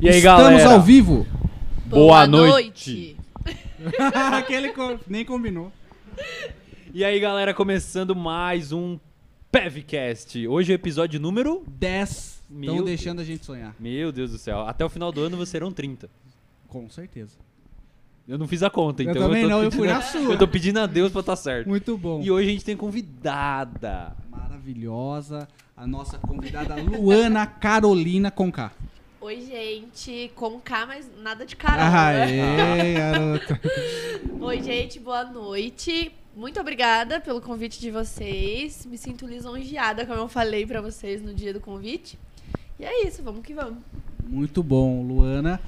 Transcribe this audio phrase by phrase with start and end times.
[0.00, 0.70] E aí, Estamos galera?
[0.74, 1.26] ao vivo.
[1.86, 3.16] Boa noite.
[4.32, 5.72] Aquele co- nem combinou.
[6.92, 8.98] E aí, galera, começando mais um
[9.50, 10.46] PevCast.
[10.46, 11.64] Hoje é o episódio número...
[11.66, 12.86] 10 Meu estão Deus.
[12.86, 13.74] deixando a gente sonhar.
[13.78, 14.60] Meu Deus do céu.
[14.66, 16.08] Até o final do ano serão 30.
[16.68, 17.36] Com certeza.
[18.26, 20.32] Eu não fiz a conta, Eu então também tô não, eu pedindo- fui na sua.
[20.34, 21.66] Eu tô pedindo a Deus pra estar certo.
[21.68, 22.20] Muito bom.
[22.22, 24.14] E hoje a gente tem convidada.
[24.30, 25.48] Maravilhosa.
[25.76, 28.70] A nossa convidada Luana Carolina Conká.
[29.20, 31.84] Oi, gente, com K, mas nada de Carol.
[31.90, 32.80] né?
[32.80, 33.60] Aê, garota.
[34.40, 36.12] Oi, gente, boa noite.
[36.36, 38.86] Muito obrigada pelo convite de vocês.
[38.86, 42.16] Me sinto lisonjeada, como eu falei pra vocês no dia do convite.
[42.78, 43.78] E é isso, vamos que vamos.
[44.24, 45.60] Muito bom, Luana.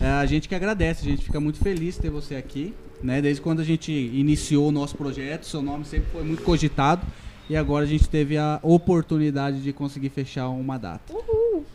[0.00, 2.74] É, a gente que agradece, a gente fica muito feliz de ter você aqui.
[3.00, 3.22] Né?
[3.22, 7.06] Desde quando a gente iniciou o nosso projeto, seu nome sempre foi muito cogitado.
[7.48, 11.14] E agora a gente teve a oportunidade de conseguir fechar uma data.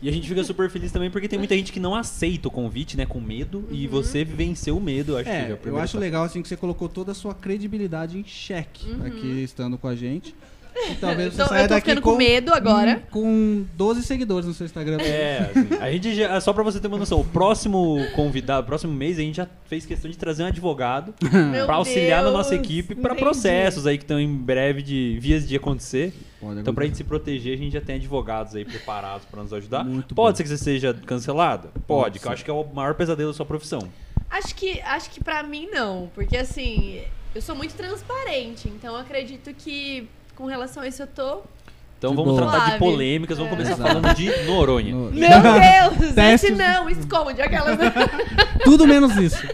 [0.02, 2.50] E a gente fica super feliz também porque tem muita gente que não aceita o
[2.50, 3.06] convite, né?
[3.06, 3.64] Com medo.
[3.70, 6.48] E você venceu o medo, acho que é É, o eu acho legal assim que
[6.48, 9.06] você colocou toda a sua credibilidade em xeque Uhum.
[9.06, 10.34] aqui estando com a gente.
[10.74, 13.02] E talvez você Então, saia eu tô daqui ficando com, com medo agora.
[13.10, 14.98] Com 12 seguidores no seu Instagram.
[15.00, 18.92] É, assim, a gente já, só pra você ter uma noção, o próximo convidado, próximo
[18.92, 21.14] mês, a gente já fez questão de trazer um advogado
[21.50, 23.20] Meu pra auxiliar na Deus, nossa equipe pra entendi.
[23.20, 26.12] processos aí que estão em breve de vias de acontecer.
[26.40, 29.52] Pode Então, pra gente se proteger, a gente já tem advogados aí preparados pra nos
[29.52, 29.84] ajudar.
[29.84, 30.36] Muito Pode bom.
[30.36, 31.68] ser que você seja cancelado?
[31.86, 33.80] Pode, que eu acho que é o maior pesadelo da sua profissão.
[34.30, 37.02] Acho que, acho que pra mim não, porque assim,
[37.34, 41.42] eu sou muito transparente, então eu acredito que com relação a isso eu tô.
[41.98, 42.50] Então De vamos boa.
[42.50, 43.56] tratar de polêmicas, vamos É.
[43.56, 44.00] começar Exato.
[44.00, 44.92] falando de Noronha.
[44.92, 45.28] No- Meu
[46.00, 46.50] Deus, Testes.
[46.50, 47.78] esse não, esconde aquelas.
[48.64, 49.46] Tudo menos isso.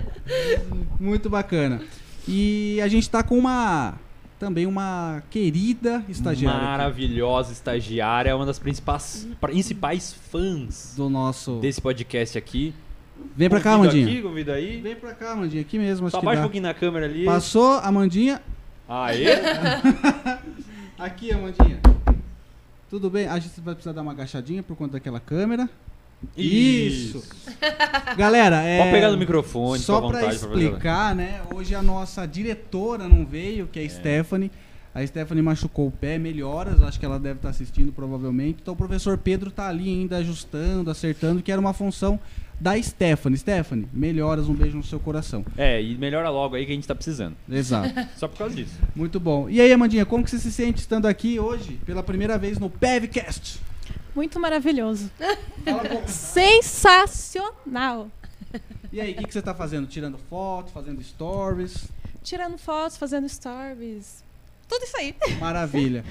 [0.98, 1.82] Muito bacana.
[2.26, 3.94] E a gente tá com uma.
[4.38, 11.56] Também uma querida estagiária aqui Maravilhosa estagiária, uma das principais, principais fãs do nosso.
[11.60, 12.72] desse podcast aqui.
[13.36, 14.12] Vem pra cá, Convido Amandinha.
[14.12, 14.80] Aqui, convida aí.
[14.80, 15.62] Vem pra cá, Amandinha.
[15.62, 16.08] Aqui mesmo.
[16.08, 17.24] Só abaixa um pouquinho na câmera ali.
[17.24, 18.40] Passou, Amandinha.
[18.88, 19.26] Aê!
[20.98, 21.80] Aqui, Amandinha.
[22.90, 23.28] Tudo bem?
[23.28, 25.68] A gente vai precisar dar uma agachadinha por conta daquela câmera.
[26.36, 27.22] Isso.
[28.16, 28.78] Galera, é.
[28.78, 30.64] Pode pegar no microfone, Só fica à pra vontade pra fazer.
[30.64, 31.42] explicar, né?
[31.54, 34.50] Hoje a nossa diretora não veio, que é a Stephanie.
[34.92, 38.58] A Stephanie machucou o pé, melhoras, acho que ela deve estar assistindo provavelmente.
[38.62, 42.18] Então o professor Pedro tá ali ainda ajustando, acertando, que era uma função
[42.60, 43.38] da Stephanie.
[43.38, 45.44] Stephanie, melhoras, um beijo no seu coração.
[45.56, 47.36] É, e melhora logo aí que a gente tá precisando.
[47.50, 47.94] Exato.
[48.16, 48.74] Só por causa disso.
[48.94, 49.48] Muito bom.
[49.48, 52.68] E aí, Amandinha, como que você se sente estando aqui hoje, pela primeira vez no
[52.68, 53.60] PevCast?
[54.14, 55.10] Muito maravilhoso.
[56.06, 58.10] Sensacional.
[58.92, 59.86] E aí, o que, que você tá fazendo?
[59.86, 61.86] Tirando foto, fazendo stories?
[62.22, 64.24] Tirando fotos, fazendo stories.
[64.68, 65.14] Tudo isso aí.
[65.38, 66.04] Maravilha.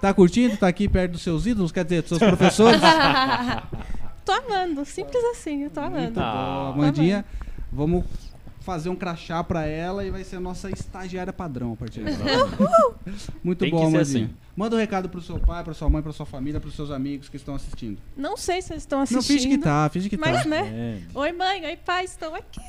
[0.00, 0.56] Tá curtindo?
[0.56, 1.70] Tá aqui perto dos seus ídolos?
[1.70, 2.80] Quer dizer, dos seus professores?
[4.24, 4.84] tô amando.
[4.84, 6.14] Simples assim, eu tô Muito amando.
[6.14, 6.20] bom.
[6.20, 6.72] Ah.
[6.74, 7.24] Amandinha,
[7.72, 8.04] vamos
[8.60, 12.10] fazer um crachá pra ela e vai ser a nossa estagiária padrão a partir de
[12.12, 12.96] agora.
[13.42, 14.00] Muito Tem bom, Amandinha.
[14.02, 14.30] assim.
[14.54, 17.28] Manda um recado pro seu pai, pra sua mãe, pra sua família, pros seus amigos
[17.30, 17.98] que estão assistindo.
[18.16, 19.26] Não sei se eles estão Não, assistindo.
[19.38, 20.48] finge que tá, finge que Mas, tá.
[20.48, 20.98] né?
[21.14, 21.18] É.
[21.18, 21.64] Oi, mãe.
[21.64, 22.04] Oi, pai.
[22.04, 22.60] Estou aqui.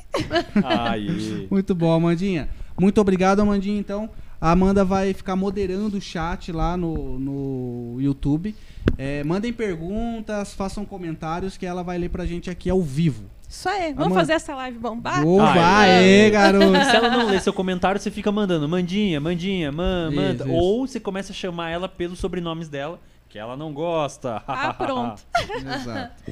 [0.64, 1.46] Aí.
[1.50, 2.48] Muito bom, Amandinha.
[2.80, 3.78] Muito obrigado, Amandinha.
[3.78, 4.08] Então,
[4.40, 8.56] a Amanda vai ficar moderando o chat lá no, no YouTube.
[8.98, 13.24] É, mandem perguntas, façam comentários que ela vai ler pra gente aqui ao vivo.
[13.48, 13.92] Isso aí.
[13.92, 14.14] Vamos Amanda.
[14.20, 15.22] fazer essa live bombar?
[15.40, 16.64] Ah, aê, Se garoto.
[16.74, 20.44] ela não ler seu comentário, você fica mandando mandinha, mandinha, man, Isso, manda.
[20.44, 20.52] isso.
[20.52, 22.98] Ou você começa a chamar ela pelos sobrenomes dela,
[23.28, 24.42] que ela não gosta.
[24.48, 25.22] Ah, pronto.
[25.56, 26.22] Exato.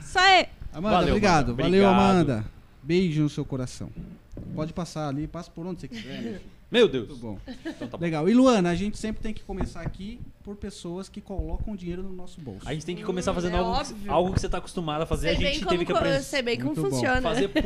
[0.00, 0.46] Isso aí.
[0.72, 1.44] Amanda, Valeu, obrigado.
[1.52, 1.62] Amanda.
[1.62, 2.10] Valeu, Obrigado.
[2.10, 2.44] Amanda.
[2.82, 3.90] Beijo no seu coração.
[4.54, 6.40] Pode passar ali, passa por onde você quiser.
[6.70, 7.08] Meu Deus.
[7.08, 7.38] Muito bom.
[7.66, 8.02] Então tá bom.
[8.04, 8.28] Legal.
[8.28, 12.12] E Luana, a gente sempre tem que começar aqui por pessoas que colocam dinheiro no
[12.12, 12.66] nosso bolso.
[12.68, 14.12] A gente tem que começar Hum, fazendo é algo, óbvio.
[14.12, 15.36] algo que você tá acostumado a fazer.
[15.36, 16.20] sei, a gente teve que aprender.
[16.20, 16.90] sei bem como Muito bom.
[16.90, 17.20] funciona.
[17.22, 17.62] Fazer publi.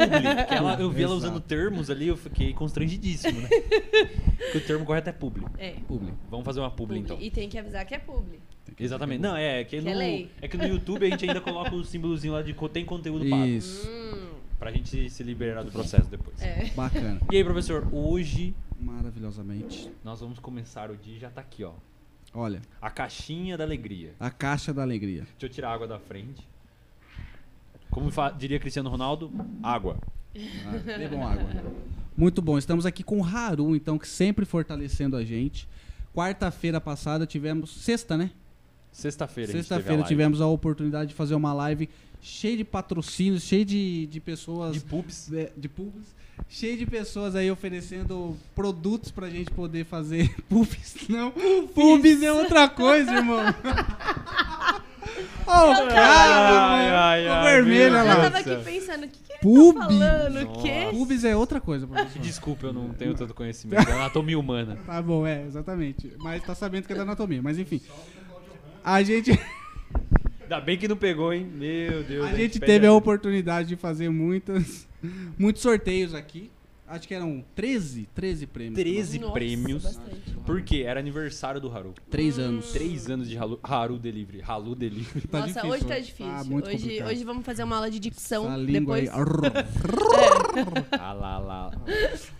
[0.48, 3.48] que ela, eu vi ela usando termos ali, eu fiquei constrangidíssimo, né?
[4.52, 5.44] Porque o termo correto é publi.
[5.58, 5.74] É.
[5.86, 6.12] Publi.
[6.30, 7.18] Vamos fazer uma publi, então.
[7.20, 8.40] E tem que avisar que é publi.
[8.78, 9.20] Exatamente.
[9.20, 11.84] Não, é que, Que no, é é que no YouTube a gente ainda coloca o
[11.84, 13.44] símbolozinho lá de tem conteúdo pago.
[13.44, 13.86] Isso.
[13.88, 16.40] Hum, Pra gente se liberar do processo depois.
[16.40, 16.70] é.
[16.74, 17.20] Bacana.
[17.30, 19.90] E aí, professor, hoje Maravilhosamente.
[20.02, 21.72] nós vamos começar o dia já tá aqui, ó.
[22.32, 24.14] Olha, A caixinha da alegria.
[24.18, 25.22] a caixa da alegria.
[25.22, 26.46] Deixa eu tirar a água da frente.
[27.90, 29.30] Como diria Cristiano Ronaldo,
[29.62, 29.96] água.
[30.66, 31.48] Ah, bebam água.
[32.16, 32.58] Muito bom.
[32.58, 35.68] Estamos aqui com o Haru, então, que sempre fortalecendo a gente.
[36.12, 37.70] Quarta-feira passada tivemos.
[37.70, 38.30] Sexta, né?
[38.94, 39.50] Sexta-feira.
[39.52, 41.88] Sexta-feira tivemos a oportunidade de fazer uma live
[42.22, 44.72] cheia de patrocínios, cheia de, de pessoas.
[44.74, 45.30] de pubs.
[45.32, 46.14] é, de pubs,
[46.48, 50.94] cheio de pessoas aí oferecendo produtos pra gente poder fazer pubs.
[51.08, 51.32] Não,
[51.74, 53.40] pubs é outra coisa, irmão.
[55.46, 57.10] Ó, o cara!
[57.10, 58.16] Ai, vermelho, olha Eu lá.
[58.30, 59.74] tava aqui pensando, o que, que ele Pubis.
[59.74, 60.48] tá falando?
[60.48, 60.90] O?
[60.90, 62.22] Pubis é outra coisa, professor.
[62.22, 63.86] Desculpa, eu não tenho tanto conhecimento.
[63.88, 64.78] É anatomia humana.
[64.86, 66.10] Tá bom, é, exatamente.
[66.18, 67.42] Mas tá sabendo que é da anatomia.
[67.42, 67.80] Mas enfim.
[68.84, 69.30] A gente,
[70.42, 71.44] Ainda bem que não pegou, hein?
[71.46, 72.26] Meu Deus.
[72.26, 72.98] a gente pede teve a ajuda.
[72.98, 74.86] oportunidade de fazer muitas,
[75.38, 76.50] muitos sorteios aqui.
[76.86, 78.74] Acho que eram 13, 13 prêmios.
[78.78, 79.82] 13 Nossa, prêmios.
[79.84, 80.34] bastante.
[80.44, 80.84] Por quê?
[80.86, 81.94] Era aniversário do Haru.
[82.10, 82.72] Três anos.
[82.72, 84.42] Três anos de Haru, Haru Delivery.
[84.46, 85.26] Halu Delivery.
[85.28, 86.26] Tá Nossa, difícil hoje tá difícil.
[86.26, 87.08] Tá muito hoje, complicado.
[87.08, 88.44] hoje vamos fazer uma aula de dicção.
[88.46, 89.08] Essa língua depois.
[89.08, 89.64] aí.
[90.92, 91.72] ah lá, lá.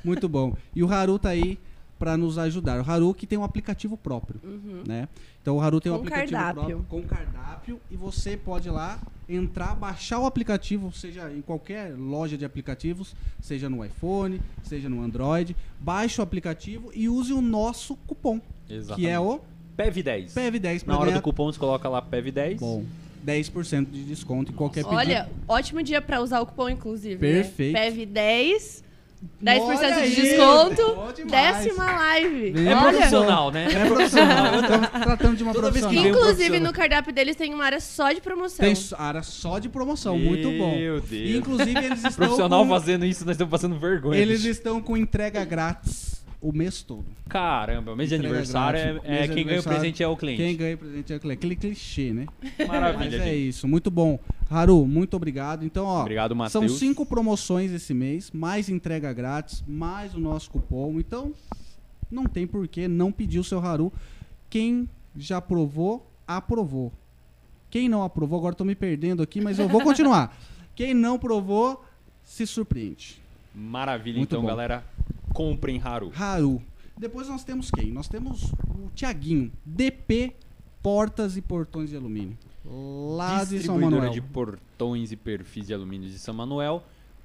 [0.04, 0.54] Muito bom.
[0.76, 1.58] E o Haru tá aí
[2.04, 2.78] pra nos ajudar.
[2.86, 4.82] O Haru que tem um aplicativo próprio, Uhum.
[4.86, 5.08] né?
[5.40, 6.62] Então o Haru tem um Com aplicativo cardápio.
[6.78, 11.94] próprio com cardápio e você pode ir lá entrar, baixar o aplicativo, seja em qualquer
[11.96, 17.40] loja de aplicativos, seja no iPhone, seja no Android, baixe o aplicativo e use o
[17.40, 19.00] nosso cupom, Exatamente.
[19.00, 19.40] que é o
[19.78, 20.34] PEV10.
[20.34, 22.58] PEV10 Na hora ganhar do cupom você coloca lá PEV10.
[22.58, 22.84] bom,
[23.24, 24.98] 10% de desconto em qualquer pedido.
[24.98, 27.16] Olha, ótimo dia pra usar o cupom, inclusive.
[27.16, 27.72] Perfeito.
[27.72, 27.90] Né?
[27.90, 28.04] PEV
[29.40, 32.66] 10, 10% Olha de aí, desconto, décima live.
[32.66, 32.92] É Olha.
[32.92, 33.68] profissional, né?
[33.72, 36.02] É profissional, estamos tratando de uma Toda vez que profissional.
[36.02, 38.64] vem um Inclusive, no cardápio deles tem uma área só de promoção.
[38.64, 40.76] Tem área só de promoção, muito bom.
[40.76, 41.10] Meu Deus.
[41.12, 44.18] E, inclusive eles estão Profissional com, fazendo isso, nós estamos passando vergonha.
[44.18, 44.50] eles bicho.
[44.50, 47.06] estão com entrega grátis o mês todo.
[47.26, 50.14] Caramba, mês de Entrega aniversário é, é Mês de quem ganha o presente é o
[50.14, 50.42] cliente.
[50.42, 51.38] Quem ganha presente é o cliente.
[51.38, 52.26] Aquele clichê, né?
[52.58, 53.48] Mas Maravilha, é gente.
[53.48, 54.18] isso, muito bom.
[54.50, 55.64] Haru, muito obrigado.
[55.64, 61.00] Então, ó, Obrigado, são cinco promoções esse mês, mais entrega grátis, mais o nosso cupom.
[61.00, 61.32] Então,
[62.10, 63.90] não tem por que não pedir o seu Haru.
[64.50, 66.92] Quem já provou, aprovou.
[67.70, 70.36] Quem não aprovou, agora tô me perdendo aqui, mas eu vou continuar.
[70.76, 71.82] Quem não provou,
[72.22, 73.18] se surpreende.
[73.54, 74.48] Maravilha, Muito então, bom.
[74.48, 74.84] galera.
[75.34, 76.10] Comprem Haru.
[76.16, 76.62] Haru.
[76.96, 77.90] Depois nós temos quem?
[77.90, 80.32] Nós temos o Tiaguinho, DP
[80.82, 82.38] Portas e Portões de Alumínio.
[82.64, 84.12] Lá de São Distribuidora Manuel.
[84.12, 86.82] de portões e perfis de alumínio de São Manuel.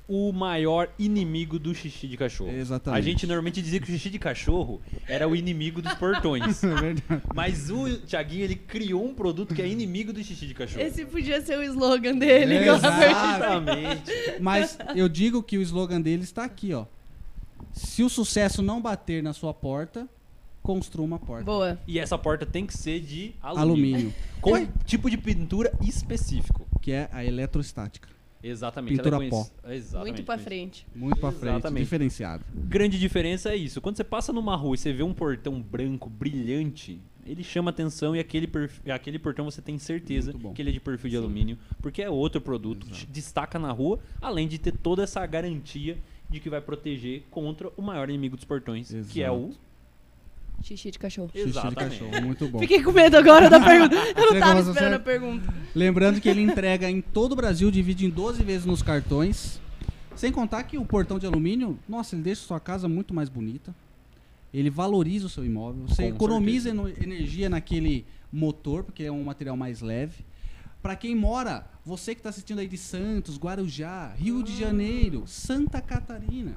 [0.08, 2.50] O maior inimigo do xixi de cachorro.
[2.52, 3.00] Exatamente.
[3.00, 6.63] A gente normalmente dizia que o xixi de cachorro era o inimigo dos portões.
[6.63, 7.22] É verdade.
[7.36, 10.82] Mas o Thiaguinho, ele criou um produto que é inimigo do xixi de cachorro.
[10.84, 12.56] Esse podia ser o slogan dele.
[12.56, 12.67] É.
[12.74, 14.12] Exatamente.
[14.41, 16.86] Mas eu digo que o slogan dele está aqui, ó.
[17.74, 20.08] Se o sucesso não bater na sua porta,
[20.62, 21.46] construa uma porta.
[21.46, 21.80] Boa.
[21.88, 23.96] E essa porta tem que ser de alumínio.
[23.96, 26.68] Alumínio, Com um tipo de pintura específico.
[26.82, 28.08] que é a eletrostática.
[28.42, 28.96] Exatamente.
[28.96, 29.46] Pintura ela é pó.
[29.68, 30.14] Exatamente.
[30.14, 30.88] Muito pra frente.
[30.96, 31.84] Muito pra frente, Exatamente.
[31.84, 32.46] diferenciado.
[32.54, 33.82] Grande diferença é isso.
[33.82, 38.16] Quando você passa numa rua e você vê um portão branco, brilhante, ele chama atenção
[38.16, 41.58] e aquele, perf- aquele portão você tem certeza que ele é de perfil de alumínio,
[41.82, 45.98] porque é outro produto, que destaca na rua, além de ter toda essa garantia
[46.30, 49.48] de que vai proteger contra o maior inimigo dos portões, que é o...
[49.48, 49.70] Exato.
[50.62, 51.30] Xixi de cachorro.
[51.32, 52.00] Xixi de Exatamente.
[52.00, 52.60] cachorro, muito bom.
[52.60, 53.96] Fiquei com medo agora da pergunta.
[54.12, 55.54] Eu não Chega tava mais esperando a pergunta.
[55.74, 59.60] Lembrando que ele entrega em todo o Brasil, divide em 12 vezes nos cartões.
[60.15, 63.74] Sem contar que o portão de alumínio, nossa, ele deixa sua casa muito mais bonita.
[64.54, 65.88] Ele valoriza o seu imóvel.
[65.88, 70.26] Você Com economiza eno- energia naquele motor, porque é um material mais leve.
[70.82, 75.82] Para quem mora, você que está assistindo aí de Santos, Guarujá, Rio de Janeiro, Santa
[75.82, 76.56] Catarina,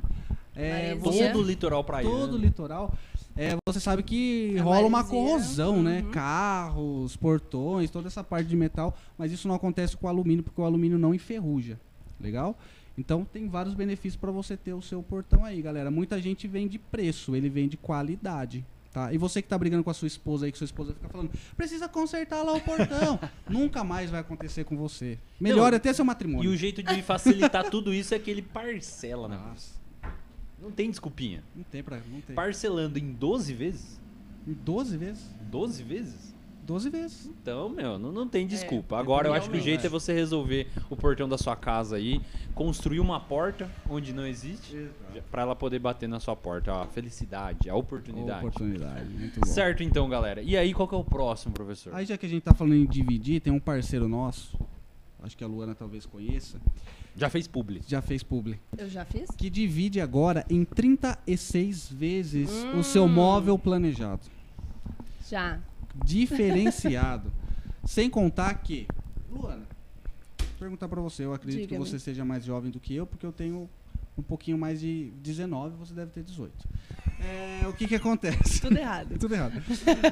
[0.54, 2.14] é, você Todo o litoral praiano.
[2.14, 2.94] todo o litoral.
[3.34, 6.02] É, você sabe que A rola uma corrosão, né?
[6.02, 6.10] Uhum.
[6.10, 10.60] Carros, portões, toda essa parte de metal, mas isso não acontece com o alumínio porque
[10.60, 11.80] o alumínio não enferruja.
[12.20, 12.56] Legal?
[12.96, 15.90] Então tem vários benefícios para você ter o seu portão aí, galera.
[15.90, 18.64] Muita gente vende preço, ele vende qualidade.
[18.92, 19.10] Tá?
[19.12, 21.30] E você que tá brigando com a sua esposa aí, que sua esposa fica falando,
[21.56, 23.18] precisa consertar lá o portão.
[23.48, 25.18] Nunca mais vai acontecer com você.
[25.40, 26.50] Melhor Não, até seu E matrimônio.
[26.50, 29.40] o jeito de facilitar tudo isso é que ele parcela, né?
[30.60, 31.42] Não tem desculpinha.
[31.56, 32.00] não tem pra.
[32.06, 32.36] Não tem.
[32.36, 33.98] Parcelando em 12 vezes?
[34.46, 35.24] Em 12 vezes?
[35.50, 36.31] 12 vezes?
[36.64, 37.26] 12 vezes.
[37.26, 38.96] Então, meu, não, não tem desculpa.
[38.96, 41.96] É, Agora eu acho que o jeito é você resolver o portão da sua casa
[41.96, 42.20] aí,
[42.54, 44.88] construir uma porta onde não existe,
[45.30, 46.72] pra ela poder bater na sua porta.
[46.72, 48.46] Ó, a felicidade, a oportunidade.
[48.46, 49.46] Oportunidade, muito bom.
[49.46, 50.40] Certo então, galera.
[50.40, 51.94] E aí, qual que é o próximo, professor?
[51.94, 54.56] Aí já que a gente tá falando em dividir, tem um parceiro nosso,
[55.22, 56.60] acho que a Luana talvez conheça,
[57.16, 57.82] Já fez publi.
[57.86, 59.28] já fez publi, Eu já fiz?
[59.36, 62.82] que divide agora em 36 vezes o Hum.
[62.84, 64.22] seu móvel planejado.
[65.28, 65.58] Já.
[66.04, 67.32] Diferenciado.
[67.84, 68.86] Sem contar que,
[69.30, 69.66] Luana,
[70.38, 73.26] vou perguntar pra você, eu acredito que você seja mais jovem do que eu, porque
[73.26, 73.68] eu tenho
[74.16, 76.52] um pouquinho mais de 19, você deve ter 18.
[77.18, 78.60] É, o que que acontece?
[78.60, 79.16] Tudo errado.
[79.18, 79.62] Tudo errado.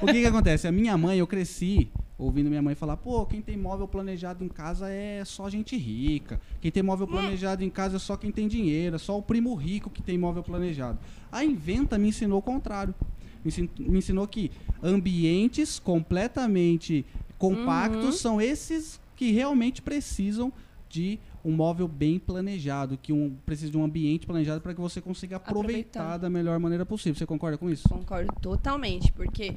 [0.03, 0.66] O que que acontece?
[0.66, 4.49] A minha mãe, eu cresci ouvindo minha mãe falar, pô, quem tem móvel planejado em
[4.49, 6.40] casa é só gente rica.
[6.61, 9.55] Quem tem móvel planejado em casa é só quem tem dinheiro, é só o primo
[9.55, 10.99] rico que tem móvel planejado.
[11.33, 12.95] A Inventa me ensinou o contrário.
[13.44, 14.50] Me ensin- me ensinou que
[14.83, 17.05] ambientes completamente
[17.38, 18.12] compactos Uhum.
[18.12, 20.53] são esses que realmente precisam
[20.88, 25.00] de um móvel bem planejado, que um, precisa de um ambiente planejado para que você
[25.00, 26.16] consiga aproveitar Aproveitar.
[26.18, 27.14] da melhor maneira possível.
[27.14, 27.88] Você concorda com isso?
[27.88, 29.55] Concordo totalmente, porque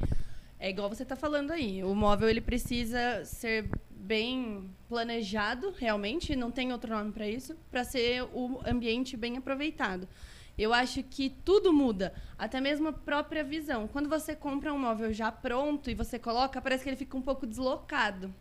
[0.58, 1.82] é igual você tá falando aí.
[1.84, 7.84] O móvel ele precisa ser bem planejado, realmente, não tem outro nome para isso, para
[7.84, 10.06] ser o ambiente bem aproveitado.
[10.56, 13.88] Eu acho que tudo muda, até mesmo a própria visão.
[13.88, 17.22] Quando você compra um móvel já pronto e você coloca, parece que ele fica um
[17.22, 18.32] pouco deslocado.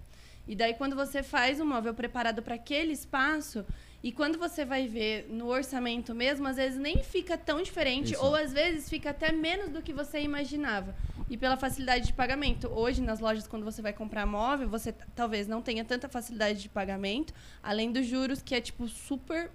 [0.48, 3.66] E daí quando você faz um móvel preparado para aquele espaço,
[4.04, 8.26] e quando você vai ver no orçamento mesmo, às vezes nem fica tão diferente, Exato.
[8.26, 10.94] ou às vezes fica até menos do que você imaginava.
[11.30, 12.68] E pela facilidade de pagamento.
[12.68, 16.68] Hoje, nas lojas, quando você vai comprar móvel, você talvez não tenha tanta facilidade de
[16.68, 19.50] pagamento, além dos juros, que é, tipo, super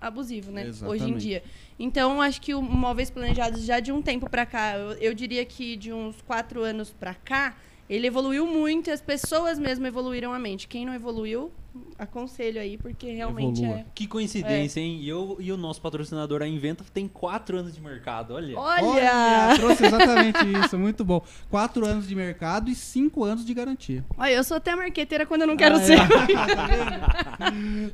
[0.00, 0.62] abusivo, né?
[0.62, 1.18] Hoje em Exatamente.
[1.18, 1.42] dia.
[1.78, 5.44] Então, acho que o móveis planejados já de um tempo pra cá, eu, eu diria
[5.44, 7.56] que de uns quatro anos pra cá,
[7.88, 10.68] ele evoluiu muito e as pessoas mesmo evoluíram a mente.
[10.68, 11.50] Quem não evoluiu,
[11.98, 13.80] aconselho aí, porque realmente Evolua.
[13.80, 13.84] é.
[13.94, 14.98] Que coincidência, hein?
[15.00, 18.56] E, eu, e o nosso patrocinador, a Inventa, tem quatro anos de mercado, olha.
[18.58, 19.56] Olha!
[19.56, 21.22] trouxe exatamente isso, muito bom.
[21.50, 24.04] Quatro anos de mercado e cinco anos de garantia.
[24.16, 25.98] Olha, eu sou até marqueteira quando eu não quero Ah, ser.
[25.98, 25.98] é.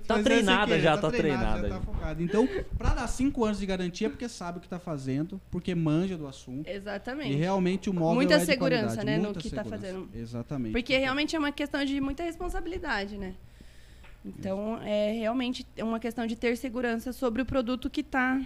[0.06, 1.68] Tá Mas é treinada sem querer, já, tá Já treinada.
[1.68, 2.22] tá focada.
[2.22, 5.74] Então, pra dar cinco anos de garantia, é porque sabe o que tá fazendo, porque
[5.74, 6.68] manja do assunto.
[6.68, 7.32] Exatamente.
[7.32, 9.86] E realmente o móvel Muita é segurança, né, no muita que tá segurança.
[9.86, 10.08] fazendo.
[10.14, 10.72] Exatamente.
[10.72, 13.34] Porque realmente é uma questão de muita responsabilidade, né?
[14.24, 18.40] Então, é realmente uma questão de ter segurança sobre o produto que está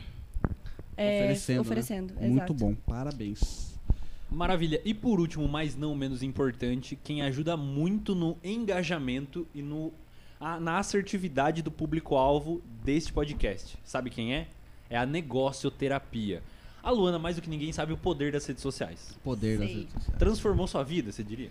[0.95, 2.15] oferecendo, oferecendo.
[2.15, 2.29] né?
[2.29, 3.79] Muito bom, parabéns.
[4.31, 4.81] Maravilha.
[4.85, 9.93] E por último, mas não menos importante, quem ajuda muito no engajamento e no,
[10.41, 13.79] a- na assertividade do público-alvo deste podcast.
[13.85, 14.49] Sabe quem é?
[14.91, 16.43] É a negocioterapia.
[16.83, 19.17] A Luana, mais do que ninguém, sabe o poder das redes sociais.
[19.25, 20.19] Poder das redes sociais.
[20.19, 21.51] Transformou sua vida, você diria?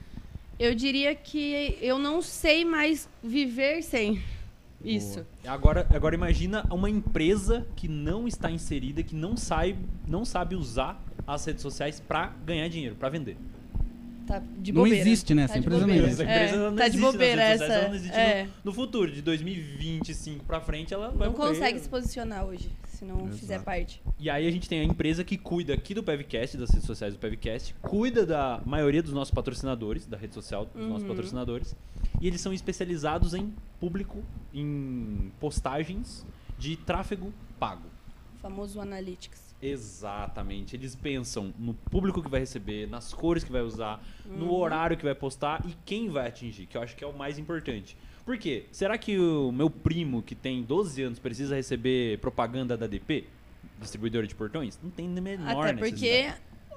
[0.60, 4.22] Eu diria que eu não sei mais viver sem
[4.84, 5.26] isso.
[5.46, 11.02] Agora, agora imagina uma empresa que não está inserida, que não sabe, não sabe usar
[11.26, 13.38] as redes sociais para ganhar dinheiro, para vender.
[14.28, 15.00] Tá de Não bobeira.
[15.00, 15.44] existe, né?
[15.44, 16.12] Essa Tá de empresa não existe.
[16.12, 17.64] Essa empresa É, não tá de bobeira essa.
[17.64, 18.44] ela não existe é.
[18.44, 21.50] no, no futuro, de 2025 para frente, ela vai Não morrer.
[21.54, 23.38] consegue se posicionar hoje, se não Exato.
[23.38, 24.02] fizer parte.
[24.20, 27.14] E aí a gente tem a empresa que cuida aqui do Pevcast, das redes sociais
[27.14, 31.10] do Pevcast, cuida da maioria dos nossos patrocinadores, da rede social dos nossos Uhum.
[31.10, 31.76] patrocinadores,
[32.20, 34.22] e eles são especializados em público,
[34.54, 36.26] em postagens
[36.60, 37.88] de tráfego pago.
[38.38, 39.47] O famoso Analytics.
[39.62, 40.76] Exatamente.
[40.76, 44.54] Eles pensam no público que vai receber, nas cores que vai usar, no Uhum.
[44.54, 47.40] horário que vai postar e quem vai atingir, que eu acho que é o mais
[47.40, 47.98] importante.
[48.26, 48.66] Por quê?
[48.72, 53.26] Será que o meu primo, que tem 12 anos, precisa receber propaganda da DP?
[53.80, 54.78] Distribuidora de portões?
[54.84, 56.32] Não tem nem menor Até porque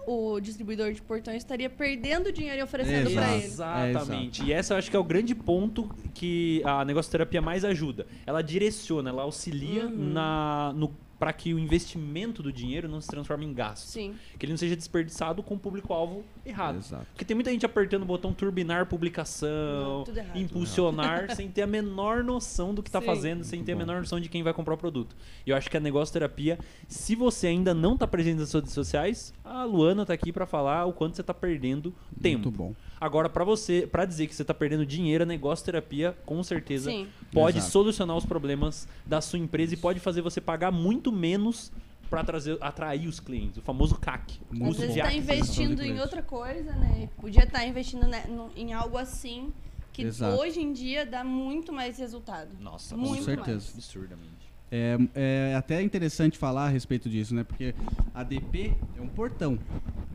[0.06, 3.44] o distribuidor de portões estaria perdendo dinheiro e oferecendo para ele.
[3.44, 4.44] Exatamente.
[4.44, 8.06] e esse eu acho que é o grande ponto que a negocioterapia mais ajuda.
[8.26, 10.12] Ela direciona, ela auxilia Uhum.
[10.12, 13.84] na no para que o investimento do dinheiro não se transforme em gasto.
[13.86, 14.14] Sim.
[14.38, 16.78] Que ele não seja desperdiçado com o público-alvo errado.
[16.78, 17.06] Exato.
[17.12, 22.24] Porque tem muita gente apertando o botão turbinar publicação, Não, impulsionar, sem ter a menor
[22.24, 23.80] noção do que está fazendo, sem Muito ter a bom.
[23.80, 25.14] menor noção de quem vai comprar o produto.
[25.46, 28.62] E eu acho que a negócio terapia, se você ainda não está presente nas suas
[28.62, 32.44] redes sociais, a Luana tá aqui para falar o quanto você está perdendo tempo.
[32.44, 32.74] Muito bom.
[33.00, 36.90] Agora, para você, para dizer que você está perdendo dinheiro, a negócio terapia, com certeza,
[36.90, 37.08] Sim.
[37.32, 37.72] pode Exato.
[37.72, 41.72] solucionar os problemas da sua empresa e pode fazer você pagar muito menos
[42.08, 42.22] para
[42.60, 44.40] atrair os clientes, o famoso CAC.
[44.50, 47.08] o Muito Às vezes está investindo em outra coisa, né?
[47.20, 49.52] Podia estar investindo né, no- em algo assim
[49.92, 50.40] que Exato.
[50.40, 52.48] hoje em dia dá muito mais resultado.
[52.60, 53.50] Nossa, Muito Com certeza.
[53.58, 53.74] mais.
[53.74, 54.50] absurdamente.
[54.72, 57.42] É, é até interessante falar a respeito disso, né?
[57.44, 57.74] Porque
[58.14, 59.58] a DP é um portão.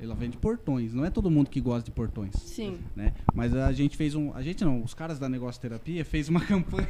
[0.01, 0.93] Ela vende portões.
[0.93, 2.33] Não é todo mundo que gosta de portões.
[2.35, 2.79] Sim.
[2.95, 3.13] né?
[3.33, 6.39] Mas a gente fez um, a gente não, os caras da Negócio Terapia fez uma
[6.45, 6.89] campanha,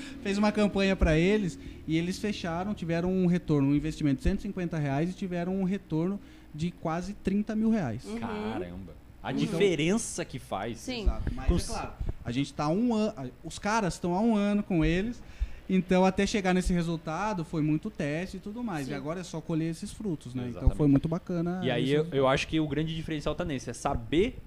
[0.22, 4.76] fez uma campanha para eles e eles fecharam, tiveram um retorno, um investimento de 150
[4.78, 6.18] reais e tiveram um retorno
[6.54, 8.04] de quase 30 mil reais.
[8.04, 8.18] Uhum.
[8.18, 8.94] Caramba.
[9.22, 10.78] A Então- diferença que faz.
[10.78, 11.02] Sim.
[11.02, 11.32] Exato.
[11.34, 11.92] Mas Com é claro,
[12.24, 15.22] a gente tá há um ano, os caras estão há um ano com eles.
[15.70, 18.86] Então, até chegar nesse resultado, foi muito teste e tudo mais.
[18.86, 18.92] Sim.
[18.92, 20.42] E agora é só colher esses frutos, né?
[20.42, 20.76] Então, Exatamente.
[20.76, 21.60] foi muito bacana.
[21.62, 24.38] E aí eu, eu acho que o grande diferencial tá nesse, é saber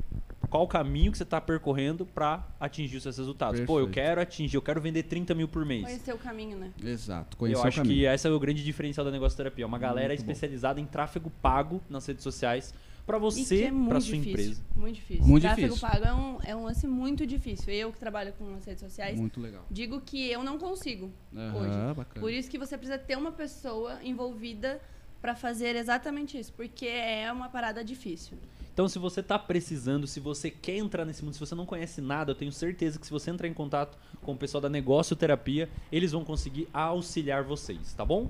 [0.49, 3.60] qual o caminho que você tá percorrendo para atingir os seus resultados.
[3.62, 3.93] Pô, eu Perfeito.
[4.08, 5.84] quero atingir, eu quero vender 30 mil por mês.
[5.84, 6.71] Conhecer o caminho, né?
[6.84, 7.95] Exato, Eu conhecer o acho caminho.
[7.95, 9.65] que esse é o grande diferencial da negócio terapia.
[9.65, 10.31] Uma galera Muito bom.
[10.31, 12.73] especializada em tráfego pago nas redes sociais
[13.05, 14.31] para você, é muito para sua difícil.
[14.31, 14.62] empresa.
[14.75, 15.23] Muito difícil.
[15.25, 15.88] Muito Tráfego difícil.
[15.89, 17.71] pago é um, é um lance muito difícil.
[17.71, 19.63] Eu que trabalho com as redes sociais, Muito legal.
[19.69, 21.12] digo que eu não consigo.
[21.36, 22.19] Aham, bacana.
[22.19, 24.81] Por isso que você precisa ter uma pessoa envolvida
[25.21, 28.38] para fazer exatamente isso, porque é uma parada difícil.
[28.76, 32.02] Então, se você tá precisando, se você quer entrar nesse mundo, se você não conhece
[32.02, 35.16] nada, eu tenho certeza que se você entrar em contato com o pessoal da Negócio
[35.16, 38.28] Terapia, eles vão conseguir auxiliar vocês, tá bom?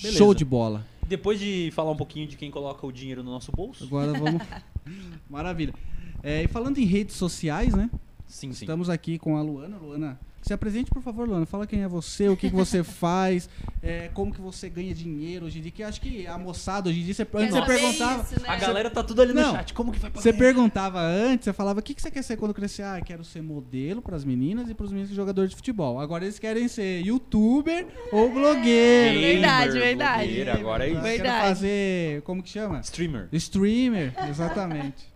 [0.00, 0.16] Beleza.
[0.16, 0.86] Show de bola.
[1.06, 3.84] Depois de falar um pouquinho de quem coloca o dinheiro no nosso bolso.
[3.84, 4.40] Agora vamos.
[5.28, 5.74] Maravilha.
[6.22, 7.90] É, e falando em redes sociais, né?
[8.32, 8.64] Sim, sim.
[8.64, 9.76] Estamos aqui com a Luana.
[9.76, 11.44] Luana, se apresente, por favor, Luana.
[11.44, 13.46] Fala quem é você, o que, que você faz,
[13.82, 15.70] é, como que você ganha dinheiro hoje em dia.
[15.70, 18.22] Que eu acho que a moçada hoje em dia, você, antes você perguntava.
[18.22, 18.48] isso, né?
[18.48, 19.52] A galera tá tudo ali no Não.
[19.52, 19.74] chat.
[19.74, 20.22] Como que vai pagar?
[20.22, 22.84] Você perguntava antes, você falava o que, que você quer ser quando crescer?
[22.84, 26.00] Ah, eu quero ser modelo pras meninas e pros meninos jogadores de futebol.
[26.00, 29.20] Agora eles querem ser youtuber ou blogueiro.
[29.20, 30.24] Gamer, Verdade, verdade.
[30.24, 30.96] blogueira, Agora é isso.
[30.96, 31.48] Eu Quero Verdade.
[31.48, 32.22] fazer.
[32.22, 32.80] Como que chama?
[32.80, 33.28] Streamer.
[33.30, 35.11] Streamer, exatamente.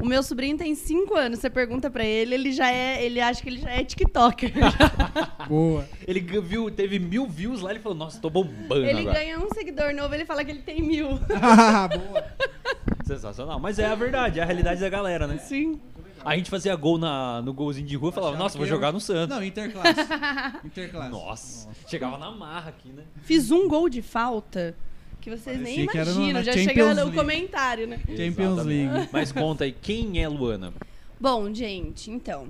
[0.00, 1.38] O meu sobrinho tem 5 anos.
[1.38, 3.04] Você pergunta pra ele, ele já é.
[3.04, 4.52] Ele acha que ele já é TikToker.
[5.46, 5.86] Boa.
[6.06, 9.18] Ele viu, teve mil views lá, ele falou, nossa, tô bombando ele agora.
[9.18, 11.08] ganha um seguidor novo, ele fala que ele tem mil.
[11.28, 12.24] Boa.
[13.04, 13.60] Sensacional.
[13.60, 15.38] Mas é a verdade, é a realidade da galera, né?
[15.38, 15.80] Sim.
[16.24, 18.92] A gente fazia gol na, no golzinho de rua e falava, nossa, vou que jogar
[18.92, 19.34] no Santos.
[19.34, 20.00] Não, interclasse.
[20.64, 21.10] Interclasse.
[21.10, 23.04] Nossa, chegava na marra aqui, né?
[23.22, 24.76] Fiz um gol de falta
[25.20, 26.32] que vocês nem Parecia no- imaginam.
[26.32, 27.98] na Já Champions chega no comentário, né?
[28.08, 28.92] Champions Exatamente.
[28.92, 29.08] League.
[29.12, 30.72] Mas conta aí, quem é Luana?
[31.20, 32.48] Bom, gente, então.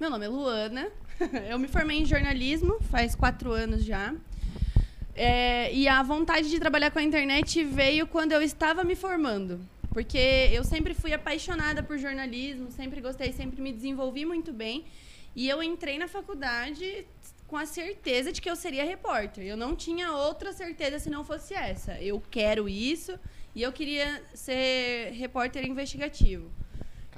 [0.00, 0.88] Meu nome é Luana.
[1.48, 4.14] Eu me formei em jornalismo faz quatro anos já.
[5.14, 9.58] É, e a vontade de trabalhar com a internet veio quando eu estava me formando.
[9.90, 10.18] Porque
[10.52, 14.84] eu sempre fui apaixonada por jornalismo, sempre gostei, sempre me desenvolvi muito bem.
[15.34, 17.06] E eu entrei na faculdade
[17.46, 19.44] com a certeza de que eu seria repórter.
[19.44, 22.00] Eu não tinha outra certeza se não fosse essa.
[22.00, 23.18] Eu quero isso
[23.54, 26.50] e eu queria ser repórter investigativo.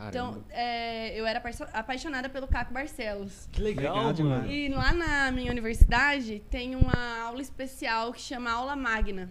[0.08, 3.48] Então, é, eu era apaixo- apaixonada pelo Caco Barcelos.
[3.50, 4.46] que legal, Legal demais.
[4.48, 9.28] E lá na minha universidade tem uma aula especial que chama Aula Magna.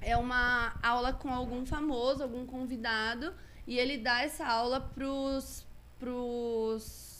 [0.00, 3.34] É uma aula com algum famoso, algum convidado,
[3.66, 5.66] e ele dá essa aula pros,
[5.98, 7.11] pros,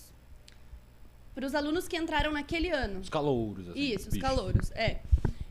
[1.35, 3.01] pros alunos que entraram naquele ano.
[3.01, 3.81] Os calouros, assim.
[3.81, 4.21] Isso, os bicho.
[4.25, 4.99] calouros, é.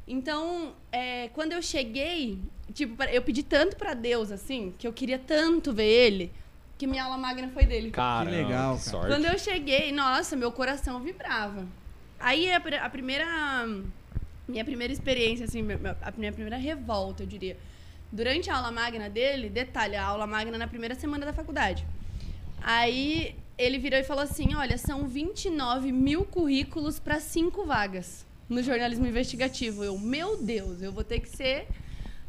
[0.07, 2.39] Então, é, quando eu cheguei,
[2.73, 6.31] tipo, eu pedi tanto pra Deus, assim, que eu queria tanto ver ele,
[6.77, 7.91] que minha aula magna foi dele.
[7.91, 8.91] Caramba, Que legal, que cara.
[8.91, 9.07] sorte.
[9.07, 11.65] Quando eu cheguei, nossa, meu coração vibrava.
[12.19, 13.25] Aí a, a primeira.
[14.47, 15.65] Minha primeira experiência, assim,
[16.01, 17.57] a minha primeira revolta, eu diria.
[18.11, 21.85] Durante a aula magna dele, detalhe, a aula magna na primeira semana da faculdade.
[22.61, 28.61] Aí ele virou e falou assim: olha, são 29 mil currículos para cinco vagas no
[28.61, 29.83] jornalismo investigativo.
[29.83, 31.67] Eu, meu Deus, eu vou ter que ser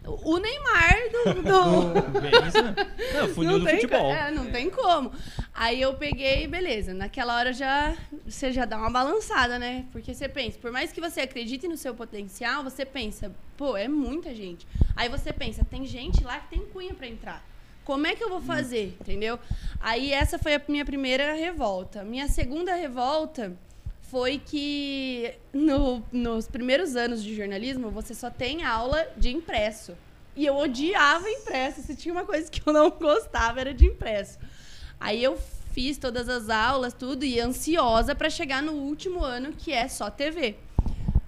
[0.05, 2.31] o Neymar do- do, né?
[3.15, 4.13] Não, funil do futebol.
[4.13, 5.13] É, não tem como.
[5.55, 6.93] Aí eu peguei, beleza.
[6.93, 9.85] Naquela hora já você já dá uma balançada, né?
[9.93, 13.87] Porque você pensa, por mais que você acredite no seu potencial, você pensa, pô, é
[13.87, 14.67] muita gente.
[14.97, 17.45] Aí você pensa, tem gente lá que tem cunha pra entrar.
[17.85, 19.39] Como é que eu vou fazer, entendeu?
[19.81, 22.05] Aí essa foi a minha primeira revolta.
[22.05, 23.53] Minha segunda revolta
[24.03, 29.97] foi que no- nos primeiros anos de jornalismo você só tem aula de impresso.
[30.37, 31.83] E eu odiava impresso.
[31.83, 34.39] Se tinha uma coisa que eu não gostava era de impresso.
[35.01, 35.37] Aí eu
[35.73, 40.09] fiz todas as aulas, tudo, e ansiosa para chegar no último ano, que é só
[40.11, 40.55] TV.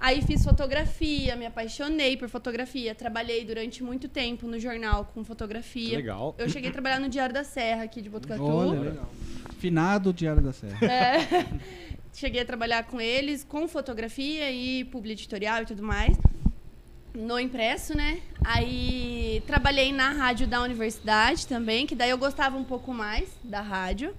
[0.04, 2.94] Aí fiz fotografia, me apaixonei por fotografia.
[2.94, 5.96] Trabalhei durante muito tempo no jornal com fotografia.
[5.96, 6.34] Legal.
[6.36, 8.44] Eu cheguei a trabalhar no Diário da Serra aqui de Botucatu.
[8.44, 9.10] Olha, legal.
[9.58, 10.86] Finado Diário da Serra.
[10.86, 11.46] É.
[12.12, 16.18] Cheguei a trabalhar com eles, com fotografia e publi editorial e tudo mais.
[17.14, 18.20] No impresso, né?
[18.44, 23.62] Aí trabalhei na rádio da universidade também, que daí eu gostava um pouco mais da
[23.62, 24.14] rádio.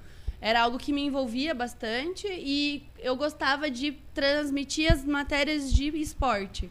[0.45, 6.69] Era algo que me envolvia bastante e eu gostava de transmitir as matérias de esporte.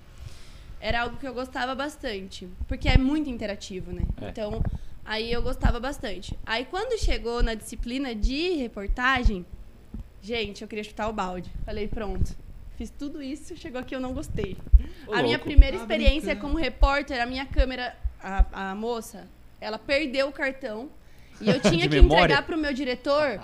[0.80, 4.02] Era algo que eu gostava bastante, porque é muito interativo, né?
[4.22, 4.28] É.
[4.28, 4.62] Então,
[5.04, 6.38] aí eu gostava bastante.
[6.46, 9.44] Aí quando chegou na disciplina de reportagem,
[10.22, 11.50] gente, eu queria chutar o balde.
[11.66, 12.32] Falei, pronto.
[12.78, 14.56] Fiz tudo isso, chegou aqui eu não gostei.
[15.04, 15.46] Ô, a minha louco.
[15.46, 16.40] primeira Tá experiência brincando.
[16.42, 19.26] como repórter, a minha câmera, a, a moça,
[19.60, 20.88] ela perdeu o cartão
[21.40, 22.24] e eu tinha que memória?
[22.24, 23.40] entregar pro meu diretor.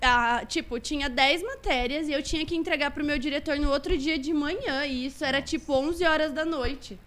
[0.00, 3.96] a- tipo, tinha 10 matérias e eu tinha que entregar pro meu diretor no outro
[3.96, 4.84] dia de manhã.
[4.86, 6.98] E isso era tipo 11 horas da noite.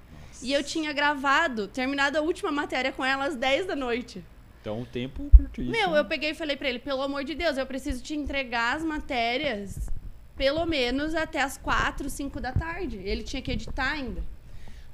[0.42, 4.24] E eu tinha gravado, terminado a última matéria com ela às 10 da noite.
[4.62, 5.72] Então o tempo curtíssimo.
[5.72, 8.76] Meu, eu peguei e falei pra ele, pelo amor de Deus, eu preciso te entregar
[8.76, 9.90] as matérias
[10.36, 12.98] pelo menos até as 4, 5 da tarde.
[13.04, 14.24] Ele tinha que editar ainda.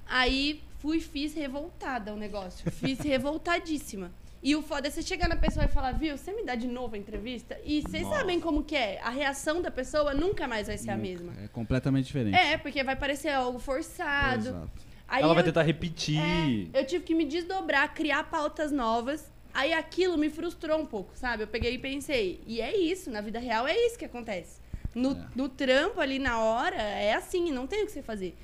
[0.08, 2.70] Aí fui, fiz revoltada o negócio.
[2.72, 4.12] Fiz revoltadíssima.
[4.48, 6.68] E o foda é você chegar na pessoa e falar, viu, você me dá de
[6.68, 7.58] novo a entrevista?
[7.66, 9.00] E vocês sabem como que é?
[9.02, 11.34] A reação da pessoa nunca mais vai ser a mesma.
[11.44, 12.38] É completamente diferente.
[12.38, 14.50] É, porque vai parecer algo forçado.
[14.50, 14.70] Exato.
[15.08, 16.20] Aí Ela vai eu- tentar repetir.
[16.20, 19.32] é, eu tive que me desdobrar, criar pautas novas.
[19.52, 21.42] Aí aquilo me frustrou um pouco, sabe?
[21.42, 24.60] Eu peguei e pensei, e é isso, na vida real é isso que acontece.
[24.94, 25.26] No, É.
[25.36, 28.36] no trampo ali na hora, é assim, não tem o que você fazer.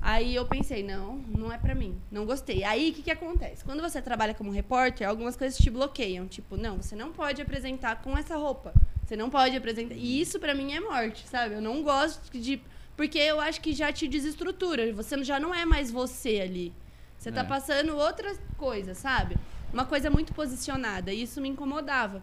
[0.00, 2.62] Aí eu pensei, não, não é pra mim, não gostei.
[2.62, 3.64] Aí o que, que acontece?
[3.64, 6.26] Quando você trabalha como repórter, algumas coisas te bloqueiam.
[6.28, 8.72] Tipo, não, você não pode apresentar com essa roupa.
[9.04, 9.94] Você não pode apresentar.
[9.94, 11.54] E isso pra mim é morte, sabe?
[11.54, 12.60] Eu não gosto de.
[12.96, 14.92] Porque eu acho que já te desestrutura.
[14.92, 16.72] Você já não é mais você ali.
[17.18, 17.44] Você tá É.
[17.44, 19.36] passando outra coisa, sabe?
[19.72, 21.12] Uma coisa muito posicionada.
[21.12, 22.22] E isso me incomodava.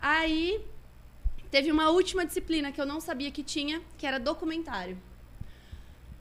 [0.00, 0.60] Aí
[1.50, 4.98] teve uma última disciplina que eu não sabia que tinha, que era documentário.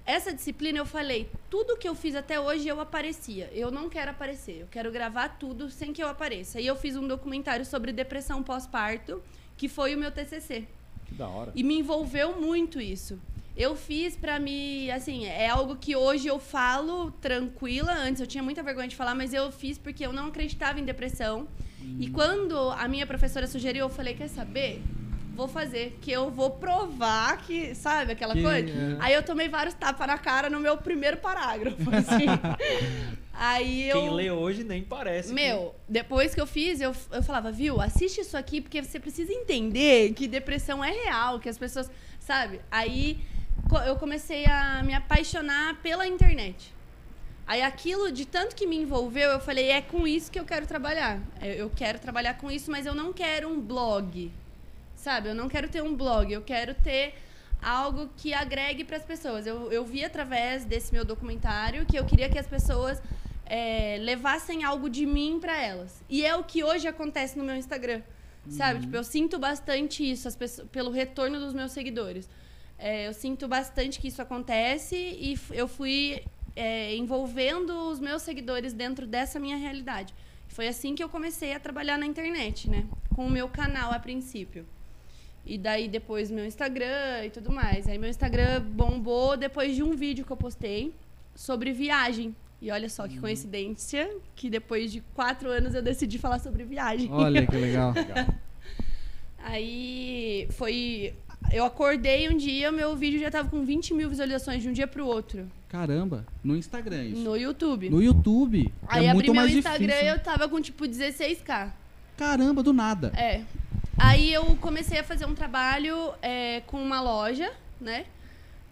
[0.06, 3.50] Essa disciplina eu falei, tudo que eu fiz até hoje eu aparecia.
[3.52, 6.62] Eu não quero aparecer, eu quero gravar tudo sem que eu apareça.
[6.62, 9.22] E eu fiz um documentário sobre depressão pós-parto,
[9.58, 10.68] que foi o meu TCC.
[11.08, 11.52] Que da hora.
[11.56, 13.20] E me envolveu muito isso.
[13.58, 17.94] Eu fiz pra me, assim, é algo que hoje eu falo tranquila.
[17.94, 20.84] Antes eu tinha muita vergonha de falar, mas eu fiz porque eu não acreditava em
[20.84, 21.48] depressão.
[22.00, 24.84] E quando a minha professora sugeriu, eu falei, quer saber?
[25.36, 28.70] Vou fazer, que eu vou provar que, sabe, aquela Que, coisa.
[28.70, 28.98] é.
[29.00, 32.26] Aí eu tomei vários tapas na cara no meu primeiro parágrafo, assim.
[33.38, 35.28] Aí eu Quem lê hoje nem parece.
[35.28, 38.98] que- meu, depois que eu fiz, eu, eu falava, viu, assiste isso aqui, porque você
[38.98, 41.92] precisa entender que depressão é real, que as pessoas.
[42.20, 42.62] Sabe?
[42.72, 43.20] Aí
[43.86, 46.74] eu comecei a me apaixonar pela internet.
[47.46, 50.66] Aí aquilo, de tanto que me envolveu, eu falei, é com isso que eu quero
[50.66, 51.20] trabalhar.
[51.42, 54.32] Eu eu quero trabalhar com isso, mas eu não quero um blog.
[55.06, 55.30] Sabe?
[55.30, 57.14] Eu não quero ter um blog, eu quero ter
[57.62, 59.46] algo que agregue para as pessoas.
[59.46, 63.00] Eu, eu vi através desse meu documentário que eu queria que as pessoas
[63.46, 66.04] é, levassem algo de mim para elas.
[66.10, 68.02] E é o que hoje acontece no meu Instagram.
[68.50, 68.80] Sabe?
[68.80, 72.28] Tipo, eu sinto bastante isso as pessoas, pelo retorno dos meus seguidores.
[72.76, 76.24] É, eu sinto bastante que isso acontece e eu fui
[76.56, 80.16] é, envolvendo os meus seguidores dentro dessa minha realidade.
[80.48, 82.88] Foi assim que eu comecei a trabalhar na internet, né?
[83.16, 84.66] Com o meu canal a princípio.
[85.46, 87.88] E daí depois meu Instagram e tudo mais.
[87.88, 90.94] Aí meu Instagram bombou depois de um vídeo que eu postei
[91.36, 92.36] sobre viagem.
[92.62, 97.10] E olha só que coincidência que depois de quatro anos eu decidi falar sobre viagem.
[97.12, 97.94] Olha que legal.
[99.44, 101.14] Aí foi.
[101.54, 104.88] Eu acordei um dia, meu vídeo já tava com 20 mil visualizações de um dia
[104.88, 105.48] pro outro.
[105.70, 107.22] Caramba, no Instagram isso.
[107.22, 107.90] No YouTube.
[107.90, 108.64] No YouTube.
[108.64, 110.08] que Aí é abri muito meu mais Instagram difícil.
[110.08, 111.72] eu tava com tipo 16k.
[112.18, 113.12] Caramba, do nada.
[113.16, 113.44] É.
[113.98, 118.06] Aí eu comecei a fazer um trabalho é, com uma loja, né?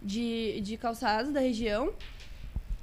[0.02, 1.94] De, de calçados da região.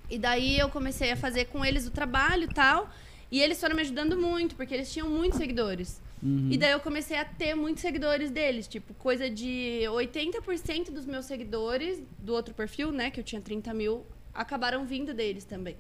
[0.08, 2.90] E daí eu comecei a fazer com eles o trabalho e tal.
[3.30, 6.00] E eles foram me ajudando muito, porque eles tinham muitos seguidores.
[6.22, 6.48] Uhum.
[6.50, 8.66] E daí eu comecei a ter muitos seguidores deles.
[8.66, 13.10] Tipo, coisa de 80% dos meus seguidores do outro perfil, né?
[13.10, 15.76] Que eu tinha 30 mil, acabaram vindo deles também.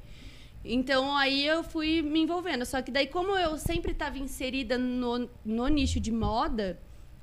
[0.64, 2.64] Então aí eu fui me envolvendo.
[2.64, 6.78] Só que daí, como eu sempre estava inserida no, no nicho de moda,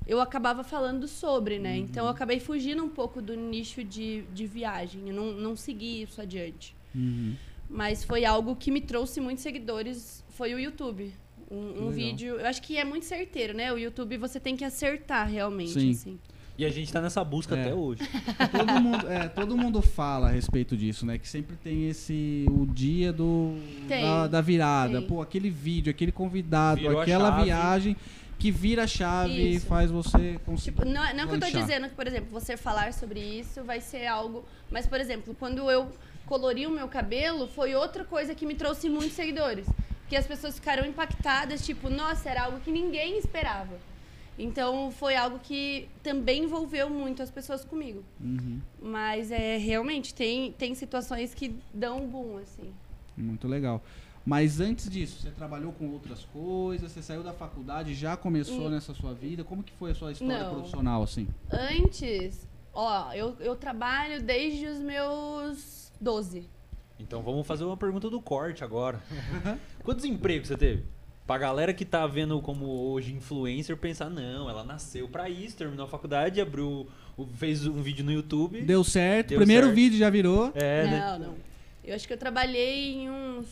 [0.06, 1.76] eu acabava falando sobre, né?
[1.76, 5.08] Então eu acabei fugindo um pouco do nicho de, de viagem.
[5.08, 6.74] Eu não, não segui isso adiante.
[6.94, 7.36] Uhum.
[7.68, 11.12] Mas foi algo que me trouxe muitos seguidores, foi o YouTube.
[11.50, 13.72] Um, um vídeo, eu acho que é muito certeiro, né?
[13.72, 15.90] O YouTube você tem que acertar realmente, Sim.
[15.90, 16.18] assim.
[16.58, 17.60] E a gente tá nessa busca É.
[17.62, 18.02] até hoje.
[18.50, 21.16] todo, mundo, é, todo mundo fala a respeito disso, né?
[21.16, 22.46] Que sempre tem esse.
[22.50, 23.56] o dia do.
[23.86, 24.02] Tem.
[24.02, 24.98] Da, da virada.
[24.98, 25.08] Tem.
[25.08, 27.96] Pô, aquele vídeo, aquele convidado, Virou aquela viagem
[28.38, 30.76] que vira a chave e faz você conseguir.
[30.76, 33.80] Tipo, não, não que eu tô dizendo que, por exemplo, você falar sobre isso vai
[33.80, 34.44] ser algo.
[34.70, 35.88] Mas, por exemplo, quando eu
[36.26, 39.66] colori o meu cabelo, foi outra coisa que me trouxe muitos seguidores.
[40.02, 43.78] Porque as pessoas ficaram impactadas, tipo, nossa, era algo que ninguém esperava.
[44.38, 48.04] Então foi algo que também envolveu muito as pessoas comigo.
[48.20, 48.60] Uhum.
[48.80, 52.72] Mas é realmente tem, tem situações que dão um boom, assim.
[53.16, 53.82] Muito legal.
[54.24, 58.70] Mas antes disso, você trabalhou com outras coisas, você saiu da faculdade, já começou Hum.
[58.70, 59.42] nessa sua vida.
[59.42, 60.54] Como que foi a sua história Não.
[60.54, 61.26] profissional, assim?
[61.50, 66.48] Antes, ó, eu, eu trabalho desde os meus 12.
[67.00, 69.00] Então vamos fazer uma pergunta do corte agora.
[69.82, 70.84] Quantos empregos você teve?
[71.28, 75.84] Pra galera que tá vendo como hoje influencer pensar, não, ela nasceu pra isso, terminou
[75.84, 78.62] a faculdade, abriu, o- fez um vídeo no YouTube.
[78.62, 79.76] Deu certo, Deu primeiro certo.
[79.76, 80.50] vídeo já virou.
[80.54, 80.98] É, né?
[80.98, 81.34] não, não.
[81.84, 83.46] Eu acho que eu trabalhei em uns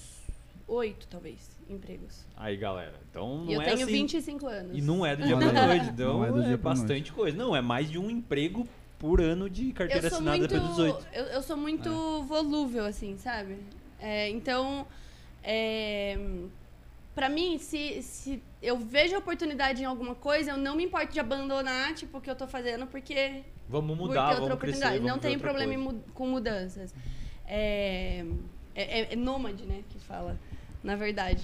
[0.66, 2.24] oito, talvez, empregos.
[2.34, 2.94] Aí, galera.
[3.10, 3.92] Então não e eu é tenho assim.
[3.92, 4.78] 25 anos.
[4.78, 5.68] E não é do dia Olha pra aí.
[5.76, 5.90] noite.
[5.92, 7.36] Então Não é do é, dia pra bastante coisa.
[7.36, 8.66] Não, é mais de um emprego
[8.98, 11.06] por ano de carteira eu assinada muito, depois dos 18.
[11.12, 12.24] Eu, eu sou muito É.
[12.26, 13.58] volúvel, assim, sabe?
[14.00, 14.86] É, então,
[15.44, 16.18] é,
[17.16, 21.18] pra mim, se, se eu vejo oportunidade em alguma coisa, eu não me importo de
[21.18, 24.98] abandonar, tipo, o que eu tô fazendo, porque Vamos porque mudar, outra vamos crescer, oportunidade.
[24.98, 26.04] vamos não tem problema coisa.
[26.12, 26.94] com mudanças.
[27.48, 28.22] É,
[28.74, 30.38] é, é- é nômade, né, que fala,
[30.84, 31.42] na verdade.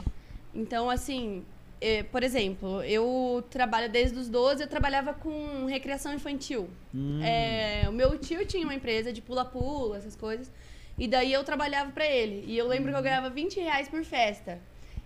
[0.55, 1.43] Então, assim,
[1.81, 6.69] eh, por exemplo, eu trabalho desde os 12, eu trabalhava com recreação infantil.
[6.95, 7.23] Hum.
[7.23, 10.53] É, o meu tio tinha uma empresa de pula-pula, essas coisas.
[10.99, 12.45] E daí eu trabalhava pra ele.
[12.47, 14.61] E eu lembro que eu ganhava 20 reais por festa.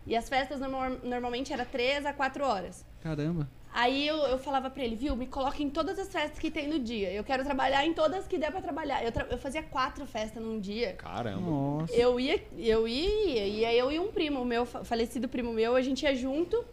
[0.06, 2.84] E as festas normal- normalmente era 3 a 4 horas.
[3.02, 3.48] Caramba.
[3.74, 6.66] Aí eu, eu falava pra ele, viu, me coloca em todas as festas que tem
[6.66, 7.12] no dia.
[7.12, 9.04] Eu quero trabalhar em todas que der pra trabalhar.
[9.04, 10.94] Eu, tra- eu fazia quatro festas num dia.
[10.94, 11.40] Caramba.
[11.42, 11.92] Nossa.
[11.92, 15.82] Eu ia, eu ia, ia eu e um primo, meu fa- falecido primo meu, a
[15.82, 16.64] gente ia junto,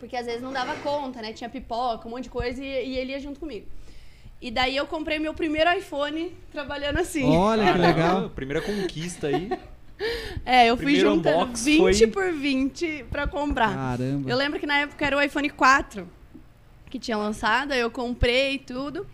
[0.00, 1.32] porque às vezes não dava conta, né?
[1.34, 3.66] Tinha pipoca, um monte de coisa, e, e ele ia junto comigo.
[4.40, 7.36] E daí eu comprei meu primeiro iPhone trabalhando assim.
[7.36, 8.30] Olha que legal.
[8.34, 9.50] Primeira conquista aí.
[10.44, 13.74] É, eu fui Primeiro juntando unbox 20 foi- por 20 pra comprar.
[13.74, 14.28] Caramba.
[14.30, 16.08] Eu lembro que na época era o iPhone 4
[16.90, 19.06] que tinha lançado, aí eu comprei tudo.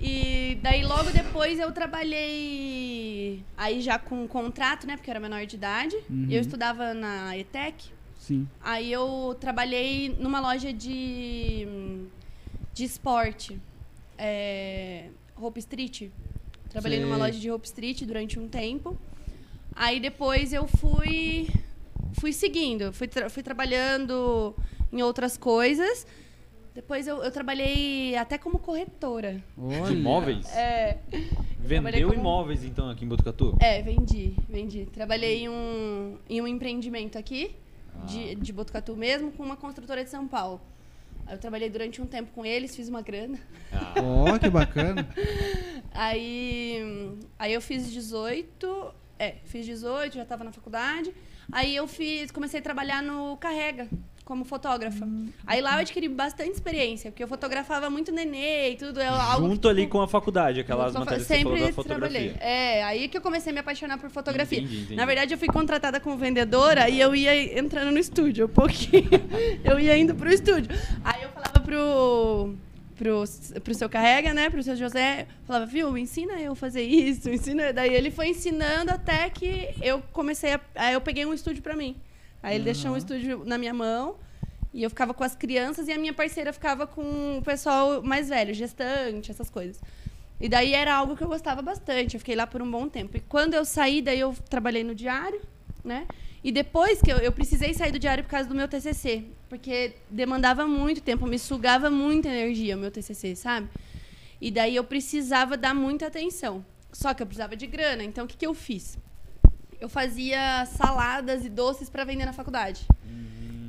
[0.00, 4.96] E daí logo depois eu trabalhei aí já com um contrato, né?
[4.96, 5.94] Porque eu era menor de idade.
[6.08, 6.26] Uhum.
[6.30, 7.90] Eu estudava na ETEC.
[8.18, 8.48] Sim.
[8.62, 11.66] Aí eu trabalhei numa loja de,
[12.72, 13.60] de esporte.
[14.16, 16.08] É, Hope Street.
[16.70, 17.06] Trabalhei Sei.
[17.06, 18.96] numa loja de Hope Street durante um tempo.
[19.74, 21.48] Aí depois eu fui
[22.14, 24.54] fui seguindo, fui, tra- fui trabalhando
[24.92, 26.06] em outras coisas.
[26.74, 29.42] Depois eu, eu trabalhei até como corretora.
[29.58, 29.82] Olha.
[29.82, 30.46] De imóveis?
[30.54, 30.98] É,
[31.58, 33.56] Vendeu como- imóveis então aqui em Botucatu?
[33.60, 34.86] é, vendi, vendi.
[34.86, 37.54] Trabalhei em um, em um empreendimento aqui,
[38.06, 40.60] de, de Botucatu mesmo, com uma construtora de São Paulo.
[41.26, 43.38] Aí Eu trabalhei durante um tempo com eles, fiz uma grana.
[43.72, 45.08] Ah, Ó, que bacana.
[45.92, 51.12] Aí, aí eu fiz 18, é, fiz 18, já estava na faculdade.
[51.52, 53.86] Aí eu fiz, comecei a trabalhar no Carrega
[54.24, 55.06] como fotógrafa.
[55.44, 59.00] Aí lá eu adquiri bastante experiência, porque eu fotografava muito nenê e tudo.
[59.00, 61.72] É algo Junto que, ali com a faculdade, aquelas eu matérias que você falou da
[61.72, 62.32] fotografia.
[62.32, 62.36] trabalhei.
[62.38, 64.60] É, aí que eu comecei a me apaixonar por fotografia.
[64.60, 64.94] Entendi, entendi.
[64.94, 69.10] Na verdade, eu fui contratada como vendedora e eu ia entrando no estúdio um pouquinho.
[69.64, 70.70] eu ia indo pro estúdio.
[71.02, 72.54] Aí eu falava pro,
[73.00, 73.24] pro,
[73.64, 74.50] pro seu carrega, né?
[74.50, 77.72] Pro seu José, falava, viu, ensina eu a fazer isso, ensina.
[77.72, 80.60] Daí ele foi ensinando até que eu comecei a.
[80.74, 81.96] Aí eu peguei um estúdio pra mim.
[82.42, 84.16] Aí ele deixou um estúdio na minha mão.
[84.72, 88.28] E eu ficava com as crianças e a minha parceira ficava com o pessoal mais
[88.28, 89.80] velho, gestante, essas coisas.
[90.38, 92.14] E daí era algo que eu gostava bastante.
[92.14, 93.16] Eu fiquei lá por um bom tempo.
[93.16, 95.40] E quando eu saí, daí eu trabalhei no diário,
[95.82, 96.06] né?
[96.42, 99.94] E depois que eu, eu precisei sair do diário por causa do meu TCC, porque
[100.08, 103.68] demandava muito tempo, me sugava muita energia o meu TCC, sabe?
[104.40, 106.64] E daí eu precisava dar muita atenção.
[106.92, 108.02] Só que eu precisava de grana.
[108.02, 108.98] Então o que, que eu fiz?
[109.78, 112.86] Eu fazia saladas e doces para vender na faculdade.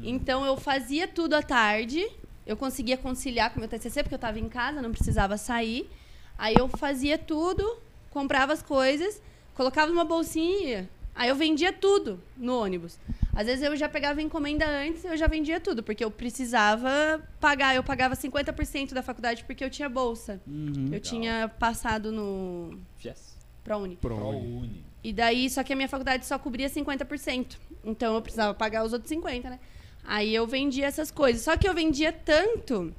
[0.04, 2.10] Então eu fazia tudo à tarde,
[2.46, 5.90] eu conseguia conciliar com o meu TCC porque eu estava em casa, não precisava sair.
[6.38, 7.78] Aí eu fazia tudo,
[8.10, 9.22] comprava as coisas,
[9.54, 10.90] colocava numa bolsinha e ia.
[11.14, 12.98] Aí eu vendia tudo no ônibus.
[13.36, 17.76] Às vezes eu já pegava encomenda antes, eu já vendia tudo, porque eu precisava pagar.
[17.76, 20.42] Eu pagava 50% da faculdade porque eu tinha bolsa.
[20.48, 20.90] Uhum.
[20.92, 23.38] Eu tinha passado no Yes.
[23.64, 23.96] ProUni.
[23.98, 24.84] ProUni.
[25.04, 27.58] E daí, só que a minha faculdade só cobria 50%.
[27.84, 29.60] Então eu precisava pagar os outros 50%, né?
[30.04, 31.42] Aí eu vendia essas coisas.
[31.42, 32.94] Só que eu vendia tanto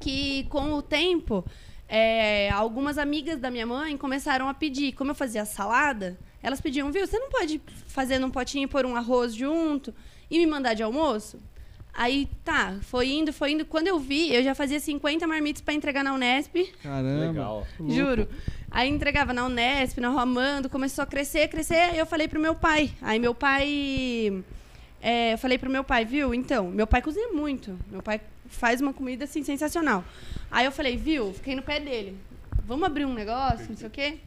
[0.00, 1.44] que com o tempo,
[1.88, 4.92] é, algumas amigas da minha mãe começaram a pedir.
[4.92, 8.84] Como eu fazia salada, elas pediam, viu, você não pode fazer num potinho e pôr
[8.84, 9.94] um arroz junto
[10.30, 11.40] e me mandar de almoço?
[11.94, 13.64] Aí tá, foi indo, foi indo.
[13.64, 16.70] Quando eu vi, eu já fazia 50 marmitas para entregar na Unesp.
[16.82, 17.26] Caramba.
[17.26, 17.66] Legal.
[17.88, 18.28] Juro.
[18.70, 21.92] Aí entregava na Unesp, na Romando, começou a crescer, crescer.
[21.92, 22.92] Aí eu falei pro meu pai.
[23.00, 24.44] Aí meu pai.
[25.00, 26.34] é, eu falei pro meu pai, viu?
[26.34, 27.78] Então, meu pai cozinha muito.
[27.90, 30.04] Meu pai faz uma comida assim sensacional.
[30.50, 31.32] Aí eu falei, viu?
[31.32, 32.18] Fiquei no pé dele.
[32.66, 34.18] Vamos abrir um negócio, não sei o quê.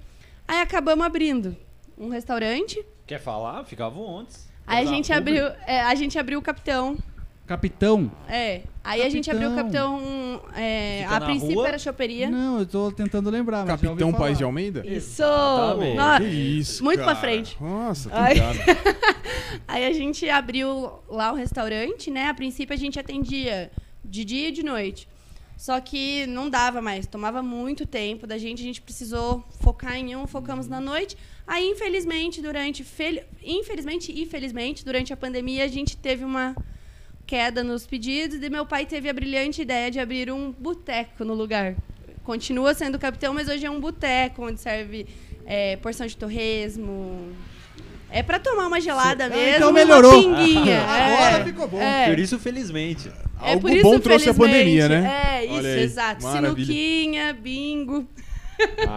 [0.47, 1.55] Aí acabamos abrindo
[1.97, 2.83] um restaurante.
[3.05, 3.63] Quer falar?
[3.65, 4.35] Fica à vontade.
[4.65, 6.97] Aí a gente abriu, é, a gente abriu o Capitão.
[7.45, 8.11] Capitão?
[8.27, 8.63] É.
[8.83, 10.41] Aí a gente abriu o Capitão.
[10.53, 11.67] é, Fica a na princípio rua?
[11.69, 12.29] era choperia.
[12.29, 14.25] Não, eu tô tentando lembrar, mas já ouvi Capitão falar.
[14.25, 14.85] Paz de Almeida?
[14.85, 15.23] Isso!
[15.23, 15.95] Exatamente.
[15.95, 17.19] Nossa, Que isso, muito pra cara.
[17.19, 17.57] frente.
[17.61, 18.33] Nossa, Ai.
[18.33, 18.57] obrigado.
[19.65, 22.27] Aí a gente abriu lá o restaurante, né?
[22.27, 23.71] A princípio a gente atendia
[24.03, 25.07] de dia e de noite.
[25.55, 30.15] Só que não dava mais, tomava muito tempo da gente, a gente precisou focar em
[30.17, 31.17] um, focamos na noite.
[31.47, 32.83] Aí, infelizmente, durante.
[32.83, 36.53] fel- Infelizmente e felizmente, durante a pandemia, a gente teve uma
[37.25, 41.33] queda nos pedidos e meu pai teve a brilhante ideia de abrir um boteco no
[41.33, 41.75] lugar.
[42.23, 45.07] Continua sendo capitão, mas hoje é um boteco onde serve
[45.45, 47.31] é, porção de torresmo.
[48.09, 49.55] É pra tomar uma gelada Ah, mesmo.
[49.55, 50.11] então uma melhorou.
[50.21, 50.81] pinguinha.
[50.87, 51.43] Agora é.
[51.45, 51.81] ficou bom.
[51.81, 52.09] É.
[52.09, 53.09] Por isso, felizmente.
[53.41, 55.39] É Algo por isso, bom trouxe a pandemia, né?
[55.39, 56.23] É, isso, Olha exato.
[56.23, 56.65] maravilha.
[56.65, 58.07] Sinuquinha, bingo,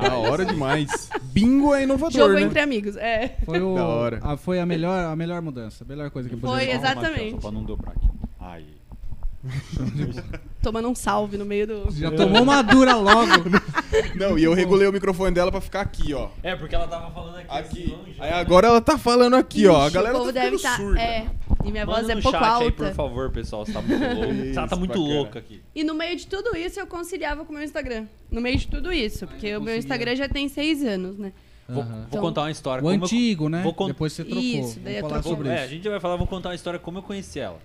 [0.01, 1.11] Da hora demais.
[1.23, 2.43] Bingo é inovador, jogo né?
[2.43, 2.97] entre amigos.
[2.97, 3.37] É.
[3.45, 4.21] Foi, o, Da hora.
[4.23, 7.01] a, foi a melhor, a melhor mudança, a melhor coisa que Foi, poderia exato.
[7.01, 7.31] Exatamente.
[7.33, 8.09] Só pra não dobrar aqui.
[8.39, 8.80] Aí.
[10.63, 11.91] Tomando um salve no meio do.
[11.93, 13.33] Já tomou uma dura logo.
[14.15, 16.29] Não, e eu regulei o microfone dela pra ficar aqui, ó.
[16.43, 17.83] É, porque ela tava falando aqui, Aqui.
[17.83, 18.15] assim, longe.
[18.19, 19.81] Aí agora ela tá falando aqui, ó.
[19.83, 20.77] A Ixi, galera o povo tá deve estar.
[20.77, 21.01] surda.
[21.01, 21.27] É.
[21.65, 22.73] E minha voz Manda é no pouco chat aí, alta.
[22.73, 23.65] por favor, pessoal.
[23.65, 24.35] Você tá muito louco.
[24.35, 25.15] Você tá Isso, muito bacana.
[25.15, 25.63] louca aqui.
[25.75, 28.05] E no meio de tudo isso, eu conciliava com o meu Instagram.
[28.31, 29.27] No meio de tudo isso.
[29.27, 29.79] Porque o meu conseguia.
[29.79, 31.33] Instagram já tem seis anos, né?
[31.67, 31.91] Vou, Aham.
[31.93, 32.81] vou Então, contar uma história.
[32.81, 33.63] O como eu- antigo, né?
[33.63, 34.43] vou con- Depois você trocou.
[34.43, 35.65] Isso, daí eu falar sobre é, isso.
[35.65, 37.59] a gente vai falar, vou contar uma história como eu conheci ela.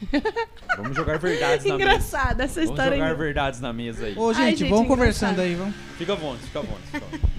[0.76, 1.90] Vamos jogar verdades na mesa.
[1.90, 2.96] Engraçada essa Vamos história.
[2.96, 3.16] jogar aí.
[3.16, 4.16] verdades na mesa aí.
[4.16, 5.74] Ô, gente, Ai, gente, vamos conversando aí, vamos.
[5.98, 6.82] Fica à vontade, fica à vontade.
[6.84, 7.30] Fica à vontade,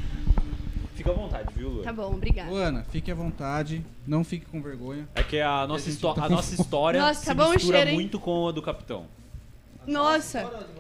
[0.95, 1.82] fica à vontade viu, Lu?
[1.82, 2.49] Tá bom, obrigada.
[2.51, 3.84] Luana, fique à vontade.
[4.05, 5.07] Não fique com vergonha.
[5.16, 8.20] É que a nossa, tá a nossa história Nossa, se tá bom mistura cheiro, muito
[8.20, 9.05] com a do capitão.
[9.88, 10.40] Nossa,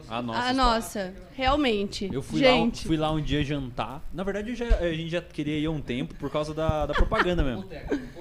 [0.09, 0.39] A nossa.
[0.39, 0.53] a história.
[0.53, 2.09] nossa, realmente.
[2.13, 4.01] Eu fui lá, um- Gente, fui lá um dia jantar.
[4.13, 6.93] Na verdade, já- a gente já queria ir há um tempo por causa da, da
[6.93, 7.65] propaganda mesmo.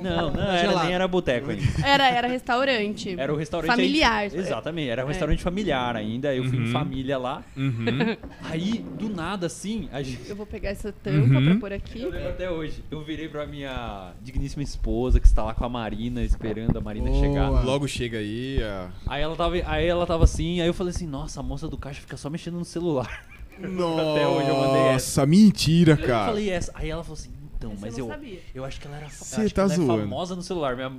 [0.00, 0.84] Não, não, era, Gelado.
[0.86, 1.62] nem era boteco ainda.
[1.84, 3.14] era, era restaurante.
[3.18, 4.18] Era o restaurante Familiar.
[4.20, 6.34] aí- exatamente, era um restaurante familiar ainda.
[6.34, 7.42] Eu fui em família lá.
[7.56, 7.84] Uhum.
[8.50, 10.28] Aí, do nada, assim, a gente.
[10.28, 11.44] Eu vou pegar essa tampa Uhum.
[11.44, 12.02] pra pôr aqui.
[12.02, 12.82] Eu lembro até hoje.
[12.90, 17.10] Eu virei pra minha digníssima esposa, que está lá com a Marina, esperando a Marina
[17.10, 17.20] Boa.
[17.20, 17.48] chegar.
[17.64, 18.62] Logo chega aí.
[18.62, 21.68] a- Aí ela, tava, aí ela tava assim, aí eu falei assim, nossa, a moça
[21.68, 23.26] do caixa fica só mexendo no celular.
[23.60, 24.92] Até hoje eu mandei essa.
[24.92, 26.26] Nossa, mentira, Eu cara.
[26.26, 26.72] falei essa.
[26.74, 28.40] Aí ela falou assim, então, Essa mas eu eu, não sabia.
[28.54, 29.92] eu acho que ela era fa- Cê eu acho tá que ela zoando.
[29.92, 30.76] é famosa no celular.
[30.76, 30.92] Minha,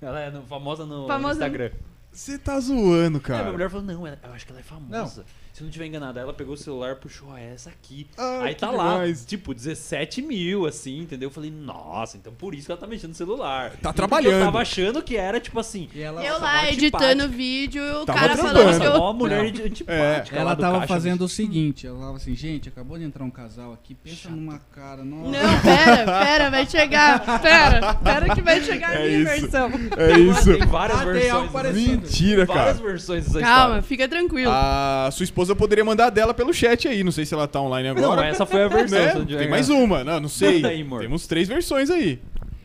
[0.00, 1.70] ela é no- famosa no, no Famosa no- Instagram.
[2.10, 3.52] Você tá zoando, Aí minha cara.
[3.52, 5.24] mulher falou, não, ela- eu acho que ela é famosa.
[5.56, 8.06] Se eu não tiver enganado, ela pegou o celular e puxou "Ah, essa aqui.
[8.18, 9.24] Ai, aí tá lá, demais.
[9.24, 11.28] tipo, 17 mil, assim, entendeu?
[11.28, 13.70] Eu falei, nossa, então por isso que ela tá mexendo no celular.
[13.80, 14.34] Tá E trabalhando.
[14.34, 17.28] Eu tava achando que era, tipo assim, E ela, Eu lá editando antipática.
[17.28, 18.58] vídeo e o Tava cara trampando.
[18.58, 18.98] falando que eu.
[18.98, 19.48] mó mulher Não.
[19.48, 20.36] ant- antipática.
[20.36, 23.30] lá ela tava caixa, fazendo o seguinte, ela tava assim, gente, acabou de entrar um
[23.30, 25.30] casal aqui, pensa numa cara, nossa.
[25.30, 27.40] Não, pera, pera, vai chegar.
[27.40, 29.40] Pera, pera que vai chegar a É minha isso.
[29.40, 29.70] versão.
[29.96, 30.58] É isso.
[30.58, 31.32] Tem várias Ah, tem versões.
[31.32, 31.72] algo né?
[31.72, 32.86] Mentira, Várias cara.
[32.90, 33.82] versões dessa Calma, história.
[33.84, 34.50] fica tranquilo.
[34.52, 37.04] A sua esposa poderia mandar dela pelo chat aí.
[37.04, 38.16] Não sei se ela tá online agora.
[38.16, 38.98] Não, essa foi a versão.
[39.24, 39.36] né?
[39.38, 40.02] Tem mais uma.
[40.02, 40.64] Não, não sei.
[40.64, 40.84] Aí.
[40.98, 42.18] Temos três versões aí.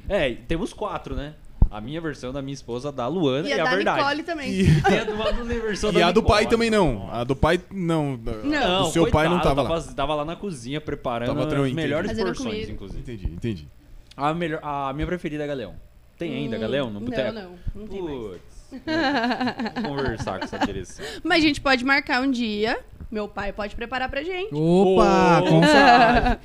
[0.09, 1.33] É, temos quatro, né?
[1.69, 3.99] A minha versão da minha esposa, da Luana, e e, a a da verdade.
[3.99, 4.51] Nicole também.
[4.51, 7.09] E, Tem a do, a do versão e da a do pai também não.
[7.09, 8.17] A do pai não.
[8.17, 8.83] Da- Não.
[8.83, 9.69] do seu pai não coitado, tava lá.
[9.81, 12.99] tava, tava lá na cozinha preparando Tava as melhores Fazendo porções, inclusive.
[12.99, 13.67] Entendi, entendi.
[14.17, 15.73] A, melhor, a minha preferida é Galeão.
[16.17, 17.31] Tem ainda Hum, Galeão no boteco?
[17.31, 18.41] Não, não, não tem mais.
[19.87, 21.05] Conversar com essa direção.
[21.23, 22.79] Mas a gente pode marcar um dia.
[23.11, 24.55] Meu pai pode preparar pra gente.
[24.55, 25.61] Opa, Ô, com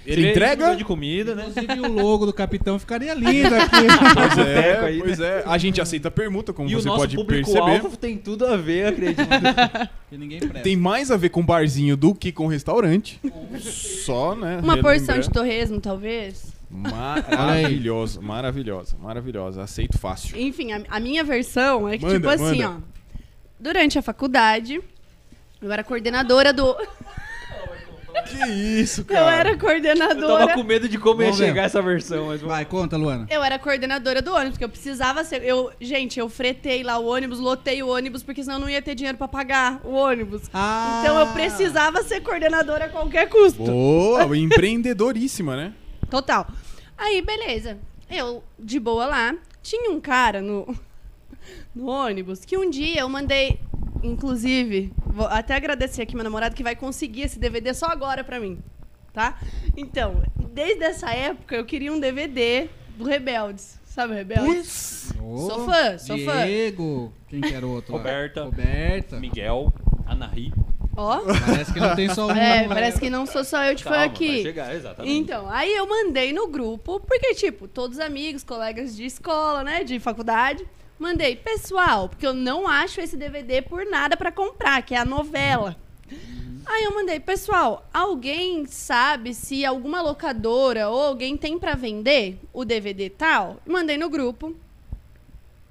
[0.05, 0.74] Ele entrega?
[0.74, 1.47] de comida, né?
[1.49, 3.87] Inclusive o logo do capitão ficaria lindo aqui.
[4.14, 5.45] Pois é, aí, pois é.
[5.47, 7.61] A gente aceita permuta, como E o você nosso pode perceber.
[7.61, 9.29] público-alvo tem tudo a ver, acredito.
[10.11, 10.61] que ninguém presta.
[10.62, 13.20] Tem mais a ver com barzinho do que com restaurante.
[13.61, 14.59] Só, né?
[14.61, 16.55] Uma porção de torresmo, talvez.
[16.71, 19.62] Maravilhosa, maravilhosa, maravilhosa.
[19.62, 20.39] Aceito fácil.
[20.39, 22.77] Enfim, a, a minha versão é que, Manda, tipo assim, manda.
[22.83, 22.97] ó.
[23.59, 24.81] Durante a faculdade,
[25.62, 26.77] eu era coordenadora do.
[28.29, 29.33] Que isso, Eu cara.
[29.37, 30.55] era Eu tava coordenadora.
[30.55, 31.37] com medo de como ia ver.
[31.37, 33.27] chegar essa versão, mas Vai, conta, Luana.
[33.31, 35.43] Eu era coordenadora do ônibus, porque eu precisava ser.
[35.45, 38.83] Eu, gente, eu fretei lá o ônibus, lotei o ônibus, porque senão eu não ia
[38.83, 40.43] ter dinheiro pra pagar o ônibus.
[40.53, 41.01] Ah.
[41.03, 43.62] Então eu precisava ser coordenadora a qualquer custo.
[43.62, 45.73] Boa, empreendedoríssima, né?
[46.11, 46.46] Total.
[46.96, 47.78] Aí, beleza.
[48.11, 50.74] Eu, de boa lá, tinha um cara no,
[51.74, 53.61] no ônibus que um dia eu mandei.
[54.02, 58.38] Inclusive, vou até agradecer aqui meu namorado que vai conseguir esse DVD só agora pra
[58.38, 58.59] mim.
[59.12, 59.38] Tá?
[59.76, 63.80] Então, desde essa época eu queria um DVD do Rebeldes.
[63.84, 65.12] Sabe o Rebeldes?
[65.20, 66.44] Ô, Sou fã, sou fã.
[66.44, 67.12] Diego.
[67.28, 67.92] Quem que era o outro?
[67.96, 68.44] Roberta.
[68.44, 69.18] Roberta.
[69.18, 69.72] Miguel,
[70.07, 70.52] Anahi.
[70.97, 71.20] Ó.
[71.47, 72.30] Parece que não tem só um.
[72.30, 74.28] É, parece que não sou só eu de fã Calma, aqui.
[74.28, 75.14] vai chegar, exatamente.
[75.14, 80.01] Então, aí eu mandei no grupo, porque, tipo, todos amigos, colegas de escola, né, de
[80.01, 80.66] faculdade,
[80.99, 85.05] mandei, pessoal, porque eu não acho esse DVD por nada pra comprar, que é a
[85.05, 85.76] novela.
[86.64, 92.64] Aí eu mandei, pessoal, alguém sabe se alguma locadora ou alguém tem pra vender o
[92.64, 93.59] DVD tal?
[93.64, 94.57] Mandei no grupo.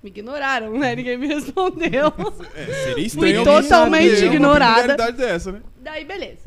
[0.06, 0.96] Me ignoraram, né?
[0.96, 2.14] Ninguém me respondeu.
[2.54, 4.76] É, seria Fui estranho alguém totalmente uma ignorada.
[4.76, 5.62] peculiaridade dessa, né?
[5.78, 6.42] Daí, beleza.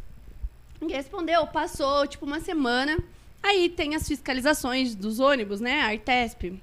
[0.80, 2.96] Ninguém respondeu, passou, tipo, uma semana.
[3.42, 5.80] Aí tem as fiscalizações dos ônibus, né?
[5.80, 6.56] A Artesp.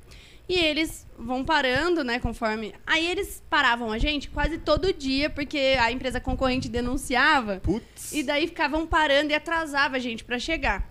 [0.48, 2.74] E eles vão parando, né, conforme...
[2.88, 7.60] Aí eles paravam a gente quase todo dia, porque a empresa concorrente denunciava.
[7.62, 8.14] Putz.
[8.14, 10.90] E daí ficavam parando e atrasava a gente pra chegar.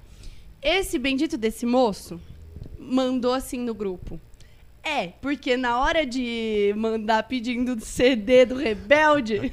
[0.60, 2.20] Esse bendito desse moço
[2.78, 4.20] mandou assim no grupo.
[4.84, 9.50] É, porque na hora de mandar pedindo CD do Rebelde,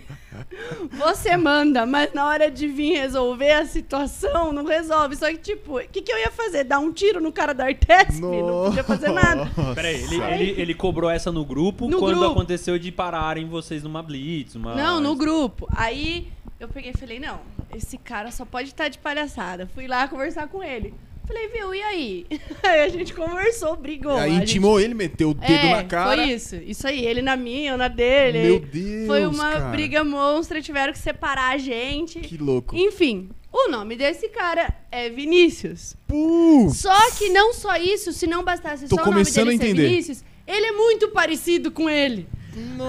[0.92, 5.16] você manda, mas na hora de vir resolver a situação, não resolve.
[5.16, 6.66] Só que, tipo, o que, que eu ia fazer?
[6.66, 8.20] Dar um tiro no cara da Artesp?
[8.20, 9.50] Não podia fazer nada.
[9.74, 12.32] Peraí, ele, ele, ele cobrou essa no grupo No quando grupo.
[12.34, 14.76] aconteceu de pararem vocês numa blitz, uma...
[14.76, 15.68] Não, no grupo.
[15.76, 16.28] Aí
[16.60, 17.40] eu peguei e falei, não,
[17.74, 19.66] esse cara só pode estar de palhaçada.
[19.74, 20.94] Fui lá conversar com ele.
[21.32, 22.26] Falei, viu, e aí?
[22.62, 24.12] Aí a gente conversou, brigou.
[24.18, 26.14] Aí A gente- intimou ele, meteu o dedo é, na cara.
[26.16, 26.58] Foi isso.
[26.58, 28.42] Isso aí, ele na minha, eu na dele.
[28.42, 29.70] Meu Deus, Foi uma cara.
[29.72, 32.20] briga monstra, tiveram que separar a gente.
[32.20, 32.76] Que louco.
[32.76, 35.96] Enfim, o nome desse cara é Vinícius.
[36.06, 39.74] Puh, Só que não só isso, se não bastasse Tô só o nome dele ser.
[39.74, 42.28] Vinícius, ele é muito parecido com ele.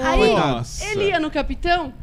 [0.05, 0.85] Aí, Nossa.
[0.91, 1.95] ele ia no capitão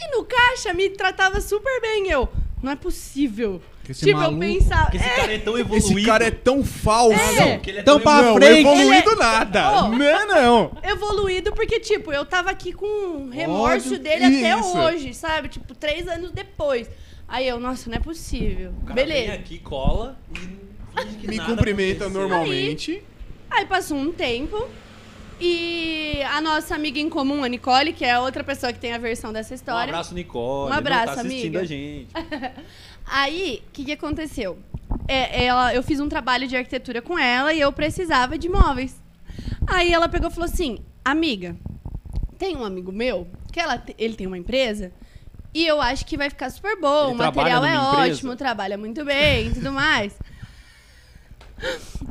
[0.00, 2.08] e no caixa me tratava super bem.
[2.10, 2.26] Eu,
[2.62, 3.60] não é possível.
[3.88, 4.82] Esse tipo, maluco- eu pensava.
[4.82, 5.86] Porque esse é, cara é tão evoluído.
[5.98, 7.18] Esse cara é tão falso.
[7.40, 7.58] É.
[7.58, 8.60] que ele é Tão tão pra não, frente.
[8.60, 9.72] evoluído Ele é- nada.
[9.84, 9.88] Oh.
[9.88, 10.78] Não, não.
[10.84, 13.98] evoluído porque, tipo, eu tava aqui com um remorso Ódio.
[13.98, 14.78] dele até Isso.
[14.78, 15.48] hoje, sabe?
[15.48, 16.88] Tipo, três anos depois.
[17.26, 18.70] Aí eu, nossa, não é possível.
[18.82, 19.32] O cara vem Beleza.
[19.34, 20.16] aqui, cola
[21.24, 22.28] e Me nada cumprimenta aconteceu.
[22.28, 23.02] normalmente.
[23.50, 24.68] Aí passou um tempo
[25.40, 28.92] e a nossa amiga em comum, a Nicole, que é a outra pessoa que tem
[28.92, 29.90] a versão dessa Um história.
[29.90, 30.70] abraço, Nicole.
[30.70, 31.60] Um abraço, não tá assistindo amiga.
[31.60, 32.08] a gente.
[33.06, 34.58] Aí, o que, que aconteceu?
[35.08, 39.00] É, ela, eu fiz um trabalho de arquitetura com ela e eu precisava de móveis.
[39.66, 41.56] Aí ela pegou e falou assim: Amiga,
[42.38, 44.92] tem um amigo meu que ela, ele tem uma empresa
[45.54, 47.06] e eu acho que vai ficar super bom.
[47.06, 48.12] Ele o material é empresa?
[48.14, 50.14] ótimo, trabalha muito bem e tudo mais.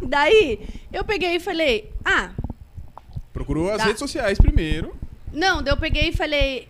[0.01, 2.31] Daí, eu peguei e falei: Ah,
[3.33, 3.85] Procurou as Tá.
[3.85, 4.93] redes sociais primeiro.
[5.31, 6.67] não, daí eu peguei e falei,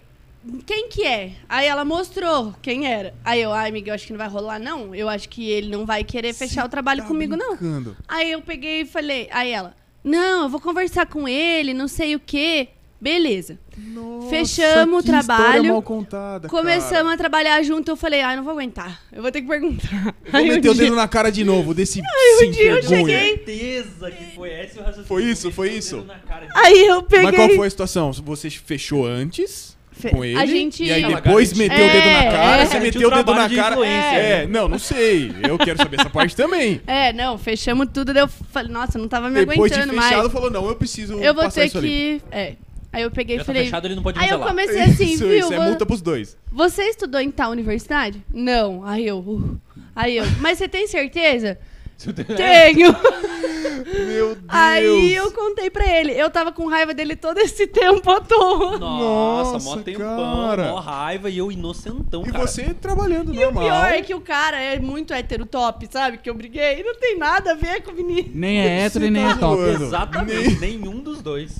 [0.66, 1.34] quem que é?
[1.48, 3.14] Aí ela mostrou quem era.
[3.24, 4.94] Aí eu, ai, amiga, eu acho que não vai rolar, não.
[4.96, 7.56] Eu acho que ele não vai querer fechar Cê o trabalho tá comigo, não.
[7.56, 7.96] brincando.
[8.08, 12.16] Aí eu peguei e falei, aí ela, não, eu vou conversar com ele, não sei
[12.16, 12.70] o quê.
[13.00, 13.58] Beleza.
[13.76, 17.14] Nossa, Fechamos o trabalho, mal contada, Começamos cara.
[17.14, 19.02] a trabalhar junto, eu falei, ai, não vou aguentar.
[19.12, 19.90] Eu vou ter que perguntar.
[20.04, 22.72] Vou Aí um meter o dia- dedo na cara de novo, desse um sem dia
[22.74, 25.08] eu cheguei- certeza que foi esse o raciocínio.
[25.08, 26.06] Foi isso, foi isso.
[26.54, 27.26] Aí eu peguei...
[27.26, 28.12] Mas qual foi a situação?
[28.14, 29.76] Você fechou antes
[30.12, 30.38] com ele?
[30.38, 31.76] a gente- E aí Ela depois garantiu.
[31.78, 32.66] meteu o dedo na É, cara, é.
[32.66, 33.76] você meteu o dedo trabalho na de cara.
[33.76, 35.32] influência, É, não, não sei.
[35.48, 36.82] Eu quero saber essa parte também.
[36.88, 40.20] É, não, fechamos tudo, daí eu falei, nossa, não tava me Depois de aguentando fechado,
[40.22, 40.32] mais.
[40.32, 41.88] falou, não, eu preciso Eu vou passar ter isso ali.
[41.88, 42.22] que...
[42.32, 42.54] É.
[42.94, 43.64] Aí eu peguei Já e tá falei...
[43.66, 44.50] fechado, ele não pode Aí eu cancelar.
[44.50, 45.38] comecei assim, Isso, viu?
[45.40, 46.36] isso é vo- multa pros dois.
[46.52, 48.22] Você estudou em tal universidade?
[48.34, 48.86] Não.
[48.86, 49.20] Aí eu.
[49.20, 49.58] uh.
[49.96, 50.26] Aí eu.
[50.42, 51.58] Mas você tem certeza?
[52.36, 52.94] Tenho.
[53.84, 54.38] Meu Deus.
[54.48, 56.12] Aí eu contei pra ele.
[56.14, 58.78] Eu tava com raiva dele todo esse tempo à toa.
[58.78, 60.70] Nossa, mó Nossa, tempão, cara.
[60.72, 62.46] mó raiva e eu inocentão, E cara.
[62.48, 63.64] você trabalhando E o normal.
[63.64, 66.18] pior é que o cara é muito hétero top, sabe?
[66.18, 66.84] Que eu briguei.
[66.84, 68.30] Não tem nada a ver com o menino.
[68.34, 69.62] Nem é hétero e nem tá é top.
[69.62, 69.84] zoando?
[69.86, 71.52] Exatamente, nenhum dos dois.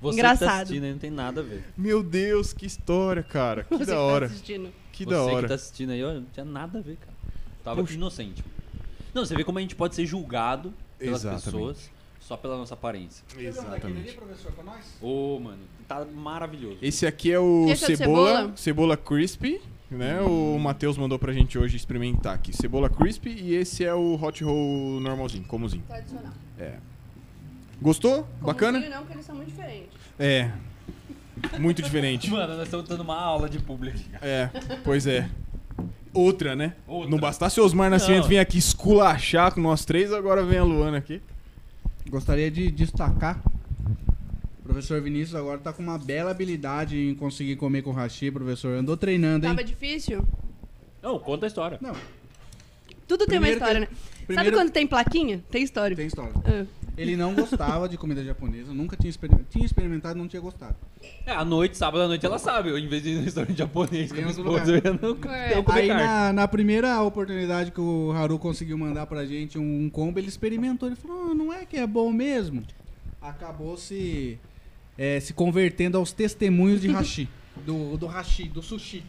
[0.00, 0.62] Você que tá Engraçado.
[0.62, 1.64] assistindo aí não tem nada a ver.
[1.76, 3.64] Meu Deus, que história, cara.
[3.64, 4.26] Que Você da tá hora.
[4.26, 4.68] assistindo.
[4.92, 5.48] Que você da que hora.
[5.48, 7.12] tá assistindo aí, olha, não tinha nada a ver, cara.
[7.64, 7.94] Tava Puxa.
[7.94, 8.44] inocente.
[9.12, 11.44] Não, você vê como a gente pode ser julgado pelas Exatamente.
[11.44, 11.90] pessoas
[12.20, 13.24] só pela nossa aparência.
[13.38, 14.12] Exatamente.
[14.14, 14.84] professor, pra nós?
[15.00, 16.78] Ô, mano, tá maravilhoso.
[16.82, 18.56] Esse aqui é o Esse é cebola, cebola?
[18.56, 20.20] cebola crispy, né?
[20.22, 22.52] O Matheus mandou pra gente hoje experimentar aqui.
[22.52, 25.84] Cebola crispy e esse é o hot roll normalzinho, comozinho.
[25.86, 26.32] Tradicional.
[27.80, 28.26] Gostou?
[28.40, 28.80] Bacana?
[28.80, 29.90] Não, porque eles são muito diferentes.
[30.18, 30.50] É.
[31.58, 32.30] Muito diferente.
[32.30, 33.98] Mano, nós estamos dando uma aula de público.
[34.22, 34.48] É,
[34.82, 35.28] pois é.
[36.16, 36.74] Outra, né?
[36.86, 37.10] Outra.
[37.10, 38.28] Não bastasse o Osmar Nascimento Não.
[38.28, 41.20] vir aqui esculachar com nós três, agora vem a Luana aqui.
[42.08, 43.40] Gostaria de destacar.
[44.60, 48.76] O professor Vinícius agora tá com uma bela habilidade em conseguir comer com hashi, professor.
[48.78, 49.54] Andou treinando, hein?
[49.54, 50.24] Tava difícil?
[51.02, 51.78] Não, conta a história.
[51.80, 51.94] Não,
[53.06, 53.86] Tudo tem uma história, tem- né?
[53.86, 55.44] Sabe primeiro- quando tem plaquinha?
[55.50, 55.94] Tem história.
[55.96, 56.32] tem história.
[56.44, 56.64] Ah.
[56.96, 59.48] Ele não gostava de comida japonesa, nunca tinha experimentado.
[59.50, 60.76] Tinha experimentado e não tinha gostado.
[61.26, 62.70] É, à noite, sábado à noite, ela sabe.
[62.70, 65.28] Eu, em vez de ir no restaurante japonês com a minha esposa, eu ia no
[65.30, 65.64] É.
[65.72, 70.28] Aí na, na primeira oportunidade que o Haru conseguiu mandar pra gente um, combo, ele
[70.28, 70.88] experimentou.
[70.88, 72.62] Ele falou, "Ah, não é que é bom mesmo?
[73.20, 74.38] Acabou se,
[74.96, 77.28] é, se convertendo aos testemunhos de hashi.
[77.64, 79.02] do, do hashi, do sushi.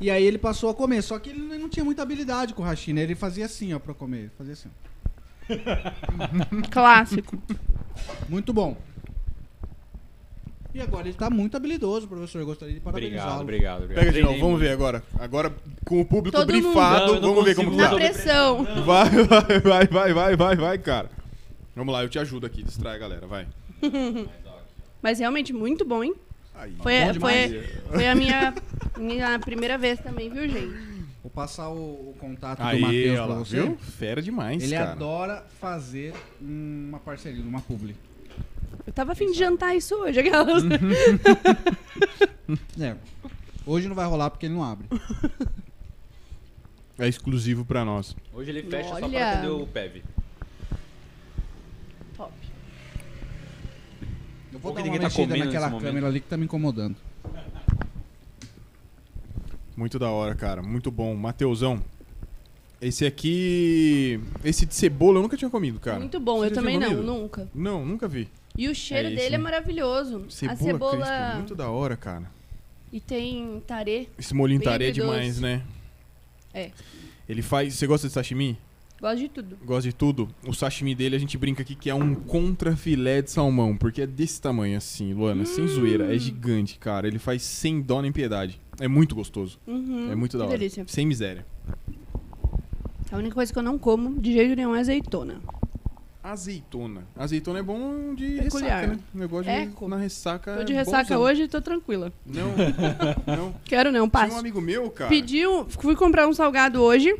[0.00, 1.00] E aí ele passou a comer.
[1.02, 3.02] Só que ele não tinha muita habilidade com o hashi, né?
[3.02, 4.18] Ele fazia assim, ó, pra comer.
[4.18, 4.68] Ele Fazia assim.
[6.70, 7.38] Clássico.
[8.28, 8.76] Muito bom.
[10.74, 12.38] E agora ele tá muito habilidoso, professor.
[12.40, 13.40] Eu gostaria de Obrigado, parabenizá-lo.
[13.42, 14.04] obrigado, obrigado.
[14.04, 15.02] Pega de novo, vamos ver agora.
[15.18, 15.50] Agora,
[15.86, 17.94] com o público Todo brifado, Não, vamos ver como Na tá.
[17.94, 18.62] pressão.
[18.84, 21.10] Vai, vai, vai, vai, vai, vai, vai, cara.
[21.74, 23.46] Vamos lá, eu te ajudo aqui, distrai a galera, vai.
[25.02, 26.14] Mas realmente muito bom, hein?
[26.54, 26.74] Aí.
[26.82, 28.54] Foi, Bom foi, foi a minha,
[28.98, 30.95] minha primeira vez também, viu, gente?
[31.26, 33.60] Vou passar o, o contato do Matheus pra você.
[33.62, 33.76] viu?
[33.78, 34.92] Fera demais, Ele cara.
[34.92, 37.96] adora fazer uma parceria, uma publi.
[38.86, 40.62] Eu tava afim de jantar isso hoje, aquelas.
[42.80, 42.94] É.
[43.66, 44.86] Hoje não vai rolar porque ele não abre.
[46.96, 48.14] É exclusivo pra nós.
[48.32, 49.08] Hoje ele fecha só Olha.
[49.08, 50.04] pra atender o PEV.
[52.16, 52.32] Top.
[54.52, 55.88] Eu vou Ou dar que uma ninguém tá mexida comendo naquela nesse momento.
[55.88, 56.96] câmera ali que tá me incomodando.
[59.76, 60.62] Muito da hora, cara.
[60.62, 61.14] Muito bom.
[61.14, 61.82] Mateusão.
[62.80, 64.20] Esse aqui.
[64.44, 65.98] Esse de cebola eu nunca tinha comido, cara.
[65.98, 67.48] Muito bom, Você eu também não, nunca.
[67.54, 68.28] Não, nunca vi.
[68.56, 70.24] E o cheiro É dele é maravilhoso.
[70.30, 71.34] Cebola, a cebola.
[71.36, 72.30] muito da hora, cara.
[72.92, 74.08] E tem tarê.
[74.18, 75.62] Esse molhinho Bem tarê é demais, né?
[76.54, 76.70] É.
[77.28, 77.74] Ele faz.
[77.74, 78.58] Você gosta de sashimi?
[79.06, 79.58] Gosto de tudo.
[79.64, 80.28] Gosta de tudo?
[80.46, 84.02] O sashimi dele a gente brinca aqui que é um contra filé de salmão, porque
[84.02, 86.06] é desse tamanho assim, Luana, sem zoeira.
[86.06, 86.10] Hum.
[86.10, 87.06] É gigante, cara.
[87.06, 88.60] Ele faz sem dó nem piedade.
[88.80, 89.58] É muito gostoso.
[89.66, 90.58] Uhum, é muito da hora.
[90.58, 90.84] delícia.
[90.88, 91.46] Sem miséria.
[93.12, 95.40] A única coisa que eu não como de jeito nenhum é azeitona.
[96.22, 97.06] Azeitona.
[97.16, 98.80] Azeitona é bom de Peculiar.
[98.80, 98.98] ressaca, né?
[99.14, 100.56] O negócio É, de co- na ressaca.
[100.56, 101.20] Tô de é ressaca bonzão.
[101.22, 102.12] hoje e tô tranquila.
[102.26, 102.48] Não,
[103.36, 103.54] não.
[103.64, 105.08] Quero não, Tinha um amigo meu, cara.
[105.08, 107.14] Pedi um, fui comprar um salgado hoje.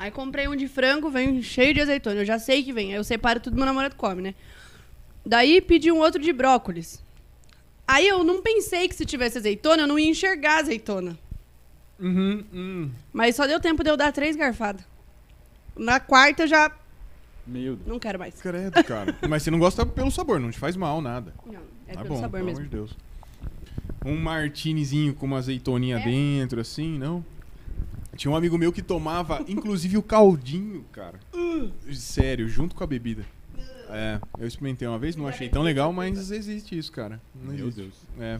[0.00, 2.22] Aí comprei um de frango, vem cheio de azeitona.
[2.22, 2.88] Eu já sei que vem.
[2.88, 4.34] Aí eu separo tudo, meu namorado come, né?
[5.26, 7.04] Daí pedi um outro de brócolis.
[7.86, 11.18] Aí eu não pensei que se tivesse azeitona, eu não ia enxergar a azeitona.
[11.98, 12.90] Uhum, hum.
[13.12, 14.82] Mas só deu tempo de eu dar três garfadas.
[15.76, 16.74] Na quarta eu já
[17.46, 17.86] Meu Deus.
[17.86, 18.40] não quero mais.
[18.40, 19.14] Credo, cara.
[19.28, 21.34] Mas você não gosta pelo sabor, não te faz mal, nada.
[21.44, 22.60] Não, é tá pelo bom, sabor pelo mesmo.
[22.60, 22.96] amor de Deus.
[24.02, 26.04] Um martinezinho com uma azeitoninha É.
[26.04, 27.22] dentro, assim, não?
[28.20, 31.18] Tinha um amigo meu que tomava, inclusive, o caldinho, cara.
[31.90, 33.24] Sério, junto com a bebida.
[33.88, 37.18] É, eu experimentei uma vez, não achei tão legal, mas existe isso, cara.
[37.34, 37.80] Não Meu existe.
[37.80, 37.94] Deus.
[38.20, 38.38] É.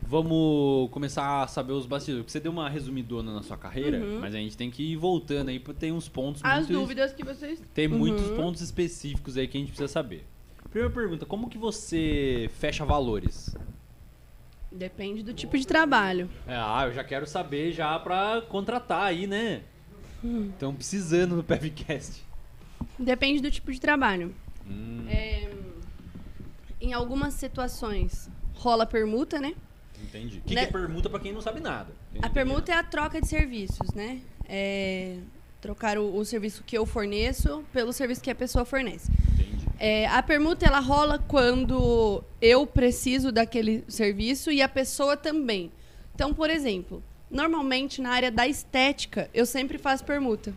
[0.00, 2.22] Vamos começar a saber os bastidores.
[2.22, 4.20] Porque você deu uma resumidona na sua carreira, Uhum.
[4.20, 6.72] mas a gente tem que ir voltando aí, porque tem uns pontos As muito...
[6.80, 7.60] dúvidas que vocês.
[7.74, 7.98] Tem Uhum.
[7.98, 10.24] muitos pontos específicos aí que a gente precisa saber.
[10.70, 13.52] Primeira pergunta, como que você fecha valores?
[14.80, 16.28] Depende do tipo de trabalho.
[16.46, 19.62] É, ah, eu já quero saber já pra contratar aí, né?
[20.22, 20.50] Hum.
[20.52, 22.22] Estão precisando no PevCast.
[22.98, 24.34] Depende do tipo de trabalho.
[24.68, 25.48] Hum, É,
[26.80, 29.54] em algumas situações rola permuta, né?
[30.02, 30.38] entendi.
[30.38, 30.62] O que, Né?
[30.66, 31.90] que é permuta pra quem não sabe nada?
[32.20, 34.20] A permuta é a troca de serviços, né?
[34.46, 35.16] É
[35.60, 39.10] trocar o, o serviço que eu forneço pelo serviço que a pessoa fornece.
[39.78, 45.70] É, a permuta ela rola quando eu preciso daquele serviço e a pessoa também.
[46.14, 50.54] Então, por exemplo, normalmente na área da estética eu sempre faço permuta.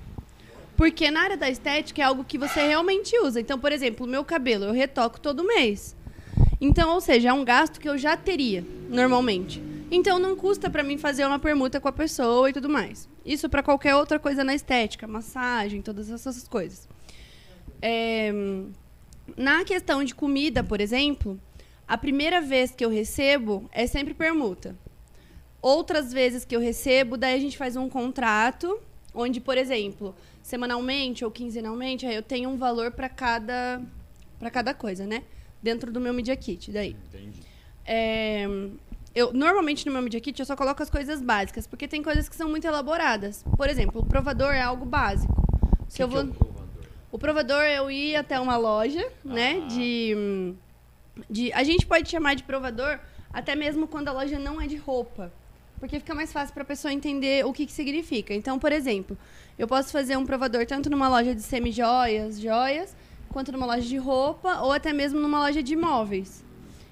[0.78, 3.42] Porque na área da estética é algo que você realmente usa.
[3.42, 5.94] Então, por exemplo, o meu cabelo eu retoco todo mês.
[6.62, 9.62] Então, ou seja, é um gasto que eu já teria normalmente.
[9.92, 13.10] Então não custa pra mim fazer uma permuta com a pessoa e tudo mais.
[13.26, 16.88] Isso pra qualquer outra coisa na estética, massagem, todas essas coisas.
[17.82, 18.32] É,
[19.38, 21.40] na questão de comida, por exemplo,
[21.88, 24.76] a primeira vez que eu recebo é sempre permuta.
[25.62, 28.80] Outras vezes que eu recebo, daí a gente faz um contrato,
[29.14, 33.82] onde, por exemplo, semanalmente ou quinzenalmente, aí eu tenho um valor para cada
[34.40, 35.24] para cada coisa, né?
[35.62, 36.96] Dentro do meu Media Kit, daí.
[37.14, 37.42] Entendi.
[37.86, 38.46] É,
[39.14, 42.30] eu, normalmente no meu Media Kit eu só coloco as coisas básicas, porque tem coisas
[42.30, 43.44] que são muito elaboradas.
[43.58, 45.34] Por exemplo, o provador é algo básico.
[45.90, 46.24] Se Que eu que vou...
[46.24, 46.59] é
[47.12, 47.64] o provador?
[47.64, 49.62] Eu ir até uma loja, né?
[49.64, 49.68] Ah.
[49.68, 50.54] De,
[51.30, 51.54] de.
[51.54, 53.00] A gente pode chamar de provador
[53.32, 55.32] até mesmo quando a loja não é de roupa.
[55.80, 58.34] Porque fica mais fácil para a pessoa entender o que, que significa.
[58.34, 59.18] Então, por exemplo,
[59.58, 62.96] eu posso fazer um provador tanto numa loja de semi-joias, joias,
[63.30, 66.44] quanto numa loja de roupa, ou até mesmo numa loja de imóveis.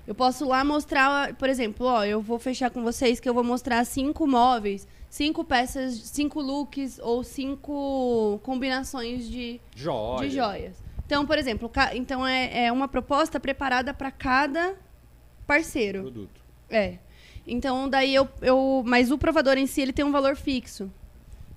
[0.07, 3.43] Eu posso lá mostrar, por exemplo, ó, eu vou fechar com vocês que eu vou
[3.43, 10.27] mostrar cinco móveis, cinco peças, cinco looks ou cinco combinações de, Joia.
[10.27, 10.83] de joias.
[11.05, 14.75] Então, por exemplo, então é, é uma proposta preparada para cada
[15.45, 16.01] parceiro.
[16.01, 16.41] Produto.
[16.69, 16.97] É.
[17.47, 18.83] Então, daí eu, eu.
[18.85, 20.91] Mas o provador em si, ele tem um valor fixo.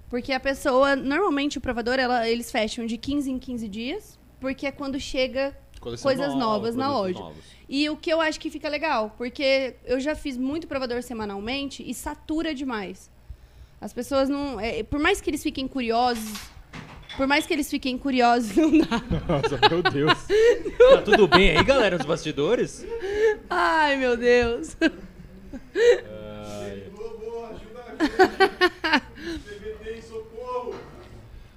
[0.09, 0.95] Porque a pessoa.
[0.95, 4.19] Normalmente o provador, ela, eles fecham de 15 em 15 dias.
[4.39, 5.57] Porque é quando chega.
[5.81, 7.19] Coleção Coisas nova, novas na loja.
[7.19, 7.45] novos.
[7.69, 9.15] E o que eu acho que fica legal.
[9.19, 13.11] Porque eu já fiz muito provador semanalmente e satura demais.
[13.81, 14.61] As pessoas não.
[14.61, 16.39] é, por mais que eles fiquem curiosos.
[17.17, 19.03] Por mais que eles fiquem curiosos, não dá.
[19.29, 20.13] Nossa, meu Deus.
[20.95, 22.87] tá tudo bem aí, galera, nos bastidores?
[23.49, 24.77] Ai, meu Deus.
[24.81, 24.91] Ai,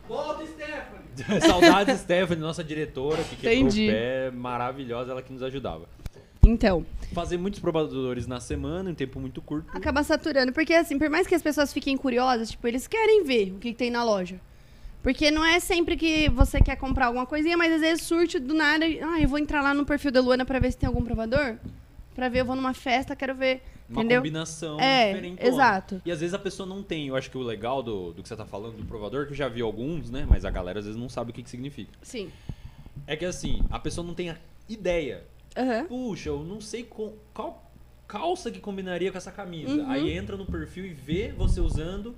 [0.08, 1.42] Volta, Stephanie!
[1.42, 3.88] Saudades, Stephanie, nossa diretora, que quebrou Entendi.
[3.88, 5.88] o pé, maravilhosa, ela que nos ajudava.
[6.46, 9.68] Então, Fazer muitos provadores na semana, em tempo muito curto.
[9.76, 10.52] acaba saturando.
[10.52, 13.72] Porque, assim, por mais que as pessoas fiquem curiosas, tipo, eles querem ver o que,
[13.72, 14.40] que tem na loja.
[15.04, 18.54] Porque não é sempre que você quer comprar alguma coisinha, mas às vezes surte do
[18.54, 18.88] nada.
[18.88, 21.04] e, Ah, eu vou entrar lá no perfil da Luana pra ver se tem algum
[21.04, 21.58] provador.
[22.16, 23.62] Pra ver, eu vou numa festa, quero ver.
[23.90, 24.22] Uma entendeu?
[24.22, 25.46] combinação É, diferente.
[25.46, 26.02] exato.
[26.06, 27.10] E às vezes a pessoa não tem.
[27.10, 29.38] Eu acho que o legal do, do que você tá falando do provador, que eu
[29.38, 30.26] já vi alguns, né?
[30.28, 31.92] Mas a galera às vezes não sabe o que, que significa.
[32.02, 32.32] Sim.
[33.06, 34.38] É que assim, a pessoa não tem a
[34.70, 35.24] ideia.
[35.56, 35.86] Aham.
[35.86, 37.72] Puxa, eu não sei com- qual
[38.08, 39.74] calça que combinaria com essa camisa.
[39.74, 39.90] Uhum.
[39.90, 42.16] Aí entra no perfil e vê você usando.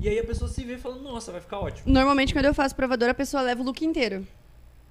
[0.00, 1.92] E aí a pessoa se vê falando, nossa, vai ficar ótimo.
[1.92, 4.26] Normalmente, quando eu faço provador, a pessoa leva o look inteiro.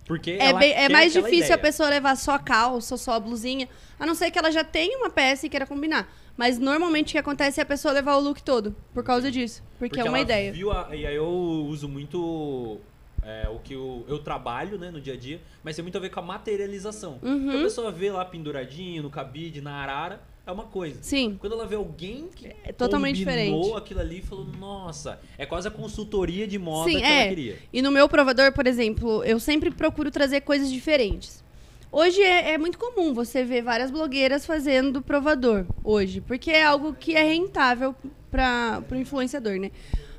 [0.05, 1.55] Porque É, bem- é mais difícil ideia.
[1.55, 3.67] a pessoa levar só a calça ou só a blusinha.
[3.99, 6.09] A não ser que ela já tenha uma peça e queira combinar.
[6.37, 8.73] Mas normalmente o que acontece é a pessoa levar o look todo.
[8.93, 9.61] Por causa disso.
[9.79, 10.51] Porque, é uma ideia.
[10.51, 12.79] A- e aí eu uso muito
[13.27, 16.01] é, o que eu, eu trabalho né, no dia a dia, mas tem muito a
[16.01, 17.19] ver com a materialização.
[17.21, 17.43] Uhum.
[17.43, 20.99] Porque a pessoa vê lá penduradinho, no cabide, na arara, é uma coisa.
[21.01, 21.35] Sim.
[21.37, 23.77] Quando ela vê alguém que É totalmente combinou diferente.
[23.77, 27.19] aquilo ali e falou, nossa, é quase a consultoria de moda Sim, que é.
[27.19, 27.59] ela queria.
[27.73, 31.43] E no meu provador, por exemplo, eu sempre procuro trazer coisas diferentes.
[31.91, 36.93] Hoje é, é muito comum você ver várias blogueiras fazendo provador hoje, porque é algo
[36.93, 37.93] que é rentável
[38.31, 39.71] para o influenciador, né?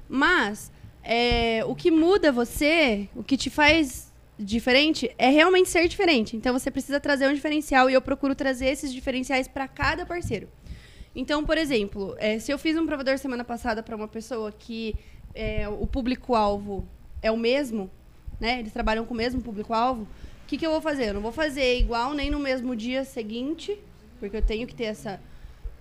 [0.08, 0.70] Mas
[1.08, 6.36] é, o que muda você, o que te faz diferente, é realmente ser diferente.
[6.36, 10.48] Então você precisa trazer um diferencial e eu procuro trazer esses diferenciais para cada parceiro.
[11.16, 14.94] Então, por exemplo, é, se eu fiz um provador semana passada para uma pessoa que
[15.34, 16.86] é, o público-alvo
[17.22, 17.90] é o mesmo,
[18.38, 18.60] né?
[18.60, 20.02] Eles trabalham com o mesmo público-alvo.
[20.02, 21.08] O que, que eu vou fazer?
[21.08, 23.76] Eu não vou fazer igual nem no mesmo dia seguinte,
[24.20, 25.18] porque eu tenho que ter essa.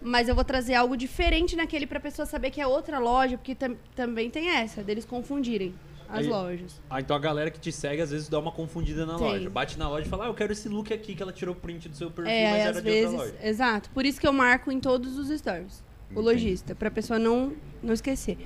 [0.02, 3.38] Mas eu vou trazer algo diferente naquele para a pessoa saber que é outra loja,
[3.38, 5.74] porque tam- também tem essa, deles confundirem
[6.08, 6.80] as Aí- lojas.
[6.89, 9.28] Ah, então a galera que te segue às vezes dá uma confundida na Tem.
[9.28, 9.50] loja.
[9.50, 11.89] Bate na loja e fala, ah, eu quero esse look aqui que ela tirou print
[11.89, 13.12] do seu perfil, É, mas era de vezes.
[13.12, 13.36] outra loja.
[13.43, 13.89] Exato.
[13.89, 15.84] Por isso que eu marco em todos os stories.
[16.16, 17.52] O lojista, pra pessoa não,
[17.84, 18.38] não esquecer.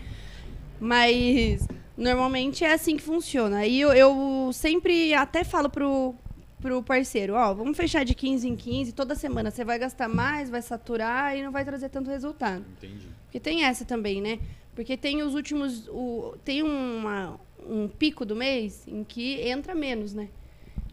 [0.79, 3.57] Mas normalmente é assim que funciona.
[3.57, 6.15] Aí eu, eu sempre até falo pro,
[6.61, 10.49] pro parceiro, ó, vamos fechar de 15 em 15, toda semana você vai gastar mais,
[10.49, 12.63] vai saturar e não vai trazer tanto resultado.
[12.77, 13.07] Entendi.
[13.25, 14.39] Porque tem essa também, né?
[14.75, 15.87] Porque tem os últimos.
[15.89, 20.29] O, tem uma, um pico do mês em que entra menos, né?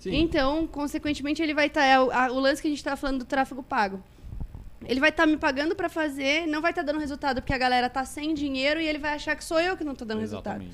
[0.01, 0.14] Sim.
[0.14, 1.85] Então, consequentemente, ele vai estar.
[1.85, 4.03] é o, lance que a gente estava falando do tráfego pago.
[4.87, 7.91] Ele vai estar me pagando para fazer, não vai estar dando resultado porque a galera
[7.91, 10.64] tá sem dinheiro e ele vai achar que sou eu que não tô dando resultado.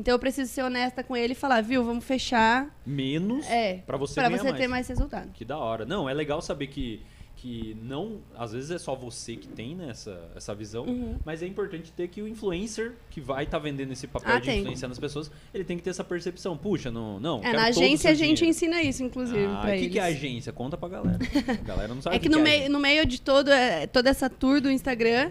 [0.00, 2.74] Então eu preciso ser honesta com ele e falar, viu, vamos fechar.
[2.86, 3.82] Menos É.
[3.86, 4.56] pra você Pra você mais.
[4.56, 5.30] ter mais resultado.
[5.34, 5.84] Que da hora.
[5.84, 7.02] Não, é legal saber que,
[7.36, 8.20] que não.
[8.34, 11.16] Às vezes é só você que tem né, essa, essa visão, Uhum.
[11.22, 14.46] mas é importante ter que o influencer que vai estar vendendo esse papel Ah, de
[14.46, 14.60] tem.
[14.60, 16.56] influenciar nas pessoas, ele tem que ter essa percepção.
[16.56, 17.20] Puxa, não.
[17.20, 18.46] não É, na agência a gente dinheiro.
[18.56, 20.50] ensina isso, inclusive, Ah, o que, que é agência?
[20.50, 21.18] Conta pra galera.
[21.46, 23.50] A galera não sabe É que que, no, que é meio, no meio de todo,
[23.50, 25.30] é, toda essa tour do Instagram,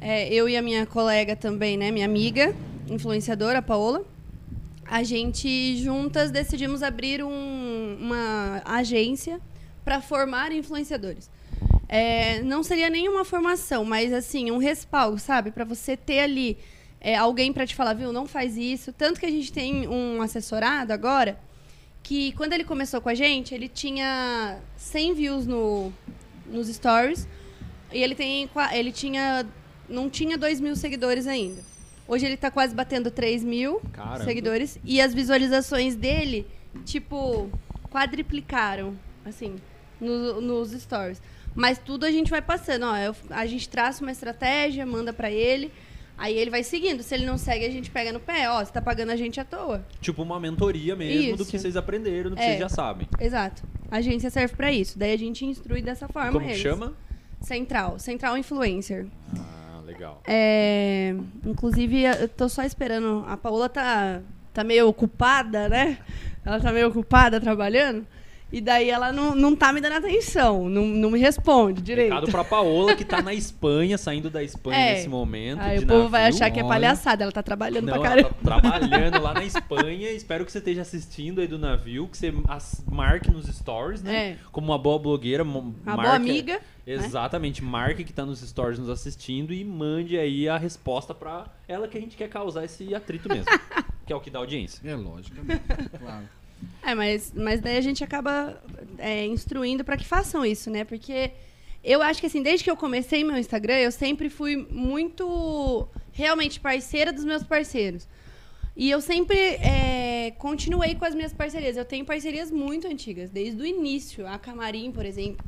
[0.00, 2.52] é, eu e a minha colega também, né, minha amiga,
[2.88, 4.04] influenciadora, a Paola,
[4.84, 9.40] a gente juntas decidimos abrir um- uma agência
[9.84, 11.30] para formar influenciadores.
[11.88, 15.50] É, não seria nenhuma formação, mas assim, um respaldo, sabe?
[15.50, 16.58] Para você ter ali
[17.00, 18.92] é, alguém para te falar, viu, não faz isso.
[18.92, 21.38] Tanto que a gente tem um assessorado agora,
[22.02, 25.92] que quando ele começou com a gente, ele tinha 100 views no,
[26.46, 27.28] nos stories
[27.92, 29.46] e ele tem ele tinha
[29.88, 31.62] não tinha 2 mil seguidores ainda.
[32.08, 34.24] Hoje ele tá quase batendo 3 mil Caramba.
[34.24, 36.46] seguidores e as visualizações dele,
[36.84, 37.50] tipo,
[37.90, 38.94] quadriplicaram,
[39.24, 39.56] assim,
[40.00, 41.20] no- nos stories.
[41.54, 45.30] Mas tudo a gente vai passando, ó, eu- a gente traça uma estratégia, manda pra
[45.30, 45.70] ele,
[46.16, 47.02] aí ele vai seguindo.
[47.02, 49.38] Se ele não segue, a gente pega no pé, ó, você tá pagando a gente
[49.40, 49.84] à toa.
[50.00, 51.50] Tipo uma mentoria mesmo do Isso.
[51.50, 52.46] que vocês aprenderam, do que É.
[52.46, 53.08] vocês já sabem.
[53.20, 53.62] Exato.
[53.90, 54.98] A agência serve pra isso.
[54.98, 56.58] Daí a gente instrui dessa forma Como eles.
[56.58, 56.94] chama?
[57.40, 59.06] Central, Central Influencer.
[59.36, 60.22] Ah, legal.
[60.26, 61.14] É,
[61.44, 63.24] inclusive, eu tô só esperando.
[63.26, 64.20] A Paola tá,
[64.52, 65.98] tá meio ocupada, né?
[66.44, 68.06] Ela tá meio ocupada trabalhando.
[68.50, 72.14] E daí ela não, não tá me dando atenção, não, não me responde direito.
[72.14, 74.94] Recado pra Paola, que tá na Espanha, saindo da Espanha É.
[74.94, 75.60] nesse momento.
[75.60, 76.36] Aí de o povo vai navio.
[76.36, 78.34] achar que é palhaçada, ela tá trabalhando Não, pra ela caramba.
[78.42, 80.10] tá trabalhando lá na Espanha.
[80.12, 84.16] Espero que você esteja assistindo aí do navio, que você as- marque nos stories, né?
[84.30, 84.36] É.
[84.50, 86.54] Como uma boa blogueira, Uma marque- boa amiga.
[86.54, 86.60] né?
[86.86, 91.86] Exatamente, marque que tá nos stories nos assistindo e mande aí a resposta pra ela
[91.86, 93.44] que a gente quer causar esse atrito mesmo.
[94.06, 94.80] que é o que dá audiência.
[94.88, 95.60] É logicamente,
[96.00, 96.24] claro.
[96.82, 98.60] É, mas, mas daí a gente acaba
[98.98, 100.84] é, instruindo para que façam isso, né?
[100.84, 101.30] Porque
[101.84, 106.58] eu acho que assim, desde que eu comecei meu Instagram, eu sempre fui muito realmente
[106.60, 108.08] parceira dos meus parceiros.
[108.76, 111.76] E eu sempre é, continuei com as minhas parcerias.
[111.76, 114.26] Eu tenho parcerias muito antigas, desde o início.
[114.26, 115.44] A Camarim, por exemplo.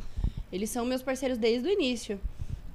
[0.53, 2.21] Eles são meus parceiros desde o início.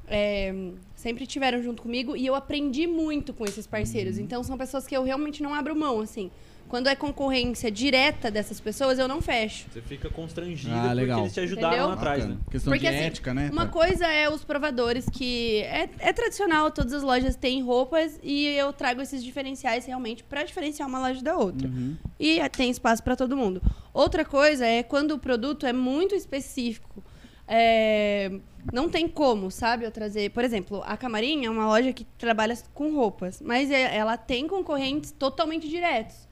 [0.07, 0.53] é,
[0.95, 3.71] sempre tiveram junto comigo e eu aprendi muito com esses Uhum.
[3.71, 4.17] parceiros.
[4.19, 6.29] Então são pessoas que eu realmente não abro mão, assim.
[6.67, 9.67] Quando é concorrência direta dessas pessoas, eu não fecho.
[9.71, 11.19] Você fica constrangido Ah, porque legal.
[11.21, 11.87] eles te ajudaram Entendeu?
[11.87, 12.35] lá atrás, Bacana.
[12.35, 12.41] né?
[12.51, 13.49] Questão Porque, de assim, ética, né?
[13.51, 18.47] Uma coisa é os provadores, que é, é tradicional, todas as lojas têm roupas e
[18.47, 21.67] eu trago esses diferenciais realmente para diferenciar uma loja da outra.
[21.67, 21.95] Uhum.
[22.19, 23.61] E é, tem espaço para todo mundo.
[23.93, 27.03] Outra coisa é quando o produto é muito específico.
[27.47, 28.31] é,
[28.73, 30.31] não tem como, sabe, eu trazer.
[30.31, 34.47] Por exemplo, a Camarim é uma loja que trabalha com roupas, mas é- ela tem
[34.47, 36.24] concorrentes totalmente diretos.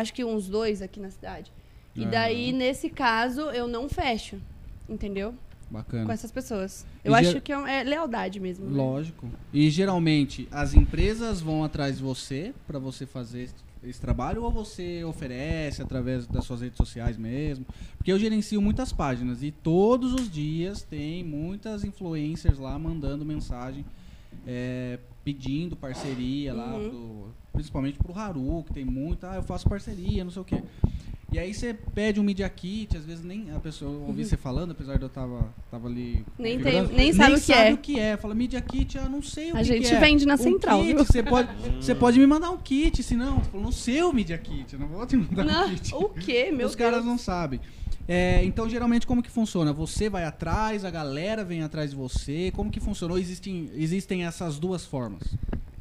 [0.00, 1.50] Acho que uns dois aqui na cidade.
[1.94, 2.10] E Aham.
[2.10, 4.36] daí, nesse caso, eu não fecho.
[4.88, 5.32] Entendeu?
[5.68, 6.12] Com Bacana.
[6.14, 6.86] essas pessoas.
[7.04, 8.64] E Eu ger- acho que é, é lealdade mesmo.
[8.66, 8.76] né?
[8.76, 9.28] Lógico.
[9.52, 14.50] E geralmente as empresas vão atrás de você pra você fazer esse, esse trabalho ou
[14.50, 17.66] você oferece através das suas redes sociais mesmo?
[17.98, 23.84] Porque eu gerencio muitas páginas e todos os dias tem muitas influencers lá mandando mensagem
[24.46, 27.30] é, pedindo parceria lá, Uhum.
[27.52, 30.62] Principalmente pro Haru, que tem muita, ah, eu faço parceria, não sei o quê.
[31.30, 34.70] E aí você pede um Media Kit, às vezes nem a pessoa ouvi você falando,
[34.70, 36.14] apesar de eu tava, tava ali.
[36.14, 36.24] Uhum.
[36.38, 37.72] Nem tem- nem sabe o que é.
[37.74, 38.16] o que é.
[38.16, 40.00] Fala, Media Kit, eu não sei o A que gente que é.
[40.00, 40.94] vende na central, kit?
[40.94, 41.48] Você pode,
[41.82, 44.88] você pode me mandar um kit, senão, tô falando, no seu Media Kit, eu não
[44.88, 45.94] vou te mandar Não, um kit.
[45.94, 47.04] o quê, meu Os caras Deus?
[47.06, 47.60] não sabem.
[48.10, 49.70] É, então, geralmente, como que funciona?
[49.74, 52.50] Você vai atrás, a galera vem atrás de você.
[52.56, 53.12] Como que funciona?
[53.12, 55.22] Ou existem, existem essas duas formas?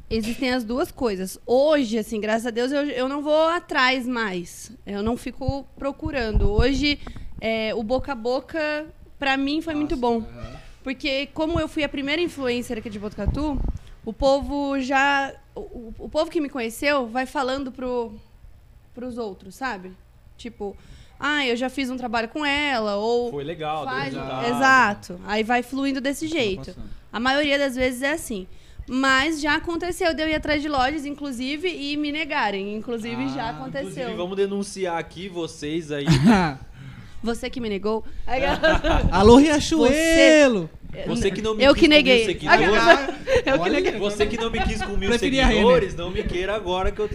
[0.10, 1.38] Existem as duas coisas.
[1.46, 4.72] Hoje, assim, graças a Deus, eu, eu não vou atrás mais.
[4.86, 6.50] Eu não fico procurando.
[6.50, 6.98] Hoje,
[7.42, 8.86] é, o boca a boca,
[9.20, 10.26] pra mim, foi muito bom.
[10.82, 13.60] Porque como eu fui a primeira influencer aqui de Botucatu,
[14.06, 15.34] o povo já...
[15.54, 18.14] O, o- povo que me conheceu vai falando pro,
[18.96, 19.92] pros outros, sabe?
[20.38, 20.78] Tipo,
[21.20, 23.30] ah, eu já fiz um trabalho com ela, ou...
[23.32, 24.46] Foi legal, deu faz- resultado.
[24.56, 25.20] Exato.
[25.26, 26.74] Aí vai fluindo desse jeito.
[27.12, 28.48] A maioria das vezes é assim.
[28.90, 32.76] Mas já aconteceu de eu ir atrás de lojas, inclusive, e me negarem.
[32.76, 34.16] Inclusive, Ah, já Inclusive, aconteceu.
[34.18, 36.06] vamos denunciar aqui vocês aí.
[37.22, 38.06] Você que me negou.
[38.26, 38.42] Aí,
[39.12, 40.70] Alô, Riachuelo!
[41.08, 42.26] Você que não me Eu quis que com mil neguei.
[42.26, 42.62] seguidores.
[43.46, 44.00] Eu que Olha, neguei.
[44.00, 47.00] Você que não me quis com mil Preferia a seguidores, não me queira agora que
[47.00, 47.10] eu.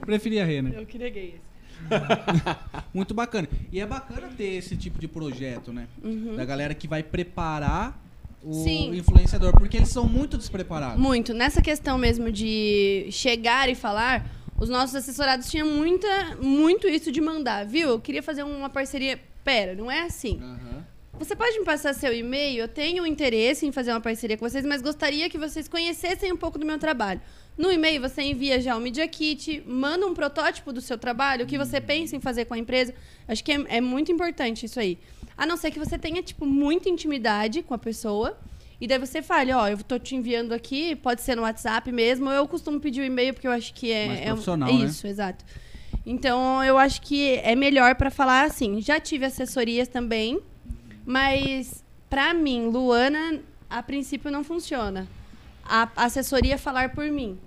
[0.00, 0.70] Preferi a Rena.
[0.70, 1.48] Eu que neguei isso.
[2.94, 3.48] Muito bacana.
[3.70, 5.86] E é bacana ter esse tipo de projeto, né?
[6.02, 6.36] Uhum.
[6.36, 7.98] Da galera que vai preparar
[8.42, 8.94] o Sim.
[8.96, 11.00] influenciador, porque eles são muito despreparados.
[11.00, 11.34] Muito.
[11.34, 17.20] Nessa questão mesmo de chegar e falar, os nossos assessorados tinham muita, muito isso de
[17.20, 17.90] mandar, viu?
[17.90, 19.18] Eu queria fazer uma parceria.
[19.44, 20.38] Pera, não é assim.
[20.42, 20.84] Aham.
[21.18, 22.60] Você pode me passar seu e-mail?
[22.60, 26.36] Eu tenho interesse em fazer uma parceria com vocês, mas gostaria que vocês conhecessem um
[26.36, 27.20] pouco do meu trabalho.
[27.56, 31.48] No e-mail você envia já o Media Kit, manda um protótipo do seu trabalho, o
[31.48, 32.94] que você pensa em fazer com a empresa.
[33.26, 34.96] Acho que é, é muito importante isso aí.
[35.38, 38.36] A não ser que você tenha, tipo, muita intimidade com a pessoa.
[38.80, 42.28] E daí você fale, ó, eu tô te enviando aqui, pode ser no WhatsApp mesmo.
[42.30, 44.72] Eu costumo pedir o e-mail porque eu acho que é, Mais é um- profissional, é
[44.72, 44.84] né?
[44.84, 45.44] isso, exato.
[46.04, 48.80] Então, eu acho que é melhor para falar assim.
[48.80, 50.40] Já tive assessorias também,
[51.04, 55.06] mas pra mim, Luana, a princípio não funciona.
[55.64, 57.38] A assessoria é falar por mim,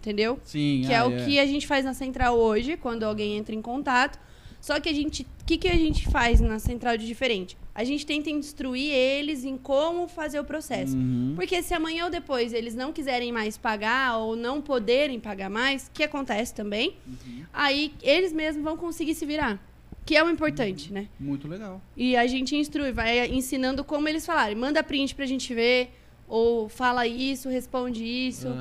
[0.00, 0.38] entendeu?
[0.42, 3.54] Sim, que é ah, o que a gente faz na central hoje, quando alguém entra
[3.54, 4.18] em contato.
[4.60, 7.56] Só que a gente, o que, que a gente faz na central de diferente?
[7.74, 10.96] A gente tenta instruir eles em como fazer o processo.
[10.96, 11.32] Uhum.
[11.36, 15.88] Porque se amanhã ou depois eles não quiserem mais pagar ou não poderem pagar mais,
[15.94, 17.44] que acontece também, Uhum.
[17.52, 19.62] aí eles mesmos vão conseguir se virar.
[20.04, 21.06] Que é o importante, né?
[21.20, 21.80] Muito legal.
[21.96, 24.56] E a gente instrui, vai ensinando como eles falarem.
[24.56, 25.90] Manda print pra gente ver,
[26.26, 28.48] ou fala isso, responde isso.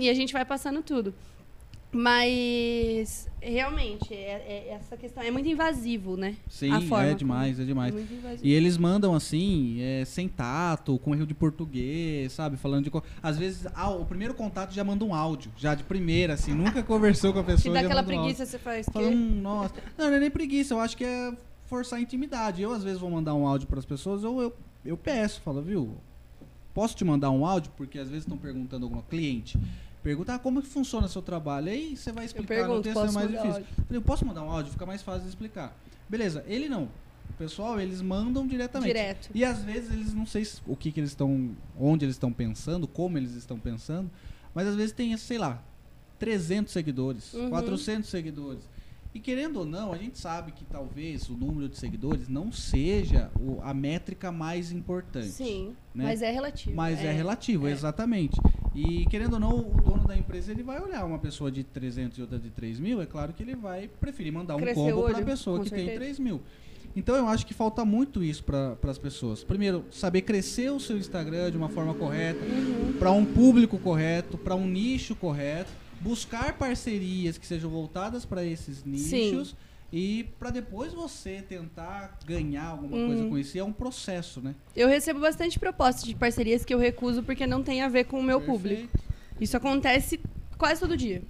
[0.00, 1.14] E a gente vai passando tudo.
[1.90, 6.36] Mas, realmente, é- é- essa questão é muito invasivo, né?
[6.48, 7.94] Sim, A forma é demais, é demais.
[7.94, 8.40] Invasivo.
[8.46, 12.56] E eles mandam assim, é, sem tato, com erro de português, sabe?
[12.56, 12.90] Falando de.
[12.90, 16.52] co- Às vezes, ah, o primeiro contato já manda um áudio, já de primeira, assim,
[16.52, 17.74] nunca conversou com a pessoa.
[17.74, 19.74] dá já aquela manda um preguiça, você faz Fala, hum, nossa.
[19.96, 21.32] Não, não é nem preguiça, eu acho que é
[21.66, 22.60] forçar a intimidade.
[22.62, 25.96] Eu, às vezes, vou mandar um áudio pras pessoas, ou eu, eu peço, falo, viu?
[26.74, 27.72] Posso te mandar um áudio?
[27.76, 29.58] Porque às vezes estão perguntando alguma cliente.
[30.08, 31.68] Pergunta, ah, como que funciona seu trabalho?
[31.70, 33.50] Aí você vai Eu explicar no pergunto, texto, é posso mais difícil.
[33.52, 33.66] áudio?
[33.74, 34.72] Falei, eu posso mandar um áudio?
[34.72, 35.76] Fica mais fácil de explicar.
[36.08, 36.84] Beleza, ele não.
[36.84, 38.88] O pessoal, eles mandam diretamente.
[38.88, 39.28] Direto.
[39.34, 41.50] E às vezes eles não sei se- o que, que eles estão.
[41.78, 44.10] onde eles estão pensando, como eles estão pensando,
[44.54, 45.62] mas às vezes tem, sei lá,
[46.18, 47.50] 300 seguidores, Uhum.
[47.50, 48.62] 400 seguidores.
[49.18, 53.32] E querendo ou não, a gente sabe que talvez o número de seguidores não seja
[53.36, 55.26] o- a métrica mais importante.
[55.26, 56.04] Sim, né?
[56.04, 56.76] mas é relativo.
[56.76, 57.72] Mas é, relativo, é.
[57.72, 58.40] exatamente.
[58.76, 62.16] E querendo ou não, o dono da empresa ele vai olhar uma pessoa de 300
[62.16, 65.08] e outra de 3 mil, é claro que ele vai preferir mandar um Crescer combo
[65.08, 65.98] para a pessoa que tem certeza.
[65.98, 66.40] 3 mil.
[66.94, 69.42] Então eu acho que falta muito isso para as pessoas.
[69.42, 72.38] Primeiro, saber crescer o seu Instagram de uma forma correta,
[73.00, 78.84] para um público correto, para um nicho correto, buscar parcerias que sejam voltadas para esses
[78.84, 79.54] nichos
[79.92, 83.30] e para depois você tentar ganhar alguma coisa Uhum.
[83.30, 83.58] com isso.
[83.58, 84.54] É um processo, né?
[84.76, 88.20] Eu recebo bastante propostas de parcerias que eu recuso porque não tem a ver com
[88.20, 88.82] o meu público.
[88.88, 89.08] Perfeito.
[89.40, 90.20] Isso acontece
[90.56, 91.22] quase todo dia.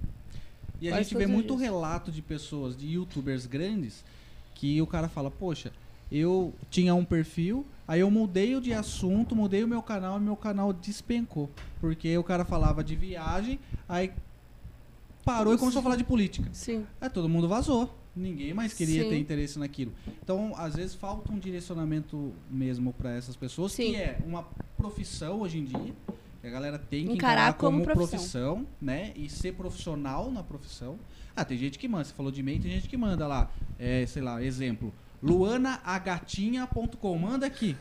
[0.81, 1.61] E a Quase gente vê muito dias.
[1.61, 4.05] relato de pessoas, de youtubers grandes,
[4.55, 5.73] que o cara fala, poxa,
[6.11, 10.21] eu tinha um perfil, aí eu mudei o de assunto, mudei o meu canal e
[10.23, 11.51] meu canal despencou.
[11.81, 13.59] Porque o cara falava de viagem,
[13.89, 14.13] aí
[15.29, 16.49] parou e começou a falar de política.
[16.53, 16.87] Sim.
[17.01, 17.95] Aí todo mundo vazou.
[18.17, 19.11] Ninguém mais queria Sim.
[19.11, 19.93] ter interesse naquilo.
[20.23, 23.91] Então, às vezes, falta um direcionamento mesmo para essas pessoas, Sim.
[23.93, 24.43] que é uma
[24.77, 25.95] profissão hoje em dia.
[26.41, 28.55] Que a galera tem que Encarar encarar, como como, profissão.
[28.55, 28.67] profissão.
[28.81, 29.13] né?
[29.15, 30.99] E ser profissional na profissão.
[31.37, 32.05] Ah, tem gente que manda.
[32.05, 33.51] Você falou de e-mail, tem gente que manda lá.
[33.79, 34.93] É, sei lá, exemplo.
[35.23, 37.19] luanaagatinha.com.
[37.19, 37.77] Manda aqui.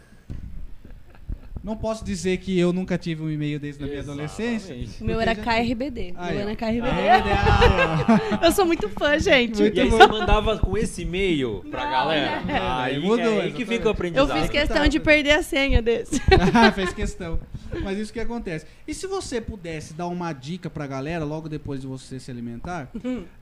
[1.68, 4.74] Não posso dizer que eu nunca tive um e-mail desse na minha adolescência.
[5.02, 6.14] O meu era KRBD.
[6.16, 6.56] Aí, Luana ó.
[6.56, 6.88] KRBD.
[7.10, 9.60] Ah, Eu sou muito fã, gente.
[9.60, 9.98] Muito E aí bom.
[9.98, 12.42] você mandava com esse e-mail pra Não, galera?
[12.46, 12.78] não.
[12.80, 14.40] Aí, Mudou, é aí que fica o Eu aprendizado.
[14.40, 16.22] fiz questão de perder a senha desse.
[16.54, 17.38] Ah, fez questão.
[17.84, 18.66] Mas isso que acontece.
[18.88, 22.90] E se você pudesse dar uma dica pra galera logo depois de você se alimentar,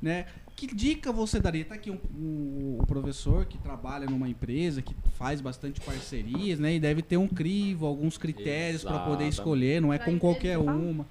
[0.02, 0.26] né?
[0.56, 1.66] Que dica você daria?
[1.66, 6.76] Tá aqui um, um- o professor que trabalha numa empresa, que faz bastante parcerias, né?
[6.76, 11.06] E deve ter um crivo, alguns critérios pra poder escolher, não é com qualquer uma.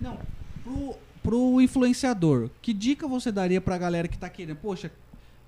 [0.00, 0.16] Não,
[0.64, 4.56] pro, pro influenciador, que dica você daria pra galera que tá querendo?
[4.56, 4.90] Poxa,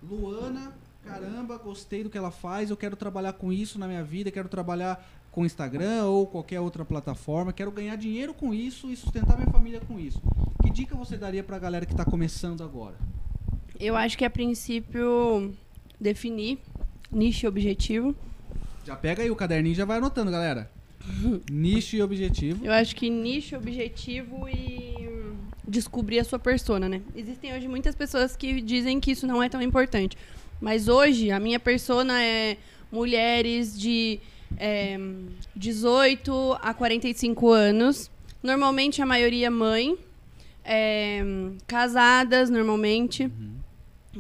[0.02, 0.72] Luana,
[1.02, 4.48] caramba, gostei do que ela faz, eu quero trabalhar com isso na minha vida, quero
[4.48, 9.48] trabalhar com Instagram ou qualquer outra plataforma, quero ganhar dinheiro com isso e sustentar minha
[9.50, 10.20] família com isso.
[10.62, 12.94] Que dica você daria pra galera que tá começando agora?
[13.82, 15.52] Eu acho que a princípio
[16.00, 16.58] definir
[17.10, 18.14] nicho e objetivo.
[18.86, 20.70] Já pega aí o caderninho e já vai anotando, galera.
[21.50, 22.64] Nicho e objetivo.
[22.64, 25.08] Eu acho que nicho, objetivo e
[25.66, 27.02] descobrir a sua persona, né?
[27.16, 30.16] Existem hoje muitas pessoas que dizem que isso não é tão importante.
[30.60, 32.56] Mas hoje a minha persona é
[32.90, 34.20] mulheres de
[34.58, 34.96] é,
[35.56, 38.08] 18 a 45 anos.
[38.40, 39.98] Normalmente a maioria mãe.
[40.64, 41.20] é,
[41.66, 43.28] casadas, normalmente.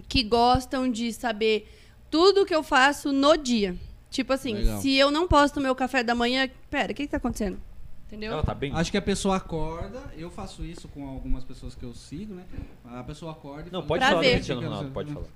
[0.08, 1.68] Que gostam de saber
[2.10, 3.76] tudo que eu faço no dia.
[4.10, 4.80] Tipo assim, Legal.
[4.80, 6.48] se eu não posto meu café da manhã.
[6.70, 7.58] Pera, o que, que tá acontecendo?
[8.06, 8.32] Entendeu?
[8.32, 8.70] Ela tá bem?
[8.74, 12.44] Acho que a pessoa acorda, eu faço isso com algumas pessoas que eu sigo, né?
[12.84, 14.34] A pessoa acorda e Não, fala, pode Pra falar do ver.
[14.34, 15.26] Cristiano Ronaldo, pode falar.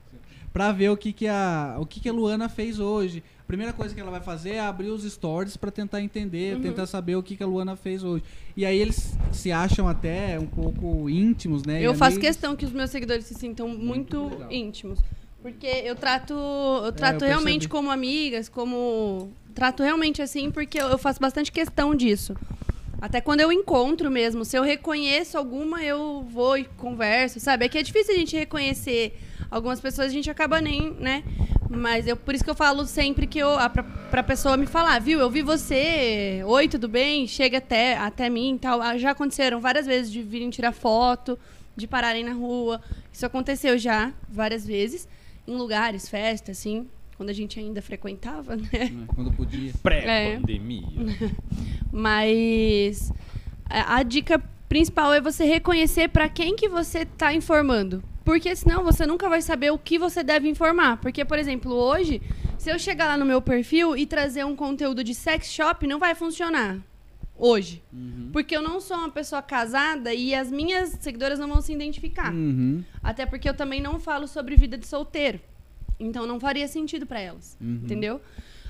[0.56, 3.22] Pra ver o que que a o que que a Luana fez hoje.
[3.38, 6.62] A primeira coisa que ela vai fazer é abrir os stories pra tentar entender, Uhum.
[6.62, 8.24] tentar saber o que que a Luana fez hoje.
[8.56, 11.82] E aí eles se acham até um pouco íntimos, né?
[11.82, 12.26] Eu faço amigos.
[12.26, 14.50] questão que os meus seguidores se sintam muito, legal.
[14.50, 14.98] íntimos.
[15.42, 19.28] Porque eu trato, eu trato eu realmente como amigas, como.
[19.54, 22.34] Trato realmente assim, porque eu faço bastante questão disso.
[23.00, 24.44] Até quando eu encontro mesmo.
[24.44, 27.66] Se eu reconheço alguma, eu vou e converso, sabe?
[27.66, 29.18] É que é difícil a gente reconhecer
[29.50, 31.22] algumas pessoas, a gente acaba nem, né?
[31.68, 34.66] Mas eu, por isso que eu falo sempre que eu, a, pra, pra pessoa me
[34.66, 37.26] falar, viu, eu vi você, oi, tudo bem?
[37.26, 38.80] Chega até, até mim tal.
[38.80, 41.38] Ah, Já aconteceram várias vezes de virem tirar foto,
[41.76, 42.80] de pararem na rua.
[43.12, 45.08] Isso aconteceu já várias vezes,
[45.46, 48.68] em lugares, festas, assim, quando a gente ainda frequentava, né?
[48.72, 49.72] Né, Quando podia.
[49.82, 50.84] Pré-pandemia.
[51.90, 53.12] Mas
[53.64, 54.38] a, a dica
[54.68, 58.02] principal é você reconhecer para quem que você está informando.
[58.24, 60.98] Porque senão você nunca vai saber o que você deve informar.
[60.98, 62.20] Porque, por exemplo, hoje,
[62.58, 65.98] se eu chegar lá no meu perfil e trazer um conteúdo de sex shop, não
[65.98, 66.78] vai funcionar.
[67.38, 67.82] Hoje.
[67.92, 68.30] Uhum.
[68.32, 72.32] Porque eu não sou uma pessoa casada e as minhas seguidoras não vão se identificar.
[72.32, 72.82] Uhum.
[73.02, 75.38] Até porque eu também não falo sobre vida de solteiro.
[75.98, 77.56] Então não faria sentido para elas.
[77.60, 77.80] Uhum.
[77.84, 78.20] Entendeu?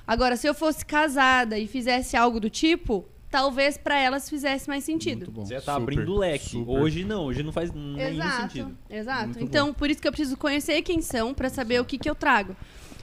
[0.06, 4.84] Agora, se eu fosse casada e fizesse algo do tipo, talvez para elas fizesse mais
[4.84, 5.18] sentido.
[5.18, 5.44] Muito bom.
[5.44, 6.50] Você já tá Super, abrindo o leque.
[6.50, 6.70] super.
[6.80, 8.78] Hoje não, hoje não faz nenhum Exato, sentido.
[8.88, 9.24] exato.
[9.26, 12.08] Muito então, por isso que eu preciso conhecer quem são para saber o que, que
[12.08, 12.54] eu trago.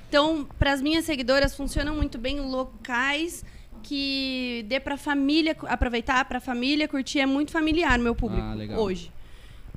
[0.08, 3.44] Então, para as minhas seguidoras funcionam muito bem locais
[3.82, 8.80] que dê para família aproveitar, para família curtir, é muito familiar meu público Ah, legal.
[8.80, 9.12] hoje.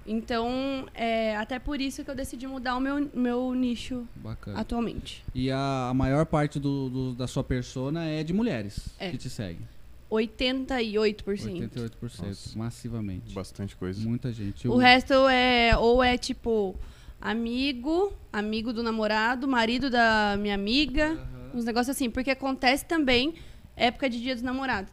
[0.07, 4.61] Então, é até por isso que eu decidi mudar o meu, meu nicho Bacana.
[4.61, 5.24] atualmente.
[5.35, 9.11] E a, a maior parte do, do- da sua persona é de mulheres É.
[9.11, 9.66] que te seguem.
[10.11, 11.69] 88%.
[11.70, 12.59] 88%, Nossa.
[12.59, 13.35] massivamente.
[13.35, 14.01] Bastante coisa.
[14.07, 14.69] Muita gente.
[14.69, 16.74] O Eu- resto é ou é tipo
[17.20, 21.19] amigo, amigo do namorado, marido da minha amiga,
[21.55, 23.35] uns negócios assim, porque acontece também
[23.77, 24.93] época de Dia dos Namorados.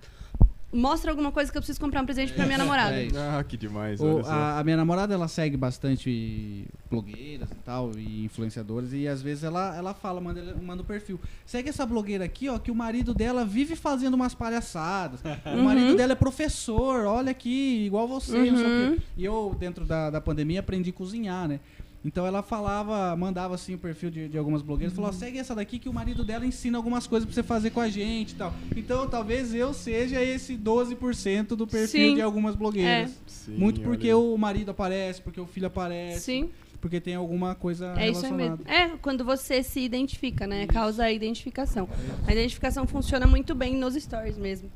[0.74, 2.96] Mostra alguma coisa que eu preciso comprar um presente pra minha namorada.
[2.96, 3.08] É.
[3.16, 4.00] Ah, que demais.
[4.00, 4.30] O- olha só.
[4.32, 9.44] a, a minha namorada, ela segue bastante blogueiras e tal, e influenciadoras, e às vezes
[9.44, 11.20] ela, ela fala, manda, manda o perfil.
[11.46, 15.22] Segue essa blogueira aqui, ó, que o marido dela vive fazendo umas palhaçadas.
[15.46, 19.02] O marido dela é professor, olha aqui, igual você, não sei o quê.
[19.18, 21.60] E eu, dentro da, da pandemia, aprendi a cozinhar, né?
[22.06, 25.56] Então ela falava, mandava assim o perfil de, de algumas blogueiras, falou, ó, segue essa
[25.56, 28.36] daqui que o marido dela ensina algumas coisas pra você fazer com a gente e
[28.36, 28.54] tal.
[28.76, 32.16] Então talvez eu seja esse 12% do perfil Sim.
[32.16, 33.12] de algumas blogueiras.
[33.26, 34.14] Sim, Muito olha porque aí.
[34.14, 36.50] o marido aparece, porque o filho aparece, Sim.
[36.82, 38.64] porque tem alguma coisa É isso relacionada.
[38.66, 38.70] mesmo.
[38.70, 40.68] É, quando você se identifica, né?
[40.68, 41.88] Causa a identificação.
[42.28, 44.70] A identificação funciona muito bem nos stories mesmo.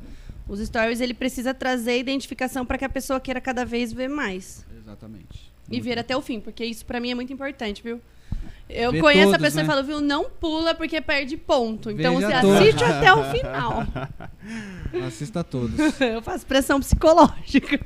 [0.48, 4.66] Os stories, ele precisa trazer identificação para que a pessoa queira cada vez ver mais.
[4.78, 5.47] Exatamente.
[5.70, 8.00] E ver até o fim, porque isso pra mim é muito importante, viu?
[8.70, 9.68] Eu Ver conheço a todos, pessoa né?
[9.68, 11.90] e falo, viu, não pula porque perde ponto.
[11.90, 12.60] Então Veja você todos.
[12.62, 13.88] assiste até o final.
[15.08, 15.78] Assista todos.
[16.02, 17.80] Eu faço pressão psicológica.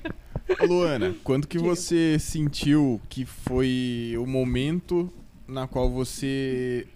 [0.68, 5.12] Luana, quando que você sentiu que foi o momento
[5.48, 6.88] na qual você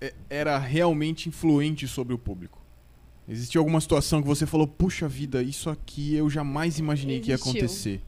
[0.00, 2.58] é- era realmente influente sobre o público?
[3.28, 7.34] Existiu alguma situação que você falou, puxa vida, isso aqui eu jamais imaginei que ia
[7.34, 7.52] Existiu.
[7.52, 8.00] acontecer?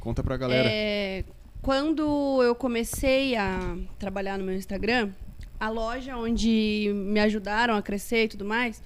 [0.00, 0.68] Conta pra galera.
[0.70, 1.24] É,
[1.64, 5.10] quando eu comecei a trabalhar no meu Instagram,
[5.58, 8.82] a loja onde me ajudaram a crescer e tudo mais,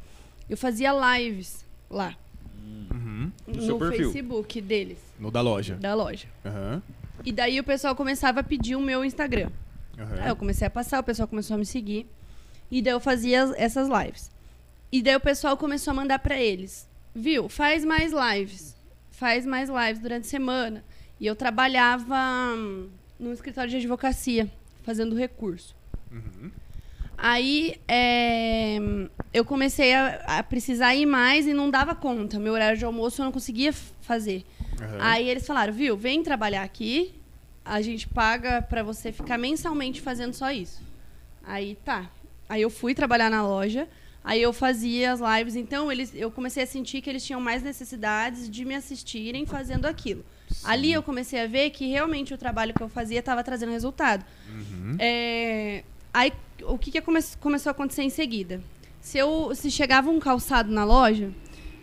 [0.48, 2.14] eu fazia lives lá.
[2.90, 3.32] Uhum.
[3.48, 3.90] No no.
[3.90, 5.74] Facebook deles, No da loja.
[5.74, 6.28] da loja.
[6.44, 6.80] Aham.
[7.24, 9.50] E daí o pessoal começava a pedir o meu Instagram.
[9.98, 10.22] aham.
[10.22, 12.06] Aí eu comecei a passar, o pessoal começou a me seguir.
[12.70, 14.30] E daí eu fazia as- essas lives.
[14.92, 16.88] E daí o pessoal começou a mandar pra eles.
[17.12, 17.48] Viu?
[17.48, 18.76] Faz mais lives.
[19.10, 20.84] Faz mais lives durante a semana.
[21.20, 22.16] E eu trabalhava
[22.56, 22.88] hum,
[23.18, 24.50] no escritório de advocacia,
[24.82, 25.74] fazendo recurso.
[26.10, 26.50] Uhum.
[27.16, 28.78] Aí é,
[29.34, 32.38] eu comecei a, a precisar ir mais e não dava conta.
[32.38, 34.44] Meu horário de almoço eu não conseguia fazer.
[34.80, 34.98] aham.
[35.00, 37.12] Aí eles falaram, viu, vem trabalhar aqui,
[37.64, 40.80] a gente paga pra você ficar mensalmente fazendo só isso.
[41.42, 42.08] Aí tá.
[42.48, 43.88] Aí eu fui trabalhar na loja,
[44.22, 47.62] aí eu fazia as lives, então eles, eu comecei a sentir que eles tinham mais
[47.62, 50.24] necessidades de me assistirem fazendo aquilo.
[50.64, 54.24] Ali eu comecei a ver que realmente o trabalho que eu fazia estava trazendo resultado.
[54.50, 54.96] Uhum.
[54.98, 56.32] É, aí
[56.64, 58.60] o que, que come- começou a acontecer em seguida?
[59.00, 61.30] Se, eu, se chegava um calçado na loja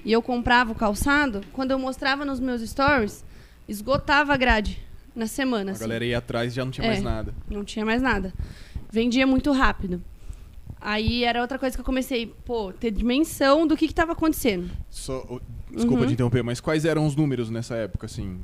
[0.04, 3.24] e eu comprava o calçado, quando eu mostrava nos meus stories,
[3.68, 4.80] esgotava a grade
[5.16, 5.72] na semana.
[5.72, 5.82] A assim.
[5.82, 6.90] galera ia atrás e já não tinha É.
[6.90, 7.34] mais nada.
[7.50, 8.34] Não tinha mais nada.
[8.92, 10.04] Vendia muito rápido.
[10.80, 14.70] Aí era outra coisa que eu comecei, pô, ter dimensão do que estava acontecendo.
[14.90, 15.40] Só,
[15.72, 16.08] desculpa Uhum.
[16.08, 18.40] te interromper, mas quais eram os números nessa época, assim?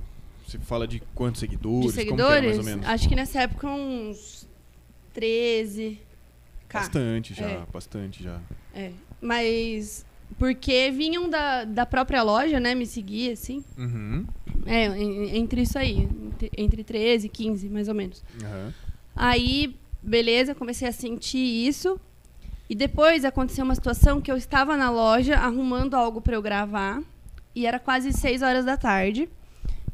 [0.52, 1.88] Você fala de quantos seguidores?
[1.88, 2.86] De que era, seguidores, mais ou menos?
[2.88, 4.48] acho que nessa época uns
[5.14, 5.99] 13.
[6.68, 6.80] K.
[6.80, 7.64] Bastante já, É.
[7.72, 8.40] bastante já.
[8.73, 8.91] É,
[9.22, 10.06] mas
[10.40, 13.64] porque vinham da, da própria loja, né, me seguir, assim.
[13.78, 14.26] Uhum.
[14.65, 18.23] É, en- entre isso aí, entre, entre 13 e 15, mais ou menos.
[18.44, 18.73] aham.
[19.14, 21.38] Aí, beleza, comecei a sentir
[21.68, 21.99] isso.
[22.69, 27.03] E depois aconteceu uma situação que eu estava na loja arrumando algo para eu gravar.
[27.53, 29.28] E era quase 6 horas da tarde.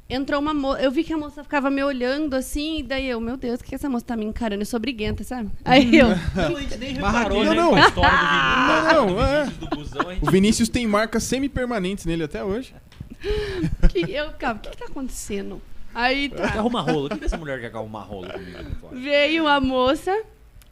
[0.10, 0.82] Entrou uma moça.
[0.82, 2.80] Eu vi que a moça ficava me olhando assim.
[2.80, 4.62] E daí eu, meu Deus, o que que essa moça tá me encarando?
[4.62, 5.50] Eu sou briguenta, sabe?
[5.66, 6.08] Aí eu.
[6.08, 6.16] Não,
[6.56, 7.50] a gente nem reparou, Barraquinha.
[7.50, 7.56] né?
[7.56, 7.84] Não, Com não.
[7.84, 9.44] a história do Vinícius, Não, é.
[9.44, 12.74] Vinícius, do busão, a gente O Vinícius tem marcas semi-permanentes nele até hoje.
[13.90, 15.62] que, eu ficava, o que, que tá acontecendo?
[15.94, 16.44] Aí tá.
[16.44, 17.08] arrumar rolo.
[17.08, 18.58] O que essa mulher quer arrumar rolo comigo?
[18.94, 20.16] Veio a moça.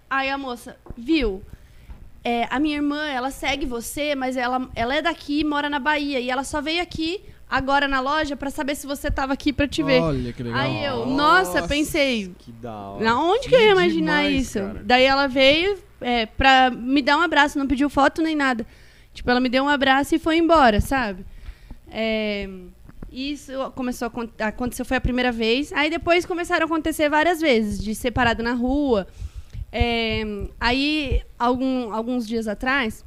[0.10, 1.44] Aí a moça, viu?
[2.24, 6.20] É, a minha irmã, ela segue você, mas ela, ela é daqui, mora na Bahia.
[6.20, 9.68] E ela só veio aqui agora na loja pra saber se você tava aqui pra
[9.68, 10.02] te ver.
[10.02, 10.60] Olha que legal.
[10.60, 11.68] Aí eu, nossa, Nossa.
[11.68, 13.04] pensei, Que da hora.
[13.04, 14.60] na onde que eu ia imaginar demais, isso?
[14.60, 14.82] cara.
[14.84, 18.66] Daí ela veio é, pra me dar um abraço, não pediu foto nem nada.
[19.14, 21.26] Tipo, ela me deu um abraço e foi embora, sabe?
[21.90, 22.50] É,
[23.12, 25.72] isso começou a acon- aconteceu, foi a primeira vez.
[25.72, 29.08] Aí depois começaram a acontecer várias vezes, de ser parado na rua.
[29.72, 30.24] É,
[30.60, 33.06] aí, algum- alguns dias atrás,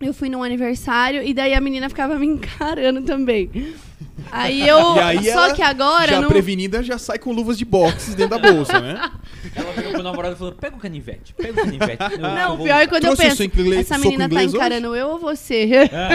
[0.00, 3.74] eu fui num aniversário e daí a menina ficava me encarando também.
[4.30, 4.96] Aí eu.
[4.96, 6.08] E aí só ela que agora.
[6.12, 9.10] já não, prevenida já sai com luvas de boxe dentro da bolsa, né?
[9.54, 12.02] Ela virou pro namorado e falou: pega o canivete, pega o canivete.
[12.14, 14.56] Eu- Não, o pior é quando eu penso, inglês- essa menina tá inglês hoje?
[14.56, 15.68] encarando eu ou você?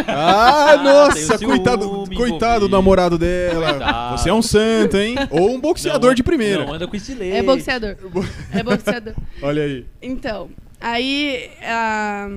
[0.08, 3.70] Ah, tem nossa, coitado, coitado do namorado dela.
[3.74, 4.18] Coitado.
[4.18, 5.16] Você é um santo, hein?
[5.30, 6.66] Ou um boxeador Não, de primeira.
[6.66, 7.36] Não, anda com estilete.
[7.38, 7.96] É boxeador.
[8.52, 9.14] É boxeador.
[9.42, 9.86] Olha aí.
[10.02, 10.50] Então,
[10.82, 12.30] aí a,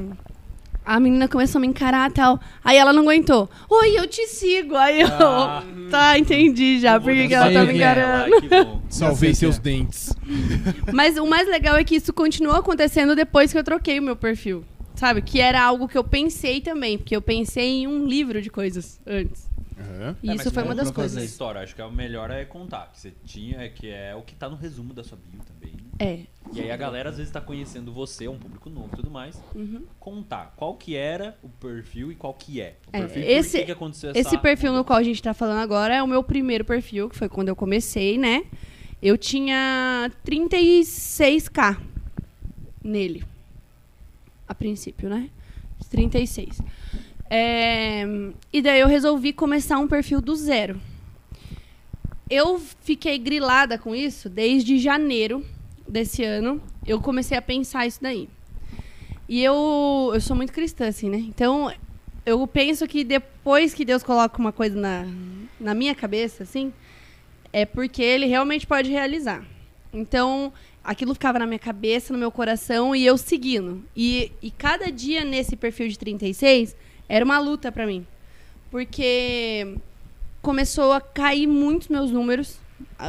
[0.85, 2.41] a menina começou a me encarar e tal.
[2.65, 3.49] Aí ela não aguentou.
[3.69, 4.77] Oi, eu te sigo.
[4.77, 5.09] Aí eu.
[5.09, 5.63] Ah.
[5.91, 6.99] Tá, entendi já.
[6.99, 7.77] Por que ela tá me é.
[7.77, 8.37] encarando?
[8.37, 8.83] Ah, que bom.
[8.89, 10.15] Salvei seus que dentes.
[10.93, 14.17] Mas o mais legal é que isso continuou acontecendo depois que eu troquei o meu
[14.17, 14.65] perfil.
[14.95, 15.23] Sabe?
[15.23, 16.99] Que era algo que eu pensei também.
[16.99, 19.51] Porque eu pensei em um livro de coisas antes.
[19.79, 20.17] Aham.
[20.23, 21.23] E É, isso foi uma das coisas.
[21.23, 24.23] história, acho que é o melhor é contar, que você tinha, é que é o
[24.23, 25.75] que tá no resumo da sua bio também.
[25.99, 26.21] É.
[26.53, 29.11] E aí a galera às vezes tá conhecendo você, é um público novo e tudo
[29.11, 29.41] mais.
[29.55, 29.83] Uhum.
[30.01, 32.77] Contar qual que era o perfil e qual que é.
[32.93, 34.87] O É, perfil por esse- que que aconteceu essa Esse perfil no mudança.
[34.89, 37.57] qual a gente tá falando agora é o meu primeiro perfil, que foi quando eu
[37.57, 38.45] comecei, né?
[39.01, 41.79] Eu tinha 36k
[42.83, 43.25] nele.
[44.49, 45.31] A princípio, né?
[45.91, 46.61] 36.
[47.31, 48.05] É,
[48.53, 50.79] E daí eu resolvi começar um perfil do zero.
[52.29, 55.45] Eu fiquei grilada com isso desde janeiro
[55.93, 56.61] desse ano.
[56.87, 58.29] Eu comecei a pensar isso daí.
[59.29, 61.19] E eu, eu sou muito cristã, assim, né?
[61.19, 61.73] Então,
[62.25, 65.07] eu penso que depois que Deus coloca uma coisa na,
[65.61, 66.73] na minha cabeça, assim,
[67.53, 69.45] é porque ele realmente pode realizar.
[69.93, 70.53] Então,
[70.83, 73.85] aquilo ficava na minha cabeça, no meu coração, e eu seguindo.
[73.95, 76.75] E, e cada dia nesse perfil de 36
[77.09, 78.07] era uma luta pra mim.
[78.71, 79.77] Porque
[80.41, 82.59] começou a cair muitos meus números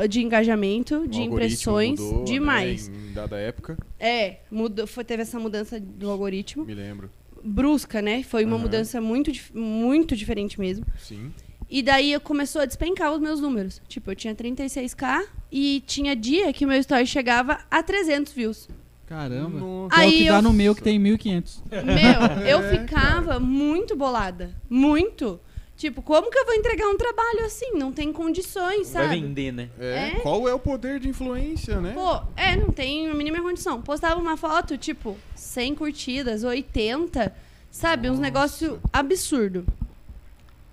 [0.09, 2.87] de engajamento, O de impressões, mudou, né, demais.
[2.89, 6.65] em dada época, É, mudou, foi, teve essa mudança do algoritmo.
[6.65, 7.09] me lembro.
[7.43, 8.23] Brusca, né?
[8.23, 8.61] Foi uma Aham.
[8.63, 10.85] mudança muito, muito diferente mesmo.
[10.99, 11.31] Sim.
[11.69, 13.81] E daí eu começou a despencar os meus números.
[13.87, 18.69] Tipo, eu tinha 36k e tinha dia que o meu story chegava a 300 views.
[19.05, 19.59] Caramba.
[19.59, 19.95] Nossa.
[19.95, 21.61] Que é o Aí que dá eu- no meu que tem 1.500.
[21.69, 21.81] Meu,
[22.47, 24.51] eu É, ficava muito bolada.
[24.69, 25.39] Muito.
[25.75, 27.71] Tipo, como que eu vou entregar um trabalho assim?
[27.73, 29.19] Não tem condições, Vai sabe?
[29.19, 29.69] vender, né?
[29.79, 30.19] É, É?
[30.21, 31.93] Qual é o poder de influência, né?
[31.93, 33.81] Pô, é, não tem a mínima condição.
[33.81, 37.35] Postava uma foto, tipo, 100 curtidas, 80,
[37.71, 38.07] sabe?
[38.07, 38.21] Uns Nossa.
[38.21, 39.65] negócio absurdo.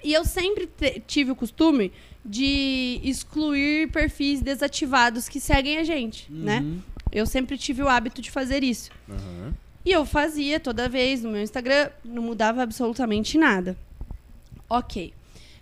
[0.04, 0.68] E eu sempre
[1.06, 1.92] tive o costume
[2.24, 6.60] de excluir perfis desativados que seguem a gente, né?
[6.60, 6.78] Uhum.
[7.10, 8.90] Eu sempre tive o hábito de fazer isso.
[9.08, 9.54] Aham.
[9.84, 13.76] E eu fazia toda vez no meu Instagram, não mudava absolutamente nada.
[14.70, 15.12] Ok.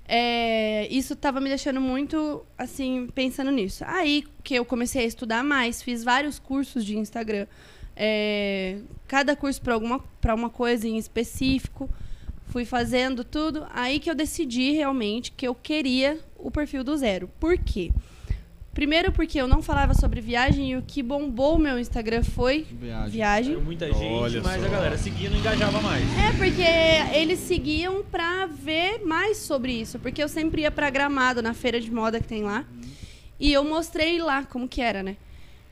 [0.06, 3.84] É, isso tava me deixando muito, assim, pensando nisso.
[3.86, 7.46] Aí que eu comecei a estudar mais, fiz vários cursos de Instagram.
[7.96, 11.90] É, cada curso para alguma para uma coisa em específico.
[12.46, 13.66] Fui fazendo tudo.
[13.70, 17.28] Aí que eu decidi realmente que eu queria o perfil do zero.
[17.40, 17.90] Por quê?
[18.78, 22.64] Primeiro porque eu não falava sobre viagem e o que bombou o meu Instagram foi
[22.70, 23.10] Viagem.
[23.10, 23.56] viagem.
[23.56, 24.66] Muita gente, Olha mas só.
[24.68, 26.04] a galera seguindo engajava mais.
[26.16, 26.62] É, porque
[27.18, 29.98] eles seguiam pra ver mais sobre isso.
[29.98, 32.64] Porque eu sempre ia pra Gramado, na feira de moda que tem lá.
[33.40, 35.16] E eu mostrei lá como que era, né?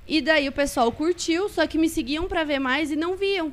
[0.04, 3.52] E daí o pessoal curtiu, só que me seguiam pra ver mais e não viam.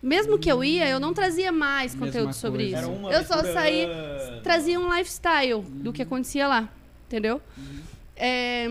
[0.00, 2.88] Mesmo que eu ia, eu não trazia mais Mesma conteúdo sobre coisa.
[2.88, 3.08] isso.
[3.10, 6.68] Eu só saía, trazia um lifestyle do que acontecia lá,
[7.08, 7.42] entendeu?
[8.16, 8.66] É,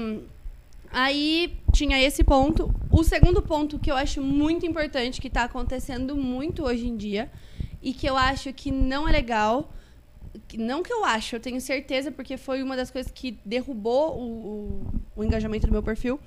[0.91, 2.73] aí tinha esse ponto.
[2.91, 7.31] O segundo ponto que eu acho muito importante, que tá acontecendo muito hoje em dia,
[7.81, 9.71] e que eu acho que não é legal.
[10.57, 14.21] Não que eu acho, eu tenho certeza, porque foi uma das coisas que derrubou o,
[14.21, 16.19] o- o engajamento do meu perfil.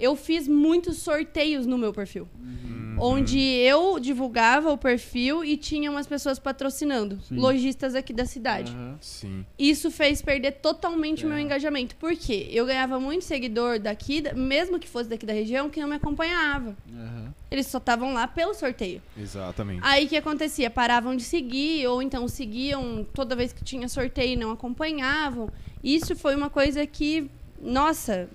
[0.00, 2.26] Eu fiz muitos sorteios no meu perfil.
[2.40, 2.96] Uhum.
[3.02, 7.18] Onde eu divulgava o perfil e tinha umas pessoas patrocinando.
[7.22, 7.36] Sim.
[7.36, 8.76] Lojistas aqui da cidade.
[9.00, 9.44] Sim.
[9.58, 11.40] Isso fez perder totalmente o meu É.
[11.40, 11.96] engajamento.
[11.96, 12.48] Por quê?
[12.50, 15.96] Eu ganhava muito seguidor daqui, da- mesmo que fosse daqui da região, que não me
[15.96, 16.76] acompanhava.
[16.92, 17.32] Aham.
[17.50, 19.00] Eles só estavam lá pelo sorteio.
[19.18, 19.80] Exatamente.
[19.82, 20.68] Aí o que acontecia?
[20.70, 25.50] Paravam de seguir, ou então seguiam toda vez que tinha sorteio e não acompanhavam.
[25.82, 28.28] Isso foi uma coisa que, nossa,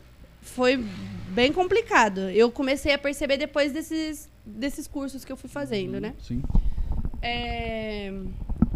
[0.45, 0.77] foi
[1.29, 2.29] bem complicado.
[2.29, 6.13] Eu comecei a perceber depois desses, desses cursos que eu fui fazendo, né?
[6.21, 6.41] Sim.
[7.21, 8.13] É,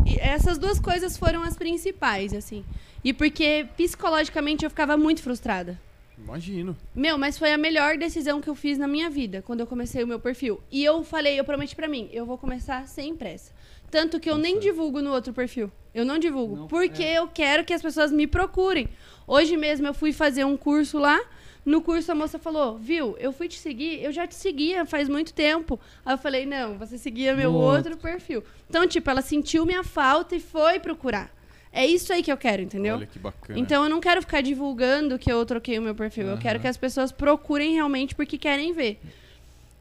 [0.05, 2.65] e essas duas coisas foram as principais, assim.
[3.03, 5.79] E porque psicologicamente eu ficava muito frustrada.
[6.17, 6.75] Imagino.
[6.93, 10.03] Meu, mas foi a melhor decisão que eu fiz na minha vida, quando eu comecei
[10.03, 10.61] o meu perfil.
[10.69, 13.53] E eu falei, eu prometi pra mim, eu vou começar sem pressa.
[13.89, 15.71] Tanto que eu nem divulgo no outro perfil.
[15.93, 16.55] Eu não divulgo.
[16.55, 17.19] Não, porque é.
[17.19, 18.89] eu quero que as pessoas me procurem.
[19.25, 21.19] Hoje mesmo eu fui fazer um curso lá.
[21.65, 25.07] No curso a moça falou, viu, eu fui te seguir, eu já te seguia faz
[25.09, 25.79] muito tempo.
[26.05, 28.43] Aí eu falei, não, você seguia meu No outro perfil.
[28.69, 31.29] Então, tipo, ela sentiu minha falta e foi procurar.
[31.71, 32.95] É isso aí que eu quero, entendeu?
[32.95, 33.59] Olha que bacana.
[33.59, 36.25] Então eu não quero ficar divulgando que eu troquei o meu perfil.
[36.25, 36.41] Eu Aham.
[36.41, 38.99] quero que as pessoas procurem realmente porque querem ver.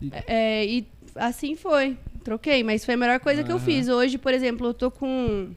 [0.02, 1.96] E- É, e assim foi.
[2.22, 3.88] Troquei, mas foi a melhor coisa que eu fiz.
[3.88, 5.50] Hoje, por exemplo, eu tô com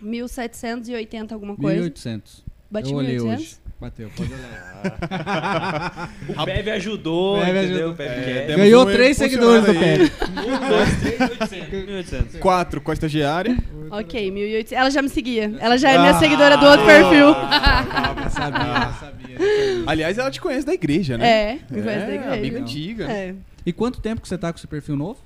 [0.00, 1.82] 1780 alguma coisa.
[1.82, 2.42] 1.800.
[2.70, 3.34] Bati eu olhei 1.800?
[3.34, 3.56] hoje.
[3.80, 6.10] Bateu, pode olhar.
[6.36, 7.88] O Pev ajudou, Pev entendeu?
[7.90, 8.06] ajudou.
[8.06, 9.72] É, Ganhou três seguidores do.
[9.74, 10.10] Pérez.
[10.20, 11.68] Um, dois, três, 800.
[11.70, 12.40] 1800.
[12.40, 13.56] Quatro com a estagiária.
[13.90, 14.72] Ok, 1800.
[14.72, 15.54] Ela já me seguia.
[15.60, 17.32] Ela já é minha Ah, seguidora do outro perfil.
[17.34, 19.38] Sabia, eu sabia, sabia.
[19.86, 21.28] Aliás, ela te conhece da igreja, né?
[21.28, 22.34] É, me conhece da É, igreja.
[22.34, 23.04] amiga antiga.
[23.10, 23.34] É.
[23.64, 25.20] E quanto tempo que você tá com esse perfil novo?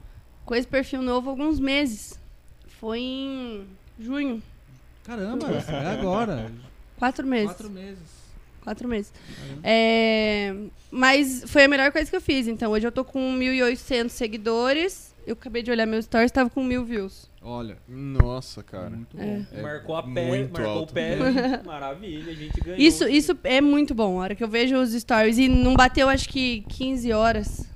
[0.45, 2.19] Com esse perfil novo, alguns meses.
[2.81, 3.65] Foi em
[3.99, 4.43] junho.
[5.05, 6.51] Caramba, é agora.
[6.99, 7.47] Quatro meses.
[7.49, 8.22] Quatro meses.
[8.63, 9.13] Quatro meses.
[9.63, 10.55] É,
[10.91, 12.47] mas foi a melhor coisa que eu fiz.
[12.47, 15.13] Então, hoje eu tô com 1.800 seguidores.
[15.27, 17.31] Eu acabei de olhar meu stories, tava com mil views.
[17.41, 18.91] Olha, Nossa, cara.
[18.91, 19.25] muito É.
[19.25, 19.47] bom.
[19.53, 20.91] É marcou a muito marcou alto.
[20.91, 21.17] o pé.
[21.65, 22.79] Maravilha, a gente ganhou.
[22.81, 24.19] Isso, isso é muito bom.
[24.19, 25.39] A hora que eu vejo os stories.
[25.39, 27.67] E não bateu, acho que 15 horas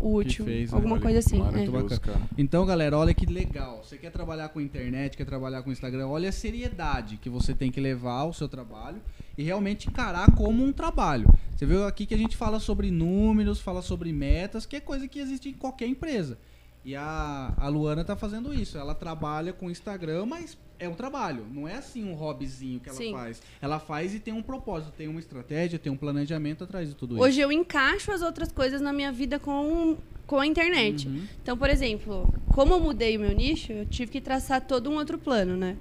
[0.00, 0.46] o último.
[0.46, 0.76] fez, né?
[0.76, 1.40] alguma Olha, coisa assim.
[1.40, 2.16] é.
[2.38, 3.82] Então, galera, olha que legal.
[3.84, 7.70] Você quer trabalhar com internet, quer trabalhar com Instagram, olha a seriedade que você tem
[7.70, 9.00] que levar ao seu trabalho
[9.36, 11.28] e realmente encarar como um trabalho.
[11.56, 15.08] Você viu aqui que a gente fala sobre números, fala sobre metas, que é coisa
[15.08, 16.38] que existe em qualquer empresa.
[16.84, 18.78] E a, a Luana tá fazendo isso.
[18.78, 21.44] Ela trabalha com Instagram, mas é um trabalho.
[21.50, 23.12] Não é assim um hobbyzinho que ela Sim.
[23.12, 23.42] faz.
[23.60, 27.18] Ela faz e tem um propósito, tem uma estratégia, tem um planejamento atrás de tudo
[27.18, 29.96] Hoje eu encaixo as outras coisas na minha vida com,
[30.26, 31.00] com a internet.
[31.00, 31.08] isso.
[31.08, 31.24] Uhum.
[31.42, 34.94] Então, por exemplo, como eu mudei o meu nicho, eu tive que traçar todo um
[34.94, 35.76] outro plano, né?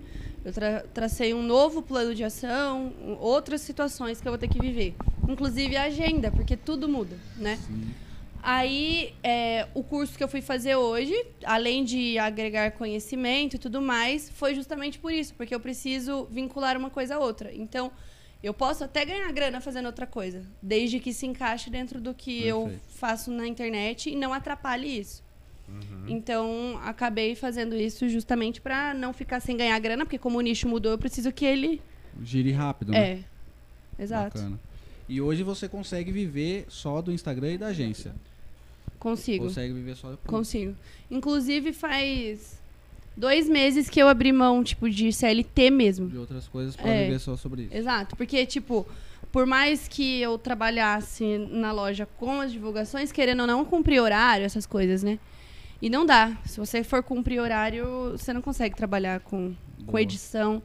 [0.45, 4.59] Eu tra- tracei um novo plano de ação, outras situações que eu vou ter que
[4.59, 4.95] viver.
[5.27, 7.57] Inclusive a agenda, porque tudo muda, né?
[7.65, 7.89] Sim.
[8.43, 13.81] Aí, é, o curso que eu fui fazer hoje, além de agregar conhecimento e tudo
[13.81, 17.51] mais, foi justamente por isso, porque eu preciso vincular uma coisa a outra.
[17.51, 17.91] Então,
[18.43, 22.43] eu posso até ganhar grana fazendo outra coisa, desde que se encaixe dentro do que
[22.45, 22.83] eu Perfeito.
[22.89, 25.23] faço na internet e não atrapalhe isso.
[25.67, 26.05] Uhum.
[26.07, 30.67] Então, acabei fazendo isso justamente para não ficar sem ganhar grana, porque como o nicho
[30.67, 31.81] mudou, eu preciso que ele.
[32.23, 33.23] Gire rápido, né?
[33.99, 34.03] É.
[34.03, 34.37] Exato.
[34.37, 34.59] Bacana.
[35.07, 38.13] E hoje você consegue viver só do Instagram e da agência.
[38.99, 39.45] Consigo.
[39.45, 40.75] Consegue viver só Consigo.
[41.11, 42.59] Inclusive, faz
[43.15, 46.09] dois meses que eu abri mão, tipo, de CLT mesmo.
[46.09, 47.05] de outras coisas para É.
[47.05, 47.75] viver só sobre isso.
[47.75, 48.15] Exato.
[48.15, 48.85] Porque, tipo,
[49.31, 54.45] por mais que eu trabalhasse na loja com as divulgações, querendo ou não cumprir horário,
[54.45, 55.19] essas coisas, né?
[55.81, 56.31] E não dá.
[56.45, 59.53] Se você for cumprir horário, você não consegue trabalhar com,
[59.85, 60.61] com edição.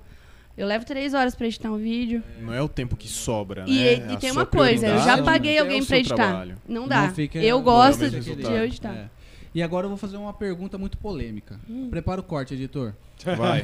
[0.57, 2.23] Eu levo três horas pra editar um vídeo.
[2.41, 4.13] Não é o tempo que sobra, E, né?
[4.13, 6.15] e A tem uma coisa, eu já paguei é alguém pra editar.
[6.17, 6.57] trabalho.
[6.69, 7.07] Não dá.
[7.07, 8.57] Não fica- eu gosto é de, resultado.
[8.57, 8.93] editar.
[8.95, 9.11] É.
[9.55, 11.59] E agora eu vou fazer uma pergunta muito polêmica.
[11.69, 11.89] Hum.
[11.91, 12.93] Prepara o corte, editor.
[13.37, 13.61] Vai.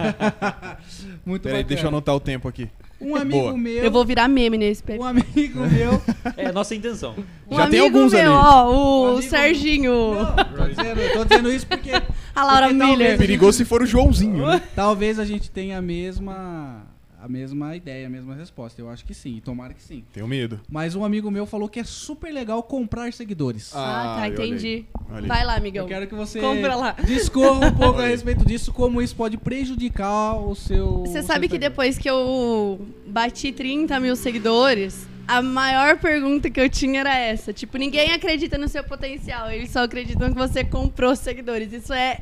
[1.25, 1.69] Muito Peraí, bacana.
[1.69, 2.69] deixa eu anotar o tempo aqui.
[3.01, 3.57] Um amigo Boa.
[3.57, 3.85] meu.
[3.85, 4.97] Eu vou virar meme nesse pé.
[4.99, 6.03] Um amigo meu.
[6.37, 7.15] É a nossa intenção.
[7.51, 8.47] Um Já tem amigo alguns meu, ali.
[8.47, 11.91] ó, o Um amigo- Serginho, Não, tô dizendo, eu tô dizendo isso porque
[12.35, 13.19] a Laura Porque talvez- Miller.
[13.19, 14.61] Perigoso se for o Joãozinho, né?
[14.75, 16.86] talvez a gente tenha a mesma
[17.27, 18.81] a mesma ideia, a mesma resposta.
[18.81, 20.05] Eu acho que sim, tomara que sim.
[20.13, 20.61] Tenho medo.
[20.71, 23.73] Mas um amigo meu falou que é super legal comprar seguidores.
[23.75, 24.33] Ah, tá, aí.
[24.33, 24.85] entendi.
[25.11, 25.27] Olha aí.
[25.27, 25.85] Vai lá, amigão.
[25.85, 26.41] Eu quero que você
[27.05, 31.03] discorra um pouco a respeito disso, como isso pode prejudicar o seu.
[31.05, 36.61] Você sabe seu que depois que eu bati 30 mil seguidores, a maior pergunta que
[36.61, 37.53] eu tinha era essa.
[37.53, 41.73] Tipo, ninguém acredita no seu potencial, eles só acreditam que você comprou seguidores.
[41.73, 42.21] Isso é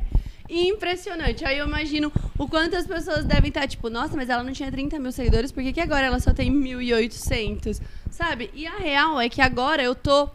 [0.49, 1.45] impressionante.
[1.45, 4.71] Aí eu imagino o quanto as pessoas devem estar, tipo, nossa, mas ela não tinha
[4.71, 7.81] 30 mil seguidores, por que, que agora ela só tem 1.800?
[8.11, 8.51] Sabe?
[8.55, 10.29] E a real é que agora eu tô.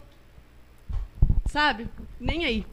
[1.50, 1.88] Sabe?
[2.20, 2.66] Nem aí.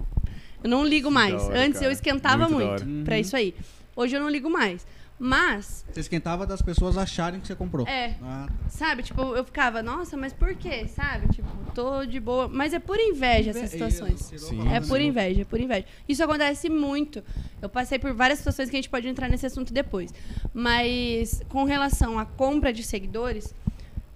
[0.63, 1.35] Eu não ligo mais.
[1.43, 1.93] hora, Antes eu cara.
[1.93, 2.85] esquentava Muito muito, hora.
[2.85, 3.05] Uhum.
[3.05, 3.55] pra isso aí.
[3.95, 4.87] Hoje eu não ligo mais.
[5.19, 7.87] Mas, Você esquentava das pessoas acharem que você comprou.
[7.89, 9.03] é, Ah, sabe?
[9.03, 10.87] Tipo, eu ficava, nossa, mas por quê?
[10.89, 11.29] Sabe?
[11.33, 12.49] Tipo, tô de boa.
[12.49, 14.21] Mas é por inveja essas situações.
[14.21, 14.69] Sim.
[14.71, 15.87] É por inveja, é por inveja.
[16.07, 17.25] Isso acontece muito.
[17.63, 20.13] Eu passei por várias situações que a gente pode entrar nesse assunto depois.
[20.53, 23.55] Mas com relação à compra de seguidores,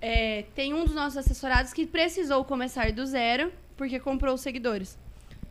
[0.02, 4.98] é, tem um dos nossos assessorados que precisou começar do zero porque comprou os seguidores.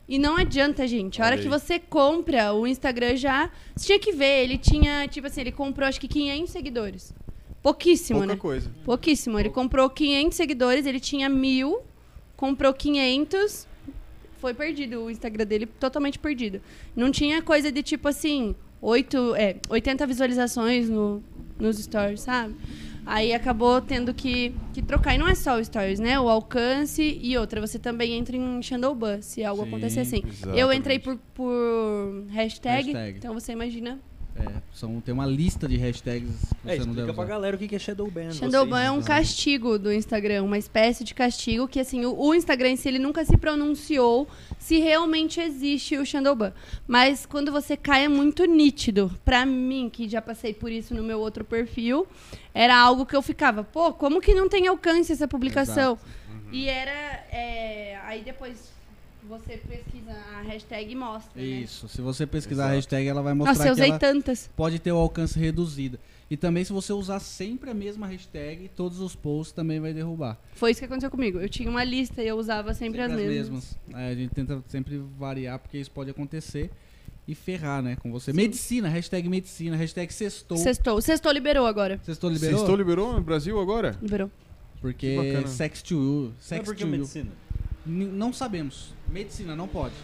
[0.10, 1.22] E não adianta, gente.
[1.22, 4.44] A hora que você compra o Instagram já, você tinha que ver.
[4.44, 7.14] Ele tinha, tipo assim, ele comprou acho que 500 seguidores.
[7.62, 8.40] Pouquíssimo, Pouca né?
[8.40, 8.72] coisa.
[8.84, 9.40] Pouquíssimo.
[9.40, 11.82] Ele comprou 500 seguidores, ele tinha mil,
[12.36, 13.68] comprou 500,
[14.40, 16.60] foi perdido o Instagram dele, totalmente perdido.
[16.96, 21.22] Não tinha coisa de tipo assim, 8, é, 80 visualizações no,
[21.60, 22.56] nos stories, sabe?
[23.06, 25.16] Aí acabou tendo que, que trocar.
[25.16, 26.20] E não é só o stories, né?
[26.20, 27.60] O alcance e outra.
[27.60, 30.22] Você também entra em Shadowban, se algo Sim, acontecer assim.
[30.24, 30.30] Eu
[30.72, 30.78] exatamente.
[30.78, 33.18] entrei por, por hashtag, Hashtag.
[33.18, 34.00] então você imagina.
[34.40, 36.32] É, são, tem uma lista de hashtags
[36.64, 37.26] que É, você não deve explica pra usar.
[37.26, 38.32] galera o que que é Shadowban.
[38.32, 38.88] Shadowban vocês.
[38.88, 42.76] é um castigo do Instagram, uma espécie de castigo que, assim, o, o Instagram em
[42.76, 46.54] si, ele nunca se pronunciou se realmente existe o Shadowban.
[46.88, 49.12] Mas quando você cai é muito nítido.
[49.26, 52.08] Pra mim, que já passei por isso no meu outro perfil,
[52.54, 55.98] era algo que eu ficava, pô, como que não tem alcance essa publicação?
[56.52, 56.92] E era.
[57.32, 58.72] é, aí depois
[59.30, 61.40] você pesquisa a hashtag mostra.
[61.42, 61.48] né?
[61.48, 62.76] Isso, se você pesquisar a Exato.
[62.78, 64.50] hashtag, ela vai mostrar Nossa, eu que usei ela tantas.
[64.56, 66.00] pode ter o alcance reduzido.
[66.32, 70.38] E também, se você usar sempre a mesma hashtag, todos os posts também vai derrubar.
[70.54, 71.40] Foi isso que aconteceu comigo.
[71.40, 73.78] Eu tinha uma lista e eu usava sempre, as mesmas.
[73.94, 76.70] É, a gente tenta sempre variar, porque isso pode acontecer.
[77.28, 78.34] e ferrar, né, com você.
[78.34, 80.58] Medicina, hashtag medicina, hashtag sextou.
[80.58, 81.00] Sextou.
[81.00, 82.00] Sextou liberou agora.
[82.04, 82.58] Sextou liberou?
[82.58, 83.96] Sextou liberou no Brasil agora?
[84.02, 84.32] Liberou.
[84.82, 85.16] Porque
[85.46, 86.92] sex to you, Não é sex porque to you.
[86.98, 87.32] medicina.
[87.86, 88.94] Não sabemos.
[89.08, 89.96] Medicina não pode.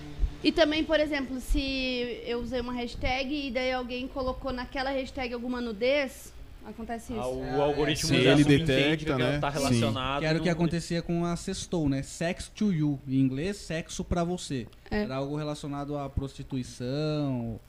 [0.44, 5.34] E também, por exemplo, se eu usei uma hashtag e daí alguém colocou naquela hashtag
[5.34, 6.32] alguma nudez,
[6.66, 7.22] acontece isso.
[7.22, 9.40] Ah, o algoritmo já ele detecta, né?
[9.40, 9.58] tá Sim.
[9.58, 10.20] relacionado.
[10.20, 12.04] Que era o que acontecia com a sextou, né?
[12.04, 13.00] Sex to you.
[13.08, 14.68] Em inglês, sexo pra você.
[14.92, 15.02] É.
[15.02, 17.60] Era algo relacionado à prostituição.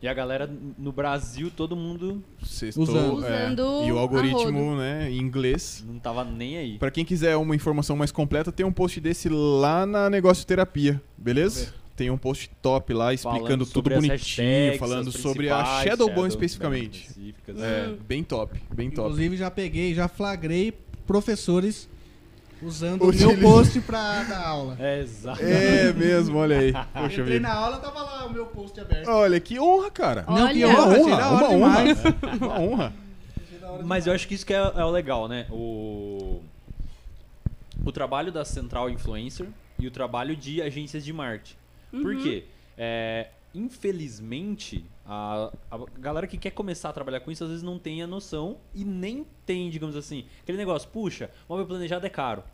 [0.00, 0.48] E a galera
[0.78, 3.24] no Brasil, todo mundo Sextou, Usando.
[3.26, 3.46] é.
[3.46, 5.84] Usando E o algoritmo, né, em inglês.
[5.86, 6.78] não tava nem aí.
[6.78, 11.02] Pra quem quiser uma informação mais completa, tem um post desse lá na Negócio Terapia,
[11.16, 11.74] beleza?
[11.96, 15.50] Tem um post top lá explicando Falando tudo sobre as bonitinho, hashtags, falando as sobre
[15.50, 17.00] a principais, Shadowban Shadow- especificamente.
[17.08, 17.60] específicas.
[17.60, 19.08] É, bem top, bem top.
[19.08, 20.72] Inclusive, já peguei, já flagrei
[21.08, 21.88] professores
[22.62, 24.76] usando o meu post pra dar aula.
[24.78, 25.42] É, exato.
[25.42, 26.72] É mesmo, olha aí.
[26.92, 27.40] Poxa Entrei vida.
[27.48, 29.08] na aula, tava lá o meu post aberto.
[29.08, 30.24] Olha, que honra, cara.
[30.28, 30.78] Não, que Olha.
[30.78, 31.94] honra, da honra, hora uma honra.
[31.94, 31.98] demais.
[32.40, 32.92] Uma honra.
[33.84, 35.46] Mas eu acho que isso que é, é o legal, né?
[35.50, 36.40] O,
[37.84, 39.46] o trabalho da Central Influencer
[39.78, 41.54] e o trabalho de agências de marketing.
[41.90, 42.44] Por quê?
[42.76, 47.78] É, infelizmente, a, a galera que quer começar a trabalhar com isso às vezes não
[47.78, 52.44] tem a noção e nem tem, digamos assim, aquele negócio, puxa, móvel planejado é caro.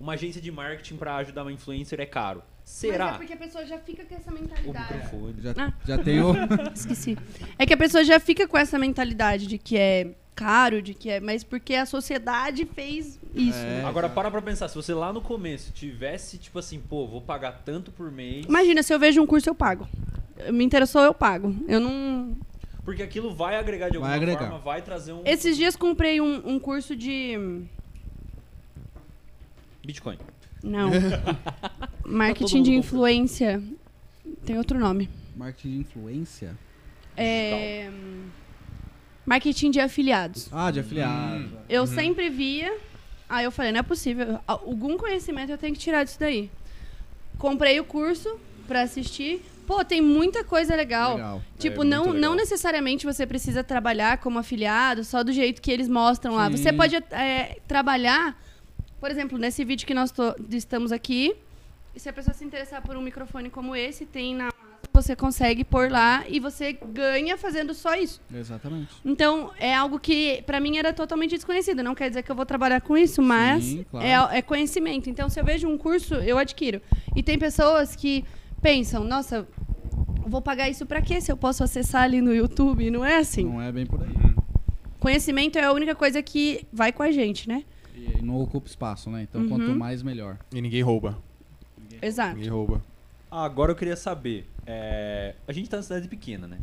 [0.00, 2.42] Uma agência de marketing para ajudar uma influencer é caro.
[2.60, 3.08] Mas Será?
[3.10, 4.94] é porque a pessoa já fica com essa O mentalidade.
[4.94, 5.34] microfone.
[5.40, 5.72] Já, Ah.
[5.86, 6.34] já tenho.
[6.74, 7.18] Esqueci.
[7.58, 11.10] É que a pessoa já fica com essa mentalidade de que é caro, de que
[11.10, 11.18] é.
[11.18, 13.58] Mas porque a sociedade fez isso.
[13.58, 13.82] É.
[13.84, 17.62] Agora para pra pensar, se você lá no começo tivesse tipo assim, pô, vou pagar
[17.64, 18.44] tanto por mês.
[18.46, 19.88] Imagina, se eu vejo um curso, eu pago.
[20.52, 21.54] Me interessou, eu pago.
[21.66, 22.36] Eu não.
[22.84, 24.50] Porque aquilo vai agregar de Vai alguma agregar.
[24.50, 27.62] forma, vai trazer um Esses dias comprei um, um curso de.
[29.84, 30.18] Bitcoin.
[30.62, 30.90] Não.
[32.08, 33.62] Tá Marketing mundo de influência.
[34.46, 35.10] Tem outro nome.
[35.36, 36.56] Marketing de influência?
[37.14, 37.90] É.
[39.26, 40.48] Marketing de afiliados.
[40.50, 41.50] Ah, de afiliado.
[41.68, 42.74] Eu sempre via.
[43.28, 44.40] Aí eu falei, não é possível.
[44.46, 46.50] Algum conhecimento eu tenho que tirar disso daí.
[47.36, 49.42] Comprei o curso pra assistir.
[49.68, 51.16] Pô, tem muita coisa legal.
[51.16, 51.42] Legal.
[51.58, 52.36] Tipo, É, não, muito não legal.
[52.36, 56.46] necessariamente você precisa trabalhar como afiliado só do jeito que eles mostram lá.
[56.50, 56.56] Sim.
[56.56, 58.34] Você pode é, trabalhar,
[58.98, 60.10] por exemplo, nesse vídeo que nós
[60.52, 61.36] estamos aqui.
[61.94, 64.48] E se a pessoa se interessar por um microfone como esse, tem na
[64.90, 68.20] você consegue pôr lá e você ganha fazendo só isso.
[68.34, 68.88] Exatamente.
[69.04, 71.82] Então, é algo que pra mim era totalmente desconhecido.
[71.84, 74.32] Não quer dizer que eu vou trabalhar com isso, mas Sim, claro.
[74.34, 75.08] é, é conhecimento.
[75.08, 76.80] Então, se eu vejo um curso, eu adquiro.
[77.14, 78.24] E tem pessoas que
[78.62, 79.46] pensam, nossa,
[80.26, 82.90] vou pagar isso pra quê se eu posso acessar ali no YouTube?
[82.90, 83.44] Não é assim.
[83.44, 84.08] Não é bem por aí.
[85.00, 87.64] Conhecimento é a única coisa que vai com a gente, né?
[87.94, 89.22] E não ocupa espaço, né?
[89.28, 89.48] Então, Uhum.
[89.48, 90.38] quanto mais, melhor.
[90.52, 91.16] E ninguém rouba.
[92.02, 92.34] Exato.
[92.34, 92.82] Ninguém rouba.
[93.30, 96.58] Agora eu queria saber, é, a gente tá na cidade pequena, né?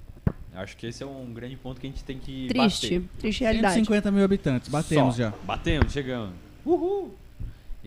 [0.53, 2.99] Acho que esse é um grande ponto que a gente tem que Triste.
[2.99, 3.09] bater.
[3.19, 3.73] Triste realidade.
[3.75, 5.23] 150 mil habitantes, batemos Só.
[5.23, 5.33] já.
[5.43, 6.33] Batemos, chegamos.
[6.65, 7.13] Uhul.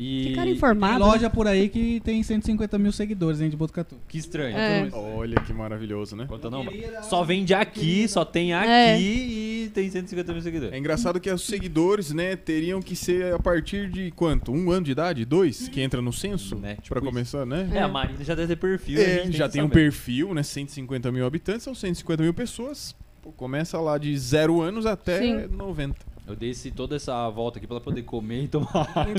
[0.01, 1.01] E cara Tem informado.
[1.05, 3.97] loja por aí que tem 150 mil seguidores dentro de Botucatu.
[4.07, 4.57] que estranho.
[4.57, 4.89] É.
[4.93, 6.25] Olha que maravilhoso, né?
[6.29, 6.65] Conta não,
[7.03, 9.01] só vende aqui, só tem aqui É.
[9.01, 10.73] e tem 150 mil seguidores.
[10.73, 14.53] É engraçado que os seguidores, né, teriam que ser a partir de quanto?
[14.53, 15.25] Um ano de idade?
[15.25, 15.69] Dois?
[15.69, 16.55] Que entra no censo?
[16.55, 17.07] Né, tipo pra isso.
[17.07, 17.69] começar, né?
[17.75, 19.01] É, a Marina já deve ter perfil.
[19.01, 19.75] a É, gente já tem um saber.
[19.83, 20.43] perfil, né?
[20.45, 22.95] 150 mil habitantes, são 150 mil pessoas.
[23.21, 25.49] Pô, começa lá de zero anos até Sim.
[25.49, 25.97] 90.
[26.29, 29.15] Eu dei esse, toda essa volta aqui pra ela poder comer e tomar água.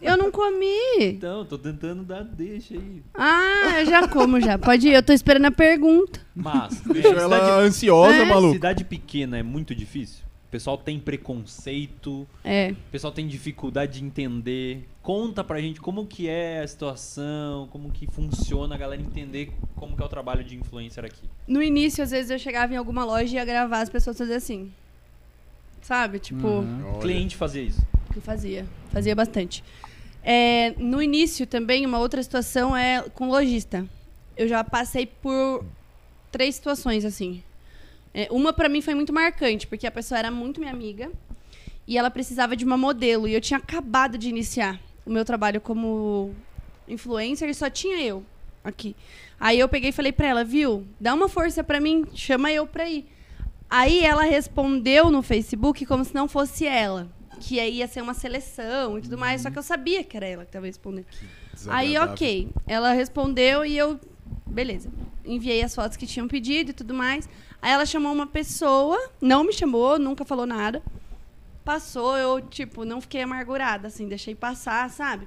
[0.00, 0.76] Eu não comi.
[1.00, 3.02] Então, tô tentando dar deixa aí.
[3.14, 4.56] Ah, eu já como já.
[4.56, 6.20] Pode ir, eu tô esperando a pergunta.
[6.34, 8.24] Mas, Deixou é, ela cidade, ansiosa, É.
[8.24, 8.52] maluco.
[8.54, 10.22] cidade pequena é muito difícil.
[10.46, 12.70] O pessoal tem preconceito, É.
[12.70, 14.88] o pessoal tem dificuldade de entender.
[15.02, 19.96] Conta pra gente como que é a situação, como que funciona a galera entender como
[19.96, 21.28] que é o trabalho de influencer aqui.
[21.48, 24.34] No início, às vezes, eu chegava em alguma loja e ia gravar as pessoas fazer
[24.34, 24.72] assim.
[25.84, 26.18] Sabe?
[26.18, 26.98] Tipo, Uhum.
[27.00, 27.80] Cliente fazia isso.
[28.12, 28.66] que fazia.
[28.90, 29.62] Fazia bastante.
[30.22, 33.84] É, no início também, uma outra situação é com lojista.
[34.36, 35.64] Eu já passei por
[36.32, 37.42] três situações assim.
[38.14, 41.10] É, uma pra mim foi muito marcante, porque a pessoa era muito minha amiga
[41.86, 43.28] e ela precisava de uma modelo.
[43.28, 46.32] E eu tinha acabado de iniciar o meu trabalho como
[46.88, 48.24] influencer e só tinha eu
[48.62, 48.96] aqui.
[49.38, 50.86] Aí eu peguei e falei pra ela, viu?
[50.98, 53.04] Dá uma força pra mim, chama eu pra ir.
[53.76, 57.08] Aí ela respondeu no Facebook como se não fosse ela.
[57.40, 60.24] Que aí ia ser uma seleção e tudo mais, só que eu sabia que era
[60.24, 61.06] ela que tava respondendo.
[61.66, 62.50] Aí, ok.
[62.68, 63.98] Ela respondeu e eu.
[64.46, 64.88] Beleza.
[65.24, 67.28] Enviei as fotos que tinham pedido e tudo mais.
[67.60, 70.80] Aí ela chamou uma pessoa, não me chamou, nunca falou nada.
[71.64, 75.26] Passou, eu, tipo, não fiquei amargurada, assim, deixei passar, sabe?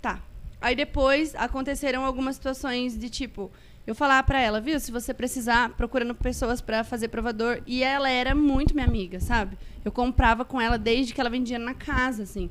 [0.00, 0.22] Tá.
[0.62, 3.52] Aí depois aconteceram algumas situações de tipo,
[3.86, 7.60] eu falar pra ela, viu, se você precisar, procurando pessoas pra fazer provador.
[7.66, 9.56] E ela era muito minha amiga, sabe?
[9.84, 12.50] Eu comprava com ela desde que ela vendia na casa, assim.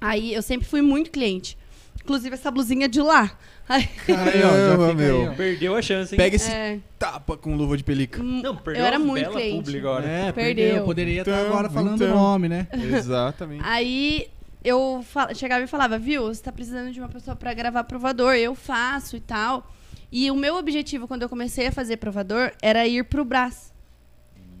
[0.00, 1.56] Aí eu sempre fui muito cliente.
[2.02, 3.30] Inclusive essa blusinha de lá.
[3.68, 5.30] Aí, Caramba, meu.
[5.30, 5.36] aí.
[5.36, 6.18] Perdeu a chance, hein?
[6.18, 8.20] Pega esse é, tapa com luva de pelica.
[8.20, 9.56] hum, Não, perdeu eu era muito bela cliente.
[9.64, 10.06] publi agora.
[10.06, 10.66] É, Perdeu.
[10.66, 10.84] perdeu.
[10.84, 12.14] Poderia estar Então, agora falando o então.
[12.14, 12.66] nome, né?
[12.74, 13.62] Exatamente.
[13.64, 14.28] Aí
[14.64, 15.04] eu
[15.34, 19.16] chegava e falava, viu, você tá precisando de uma pessoa pra gravar provador, eu faço
[19.16, 19.70] e tal.
[20.12, 23.72] E o meu objetivo quando eu comecei a fazer provador era ir pro Brás.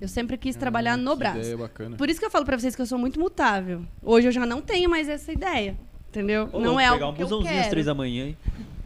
[0.00, 1.46] Eu sempre quis trabalhar no Brás.
[1.96, 3.84] Por isso que eu falo pra vocês que eu sou muito mutável.
[4.02, 5.76] Hoje eu já não tenho mais essa ideia.
[6.08, 6.48] Entendeu?
[6.52, 7.86] Ô, não louco, é pegar algo um que eu busãozinho às três quero.
[7.86, 8.36] da manhã, hein?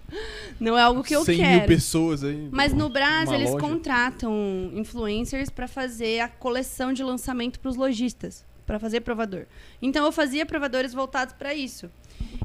[0.61, 1.59] Não é algo que eu 100 quero.
[1.59, 2.49] mil pessoas aí.
[2.53, 3.67] Mas no Brás, eles loja.
[3.67, 9.47] contratam influencers pra fazer a coleção de lançamento pros lojistas, pra fazer provador.
[9.81, 11.91] Então eu fazia provadores voltados pra isso.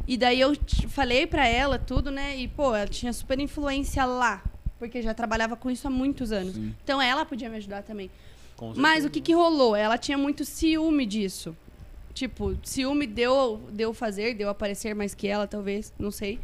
[0.08, 0.56] E daí eu
[0.90, 2.38] falei pra ela tudo, né?
[2.38, 4.44] E pô, ela tinha super influência lá,
[4.78, 6.56] porque já trabalhava com isso há muitos anos.
[6.56, 6.76] Sim.
[6.84, 8.10] Então ela podia me ajudar também.
[8.76, 9.76] Mas o que que rolou?
[9.76, 11.58] Ela tinha muito ciúme disso.
[12.14, 16.40] Tipo, ciúme deu deu fazer, deu aparecer mais que ela, talvez, não sei.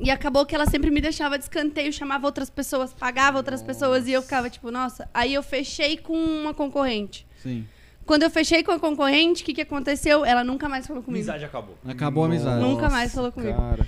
[0.00, 4.06] E acabou que ela sempre me deixava de escanteio, chamava outras pessoas, pagava outras pessoas
[4.06, 5.08] e eu ficava tipo, nossa.
[5.14, 7.26] Aí eu fechei com uma concorrente.
[7.36, 7.66] Sim.
[8.12, 10.22] Quando eu fechei com a concorrente, o que, que aconteceu?
[10.22, 11.22] Ela nunca mais falou A comigo.
[11.24, 11.78] amizade acabou.
[11.82, 12.60] Acabou a amizade.
[12.60, 13.56] Nunca mais falou comigo.
[13.56, 13.86] Cara.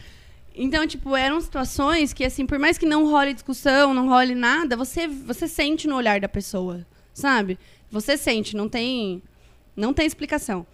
[0.55, 4.79] Então, tipo, eram situações que, assim, por mais que não role discussão, não role nada,
[4.79, 7.59] você, você sente no olhar da pessoa, sabe?
[7.91, 9.23] Você sente, não tem,
[9.77, 10.67] não tem explicação.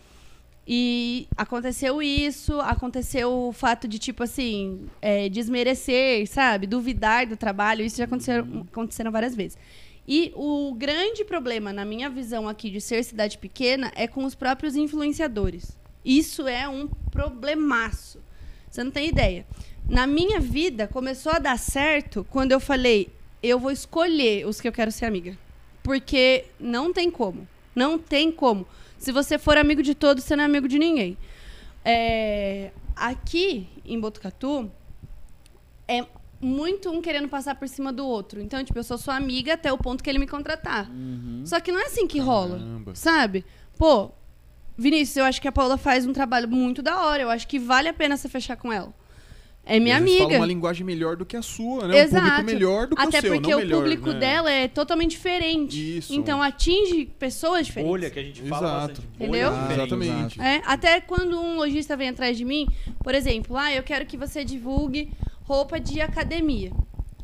[0.65, 6.69] E aconteceu isso, aconteceu o fato de, tipo assim, é, desmerecer, sabe?
[6.69, 9.59] Duvidar do trabalho, isso já aconteceram, aconteceram várias vezes.
[10.07, 14.35] E o grande problema, na minha visão aqui de ser cidade pequena, é com os
[14.35, 15.77] próprios influenciadores.
[16.05, 18.21] Isso é um problemaço.
[18.71, 19.47] Você não tem ideia.
[19.89, 23.11] Na minha vida, começou a dar certo quando eu falei,
[23.43, 25.37] eu vou escolher os que eu quero ser amiga.
[25.83, 27.47] Porque não tem como.
[27.75, 28.67] Não tem como.
[28.99, 31.17] Se você for amigo de todos, você não é amigo de ninguém.
[31.85, 34.71] É, aqui, em Botucatu,
[35.89, 36.05] é
[36.41, 38.41] muito um querendo passar por cima do outro.
[38.41, 40.91] Então, tipo, eu sou sua amiga até o ponto que ele me contratar.
[41.45, 42.59] Só que não é assim que rola.
[42.59, 42.95] Caramba.
[42.95, 43.45] Sabe?
[43.77, 44.11] Pô,
[44.77, 47.23] Vinícius, eu acho que a Paula faz um trabalho muito da hora.
[47.23, 48.95] Eu acho que vale a pena você fechar com ela.
[49.62, 50.41] É minha às vezes Fala amiga.
[50.41, 51.95] uma linguagem melhor do que a sua, né?
[51.95, 52.25] Um Exato.
[52.25, 54.19] público melhor do que Até o seu, porque não o melhor, público né?
[54.19, 55.99] dela é totalmente diferente.
[55.99, 56.15] Isso.
[56.15, 57.91] Então atinge pessoas diferentes.
[57.91, 58.89] Bolha que a gente fala Exato.
[58.89, 59.09] bastante.
[59.17, 59.51] Entendeu?
[59.53, 60.41] Ah, exatamente.
[60.41, 62.67] É, até quando um lojista vem atrás de mim,
[63.05, 65.11] por exemplo, ah, eu quero que você divulgue
[65.51, 66.71] roupa de academia.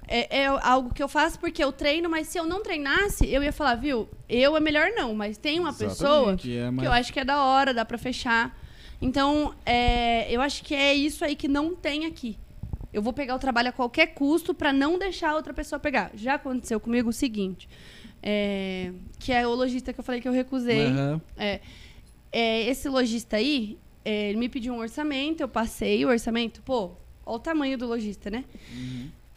[0.08, 3.40] É, é algo que eu faço porque eu treino, mas se eu não treinasse, eu
[3.40, 5.98] ia falar, viu, eu é melhor não, mas tem uma Exatamente.
[5.98, 6.86] pessoa Que é que mais...
[6.86, 8.58] eu acho que é da hora, dá pra fechar.
[9.00, 12.36] Então, é, eu acho que é isso aí que não tem aqui.
[12.92, 16.10] Eu vou pegar o trabalho a qualquer custo pra não deixar a outra pessoa pegar.
[16.14, 17.68] Já aconteceu comigo o seguinte,
[18.20, 18.90] é,
[19.20, 20.86] que é o lojista que eu falei que eu recusei.
[21.36, 21.60] É,
[22.32, 26.62] é, esse lojista aí, ele me pediu um orçamento, eu passei o orçamento.
[26.62, 26.96] Pô,
[27.26, 28.44] olha o tamanho do lojista, né?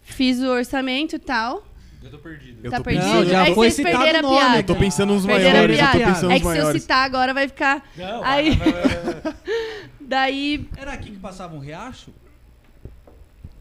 [0.03, 1.65] Fiz o orçamento e tal.
[2.01, 2.59] Eu tô perdido.
[2.63, 3.05] Eu tá tô perdido?
[3.07, 4.59] Não, já é foi vocês citado perderam o a nome, piada.
[4.59, 6.81] Eu tô pensando nos maiores, eu tô pensando É nos que se eu maiores.
[6.81, 7.89] citar agora vai ficar.
[7.97, 9.33] Não, Aí- vai, vai, vai, vai.
[9.99, 12.11] Daí, Era aqui que passava um riacho?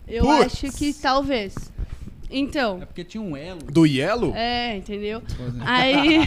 [0.07, 0.65] eu Putz.
[0.65, 1.55] acho que talvez.
[2.31, 3.61] Então, É porque tinha um elo.
[3.71, 4.33] Do Yellow?
[4.37, 5.23] é, entendeu?
[5.61, 6.19] Aí,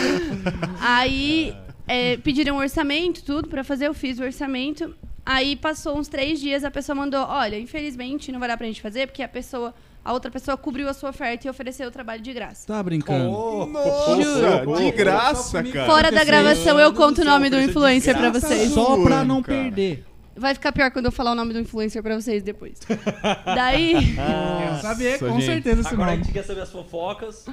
[0.80, 1.56] aí
[1.86, 4.94] é, pediram um orçamento, tudo pra fazer, eu fiz o orçamento.
[5.26, 8.82] Aí passou uns três dias, a pessoa mandou, olha, infelizmente não vai dar pra gente
[8.82, 9.72] fazer, porque a pessoa,
[10.04, 12.66] a outra pessoa cobriu a sua oferta e ofereceu o trabalho de graça.
[12.66, 13.30] Tá brincando.
[13.30, 14.76] Oh, Nossa, Juro.
[14.76, 15.86] de graça, cara.
[15.86, 18.70] Fora da gravação, eu conto o do nome do influencer pra vocês.
[18.72, 19.62] Só pra não cara.
[19.62, 20.04] perder.
[20.36, 22.78] Vai ficar pior quando eu falar o nome do influencer pra vocês depois.
[23.46, 25.44] Daí, Quero saber, com gente.
[25.46, 27.46] certeza, Agora a gente quer saber as fofocas.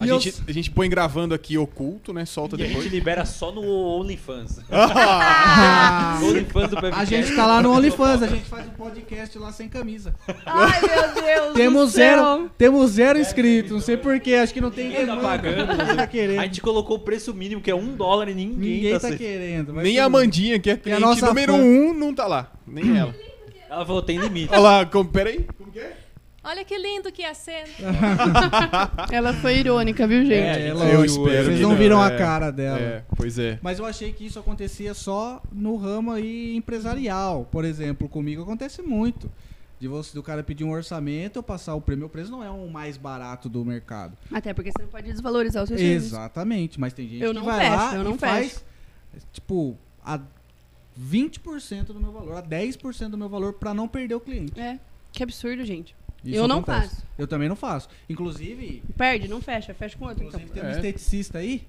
[0.00, 2.24] A E eu- gente, a gente põe gravando aqui oculto, né?
[2.24, 2.92] Solta E a gente depois.
[2.92, 3.62] libera só no
[4.00, 4.60] OnlyFans.
[4.70, 9.50] Ah, OnlyFans do a gente tá lá no OnlyFans, a gente faz um podcast lá
[9.52, 10.14] sem camisa.
[10.46, 12.16] ai meu Deus Temos do céu.
[12.16, 15.28] zero, temos zero inscritos, não sei porquê, acho que não tem Ninguém tá demanda.
[15.28, 15.72] pagando.
[15.76, 16.42] Ninguém tá A querendo.
[16.42, 19.72] gente colocou o preço mínimo, que é um dólar, e ninguém, Ninguém tá, tá querendo.
[19.72, 21.58] Nem a Amandinha, que é cliente nossa número fã.
[21.58, 22.52] um, não tá lá.
[22.66, 23.14] Nem ela.
[23.70, 24.48] Ela falou, tem limite.
[24.52, 25.44] Olha lá, como, peraí.
[25.58, 25.92] Como que é?
[26.48, 27.68] Olha que lindo que é a cena.
[29.12, 30.32] Ela foi irônica, viu, gente?
[30.32, 32.16] É, Eu lógico, espero Vocês não não, viram a é.
[32.16, 32.78] cara dela.
[32.78, 33.58] É, pois é.
[33.60, 37.46] Mas eu achei que isso acontecia só no ramo aí empresarial.
[37.52, 39.30] Por exemplo, comigo acontece muito.
[39.78, 42.04] De você, do cara pedir um orçamento, eu passar o prêmio.
[42.04, 44.16] Meu preço não é o mais barato do mercado.
[44.32, 46.06] Até porque você não pode desvalorizar o seu serviço.
[46.06, 48.64] Exatamente, mas tem gente Eu que não vai fecho, lá eu e não faz,
[49.34, 50.18] tipo, a
[50.98, 54.58] 20% do meu valor, a 10% do meu valor pra não perder o cliente.
[54.58, 54.80] É.
[55.12, 55.97] Que absurdo, gente.
[56.24, 56.88] Isso Eu não acontece.
[56.96, 57.06] faço.
[57.16, 57.88] Eu também não faço.
[58.08, 59.72] Inclusive, Perde, não fecha.
[59.74, 60.40] Fecha com outro, então.
[60.40, 60.76] inclusive tem um É.
[60.76, 61.66] esteticista aí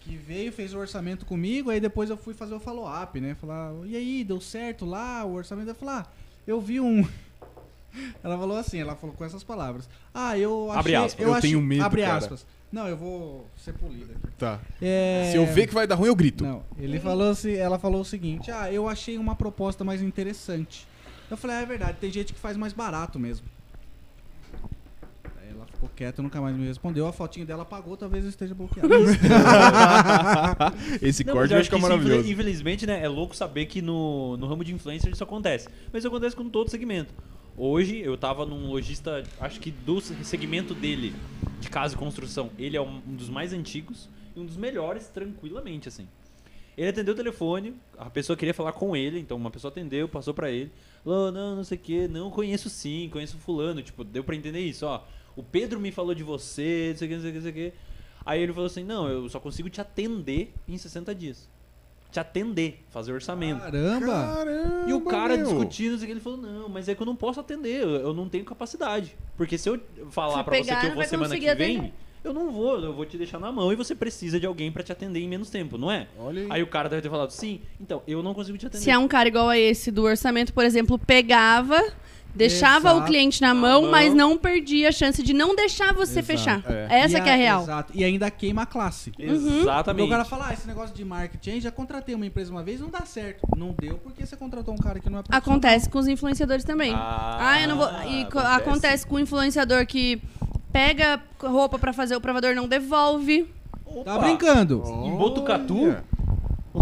[0.00, 3.34] que veio, fez o orçamento comigo, aí depois eu fui fazer o follow-up, né?
[3.34, 5.68] Falar, e aí, deu certo lá o orçamento?
[5.68, 6.06] Eu falei, ah,
[6.46, 7.06] eu vi um.
[8.22, 9.88] Ela falou assim, ela falou com essas palavras.
[10.12, 10.78] Ah, eu achei.
[10.80, 11.26] Abre aspas.
[11.26, 12.18] Eu achei- tenho medo, Abre cara.
[12.18, 12.46] aspas.
[12.70, 14.36] Não, eu vou ser polida aqui.
[14.36, 14.60] Tá.
[14.82, 15.30] É...
[15.30, 16.44] Se eu ver que vai dar ruim, eu grito.
[16.44, 20.86] Não, ele falou assim, ela falou o seguinte: "Ah, eu achei uma proposta mais interessante".
[21.30, 23.46] Eu falei: ah, "É verdade, tem gente que faz mais barato mesmo".
[25.86, 27.06] Ficou quieta, nunca mais me respondeu.
[27.06, 28.88] A fotinho dela apagou, talvez eu esteja bloqueado.
[31.02, 32.20] Esse Não, corte vai ficar que isso, maravilhoso.
[32.20, 33.02] infel- Infelizmente, né?
[33.02, 35.68] É louco saber que no, no ramo de influencer isso acontece.
[35.92, 37.12] Mas isso acontece com todo segmento.
[37.56, 41.14] Hoje eu tava num lojista, acho que do segmento dele,
[41.60, 45.88] de casa e construção, ele é um dos mais antigos e um dos melhores, tranquilamente,
[45.88, 46.06] assim.
[46.76, 50.34] Ele atendeu o telefone, a pessoa queria falar com ele, então uma pessoa atendeu, passou
[50.34, 50.70] pra ele.
[51.02, 53.80] Falou, não, não sei o que, não, conheço sim, conheço fulano.
[53.82, 55.02] Tipo, deu pra entender isso, ó.
[55.36, 57.42] O Pedro me falou de você, não sei o que, não sei o que, não
[57.42, 57.72] sei o que.
[58.24, 61.48] Aí ele falou assim, não, eu só consigo te atender em 60 dias.
[62.10, 63.60] Te atender, fazer orçamento.
[63.60, 64.06] Caramba!
[64.34, 65.44] Caramba, E o cara meu.
[65.46, 67.82] discutindo, não sei o que, ele falou, não, mas é que eu não posso atender,
[67.82, 69.14] eu, eu não tenho capacidade.
[69.36, 69.78] Porque se eu
[70.10, 71.92] falar Se pra você pegar, que eu vou semana que vem, atender.
[72.24, 74.82] eu não vou, eu vou te deixar na mão e você precisa de alguém pra
[74.82, 76.08] te atender em menos tempo, não é?
[76.18, 76.48] Olha aí.
[76.50, 78.82] Aí o cara deve ter falado, sim, então, eu não consigo te atender.
[78.82, 81.80] Se é um cara igual a esse do orçamento, por exemplo, pegava,
[82.36, 83.00] deixava Exato.
[83.00, 83.90] o cliente na Na mão, mão.
[83.90, 86.26] mas não perdia a chance de não deixar você Exato.
[86.26, 86.62] fechar.
[86.70, 87.00] É.
[87.00, 87.62] Essa E que é a real.
[87.62, 87.92] Exato.
[87.94, 89.10] E ainda queima a classe.
[89.10, 90.06] Porque Exatamente.
[90.06, 92.88] o cara fala, ah, esse negócio de marketing, já contratei uma empresa uma vez, não
[92.90, 93.46] dá certo.
[93.56, 95.22] Não deu porque você contratou um cara que não é.
[95.30, 96.92] Acontece com os influenciadores também.
[96.94, 97.88] Ah, eu não vou.
[98.08, 98.56] E co- acontece.
[98.56, 100.20] acontece com o influenciador que
[100.72, 103.46] pega roupa pra fazer, o provador não devolve.
[104.04, 104.82] Tá brincando?
[105.06, 105.96] Em Botucatu?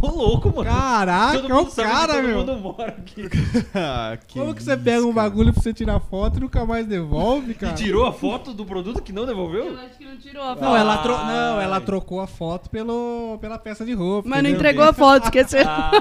[0.03, 0.65] Ô, louco, mano.
[0.71, 2.39] Caraca, todo é o que cara, todo meu.
[2.39, 3.29] mundo mora aqui.
[3.75, 5.29] Ah, Como que você isso, pega um cara.
[5.29, 7.75] bagulho pra você tirar foto e nunca mais devolve, E cara?
[7.75, 9.77] tirou a foto do produto que não devolveu?
[9.79, 11.13] acho que não tirou a Não, ela, tro...
[11.17, 13.39] Não, ela trocou a foto pelo...
[13.41, 14.29] pela peça de roupa.
[14.29, 14.61] Mas não entendeu?
[14.71, 15.63] entregou a foto, esqueceu.
[15.67, 16.01] Ah,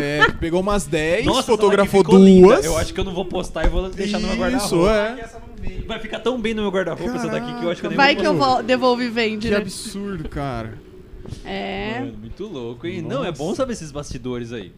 [0.00, 2.48] É, pegou umas 10, nossa, fotografou ficou linda.
[2.48, 2.64] duas.
[2.64, 4.66] Eu acho que eu não vou postar e vou deixar no meu guarda-roupa.
[4.74, 5.10] Isso, é.
[5.12, 5.86] Não.
[5.86, 7.96] Vai ficar tão bem no meu guarda-roupa essa daqui que eu acho que eu nem
[7.96, 9.60] Vai que eu devolvo e vende, Que né?
[9.60, 10.74] absurdo, cara.
[11.44, 12.00] É.
[12.00, 13.02] Mano, muito louco, hein?
[13.02, 13.32] Não, é Nossa.
[13.42, 14.72] bom saber esses bastidores aí.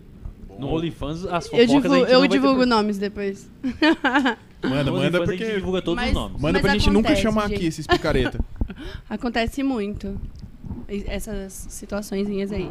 [0.58, 3.48] No OnlyFans, as Eu fofocas a divulgo, gente não eu divulgo nomes depois.
[3.62, 5.54] Manda, No manda OnlyFans a gente porque.
[5.54, 6.40] divulga todos Mas- os nomes.
[6.40, 7.66] Manda Mas pra gente nunca chamar aqui gente.
[7.66, 8.38] esses picareta.
[9.10, 10.18] Acontece muito.
[10.88, 12.70] Essas situaçõezinhas aí.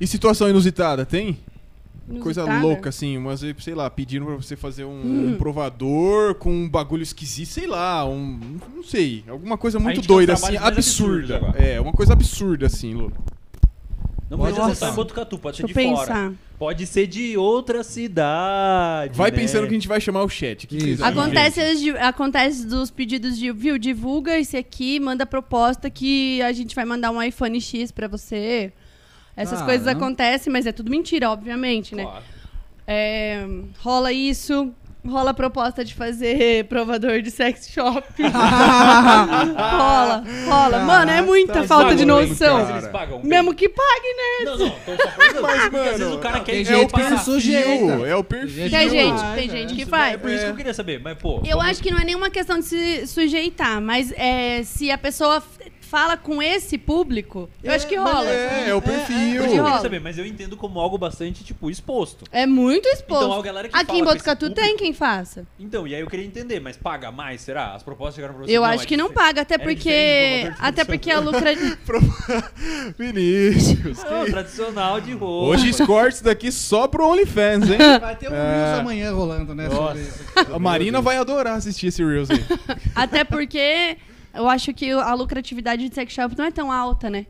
[0.00, 1.38] E situação inusitada, tem?
[2.20, 2.66] Coisa Inusitada?
[2.66, 5.28] louca, assim, umas, sei lá, pedindo pra você fazer um, Hum.
[5.34, 8.58] um provador com um bagulho esquisito, sei lá, um.
[8.74, 9.24] Não sei.
[9.28, 11.40] Alguma coisa muito doida, assim, absurda.
[11.56, 13.12] É, uma coisa absurda, assim, Lu.
[14.30, 16.06] Não pode ser só em Botucatu, pode ser Deixa de eu fora.
[16.06, 16.32] pensar.
[16.58, 19.16] Pode ser de outra cidade.
[19.16, 19.36] Vai né?
[19.38, 20.66] pensando que a gente vai chamar o chat.
[20.66, 26.74] Que Acontece, acontece dos pedidos de, viu, divulga esse aqui, manda proposta que a gente
[26.74, 28.72] vai mandar um iPhone X pra você.
[29.38, 29.66] Essas Caramba.
[29.66, 32.02] coisas acontecem, mas é tudo mentira, obviamente, né?
[32.04, 32.24] Claro.
[32.86, 33.46] É,
[33.80, 34.72] rola isso,
[35.06, 38.02] rola proposta de fazer provador de sex shop.
[39.54, 40.78] rola, rola.
[40.80, 42.58] Mano, é muita Tá falta de noção.
[42.60, 43.28] Mas eles pagam bem?
[43.28, 44.44] Mesmo que pague, né?
[44.44, 45.42] Não, não, tô perguntando.
[45.42, 47.18] Mas, Porque às vezes mano, o cara quer tem É gente o que se perfil,
[47.32, 48.06] sujeita.
[48.08, 48.70] é o perfil.
[48.70, 49.50] Tem gente, tem é.
[49.50, 50.14] gente que faz.
[50.14, 51.36] É por isso que eu queria saber, mas pô.
[51.44, 54.98] Eu vamos- acho que não é nenhuma questão de se sujeitar, mas é, se a
[54.98, 55.42] pessoa
[55.88, 58.28] fala com esse público, eu acho que rola.
[58.30, 59.16] É, é o perfil.
[59.16, 59.64] isso que eu rola.
[59.66, 62.24] queria saber, mas eu entendo como algo bastante, tipo, exposto.
[62.30, 63.24] É muito exposto.
[63.24, 65.46] Então, a galera que Aqui fala em Botucatu público- tem quem faça.
[65.58, 67.74] Então, e aí eu queria entender, mas paga mais, será?
[67.74, 68.52] As propostas chegaram pra você?
[68.56, 69.26] Eu Não, acho é que não diferente.
[69.26, 70.52] paga, até É porque.
[70.58, 71.50] Até porque a lucra.
[72.98, 73.98] Vinícius.
[74.04, 75.46] Não, que- tradicional de roupa.
[75.56, 77.78] Hoje os cortes daqui só pro OnlyFans, hein?
[78.00, 78.64] Vai ter um É.
[78.66, 79.68] Reels amanhã rolando, né?
[79.68, 79.98] Nossa.
[80.52, 82.44] A Marina vai adorar assistir esse Reels aí.
[82.94, 83.96] até porque
[84.38, 87.26] eu acho que a lucratividade de sex shop não é tão alta, né?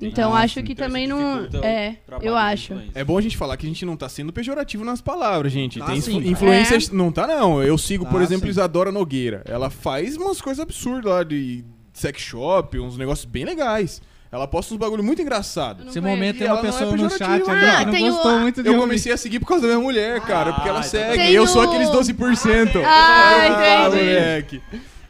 [0.00, 0.62] Então Ah, acho sim.
[0.64, 1.48] que Então, também não.
[1.62, 2.74] É, eu acho.
[2.94, 5.78] É bom a gente falar que a gente não tá sendo pejorativo nas palavras, gente.
[5.78, 6.16] Tá Tem sim.
[6.18, 6.90] influ- influencers.
[6.90, 7.62] Não tá, não.
[7.62, 8.50] Eu sigo, Tá por exemplo, sim.
[8.50, 9.42] Isadora Nogueira.
[9.46, 11.64] Ela faz umas coisas absurdas lá de
[11.94, 14.02] sex shop, uns negócios bem legais.
[14.30, 15.82] Ela posta uns bagulho muito engraçado.
[15.84, 18.12] Nesse momento tem uma ela não é pessoa no chat Ah, que não tem o-
[18.12, 20.80] gostou muito de Eu comecei a seguir por causa da minha mulher, cara, porque ela
[20.80, 21.30] Ah, então tá segue.
[21.30, 22.82] E eu sou aqueles 12%.
[22.84, 23.46] Ah, Ah,
[23.88, 24.04] entendi.
[24.04, 24.62] moleque.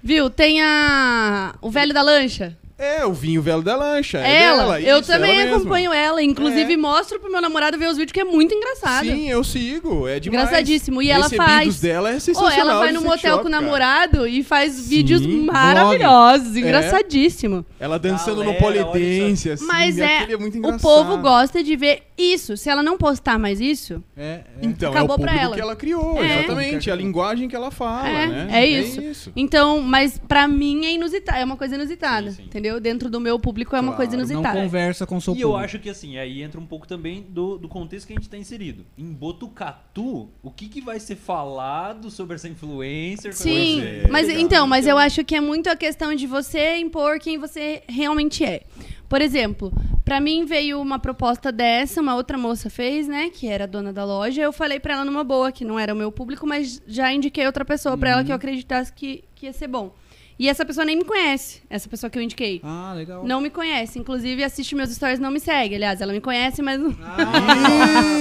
[0.07, 0.31] Viu?
[0.31, 1.57] Tem a.
[1.61, 2.57] O velho da lancha.
[2.79, 4.19] É, o vinho velho da lancha.
[4.19, 5.57] É ela, dela, eu isso, também ela mesma.
[5.57, 6.23] acompanho ela.
[6.23, 6.77] Inclusive, É.
[6.77, 9.07] mostro pro meu namorado ver os vídeos, que é muito engraçado.
[9.07, 10.07] Sim, eu sigo.
[10.07, 10.43] É demais.
[10.47, 11.01] Engraçadíssimo.
[11.01, 11.81] E ela faz.
[11.81, 12.59] dela é Ou sensacional.
[12.71, 16.55] ela vai no motel com o namorado e faz Sim, vídeos maravilhosos.
[16.57, 17.65] Engraçadíssimo.
[17.81, 19.65] Ela dançando Galera, no polidense, assim.
[19.67, 20.81] Mas é, aquele muito o engraçado.
[20.83, 22.57] povo gosta de ver isso.
[22.57, 24.45] Se ela não postar mais isso, É, é.
[24.63, 25.55] Então, Acabou é o pra ela.
[25.55, 26.39] que ela criou, É.
[26.41, 26.91] exatamente.
[26.91, 28.49] A linguagem que ela fala, É, né?
[28.53, 29.33] é isso.
[29.37, 32.43] então, mas pra mim é inusitado, é uma coisa inusitada, Sim, sim.
[32.45, 32.66] entendeu?
[32.81, 34.61] Dentro do meu público é uma Claro, coisa Não inusitada.
[34.61, 35.65] conversa com o seu E eu público.
[35.65, 38.37] acho que assim, aí entra um pouco também do, do contexto que a gente tá
[38.37, 38.85] inserido.
[38.99, 43.33] Em Botucatu, o que, que vai ser falado sobre essa influencer?
[43.35, 44.43] Sim, é, mas legal.
[44.43, 48.45] então, mas eu acho que é muito a questão de você impor quem você realmente
[48.45, 48.63] é.
[49.09, 49.73] Por exemplo,
[50.05, 53.93] pra mim veio uma proposta dessa, uma outra moça fez, né, que era a dona
[53.93, 54.43] da loja.
[54.43, 57.47] Eu falei pra ela numa boa que não era o meu público, mas já indiquei
[57.47, 59.95] outra pessoa pra ela que eu acreditasse que, que ia ser bom.
[60.39, 62.61] E essa pessoa nem me conhece, essa pessoa que eu indiquei.
[62.63, 63.25] Ah, legal.
[63.25, 65.75] Não me conhece, inclusive assiste meus stories, não me segue.
[65.75, 66.91] Aliás, ela me conhece, mas não-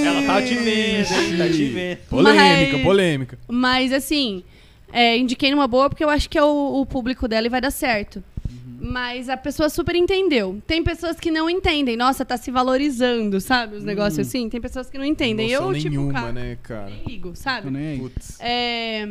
[0.06, 1.38] Ela tá te vendo?
[1.38, 1.98] Tá te vendo.
[2.10, 3.40] Polêmica, Mas- polêmica.
[3.50, 4.44] Mas assim,
[4.94, 7.60] é, indiquei numa boa porque eu acho que é o, o público dela e vai
[7.60, 8.24] dar certo.
[8.80, 10.62] Mas a pessoa super entendeu.
[10.68, 11.98] Tem pessoas que não entendem.
[11.98, 13.78] Nossa, tá se valorizando, sabe?
[13.78, 14.48] Os negócios assim.
[14.48, 15.52] Tem pessoas que não entendem.
[15.52, 16.86] Noção eu, tipo, nenhuma, cara, né, cara?
[16.90, 17.64] nem ligo, sabe?
[17.64, 17.98] Tô nem.
[18.00, 18.38] Putz.
[18.40, 19.08] É,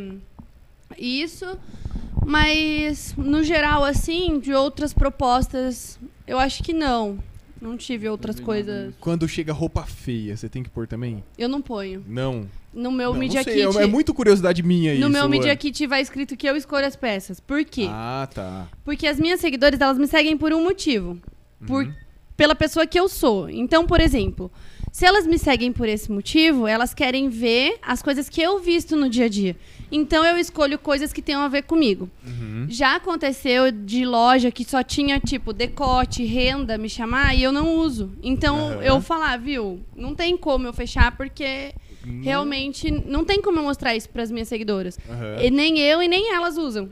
[0.99, 1.47] isso.
[2.27, 7.19] Mas, no geral, assim, de outras propostas, eu acho que não.
[7.61, 8.95] Não tive outras coisas.
[9.01, 11.25] Quando chega roupa feia, você tem que pôr também?
[11.39, 12.05] Eu não ponho.
[12.07, 12.47] Não.
[12.73, 13.79] No meu não, Media não sei, Kit.
[13.79, 15.01] é, é muito curiosidade minha isso.
[15.03, 15.29] no meu.
[15.29, 17.41] Media Kit vai escrito que eu escolho as peças.
[17.41, 17.87] Por quê?
[17.89, 18.69] Ah, tá.
[18.85, 21.19] Porque as minhas seguidoras, elas me seguem por um motivo.
[21.67, 21.93] Por, Uhum.
[22.37, 23.49] pela pessoa que eu sou.
[23.49, 24.51] Então, por exemplo,
[24.93, 28.95] se elas me seguem por esse motivo, elas querem ver as coisas que eu visto
[28.97, 29.57] no dia a dia.
[29.97, 32.11] Então, eu escolho coisas que tenham a ver comigo.
[32.27, 32.67] Uhum.
[32.69, 37.77] Já aconteceu de loja que só tinha, tipo, decote, renda, me chamar, e eu não
[37.77, 38.11] uso.
[38.21, 38.83] Então, Aham.
[38.83, 41.73] eu falar, viu, não tem como eu fechar, porque
[42.23, 44.99] realmente não tem como eu mostrar isso pras minhas seguidoras.
[45.41, 46.91] E nem eu e nem elas usam.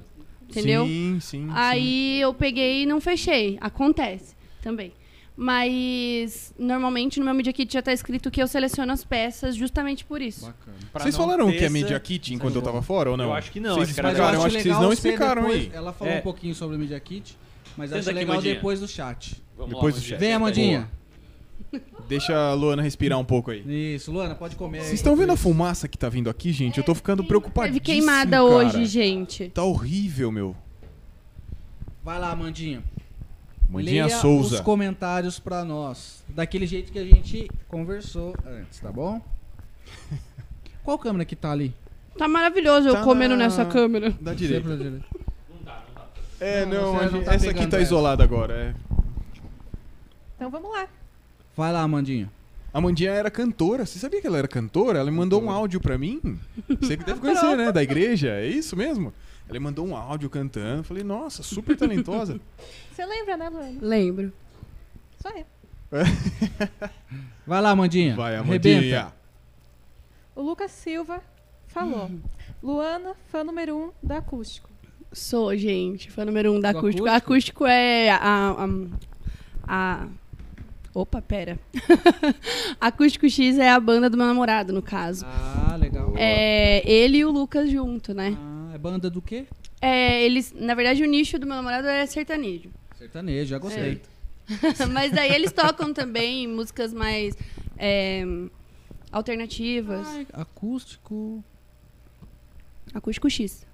[0.49, 0.87] Entendeu?
[0.87, 1.47] Sim, sim.
[1.47, 1.53] sim.
[1.53, 3.59] Aí eu peguei e não fechei.
[3.61, 4.93] Acontece também.
[5.37, 10.05] Mas normalmente no meu Media Kit já tá escrito que eu seleciono as peças justamente
[10.05, 10.47] por isso.
[10.47, 10.77] Bacana.
[10.93, 12.67] Pra Vocês falaram ter que é Media Kit enquanto eu Sim.
[12.67, 13.25] tava fora ou não?
[13.27, 15.71] Eu acho que não, Vocês acho explicaram, eu acho que vocês não explicaram depois- aí.
[15.73, 16.19] Ela falou É.
[16.19, 17.37] um pouquinho sobre o Media Kit,
[17.77, 18.55] mas Senta acho aqui, legal Mandinha.
[18.55, 19.43] depois do chat.
[19.57, 20.19] Vamos Depois lá, do chat.
[20.19, 20.91] Vem, Amandinha.
[22.07, 23.95] Deixa a Luana respirar um pouco aí.
[23.95, 24.81] Isso, Luana, pode comer.
[24.83, 26.77] Vocês estão vendo a fumaça que tá vindo aqui, gente?
[26.77, 28.45] Eu tô ficando preocupadíssimo, Teve queimada cara.
[28.45, 29.49] hoje, gente.
[29.49, 30.55] Tá horrível, meu.
[32.05, 32.83] Vai lá, Amandinha.
[33.69, 34.57] Mandinha Leia Souza.
[34.57, 36.23] os comentários pra nós.
[36.29, 39.21] Daquele jeito que a gente conversou antes, tá bom?
[40.85, 41.75] Qual câmera que tá ali?
[42.19, 44.11] Tá maravilhoso eu Tá comendo na- nessa câmera.
[44.21, 44.69] Da direita.
[44.69, 45.07] Sempre da direita.
[46.41, 47.87] É, Não, não, você a não gente- tá essa aqui pegando tá essa.
[47.87, 48.55] isolada agora.
[48.55, 48.75] É.
[50.37, 50.89] Então vamos lá.
[51.57, 52.29] Vai lá, Amandinha.
[52.75, 53.87] A Mandinha era cantora.
[53.87, 54.99] Você sabia que ela era cantora?
[54.99, 56.21] Ela me mandou um áudio pra mim.
[56.81, 57.71] Você que deve conhecer, né?
[57.71, 58.29] Da igreja.
[58.31, 59.13] É isso mesmo?
[59.49, 60.81] Ela me mandou um áudio cantando.
[60.81, 62.41] Eu Falei, nossa, super talentosa.
[62.93, 63.79] Você lembra, né, Luana?
[63.81, 64.33] Lembro.
[65.21, 65.45] Só eu.
[67.47, 68.15] Vai lá, Amandinha.
[68.17, 68.37] Vai.
[68.37, 69.13] Amandinha.
[70.35, 71.21] O Lucas Silva
[71.69, 72.11] falou.
[72.63, 74.71] Luana, fã número um da acústico.
[75.13, 77.07] Sou, gente, fã número um da acústico.
[77.07, 77.65] acústico?
[77.65, 78.19] Acústico é a.
[78.57, 78.67] a,
[80.03, 80.07] a-
[80.95, 81.59] Opa, pera.
[82.81, 85.25] acústico X é a banda do meu namorado, no caso.
[85.27, 86.13] Ah, legal.
[86.17, 88.37] É ele e o Lucas junto, né?
[88.39, 89.47] Ah, banda do quê?
[89.81, 92.71] É, eles, na verdade, o nicho do meu namorado é sertanejo.
[92.99, 94.03] Sertanejo, já gostei.
[94.93, 97.37] Mas daí eles tocam também músicas mais
[97.79, 98.25] é,
[99.13, 100.07] alternativas.
[100.09, 101.45] Ai, acústico.
[102.93, 103.65] Acústico X.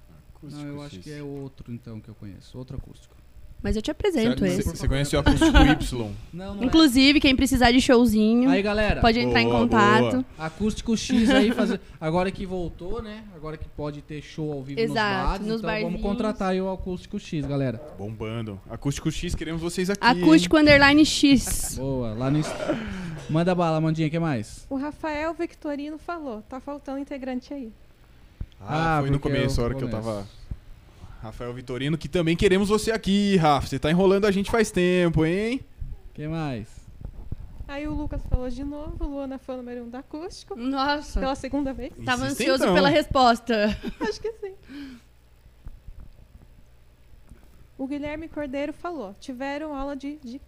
[0.41, 2.57] Não, eu acho que é outro então que eu conheço.
[2.57, 3.18] Outro acústico.
[3.61, 4.69] Mas eu te apresento Você, esse.
[4.77, 6.11] você conhece o acústico Y?
[6.31, 8.53] Não, não Inclusive, quem precisar de showzinho, é.
[8.53, 9.01] Aí, galera.
[9.01, 10.11] pode entrar em Boa, contato.
[10.11, 10.25] boa.
[10.37, 11.81] Acústico X aí fazer.
[11.99, 13.21] Agora que voltou, né?
[13.35, 16.01] Agora que pode ter show ao vivo Exato, nos bares, nos então vamos barzinhos.
[16.01, 17.81] contratar aí o Acústico X, galera.
[17.97, 18.57] Bombando.
[18.69, 19.99] Acústico X, queremos vocês aqui.
[20.07, 21.75] Acústico Underline X.
[21.77, 22.39] Boa, lá no
[23.29, 24.65] Manda bala, Mandinha, que mais?
[24.69, 26.41] O Rafael Victorino falou.
[26.47, 27.63] Tá faltando integrante aí.
[27.65, 27.73] hein?
[28.61, 30.07] Ah, Ah, foi no porque começo, é a o hora que eu começo.
[30.07, 30.27] tava.
[31.21, 33.67] Rafael Vitorino, que também queremos você aqui, Rafa.
[33.67, 35.61] Você tá enrolando a gente faz tempo, hein?
[36.13, 36.67] que mais?
[37.67, 39.05] Aí o Lucas falou de novo.
[39.05, 40.55] Luana, fã número um da acústico.
[40.55, 41.93] Nossa, Pela segunda vez.
[42.03, 42.73] tava ansioso então.
[42.73, 43.77] pela resposta.
[44.01, 44.53] Acho que sim.
[47.77, 49.13] O Guilherme Cordeiro falou.
[49.19, 50.17] Tiveram aula de...
[50.17, 50.41] de...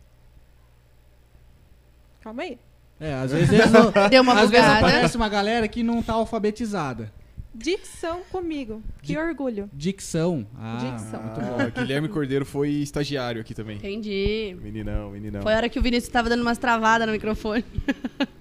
[2.22, 2.60] Calma aí.
[3.00, 4.88] É, às vezes, não- Deu uma às vezes bugada.
[4.88, 7.12] aparece uma galera que não tá alfabetizada.
[7.54, 8.82] Dicção comigo.
[9.02, 9.70] Que Di- orgulho.
[9.74, 10.48] Dicção.
[10.58, 11.22] Ah, Dicção.
[11.22, 11.82] muito Ah, bom.
[11.82, 13.76] Guilherme Cordeiro foi estagiário aqui também.
[13.78, 14.58] Entendi.
[14.62, 15.42] Meninão, meninão.
[15.42, 17.66] Foi a hora que o Vinícius tava dando umas travadas no microfone.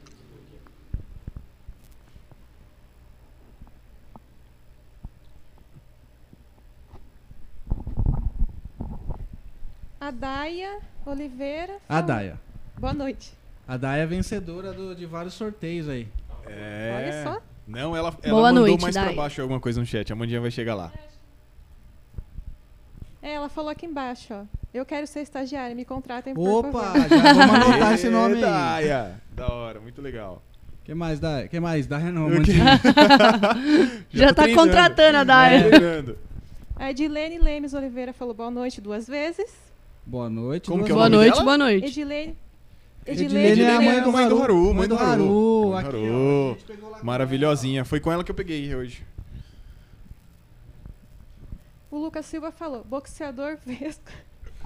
[10.01, 11.75] A Daia Oliveira.
[11.89, 12.41] A falou- Daia.
[12.79, 13.33] Boa noite.
[13.69, 16.09] A Daia é vencedora do- de vários sorteios aí.
[16.47, 16.95] É.
[16.97, 17.43] Olha só.
[17.71, 19.15] Não, ela, ela Boa mandou noite, mais pra Dai.
[19.15, 20.13] baixo alguma coisa no chat.
[20.13, 20.93] A Mandinha vai chegar lá.
[23.23, 24.43] É, ela falou aqui embaixo, ó.
[24.73, 27.09] Eu quero ser estagiária, me contratem, por Opa, favor.
[27.09, 28.41] já vamos anotar esse nome aí.
[28.41, 29.21] Daia.
[29.33, 30.43] Da hora, muito legal.
[30.85, 31.47] que mais, Daia?
[31.49, 31.87] que mais?
[31.87, 32.31] Daia não?
[32.31, 32.65] Mandinha.
[34.11, 34.55] Já, tô tá treinando.
[34.69, 35.69] contratando a Tô Daya.
[35.69, 36.19] treinando.
[36.77, 39.51] A Edilene Lemes Oliveira falou boa noite duas vezes.
[40.07, 40.67] Boa noite.
[40.69, 41.45] Como duas que é o Boa nome noite, dela?
[41.45, 41.87] boa noite.
[41.87, 42.37] Edilene.
[43.11, 44.75] Edilene é a mãe do mãe do Haru.
[44.75, 45.75] Mãe do Haru.
[45.75, 46.57] Haru.
[47.03, 47.85] Maravilhosinha.
[47.85, 49.03] Foi com ela que eu peguei hoje.
[51.91, 54.13] O Lucas Silva falou, boxeador vesco.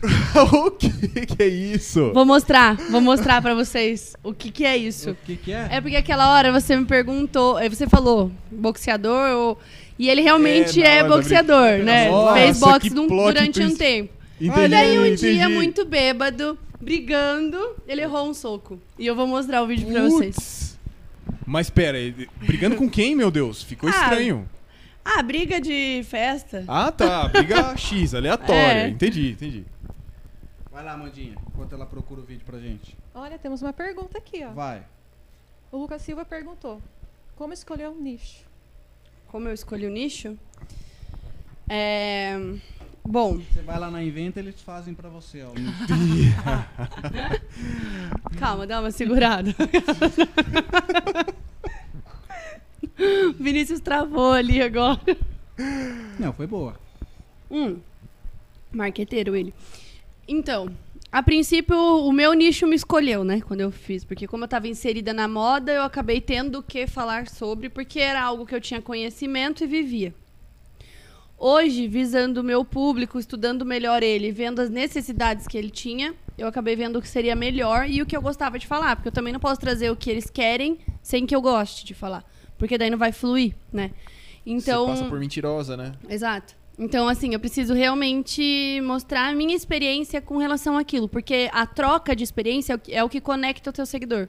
[0.52, 0.90] o que
[1.24, 2.12] que é isso?
[2.12, 5.12] Vou mostrar, vou mostrar pra vocês o que que é isso.
[5.12, 5.68] O que que é?
[5.70, 9.58] É porque aquela hora você me perguntou, aí você falou boxeador ou...
[9.98, 12.10] E ele realmente É, na é, da boxeador, né?
[12.10, 14.12] Nossa, Fez boxe durante um tempo.
[14.40, 15.34] Entendi, E daí um entendi.
[15.34, 18.80] dia, muito bêbado, brigando, ele errou um soco.
[18.98, 20.78] E eu vou mostrar o vídeo pra vocês.
[21.46, 21.98] Mas pera,
[22.38, 23.62] brigando com quem, meu Deus?
[23.62, 24.48] Ficou Ah, estranho.
[25.04, 26.64] Ah, briga de festa.
[26.66, 27.28] Ah, tá.
[27.28, 28.86] Briga X, aleatória.
[28.86, 28.88] É.
[28.88, 29.64] Entendi, entendi.
[30.72, 32.96] Vai lá, Mandinha, enquanto ela procura o vídeo pra gente.
[33.14, 34.50] Olha, temos uma pergunta aqui, ó.
[34.52, 34.82] Vai.
[35.70, 36.80] O Lucas Silva perguntou,
[37.36, 38.44] como escolher um nicho?
[39.28, 40.36] Como eu escolhi o nicho?
[41.68, 42.36] É...
[43.06, 45.50] Bom, Você vai lá na Inventa, eles fazem pra você, ó.
[48.38, 49.54] calma, dá uma segurada.
[53.38, 55.00] Vinícius travou ali agora.
[56.18, 56.76] Não, foi boa.
[57.50, 57.76] Hum,
[58.72, 59.52] marqueteiro ele.
[60.26, 60.70] Então,
[61.12, 63.42] a princípio, o meu nicho me escolheu, né?
[63.42, 64.02] Quando eu fiz.
[64.02, 68.22] Porque como eu estava inserida na moda, eu acabei tendo que falar sobre, porque era
[68.22, 70.14] algo que eu tinha conhecimento e vivia.
[71.36, 76.46] Hoje, visando o meu público, estudando melhor ele, vendo as necessidades que ele tinha, eu
[76.46, 78.96] acabei vendo o que seria melhor e o que eu gostava de falar.
[78.96, 81.94] Porque eu também não posso trazer o que eles querem sem que eu goste de
[81.94, 82.24] falar.
[82.56, 83.90] Porque daí não vai fluir, né?
[84.46, 84.86] Então.
[84.86, 85.92] Você passa por mentirosa, né?
[86.08, 86.54] Exato.
[86.78, 92.16] Então, assim, eu preciso realmente mostrar a minha experiência com relação àquilo, porque a troca
[92.16, 94.28] de experiência é o que, é conecta o teu seguidor.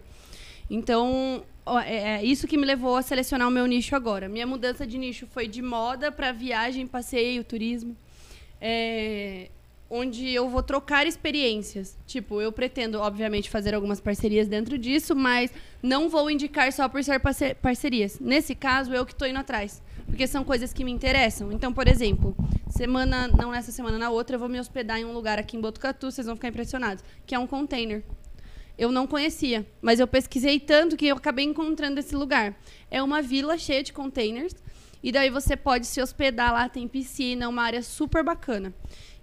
[0.69, 1.43] Então,
[1.85, 4.29] é, é isso que me levou a selecionar o meu nicho agora.
[4.29, 7.95] Minha mudança de nicho foi de moda para viagem, passeio, turismo.
[8.61, 9.49] É,
[9.89, 11.97] onde eu vou trocar experiências.
[12.05, 15.51] Tipo, eu pretendo, obviamente, fazer algumas parcerias dentro disso, mas
[15.81, 18.19] não vou indicar só por ser parce- parcerias.
[18.19, 19.81] Nesse caso, eu que estou indo atrás.
[20.05, 21.51] Porque são coisas que me interessam.
[21.51, 22.35] Então, por exemplo,
[22.69, 25.61] semana, não nessa semana, na outra, eu vou me hospedar em um lugar aqui em
[25.61, 28.03] Botucatu, vocês vão ficar impressionados, que é um container.
[28.77, 32.55] Eu não conhecia, mas eu pesquisei tanto que eu acabei encontrando esse lugar.
[32.91, 34.53] É uma vila cheia de containers,
[35.05, 38.73] e daí você pode se hospedar lá, tem piscina, uma área super bacana.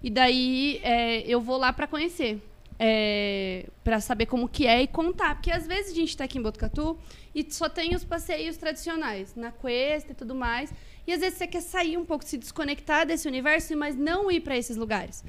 [0.00, 2.40] E daí é, eu vou lá para conhecer.
[2.78, 5.34] É, para saber como que é e contar.
[5.34, 6.98] Porque às vezes a gente está aqui em Botucatu
[7.34, 10.72] e só tem os passeios tradicionais, na Cuesta e tudo mais.
[11.06, 14.40] E às vezes você quer sair um pouco, se desconectar desse universo, mas não ir
[14.40, 15.24] para esses lugares.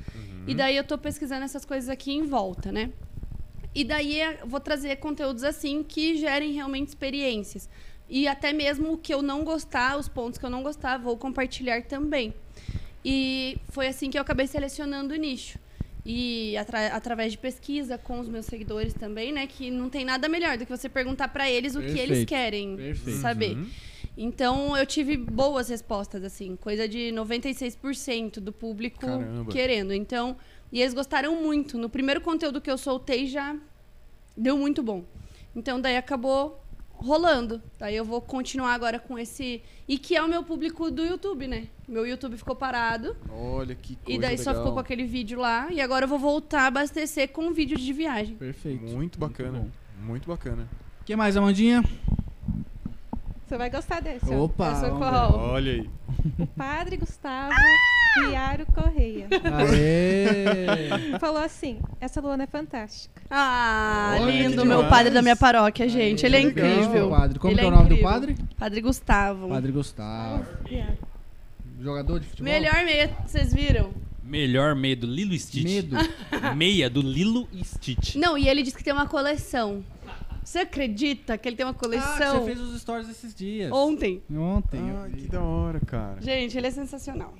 [0.47, 2.91] E daí eu tô pesquisando essas coisas aqui em volta, né?
[3.75, 7.67] E daí vou trazer conteúdos assim que gerem realmente experiências.
[8.09, 11.17] E até mesmo o que eu não gostar, os pontos que eu não gostar, vou
[11.17, 12.33] compartilhar também.
[13.03, 15.57] E foi assim que eu acabei selecionando o nicho.
[16.05, 19.47] E atra- através de pesquisa com os meus seguidores também, né?
[19.47, 22.75] Que não tem nada melhor do que você perguntar para eles o que eles querem
[22.75, 23.19] Perfeito.
[23.21, 23.55] saber.
[23.55, 23.67] Uhum.
[24.17, 29.51] Então eu tive boas respostas, assim, coisa de 96% do público Caramba.
[29.51, 29.93] querendo.
[29.93, 30.35] Então,
[30.73, 31.77] e eles gostaram muito.
[31.77, 33.55] No primeiro conteúdo que eu soltei já
[34.35, 35.05] deu muito bom.
[35.55, 36.59] Então daí acabou
[36.89, 37.61] rolando.
[37.77, 39.61] Daí eu vou continuar agora com esse.
[39.87, 41.67] E que é o meu público do YouTube, né?
[41.87, 43.15] Meu YouTube ficou parado.
[43.29, 44.63] Olha que coisa e daí só legal.
[44.63, 45.71] ficou com aquele vídeo lá.
[45.71, 48.35] E agora eu vou voltar a abastecer com vídeo de viagem.
[48.35, 48.83] Perfeito.
[48.83, 49.59] Muito bacana.
[49.59, 49.69] bom.
[50.01, 50.67] Muito bacana.
[51.01, 51.83] O que mais, Amandinha?
[53.45, 54.33] Você vai gostar desse.
[54.33, 54.73] Opa!
[55.37, 55.89] Olha aí.
[56.39, 57.53] O padre Gustavo
[58.29, 59.27] Viário Correia.
[59.29, 61.19] Aê!
[61.19, 63.21] Falou assim, essa Luana é fantástica.
[63.29, 66.25] Ah, Olha, lindo, meu padre da minha paróquia, gente.
[66.25, 67.09] Ele é Legal, incrível.
[67.09, 67.39] Padre.
[67.39, 68.35] Como Ele que é é o nome do padre?
[68.57, 69.49] Padre Gustavo.
[69.49, 70.45] Padre Gustavo.
[71.81, 72.51] Jogador de futebol?
[72.53, 73.91] Melhor meia, vocês viram?
[74.23, 75.63] Melhor meia do Lilo Stitch.
[75.65, 75.97] Medo.
[76.55, 78.15] Meia do Lilo Stitch.
[78.15, 79.83] Não, e ele disse que tem uma coleção.
[80.43, 82.39] Você acredita que ele tem uma Ah, coleção?
[82.39, 83.71] você fez os stories esses dias.
[83.71, 84.21] Ontem.
[84.31, 84.81] Ontem.
[85.09, 85.21] vi.
[85.23, 86.21] que da hora, cara.
[86.21, 87.33] Gente, ele é sensacional.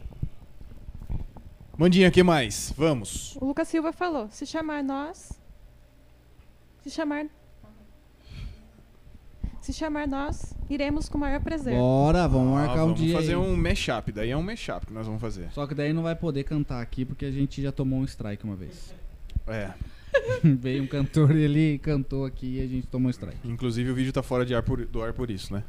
[1.78, 2.74] Mandinha, que mais?
[2.78, 3.36] Vamos.
[3.42, 5.32] O Lucas Silva falou: se chamar nós.
[6.84, 7.26] Se chamar.
[9.62, 11.74] Se chamar nós, iremos com o maior prazer.
[11.74, 13.16] Bora, vamos Ah, marcar um vamos dia.
[13.16, 13.38] fazer aí.
[13.38, 14.12] um mashup.
[14.12, 15.50] Daí é um mashup que nós vamos fazer.
[15.54, 18.44] Só que daí não vai poder cantar aqui porque a gente já tomou um strike
[18.44, 18.94] uma vez.
[19.48, 19.72] É.
[20.44, 23.38] Veio um cantor e ele cantou aqui e a gente tomou um strike.
[23.46, 25.64] Inclusive o vídeo tá fora de ar por, do ar por isso, né?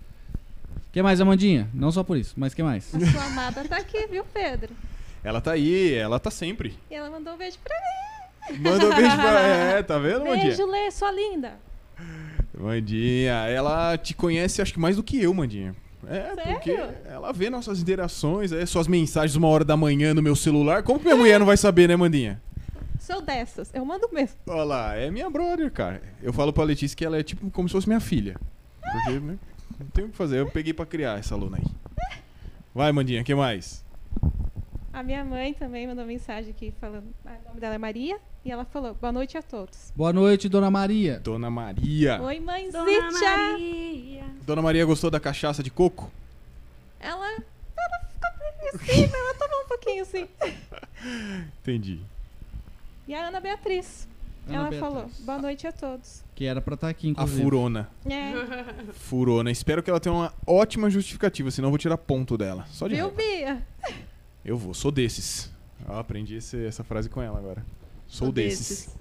[0.93, 1.69] que mais, Amandinha?
[1.73, 2.93] Não só por isso, mas que mais?
[2.95, 4.73] A sua amada tá aqui, viu, Pedro?
[5.25, 6.79] Ela tá aí, ela tá sempre.
[6.91, 8.59] E ela mandou um beijo pra mim.
[8.61, 9.41] Manda um beijo pra.
[9.79, 10.45] É, tá vendo, Mandinha?
[10.45, 11.55] Beijo, Lê, sua linda.
[12.57, 15.75] Mandinha, ela te conhece acho que mais do que eu, Mandinha.
[16.07, 16.53] É, Sério?
[16.53, 20.83] porque ela vê nossas interações, é, suas mensagens uma hora da manhã no meu celular.
[20.83, 22.41] Como que minha mulher não vai saber, né, Mandinha?
[23.01, 23.71] Sou dessas.
[23.75, 24.37] Eu mando mesmo.
[24.47, 26.03] Olha lá, é minha brother, cara.
[26.23, 28.37] Eu falo pra Letícia que ela é tipo como se fosse minha filha.
[28.83, 29.39] Porque, né,
[29.81, 30.39] não tem o que fazer.
[30.39, 31.65] Eu peguei pra criar essa aluna aí.
[32.75, 33.84] Vai, Mandinha, o que mais?
[34.95, 37.07] A minha mãe também mandou mensagem aqui falando.
[37.27, 38.17] ah, O nome dela é Maria.
[38.45, 39.93] E ela falou: boa noite a todos.
[39.97, 41.19] Boa noite, dona Maria.
[41.19, 42.23] Dona Maria.
[42.23, 42.79] Oi, mãezita.
[42.85, 44.25] Maria.
[44.47, 46.11] Dona Maria gostou da cachaça de coco?
[47.01, 47.27] Ela.
[47.27, 48.31] Ela ficou
[48.79, 50.29] permissiva, ela tomou um pouquinho sim.
[51.61, 52.01] Entendi.
[53.09, 54.07] E a Ana Beatriz.
[54.47, 54.81] Ana ela Beatriz.
[54.81, 56.23] falou: boa noite a todos.
[56.37, 57.43] Que era pra estar aqui, A inclusive.
[57.43, 57.89] furona.
[58.07, 58.93] É.
[58.93, 59.51] Furona.
[59.51, 62.65] Espero que ela tenha uma ótima justificativa, senão eu vou tirar ponto dela.
[62.71, 63.11] Só de Viu.
[63.11, 63.61] Bia?
[64.45, 65.51] Eu vou, sou desses.
[65.89, 67.65] Eu aprendi esse- essa frase com ela agora.
[68.07, 68.95] Sou, desses.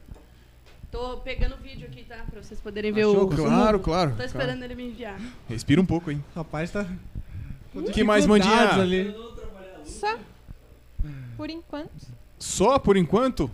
[0.91, 2.23] Tô pegando o vídeo aqui, tá?
[2.29, 3.27] Pra vocês poderem ver Achou o.
[3.35, 4.11] Claro, claro.
[4.11, 4.27] Tô claro.
[4.27, 5.19] esperando ele me enviar.
[5.49, 6.23] Respira um pouco, hein?
[6.35, 6.85] Rapaz, tá.
[7.73, 8.73] O que mais, Mandinha?
[8.75, 9.15] Ali.
[9.85, 10.17] Só.
[11.35, 12.07] Por enquanto.
[12.37, 13.49] Só por enquanto?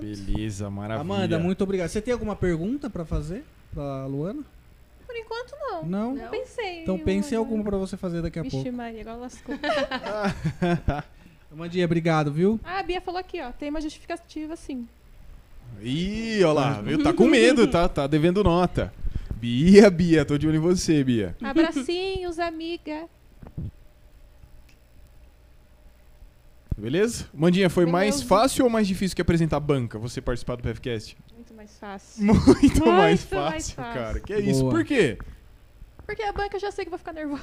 [0.00, 1.00] Beleza, maravilha.
[1.00, 1.88] Amanda, muito obrigado.
[1.88, 4.42] Você tem alguma pergunta pra fazer pra Luana?
[5.12, 5.84] Por enquanto, não.
[5.84, 6.14] Não?
[6.14, 6.30] Não?
[6.30, 6.82] Pensei.
[6.82, 8.72] Então pense em alguma pra você fazer daqui a Vixe, pouco.
[8.72, 9.54] Maria, agora lascou.
[11.52, 12.58] Amandinha, obrigado, viu?
[12.64, 13.52] Ah, a Bia falou aqui, ó.
[13.52, 14.88] Tem uma justificativa sim.
[15.82, 17.02] Ih, olha lá, viu?
[17.02, 17.90] Tá com medo, tá?
[17.90, 18.90] Tá devendo nota.
[19.34, 21.36] Bia, Bia, tô de olho em você, Bia.
[21.42, 23.04] Abracinhos, amiga.
[26.74, 27.26] Beleza?
[27.34, 28.28] Mandinha, foi mais Beleza.
[28.28, 31.18] fácil ou mais difícil que apresentar a banca, você participar do PFCast?
[31.70, 32.24] Muito mais fácil.
[32.24, 34.00] Muito mais Muito fácil, mais fácil.
[34.00, 34.20] cara.
[34.20, 34.60] Que é isso?
[34.60, 34.72] Boa.
[34.72, 35.18] Por quê?
[36.06, 37.42] Porque a banca eu já sei que vou ficar nervosa.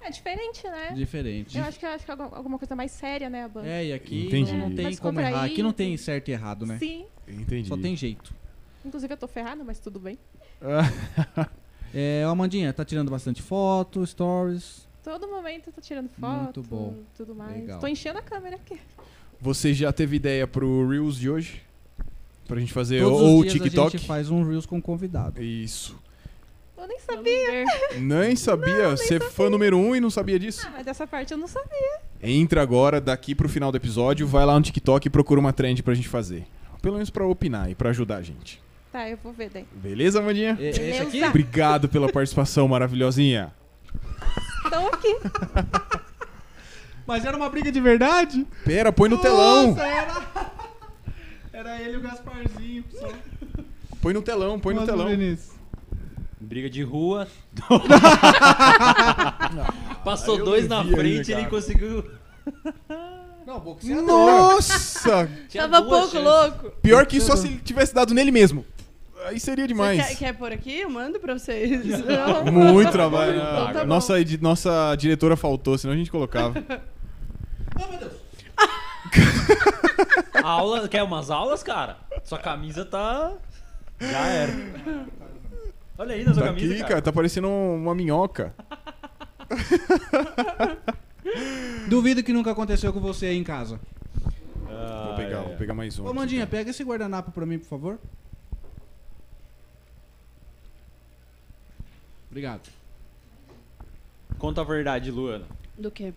[0.00, 0.92] É diferente, né?
[0.94, 1.56] Diferente.
[1.56, 3.68] Eu acho que, eu acho que é alguma coisa mais séria, né, a banca.
[3.68, 4.52] É, e aqui Entendi.
[4.52, 5.44] não, não tem Mais como errar.
[5.44, 6.76] Aqui não tem certo e errado, né?
[6.78, 7.06] Sim.
[7.28, 7.68] Entendi.
[7.68, 8.34] Só tem jeito.
[8.84, 10.18] Inclusive eu tô ferrada, mas tudo bem.
[11.94, 14.88] É, Amandinha, tá tirando bastante foto, stories.
[15.04, 16.96] Todo momento eu tô tirando foto, Muito bom.
[17.14, 17.60] tudo mais.
[17.60, 17.80] Legal.
[17.80, 18.80] Tô enchendo a câmera aqui.
[19.38, 21.60] Você já teve ideia pro Reels de hoje?
[22.46, 23.96] Pra gente fazer Todos ou o os dias a TikTok?
[23.98, 25.42] gente faz um Reels com convidado.
[25.42, 25.96] Isso.
[26.76, 27.64] Eu nem sabia.
[28.00, 28.90] Nem sabia.
[28.90, 30.64] Você é fã número um e não sabia disso?
[30.66, 32.00] Ah, mas dessa parte eu não sabia.
[32.20, 35.80] Entra agora, daqui pro final do episódio, vai lá no TikTok e procura uma trend
[35.82, 36.44] pra gente fazer.
[36.82, 38.60] Pelo menos pra opinar e pra ajudar a gente.
[38.90, 39.64] Tá, eu vou ver daí.
[39.72, 40.56] Beleza, Mandinha?
[40.60, 41.02] E- Esse Beleza.
[41.04, 41.24] aqui?
[41.24, 43.52] Obrigado pela participação maravilhosinha.
[44.66, 45.16] Então aqui.
[47.06, 48.46] Mas era uma briga de verdade?
[48.64, 49.68] Pera, põe no telão.
[49.68, 50.51] Nossa, era...
[51.62, 52.84] era ele e o Gasparzinho.
[52.98, 53.08] Só.
[54.00, 55.08] Põe no telão, põe no Nossa, telão.
[55.08, 55.52] Vinícius.
[56.40, 57.28] Briga de rua.
[60.04, 61.50] Passou eu dois na vi frente e ele cara.
[61.50, 62.04] conseguiu.
[63.46, 64.04] Não, boxeador.
[64.04, 65.28] Nossa!
[65.48, 66.60] Tinha Tava duas pouco chances.
[66.60, 66.70] louco.
[66.82, 68.64] Pior que só se ele tivesse dado nele mesmo.
[69.26, 70.04] Aí seria Você demais.
[70.08, 70.80] quer, quer pôr aqui?
[70.80, 71.86] Eu mando pra vocês.
[72.04, 72.44] Não.
[72.52, 73.36] Muito trabalho.
[73.36, 73.86] Então tá bom.
[73.86, 76.54] nossa, edi- nossa diretora faltou, senão a gente colocava.
[78.56, 79.81] A
[80.42, 81.96] aula, quer umas aulas, cara?
[82.24, 83.32] Sua camisa tá.
[84.00, 84.52] Já era.
[85.98, 86.66] Olha aí na sua Tá camisa.
[86.66, 86.88] aqui, cara.
[86.88, 88.54] cara, tá parecendo uma minhoca.
[91.88, 93.78] Duvido que nunca aconteceu com você aí em casa.
[94.68, 95.42] Ah, Vou pegar, é.
[95.42, 96.06] vou pegar mais um.
[96.06, 97.98] Ô, Mandinha, pega esse guardanapo pra mim, por favor.
[102.30, 102.62] Obrigado.
[104.38, 105.44] Conta a verdade, Luana.
[105.76, 106.12] Do quê?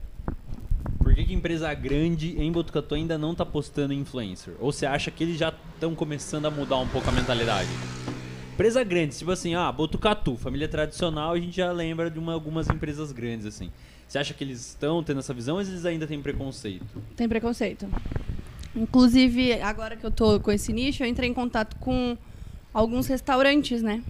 [1.15, 4.53] Que, que empresa grande em Botucatu ainda não tá postando influencer?
[4.59, 7.69] Ou você acha que eles já estão começando a mudar um pouco a mentalidade?
[8.53, 12.69] Empresa grande, tipo assim, ah, Botucatu, família tradicional, a gente já lembra de uma- algumas
[12.69, 13.71] empresas grandes, assim.
[14.07, 16.85] Você acha que eles estão tendo essa visão ou eles ainda têm preconceito?
[17.15, 17.87] Tem preconceito.
[18.75, 22.17] Inclusive, agora que eu tô com esse nicho, eu entrei em contato com
[22.73, 24.03] alguns restaurantes, né?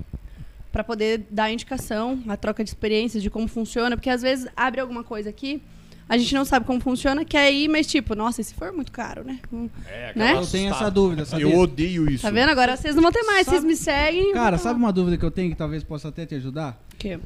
[0.72, 4.82] Pra poder dar indicação, a troca de experiências de como funciona, porque às vezes abre
[4.82, 5.62] alguma coisa aqui,
[6.08, 8.92] A gente não sabe como funciona, quer ir, mas tipo, nossa, e se for muito
[8.92, 9.40] caro, né?
[9.52, 10.36] Hum, É, Né?
[10.36, 11.46] Eu tenho essa dúvida, sabia?
[11.48, 12.22] Eu odeio isso.
[12.22, 12.50] Tá vendo?
[12.50, 14.32] Agora vocês não vão ter mais, Sabe- vocês me seguem.
[14.34, 16.80] Cara, sabe uma dúvida que eu tenho que talvez possa até te ajudar?
[16.94, 17.20] O quê?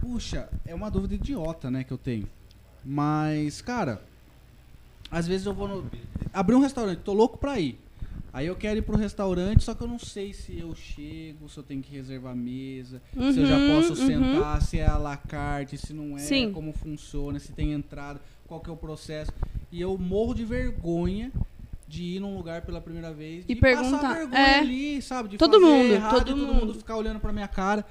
[0.00, 2.28] Puxa, é uma dúvida idiota, né, que eu tenho.
[2.84, 4.02] Mas, cara,
[5.10, 5.90] às vezes eu vou no...
[6.32, 7.78] abrir um restaurante, tô louco pra ir.
[8.36, 11.56] Aí eu quero ir pro restaurante, só que eu não sei se eu chego, se
[11.56, 13.00] eu tenho que reservar mesa,
[13.32, 14.06] se eu já Uhum, posso uhum.
[14.06, 16.52] sentar, se é à la carte, se não é, Sim.
[16.52, 19.32] como funciona, se tem entrada, qual que é o processo.
[19.72, 21.32] E eu morro de vergonha
[21.88, 24.58] de ir num lugar pela primeira vez E de passar perguntar, vergonha é.
[24.58, 25.28] ali, sabe?
[25.30, 26.54] De Todo mundo, errado todo todo mundo.
[26.66, 27.86] mundo ficar olhando pra minha cara.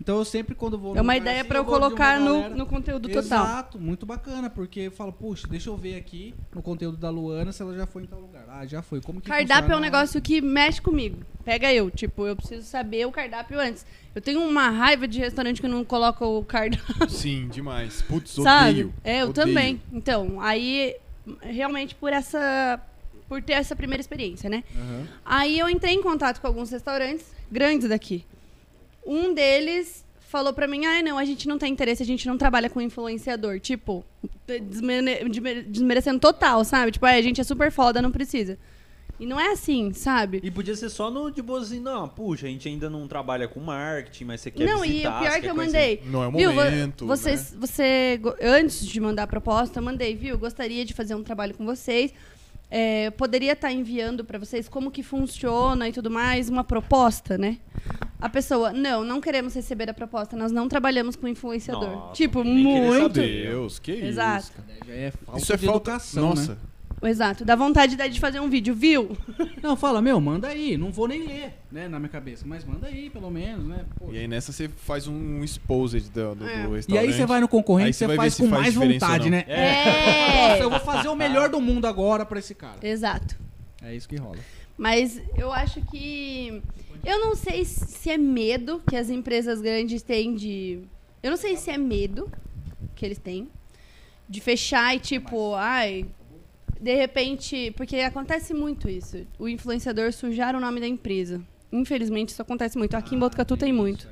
[0.00, 2.34] Então eu sempre quando vou É uma lugar ideia assim, pra eu uma colocar no,
[2.34, 3.22] galera- no conteúdo total.
[3.44, 7.50] Exato, muito bacana, porque eu falo, puxa, deixa eu ver aqui no conteúdo da Luana
[7.50, 8.44] se ela já foi em tal lugar.
[8.48, 9.00] Ah, já foi.
[9.00, 11.18] Como que Cardápio é um negócio que mexe comigo.
[11.44, 13.86] Pega eu, tipo, eu preciso saber o cardápio antes.
[14.14, 18.02] Eu tenho uma raiva de restaurante que não coloca o cardápio, Sim, demais.
[18.02, 18.70] Putz, sabe?
[18.70, 18.94] odeio.
[19.02, 19.46] É, eu Odeio.
[19.46, 19.80] também.
[19.92, 20.94] Então, aí
[21.40, 22.80] realmente por essa
[23.28, 24.62] por ter essa primeira experiência, né?
[24.76, 25.06] Aham.
[25.24, 28.24] Aí eu entrei em contato com alguns restaurantes grandes daqui.
[29.06, 32.36] Um deles falou pra mim: "Ah, não, a gente não tem interesse, a gente não
[32.36, 33.60] trabalha com influenciador".
[33.60, 34.04] Tipo,
[34.46, 36.92] desmene- desme- desmerecendo total, sabe?
[36.92, 38.58] Tipo, "Ah, a gente é super foda, não precisa".
[39.18, 40.40] E não é assim, sabe?
[40.44, 43.48] E podia ser só no de boa assim, não, puxa, a gente ainda não trabalha
[43.48, 46.02] com marketing, mas você quer não, visitar, e o pior que eu mandei.
[46.04, 47.06] Não é o Viu, vo- momento.
[47.06, 47.58] vocês, né?
[47.58, 50.36] você, antes de mandar a proposta, eu mandei, viu?
[50.36, 52.12] Gostaria de fazer um trabalho com vocês.
[52.70, 57.58] É, poderia estar enviando para vocês como que funciona e tudo mais, uma proposta, né?
[58.20, 61.90] A pessoa, não, não queremos receber a proposta, nós não trabalhamos com influenciador.
[61.90, 63.14] Nossa, tipo, muito.
[63.14, 63.48] saber.
[63.50, 64.52] Deus, que Exato.
[64.68, 64.90] isso.
[64.90, 65.90] é falta Isso é de falta.
[65.90, 66.52] educação, Nossa.
[66.52, 66.58] né?
[67.02, 69.16] Exato, dá vontade daí de fazer um vídeo, viu?
[69.62, 70.76] Não, fala, meu, manda aí.
[70.78, 72.44] Não vou nem ler, né, na minha cabeça.
[72.46, 73.84] Mas manda aí, pelo menos, né?
[73.98, 74.10] Pô.
[74.12, 76.62] E aí nessa você faz um exposed do, do, É.
[76.66, 77.06] do E restaurante.
[77.06, 79.44] aí você vai no concorrente, você faz com faz mais vontade, né?
[79.46, 80.48] É.
[80.48, 82.78] Nossa, eu vou fazer o melhor do mundo agora pra esse cara.
[82.82, 83.36] Exato.
[83.82, 84.38] É isso que rola.
[84.76, 86.62] Mas eu acho que.
[87.04, 90.80] Eu não sei se é medo que as empresas grandes têm de.
[91.22, 92.30] Eu não sei se é medo
[92.94, 93.48] que eles têm
[94.28, 96.06] de fechar e tipo, ai.
[96.80, 97.72] De repente.
[97.76, 99.26] Porque acontece muito isso.
[99.38, 101.40] O influenciador sujar o nome da empresa.
[101.72, 102.96] Infelizmente, isso acontece muito.
[102.96, 104.08] Aqui em Botucatu tem muito.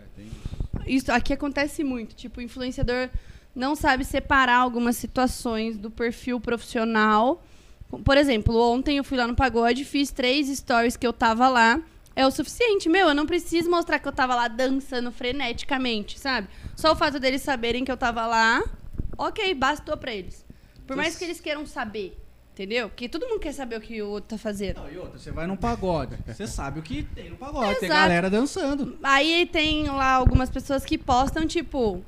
[0.87, 2.15] Isso aqui acontece muito.
[2.15, 3.09] Tipo, o influenciador
[3.55, 7.43] não sabe separar algumas situações do perfil profissional.
[8.05, 11.81] Por exemplo, ontem eu fui lá no pagode, fiz três stories que eu tava lá.
[12.17, 13.09] É o suficiente, meu.
[13.09, 16.49] Eu não preciso mostrar que eu tava lá dançando freneticamente, sabe?
[16.77, 18.63] Só o fato deles saberem que eu tava lá,
[19.19, 20.45] ok, bastou pra eles.
[20.87, 22.17] Por mais que eles queiram saber,
[22.55, 22.89] entendeu?
[22.89, 24.77] Porque todo mundo quer saber o que o outro tá fazendo.
[24.77, 26.17] Não, e outra, você vai num pagode.
[26.27, 27.81] Você sabe o que tem no pagode.
[27.81, 28.01] Tem Exato.
[28.01, 28.97] galera dançando.
[29.03, 32.03] Aí tem lá algumas pessoas que postam, tipo,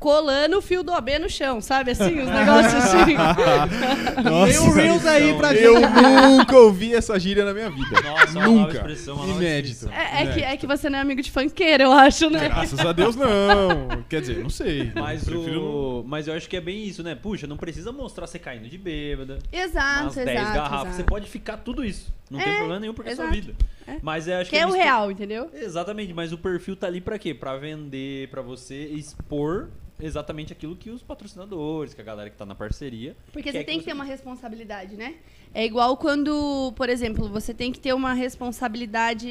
[0.00, 1.90] colando o fio do OB no chão, sabe?
[1.90, 3.16] Assim, os negócios assim.
[4.50, 5.62] Tem um Reels aí pra gente.
[5.62, 8.00] Eu nunca ouvi essa gíria na minha vida.
[8.00, 8.76] Nossa, uma nova nunca.
[8.78, 9.90] expressão, uma nova Inédito.
[9.90, 12.48] É, é que, é que você não é amigo de funkeiro, eu acho, né?
[12.48, 14.02] Graças a Deus, não.
[14.08, 14.90] Quer dizer, não sei.
[14.96, 16.04] Mas, Prefiro o...
[16.06, 17.14] mas eu acho que é bem isso, né?
[17.14, 19.38] Puxa, não precisa mostrar você caindo de bêbada.
[19.52, 20.26] Exato, umas exato.
[20.26, 20.80] 10 garrafas.
[20.80, 20.96] exato.
[20.96, 22.12] Você pode ficar tudo isso.
[22.30, 23.40] Não tem É, problema nenhum porque é sua exato.
[23.40, 23.54] vida.
[23.86, 23.98] É.
[24.02, 25.50] Mas eu acho Que que, é o eles têm- real, entendeu?
[25.52, 27.34] Exatamente, mas o perfil tá ali pra quê?
[27.34, 32.46] Pra vender, pra você expor exatamente aquilo que os patrocinadores, que a galera que tá
[32.46, 33.16] na parceria.
[33.32, 35.16] Porque você tem que você ter uma responsabilidade, né?
[35.52, 39.28] É igual quando, por exemplo, você tem que ter uma responsabilidade.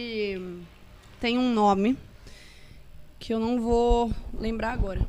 [1.22, 1.98] Tem um nome
[3.18, 5.02] que eu não vou lembrar agora.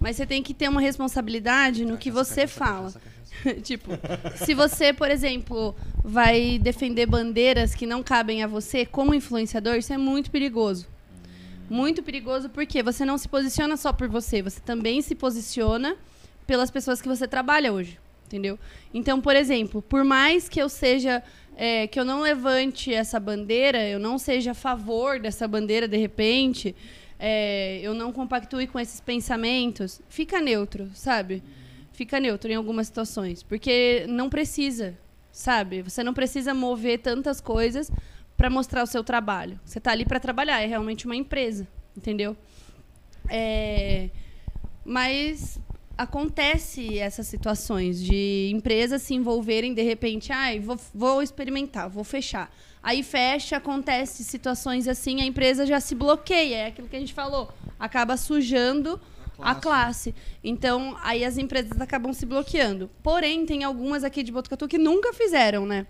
[0.00, 2.92] Mas você tem que ter uma responsabilidade no que você fala.
[3.62, 3.90] tipo,
[4.36, 9.92] se você, por exemplo, vai defender bandeiras que não cabem a você como influenciador, isso
[9.92, 10.86] é muito perigoso.
[11.68, 15.96] Muito perigoso porque você não se posiciona só por você, você também se posiciona
[16.46, 18.58] pelas pessoas que você trabalha hoje, entendeu?
[18.92, 21.22] Então, por exemplo, por mais que eu seja
[21.54, 25.96] é, que eu não levante essa bandeira, eu não seja a favor dessa bandeira de
[25.98, 26.74] repente,
[27.18, 31.42] é, eu não compactue com esses pensamentos, fica neutro, sabe?
[31.98, 34.96] Fica neutro em algumas situações, porque não precisa,
[35.32, 35.82] sabe?
[35.82, 37.90] Você não precisa mover tantas coisas
[38.36, 39.58] para mostrar o seu trabalho.
[39.64, 41.66] Você está ali para trabalhar, é realmente uma empresa,
[41.96, 42.36] entendeu?
[43.28, 44.10] É,
[44.84, 45.58] mas
[45.96, 52.48] acontece essas situações de empresas se envolverem de repente, ai, vou, vou experimentar, vou fechar.
[52.80, 57.12] Aí fecha, acontece situações assim, a empresa já se bloqueia, é aquilo que a gente
[57.12, 59.00] falou, acaba sujando
[59.40, 60.14] a classe.
[60.42, 62.90] Então, aí as empresas acabam se bloqueando.
[63.02, 65.86] Porém, tem algumas aqui de Botucatu que nunca fizeram, né?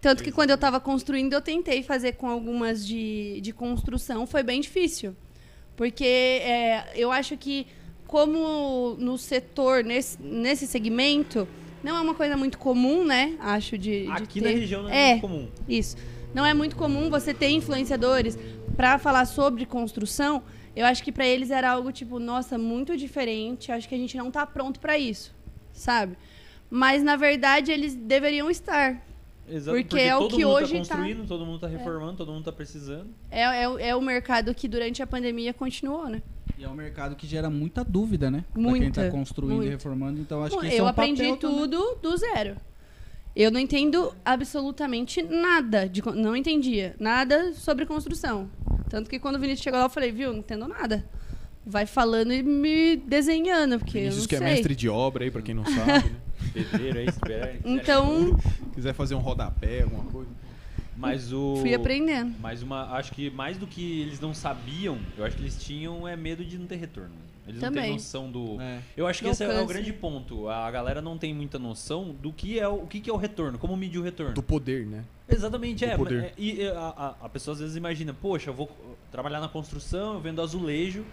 [0.00, 4.42] Tanto que quando eu estava construindo, eu tentei fazer com algumas de, de construção, foi
[4.42, 5.14] bem difícil.
[5.76, 7.66] Porque é, eu acho que,
[8.06, 11.46] como no setor, nesse, nesse segmento,
[11.82, 13.34] Não é uma coisa muito comum, né?
[13.40, 14.52] Acho de, de Aqui ter.
[14.52, 15.10] na região não é, É.
[15.12, 15.48] muito comum.
[15.68, 15.96] Isso.
[16.34, 18.38] Não é muito comum você ter influenciadores
[18.76, 20.42] pra falar sobre construção.
[20.74, 23.70] Eu acho que pra eles era algo tipo, nossa, muito diferente.
[23.70, 25.34] Acho que a gente não tá pronto pra isso,
[25.72, 26.16] sabe?
[26.70, 29.02] Mas na verdade eles deveriam estar.
[29.48, 32.16] Exato, Porque é o todo que mundo hoje tá tá- construindo, todo mundo tá reformando,
[32.16, 33.08] todo mundo tá precisando.
[33.30, 36.22] É, é, o- é o mercado que durante a pandemia continuou, né?
[36.56, 38.44] E é um mercado que gera muita dúvida, né?
[38.52, 39.66] Pra quem Muita, tá construindo muita.
[39.66, 40.20] e reformando.
[40.20, 41.58] Então acho que Bom, esse eu é um aprendi papel também.
[41.58, 42.56] tudo do zero.
[43.34, 48.48] Eu não entendo absolutamente nada de não entendia nada sobre construção.
[48.92, 51.02] Tanto que quando o Vinícius chegou lá eu falei, viu, não entendo nada.
[51.64, 55.30] Vai falando e me desenhando, porque eu Vinícius não que é mestre de obra aí,
[55.30, 56.16] pra quem não sabe, né?
[56.52, 57.58] Pedreiro aí, espera.
[57.64, 58.38] Então,
[58.74, 60.28] Quiser fazer um rodapé, alguma coisa.
[60.94, 61.56] Mas o.
[61.56, 62.34] fui aprendendo.
[62.38, 62.92] Mas uma.
[62.92, 66.44] Acho que mais do que eles não sabiam, eu acho que eles tinham é medo
[66.44, 67.14] de não ter retorno.
[67.46, 67.82] Eles não Também.
[67.84, 68.60] têm noção do.
[68.60, 68.78] É.
[68.96, 69.72] Eu acho que Do esse é o alcance.
[69.72, 70.48] grande ponto.
[70.48, 73.16] A galera não tem muita noção do que é o, o que que é o
[73.16, 74.32] retorno, como medir o retorno.
[74.34, 75.04] Do poder, né?
[75.28, 75.96] Exatamente, do é.
[75.96, 76.24] poder.
[76.24, 76.78] é, E a,
[77.20, 78.70] a- a pessoa às vezes imagina, poxa, eu vou
[79.10, 81.04] trabalhar na construção, eu vendo azulejo.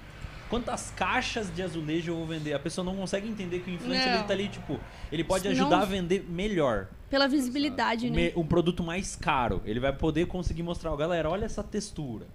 [0.49, 2.53] Quantas caixas de azulejo eu vou vender?
[2.53, 4.15] A pessoa não consegue entender que o influencer Não.
[4.15, 4.79] ele tá ali, tipo,
[5.11, 6.87] ele pode Senão- ajudar a vender melhor.
[7.07, 8.31] Pela visibilidade, um, né?
[8.35, 9.61] um produto mais caro.
[9.65, 12.25] Ele vai poder conseguir mostrar, galera, olha essa textura.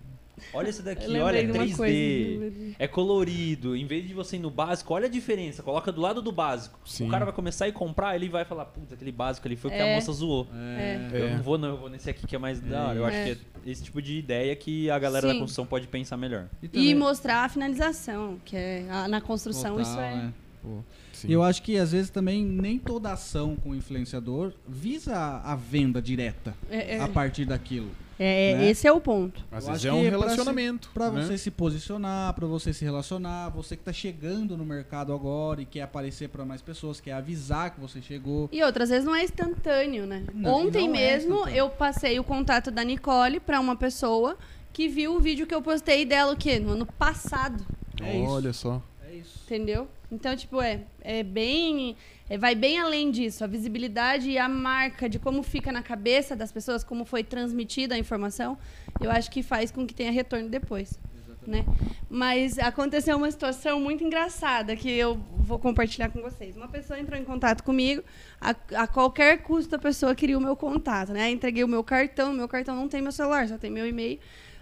[0.53, 1.77] Olha esse Eu daqui, olha, é de uma 3D.
[1.77, 2.75] coisa.
[2.79, 3.77] É colorido.
[3.77, 5.63] Em vez de você ir no básico, olha a diferença.
[5.63, 6.79] Coloca do lado do básico.
[6.85, 7.07] Sim.
[7.07, 9.71] O cara vai começar a ir comprar, ele vai falar, putz, aquele básico ali foi
[9.71, 9.95] o que a É.
[9.95, 10.47] moça zoou.
[10.53, 11.09] É.
[11.13, 11.35] Eu É.
[11.37, 12.99] não vou, não, eu vou nesse aqui que é mais da hora.
[12.99, 13.25] Eu acho É.
[13.25, 15.39] que é esse tipo de ideia que a galera da Sim.
[15.41, 16.49] construção pode pensar melhor.
[16.63, 20.15] E E também- mostrar a finalização, que é a- na construção Total, isso é.
[20.17, 20.33] né?
[20.63, 20.79] Pô.
[21.25, 21.31] Sim.
[21.31, 25.57] E eu acho que às vezes também nem toda ação com o influenciador visa a
[25.57, 27.91] venda direta É, é, a partir daquilo.
[28.19, 28.71] é, né?
[28.71, 29.43] esse é o ponto.
[29.51, 30.91] Às Eu vezes é um relacionamento.
[30.95, 31.23] Pra né?
[31.25, 35.65] você se posicionar, pra você se relacionar, você que tá chegando no mercado agora e
[35.65, 38.49] quer aparecer pra mais pessoas, quer avisar que você chegou.
[38.53, 40.25] E outras vezes não é instantâneo, né?
[40.35, 41.57] Não, Ontem não é mesmo instantâneo.
[41.59, 44.37] eu passei o contato da Nicole pra uma pessoa
[44.73, 46.59] que viu o vídeo que eu postei dela o quê?
[46.59, 47.65] No ano passado,
[48.03, 48.31] É isso.
[48.33, 48.83] Olha só.
[49.09, 49.39] É isso.
[49.45, 49.89] entendeu?
[50.15, 51.97] Então, tipo, é, é bem.
[52.29, 53.43] é, vai bem além disso.
[53.45, 57.95] A visibilidade e a marca de como fica na cabeça das pessoas, como foi transmitida
[57.95, 58.57] a informação,
[59.01, 60.99] eu acho que faz com que tenha retorno depois.
[61.47, 61.65] Né?
[62.09, 66.57] Mas aconteceu uma situação muito engraçada que eu vou compartilhar com vocês.
[66.57, 68.03] Uma pessoa entrou em contato comigo,
[68.41, 71.31] a, a qualquer custo a pessoa queria o meu contato, né?
[71.31, 74.19] Entreguei o meu cartão, meu cartão não tem meu celular, só tem meu e-mail.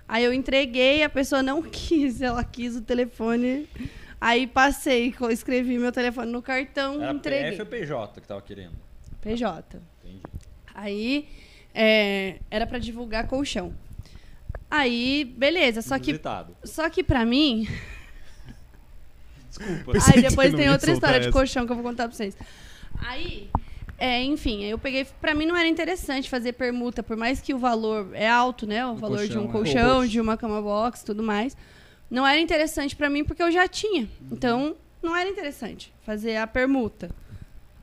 [0.09, 3.69] Aí eu entreguei, a pessoa não quis, ela quis o telefone.
[4.25, 7.51] Aí passei, escrevi meu telefone no cartão, Era entreguei.
[7.51, 8.77] PF ou PJ que tava querendo?
[9.21, 9.83] PJ.
[9.99, 10.23] Entendi.
[10.73, 11.29] Aí
[11.75, 13.75] é, era pra divulgar colchão.
[14.71, 16.21] Aí, beleza, só que
[16.63, 17.67] só que para mim,
[19.49, 19.93] Desculpa.
[20.15, 21.33] Aí depois tem outra história de essa.
[21.33, 22.37] colchão que eu vou contar pra vocês.
[23.01, 23.51] Aí,
[23.99, 25.05] é, enfim, eu peguei.
[25.21, 28.87] Pra mim não era interessante fazer permuta, por mais que o valor é alto, né?
[28.87, 29.85] O Do valor de um colchão, é.
[29.85, 31.57] colchão, de uma cama box, tudo mais.
[32.13, 34.07] Não era interessante pra mim porque eu já tinha.
[34.31, 37.11] Então, não era interessante fazer a permuta.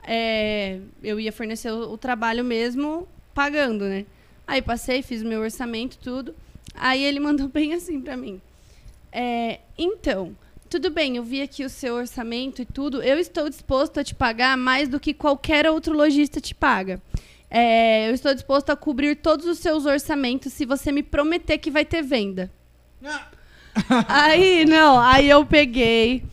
[0.04, 4.06] É, eu ia fornecer o, o trabalho mesmo pagando, né?
[4.46, 6.36] Aí passei, fiz o meu orçamento, tudo.
[6.76, 8.40] Aí ele mandou bem assim pra mim.
[9.12, 10.38] É, então,
[10.70, 13.02] tudo bem, eu vi aqui o seu orçamento e tudo.
[13.02, 17.02] Eu estou disposto a te pagar mais do que qualquer outro lojista te paga.
[17.50, 21.72] É, eu estou disposto a cobrir todos os seus orçamentos se você me prometer que
[21.72, 22.52] vai ter venda.
[24.08, 26.24] Aí, não, aí eu peguei,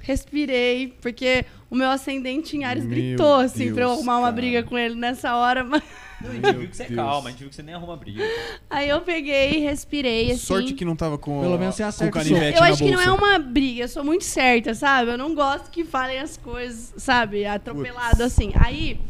[0.00, 4.22] respirei, porque o meu ascendente em Ares Meu gritou, assim, pra eu Deus, arrumar uma
[4.24, 4.32] cara.
[4.32, 5.64] briga com ele nessa hora.
[5.64, 5.82] Mas...
[6.20, 6.96] Não, a gente viu que você é Deus.
[6.96, 8.22] calma, a gente viu que você nem arruma briga.
[8.70, 10.36] Aí eu peguei, respirei, assim.
[10.36, 12.90] Sorte que não tava com, Pelo menos você com acerta o canivete Eu acho que
[12.90, 13.24] não é bolsa.
[13.24, 15.10] uma briga, eu sou muito certa, sabe?
[15.10, 17.44] Eu não gosto que falem as coisas, sabe?
[17.44, 18.52] Atropelado assim.
[18.54, 19.00] Aí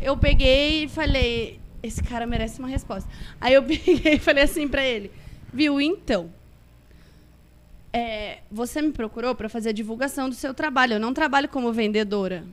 [0.00, 3.08] eu peguei e falei: esse cara merece uma resposta.
[3.40, 5.10] Aí eu peguei e falei assim pra ele:
[5.52, 6.30] viu, então.
[7.92, 10.94] É, você me procurou pra fazer a divulgação do seu trabalho.
[10.94, 12.44] Eu não trabalho como vendedora.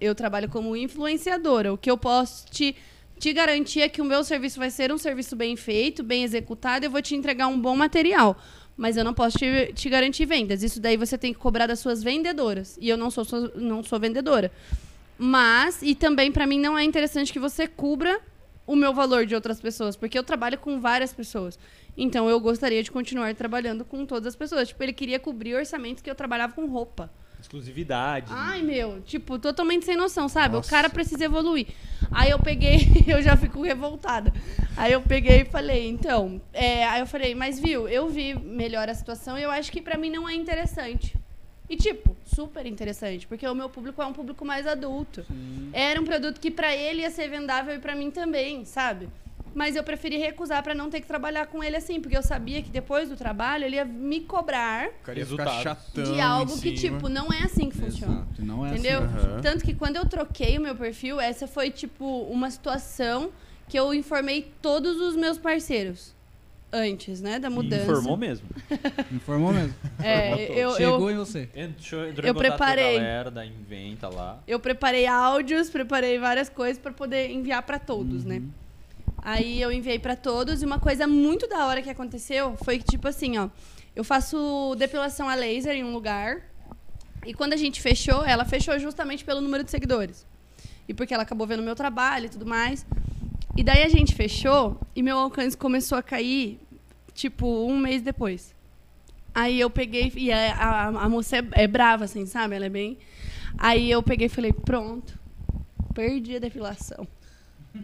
[0.00, 1.72] Eu trabalho como influenciadora.
[1.72, 2.76] O que eu posso te,
[3.18, 6.84] te garantir é que o meu serviço vai ser um serviço bem feito, bem executado,
[6.84, 8.36] eu vou te entregar um bom material.
[8.76, 10.62] Mas eu não posso te, te garantir vendas.
[10.62, 12.76] Isso daí você tem que cobrar das suas vendedoras.
[12.80, 14.52] E eu não sou, sou- não sou vendedora.
[15.18, 18.20] Mas, e também pra mim não é interessante que você cubra
[18.66, 21.58] o meu valor de outras pessoas, porque eu trabalho com várias pessoas.
[21.96, 24.68] Então eu gostaria de continuar trabalhando com todas as pessoas.
[24.68, 27.10] Tipo, ele queria cobrir orçamentos que eu trabalhava com roupa.
[27.40, 28.26] Exclusividade.
[28.30, 30.56] Ai, meu, tipo, totalmente sem noção, sabe?
[30.56, 30.68] Nossa.
[30.68, 31.68] O cara precisa evoluir.
[32.10, 34.32] Aí eu peguei, eu já fico revoltada.
[34.76, 38.88] Aí eu peguei e falei, então, é, aí eu falei, mas viu, eu vi melhor
[38.88, 41.16] a situação e eu acho que pra mim não é interessante.
[41.68, 45.24] E tipo, super interessante, porque o meu público é um público mais adulto.
[45.72, 49.08] Era um produto que pra ele ia ser vendável e pra mim também, sabe?
[49.56, 52.60] Mas eu preferi recusar pra não ter que trabalhar com ele assim, porque eu sabia
[52.60, 54.90] que depois do trabalho ele ia me cobrar
[55.94, 58.16] de algo que, tipo, não é assim que funciona.
[58.16, 59.02] Exato, não é Entendeu?
[59.02, 59.16] assim.
[59.16, 59.40] Aham.
[59.40, 63.30] Tanto que quando eu troquei o meu perfil, essa foi, tipo, uma situação
[63.66, 66.14] que eu informei todos os meus parceiros.
[66.70, 67.38] Antes, né?
[67.38, 67.84] Da mudança.
[67.84, 68.46] Informou mesmo.
[69.10, 69.74] Informou mesmo.
[70.02, 71.48] É, eu, Chegou eu, em você.
[71.54, 72.98] Entrou, entrou Eu preparei.
[72.98, 74.38] galera da Inventa lá.
[74.46, 78.42] eu preparei áudios, preparei várias coisas pra poder enviar pra todos, né?
[79.26, 82.84] Aí eu enviei pra todos e uma coisa muito da hora que aconteceu foi que,
[82.84, 83.48] tipo assim, ó,
[83.96, 86.42] eu faço depilação a laser em um lugar.
[87.26, 90.24] E quando a gente fechou, ela fechou justamente pelo número de seguidores.
[90.88, 92.86] E porque ela acabou vendo meu trabalho e tudo mais.
[93.56, 96.60] E daí a gente fechou e meu alcance começou a cair,
[97.12, 98.54] tipo, um mês depois.
[99.34, 102.54] Aí eu peguei, e a, a, a moça é, é brava, assim, sabe?
[102.54, 102.96] Ela é bem.
[103.58, 105.18] Aí eu peguei e falei, pronto,
[105.92, 107.08] perdi a depilação.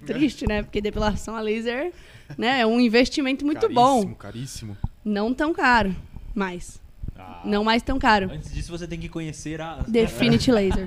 [0.07, 0.63] Triste, né?
[0.63, 1.93] Porque depilação a laser
[2.39, 4.15] né, é um investimento muito caríssimo, bom.
[4.15, 4.77] Caríssimo.
[5.05, 5.95] Não tão caro,
[6.35, 6.81] mas.
[7.19, 7.43] Ah.
[7.45, 8.31] Não mais tão caro.
[8.33, 9.81] Antes disso, você tem que conhecer a.
[9.87, 10.87] Definite Laser.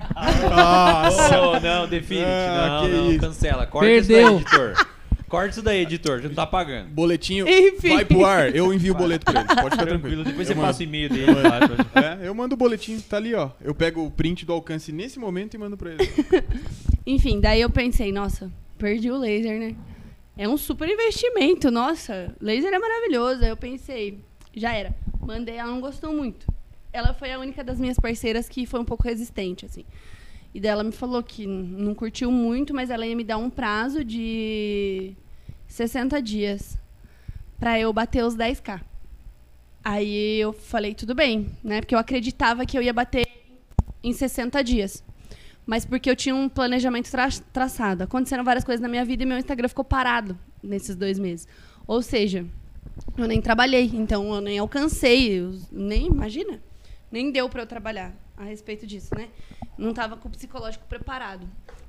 [0.49, 1.41] Nossa!
[1.41, 2.26] Oh, não, Definite.
[2.26, 3.19] Ah, não, não, isso.
[3.19, 3.65] cancela.
[3.65, 4.18] Corta Perdeu.
[4.40, 4.88] isso daí, editor.
[5.27, 6.22] Corta isso daí, editor.
[6.22, 6.90] Já não tá pagando.
[6.90, 7.90] Boletinho Enfim.
[7.95, 9.48] vai pro ar, eu envio o boleto pra ele.
[9.48, 10.23] Pode ficar tranquilo.
[10.23, 10.68] Depois Eu você mando.
[10.68, 11.60] passa o e-mail dele lá.
[11.91, 13.49] pra- É, eu mando o boletim, tá ali, ó.
[13.61, 16.10] Eu pego o print do alcance nesse momento e mando pra ele.
[17.06, 19.76] Enfim, daí eu pensei, nossa, perdi o laser, né?
[20.38, 22.35] É um super investimento, nossa.
[22.41, 23.43] Laser é maravilhoso.
[23.43, 24.19] Aí eu pensei,
[24.53, 24.93] já era.
[25.22, 26.45] Mandei, ela não gostou muito.
[26.91, 29.85] Ela foi a única das minhas parceiras que foi um pouco resistente, assim.
[30.53, 33.49] E daí ela me falou que não curtiu muito, mas ela ia me dar um
[33.49, 35.14] prazo de
[35.68, 36.77] 60 dias
[37.60, 38.81] pra eu bater os 10k.
[39.84, 41.80] Aí eu falei, tudo bem, né?
[41.80, 43.27] Porque eu acreditava que eu ia bater
[44.03, 45.03] em 60 dias.
[45.65, 48.03] Mas porque eu tinha um planejamento tra- traçado.
[48.03, 51.47] Aconteceram várias coisas na minha vida e meu Instagram ficou parado nesses dois meses.
[51.87, 52.45] Ou seja,
[53.17, 56.61] eu nem trabalhei, então eu nem alcancei, eu nem, imagina,
[57.11, 59.29] nem deu pra eu trabalhar a respeito disso, né?
[59.77, 61.47] Não tava com o psicológico preparado.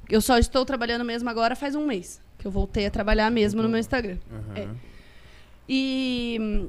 [0.08, 3.62] Eu só estou trabalhando mesmo agora faz um mês, que eu voltei a trabalhar mesmo
[3.62, 4.18] no meu Instagram.
[4.30, 4.54] Aham.
[4.56, 4.68] É.
[5.68, 6.68] E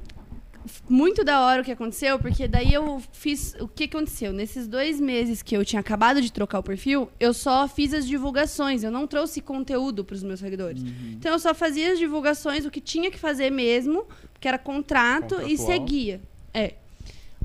[0.90, 3.56] muito da hora o que aconteceu, porque daí eu fiz.
[3.60, 4.32] O que aconteceu?
[4.34, 8.08] Nesses dois meses que eu tinha acabado de trocar o perfil, eu só fiz as
[8.08, 10.82] divulgações, eu não trouxe conteúdo para os meus seguidores.
[11.12, 14.06] Então eu só fazia as divulgações, o que tinha que fazer mesmo,
[14.40, 15.68] que era contrato e Contratual.
[15.68, 16.22] seguia.
[16.54, 16.76] É.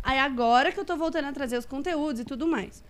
[0.03, 2.83] Aí agora que eu tô voltando a trazer os conteúdos e tudo mais.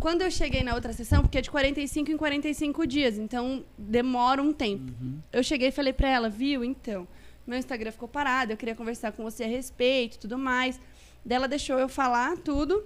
[0.00, 4.40] Quando eu cheguei na outra sessão, porque é de 45 em 45 dias, então demora
[4.40, 4.92] um tempo.
[5.32, 7.06] Eu cheguei e falei pra ela, viu, então,
[7.48, 10.80] meu Instagram ficou parado, eu queria conversar com você a respeito e tudo mais.
[11.24, 12.84] Daí ela deixou eu falar tudo.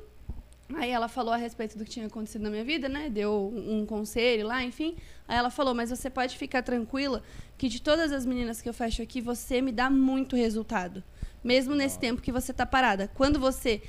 [0.74, 3.10] Aí ela falou a respeito do que tinha acontecido na minha vida, né?
[3.10, 4.96] Deu um um conselho lá, enfim.
[5.28, 7.22] Aí ela falou, mas você pode ficar tranquila
[7.58, 11.02] que de todas as meninas que eu fecho aqui, você me dá muito resultado.
[11.44, 13.10] Mesmo nesse tempo que você tá parada.
[13.14, 13.82] Quando você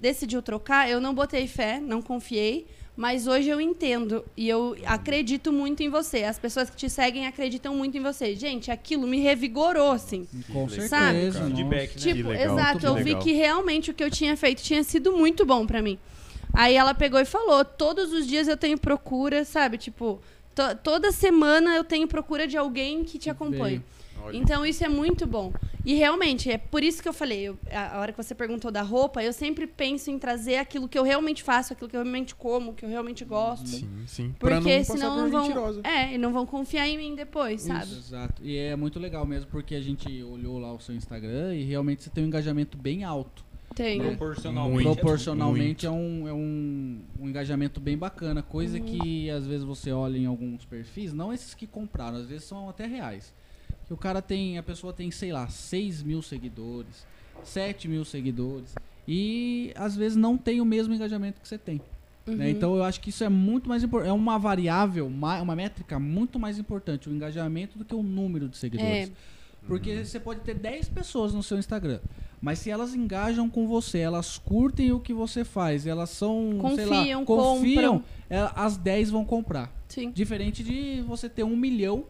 [0.00, 2.66] decidiu trocar, eu não botei fé, não confiei,
[3.00, 6.22] mas hoje eu entendo e eu acredito muito em você.
[6.24, 8.36] As pessoas que te seguem acreditam muito em você.
[8.36, 10.28] Gente, aquilo me revigorou, assim.
[10.52, 11.44] Com Sabe, certeza.
[11.46, 12.12] Feedback, né?
[12.12, 13.22] Tipo, legal, exato, eu vi legal.
[13.22, 15.98] que realmente o que eu tinha feito tinha sido muito bom pra mim.
[16.52, 19.78] Aí ela pegou e falou: todos os dias eu tenho procura, sabe?
[19.78, 20.20] Tipo,
[20.54, 23.82] to- toda semana eu tenho procura de alguém que te acompanhe.
[24.24, 24.36] Olha.
[24.36, 25.52] Então isso é muito bom.
[25.84, 28.70] E realmente, é por isso que eu falei, eu- a a hora que você perguntou
[28.70, 32.02] da roupa, eu sempre penso em trazer aquilo que eu realmente faço, aquilo que eu
[32.02, 33.66] realmente como, que eu realmente gosto.
[33.66, 34.34] Sim, sim.
[34.38, 35.42] Pra Porque não passar senão por não vão.
[35.42, 35.80] mentirosa.
[35.84, 37.84] É, e não vão confiar em mim depois, sabe?
[37.84, 38.42] Isso, exato.
[38.44, 42.02] E é muito legal mesmo, porque a gente olhou lá o seu Instagram e realmente
[42.02, 43.44] você tem um engajamento bem alto.
[43.74, 44.00] Tem.
[44.00, 44.84] Proporcionalmente.
[44.84, 44.96] Muito.
[45.00, 48.42] Proporcionalmente é, um, é um, um engajamento bem bacana.
[48.42, 48.84] Coisa Uhum.
[48.84, 52.68] que às vezes você olha em alguns perfis, não esses que compraram, às vezes são
[52.68, 53.32] até reais.
[53.90, 57.04] Que o cara tem, a pessoa tem, sei lá, 6 mil seguidores,
[57.42, 58.72] 7 mil seguidores.
[59.08, 61.80] E às vezes não tem o mesmo engajamento que você tem.
[62.24, 62.44] né?
[62.44, 62.50] Uhum.
[62.50, 64.10] Então eu acho que isso é muito mais importante.
[64.10, 68.48] É uma variável, ma- uma métrica muito mais importante, o engajamento, do que o número
[68.48, 69.08] de seguidores.
[69.08, 69.10] É.
[69.66, 71.98] Porque você pode ter 10 pessoas no seu Instagram.
[72.40, 76.84] Mas se elas engajam com você, elas curtem o que você faz, elas são, sei
[76.86, 78.04] lá, Confiam, confiam, compram.
[78.30, 79.72] ela- as 10 vão comprar.
[79.88, 80.12] Sim.
[80.12, 82.04] Diferente de você ter um milhão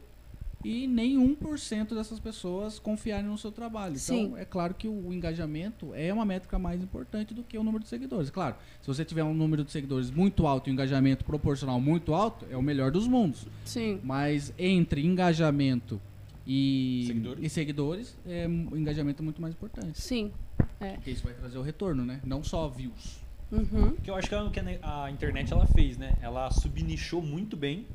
[0.65, 3.97] e nem 1% dessas pessoas confiarem no seu trabalho.
[3.97, 4.25] Sim.
[4.25, 7.83] Então, é claro que o engajamento é uma métrica mais importante do que o número
[7.83, 8.31] de seguidores.
[8.31, 12.13] Claro, se você tiver um número de seguidores muito alto e um engajamento proporcional muito
[12.15, 13.47] alto, é o melhor dos mundos.
[13.65, 14.01] Sim.
[14.05, 16.01] Mas entre engajamento
[16.47, 17.45] e Seguidores?
[17.45, 20.01] e seguidores, é, o engajamento é muito mais importante.
[20.01, 20.33] Sim.
[20.79, 22.21] Porque isso vai trazer o retorno, né?
[22.25, 23.21] Não só views.
[23.53, 23.97] Uhum.
[23.97, 26.15] Que eu acho que é o que a internet ela fez, né?
[26.21, 27.87] Ela subnichou muito bem.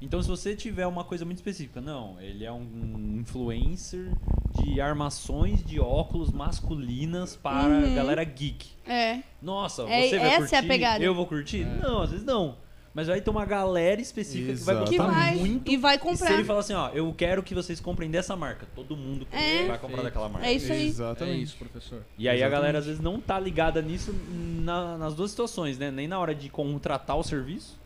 [0.00, 4.12] Então, se você tiver uma coisa muito específica, não, ele é um influencer
[4.62, 7.94] de armações de óculos masculinas para Uhum.
[7.94, 8.68] galera geek.
[8.86, 9.20] É.
[9.42, 10.54] Nossa, É, você vai essa curtir?
[10.54, 11.04] é a pegada.
[11.04, 11.64] Eu vou curtir?
[11.64, 12.56] Não, às vezes não.
[12.94, 14.90] Mas vai ter uma galera específica que vai Exato.
[14.90, 15.70] Que gostar vai muito.
[15.70, 16.32] e vai E se comprar.
[16.32, 19.66] ele falar assim, ó, eu quero que vocês comprem dessa marca, todo mundo É.
[19.66, 20.48] vai comprar daquela marca.
[20.48, 20.82] É isso aí.
[20.82, 21.42] É Exatamente.
[21.42, 22.02] isso, professor.
[22.16, 22.52] E aí a Exatamente.
[22.60, 25.90] galera às vezes não tá ligada nisso na- nas duas situações, né?
[25.92, 27.78] Nem na hora de contratar o serviço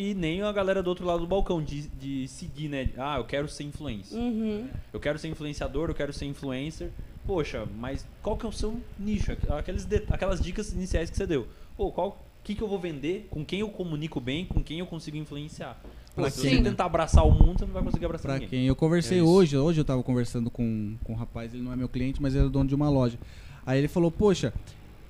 [0.00, 2.88] e nem a galera do outro lado do balcão de, de seguir, né?
[2.96, 4.16] Ah, eu quero ser influencer.
[4.16, 4.68] Uhum.
[4.92, 6.90] Eu quero ser influenciador, eu quero ser influencer.
[7.26, 9.32] Poxa, mas qual que é o seu nicho?
[9.58, 11.48] Aqueles de- aquelas dicas iniciais que você deu.
[11.76, 13.26] Pô, qual que, que eu vou vender?
[13.28, 14.44] Com quem eu comunico bem?
[14.46, 15.76] Com quem eu consigo influenciar?
[16.14, 16.56] Pra se quem?
[16.58, 18.48] você tentar abraçar o mundo, você não vai conseguir abraçar Pra ninguém.
[18.48, 18.66] quem?
[18.66, 21.76] Eu conversei É hoje, hoje eu tava conversando com, com um rapaz, ele não é
[21.76, 23.18] meu cliente, mas ele é dono de uma loja.
[23.66, 24.54] Aí ele falou, poxa,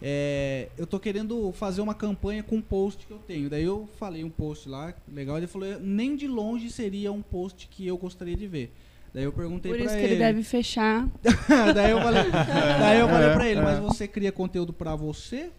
[0.00, 3.48] é, eu tô querendo fazer uma campanha com um post que eu tenho.
[3.50, 7.68] Daí eu falei um post lá, legal, ele falou, nem de longe seria um post
[7.68, 8.72] que eu gostaria de ver.
[9.12, 10.12] Daí eu perguntei Por pra isso que ele.
[10.14, 11.08] ele deve fechar.
[11.74, 13.62] daí eu falei, daí eu falei É, pra ele, é.
[13.62, 15.50] mas você cria conteúdo pra você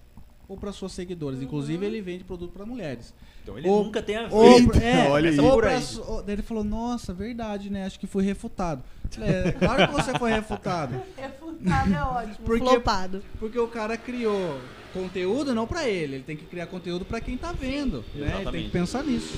[0.48, 1.42] ou pra suas seguidoras?
[1.42, 3.14] Inclusive ele vende produto pra mulheres.
[3.44, 4.34] Então ele Ou- nunca tem a ver.
[4.36, 5.40] Ou, é, olha aí.
[5.40, 7.86] ou Por pra ou- daí ele falou, nossa, verdade, né?
[7.86, 8.84] Acho que fui refutado.
[9.22, 11.02] É, claro que você foi refutado.
[11.18, 12.36] Refutado é ótimo.
[12.46, 13.24] Porque- Flopado.
[13.40, 14.60] Porque o cara criou
[14.94, 18.04] conteúdo não pra ele, ele tem que criar conteúdo pra quem tá vendo.
[18.16, 18.34] Né?
[18.42, 19.38] Ele tem que pensar nisso.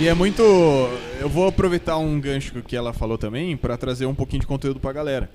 [0.00, 0.42] E é muito.
[1.20, 4.80] Eu vou aproveitar um gancho que ela falou também para trazer um pouquinho de conteúdo
[4.80, 5.30] pra galera.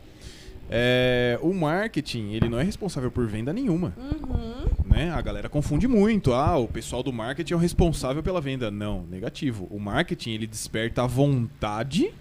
[0.72, 3.92] É, o marketing, ele não é responsável por venda nenhuma.
[3.98, 4.66] Uhum.
[4.86, 5.12] Né?
[5.12, 6.32] A galera confunde muito.
[6.34, 8.70] Ah, o pessoal do marketing é o responsável pela venda.
[8.70, 9.68] Não, negativo.
[9.72, 12.12] O marketing, ele desperta a vontade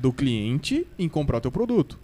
[0.00, 1.98] do cliente em comprar o teu produto.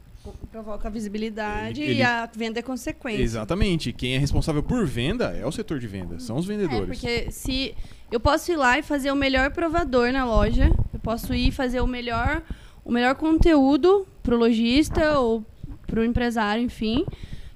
[0.53, 3.23] Provoca visibilidade Ele- ele- e a venda é consequência.
[3.23, 3.93] Exatamente.
[3.93, 6.87] Quem é responsável por venda é o setor de venda, são os É, vendedores.
[6.87, 7.75] porque se
[8.11, 11.81] eu posso ir lá e fazer o melhor provador na loja, eu posso ir fazer
[11.81, 12.43] o melhor,
[12.85, 15.45] o melhor conteúdo pro lojista ou
[15.87, 17.05] pro empresário, enfim.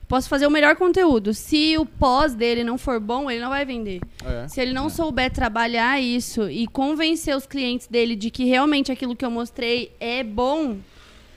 [0.08, 1.34] Posso fazer o melhor conteúdo.
[1.34, 4.00] Se o pós dele não for bom, ele não vai vender.
[4.24, 4.46] É.
[4.46, 9.16] Se ele não souber trabalhar isso e convencer os clientes dele de que realmente aquilo
[9.16, 10.76] que eu mostrei é bom,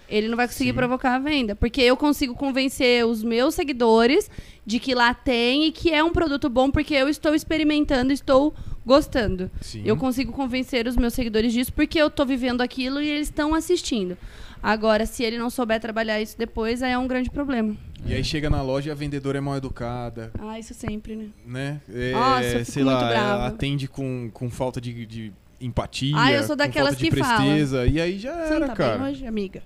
[0.08, 0.76] ele não vai conseguir Sim.
[0.76, 1.56] provocar a venda.
[1.56, 4.30] Porque eu consigo convencer os meus seguidores
[4.66, 8.54] de que lá tem e que é um produto bom porque eu estou experimentando, estou
[8.86, 9.50] gostando.
[9.62, 9.82] Sim.
[9.86, 13.54] Eu consigo convencer os meus seguidores disso porque eu estou vivendo aquilo e eles estão
[13.54, 14.18] assistindo.
[14.62, 17.76] Agora, se ele não souber trabalhar isso depois, aí é um grande problema.
[18.06, 21.28] E aí chega na loja e a vendedora é mal educada, Ah, isso sempre, né?
[21.46, 21.82] né?
[21.94, 23.48] É, Nossa, sei lá, brava.
[23.48, 27.18] atende com, com falta de, de empatia, Ah, eu sou com daquelas falta de que
[27.18, 27.36] fala.
[27.44, 27.86] presteza.
[27.88, 28.98] E aí já era, tá cara.
[28.98, 29.62] bem hoje, amiga?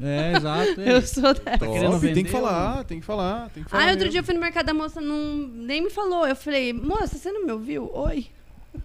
[0.00, 0.80] É, exato.
[0.80, 0.92] é.
[0.92, 1.58] Eu sou dessa.
[1.58, 3.82] Top, querendo tem vender que falar, tem que falar, tem que falar.
[3.82, 4.10] Ah, outro mesmo.
[4.12, 6.26] dia eu fui no mercado, a moça não, nem me falou.
[6.26, 7.90] Eu falei, moça, você não me ouviu?
[7.94, 8.26] Oi.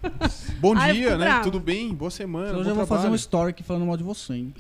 [0.59, 1.25] Bom Ah, dia, né?
[1.25, 1.43] brava.
[1.43, 1.93] Tudo bem?
[1.93, 2.57] Boa semana.
[2.57, 4.53] Hoje eu vou fazer um story aqui falando mal de você, hein?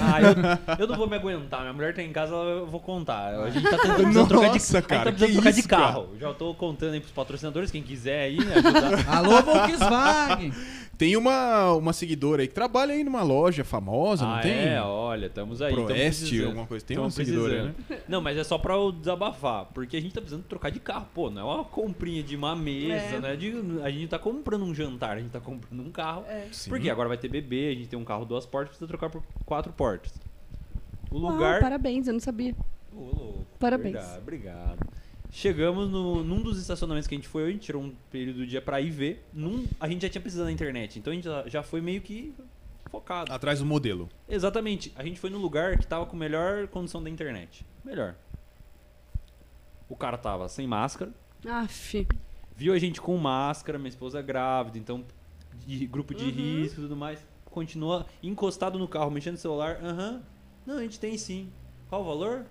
[0.00, 1.60] Ah, eu, eu não vou me aguentar.
[1.62, 3.34] Minha mulher tá em casa, eu vou contar.
[3.40, 5.68] A gente tá tentando precisando trocar de, Nossa, a gente cara, tá trocar de isso,
[5.68, 5.82] cara?
[5.82, 6.08] carro.
[6.20, 9.16] Já tô contando aí pros patrocinadores, quem quiser aí, né, ajudar.
[9.16, 10.52] Alô, Volkswagen!
[11.02, 14.68] Tem uma, uma seguidora aí que trabalha aí numa loja famosa, não ah, tem?
[14.68, 15.74] é, olha, estamos aí.
[15.74, 16.86] Proeste, alguma coisa.
[16.86, 17.74] Tem Tamo uma seguidora, né?
[18.06, 19.64] Não, mas é só pra eu desabafar.
[19.74, 21.08] Porque a gente tá precisando trocar de carro.
[21.12, 23.18] Pô, não é uma comprinha de uma mesa, É.
[23.18, 23.34] né?
[23.34, 23.52] De,
[23.82, 26.24] a gente tá comprando um jantar, a gente tá comprando um carro.
[26.28, 26.46] É.
[26.52, 26.70] Sim.
[26.70, 29.24] Porque agora vai ter bebê, a gente tem um carro duas portas, precisa trocar por
[29.44, 30.12] quatro portas.
[31.10, 31.60] O Uau, lugar.
[31.60, 32.54] parabéns, eu não sabia.
[32.94, 33.46] Ô, louco.
[33.58, 33.94] Parabéns.
[33.94, 34.78] Verdade, obrigado.
[35.34, 38.46] Chegamos no, num dos estacionamentos que a gente foi, a gente tirou um período do
[38.46, 39.24] dia pra ir ver.
[39.32, 42.02] Num, a gente já tinha precisado da internet, então a gente já, já foi meio
[42.02, 42.34] que
[42.90, 43.32] focado.
[43.32, 44.10] Atrás do modelo.
[44.28, 44.92] Exatamente.
[44.94, 47.64] A gente foi no lugar que tava com melhor condição da internet.
[47.82, 48.14] Melhor.
[49.88, 51.10] O cara tava sem máscara,
[51.46, 52.06] Aff.
[52.54, 55.02] viu a gente com máscara, minha esposa é grávida, então
[55.66, 56.30] de grupo de Uhum.
[56.30, 57.26] risco e tudo mais.
[57.46, 59.78] Continua encostado no carro, mexendo no celular.
[59.82, 60.22] Aham.
[60.66, 61.50] Não, a gente tem sim.
[61.88, 62.44] Qual o valor?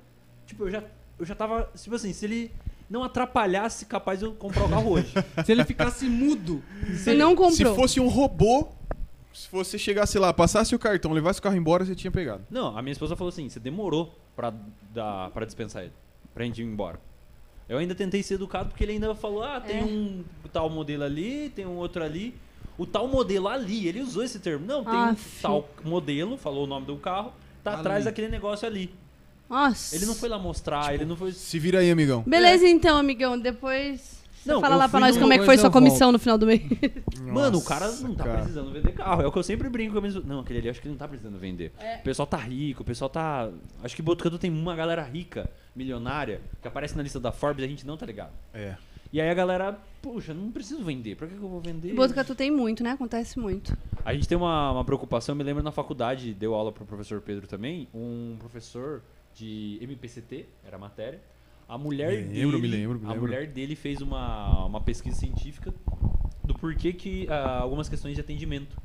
[0.48, 0.84] Tipo, eu já,
[1.20, 1.70] eu já tava.
[1.76, 2.52] Tipo assim, se ele
[2.92, 5.14] não atrapalhasse, capaz de eu comprar o carro hoje.
[5.46, 6.62] Se ele ficasse mudo.
[6.94, 7.52] Você não comprou.
[7.74, 8.68] Se fosse um robô,
[9.34, 12.44] se você chegasse lá, passasse o cartão, levasse o carro embora, você tinha pegado.
[12.52, 14.54] Não, a minha esposa falou assim: você demorou pra,
[14.94, 15.94] dar, pra dispensar ele,
[16.34, 17.00] pra gente ir embora.
[17.70, 19.84] Eu ainda tentei ser educado porque ele ainda falou: ah, tem É.
[19.84, 22.36] um tal modelo ali, tem um outro ali.
[22.78, 24.66] O tal modelo ali, ele usou esse termo.
[24.66, 25.42] Não, tem um Aff.
[25.42, 27.32] tal modelo, falou o nome do carro,
[27.64, 27.80] tá Ali.
[27.80, 28.94] atrás daquele negócio ali.
[29.52, 29.94] Nossa.
[29.94, 31.34] Ele não foi lá mostrar, ele não foi.
[31.34, 32.24] Se vira aí, amigão.
[32.26, 33.38] Beleza, então, amigão.
[33.38, 34.22] Depois.
[34.42, 36.48] Você Não, fala lá pra nós como é que foi sua comissão no final do
[36.48, 36.64] mês.
[37.22, 38.38] Mano, o Nossa, cara não tá cara.
[38.40, 39.22] precisando vender carro.
[39.22, 40.20] É o que eu sempre brinco com a minha...
[40.22, 41.72] Não, aquele ali acho que ele não tá precisando vender.
[41.78, 41.98] É.
[41.98, 43.52] O pessoal tá rico, o pessoal tá.
[43.84, 47.66] Acho que Botucatu tem uma galera rica, milionária, que aparece na lista da Forbes e
[47.66, 48.32] a gente não tá ligado.
[48.52, 48.76] É.
[49.14, 51.94] E aí a galera, puxa, não preciso vender, pra que que eu vou vender?
[51.94, 52.92] Botucatu tem muito, né?
[52.92, 53.78] Acontece muito.
[54.04, 57.22] A gente tem uma, uma preocupação, eu me lembro na faculdade, deu aula pro professor
[57.22, 59.04] Pedro também, um professor
[59.36, 61.20] de MPCT, era a matéria.
[61.68, 63.22] A mulher Me lembro, dele, me lembro, me a lembro.
[63.28, 65.74] mulher dele fez uma, uma pesquisa científica
[66.44, 68.76] do porquê que ah, algumas questões de atendimento,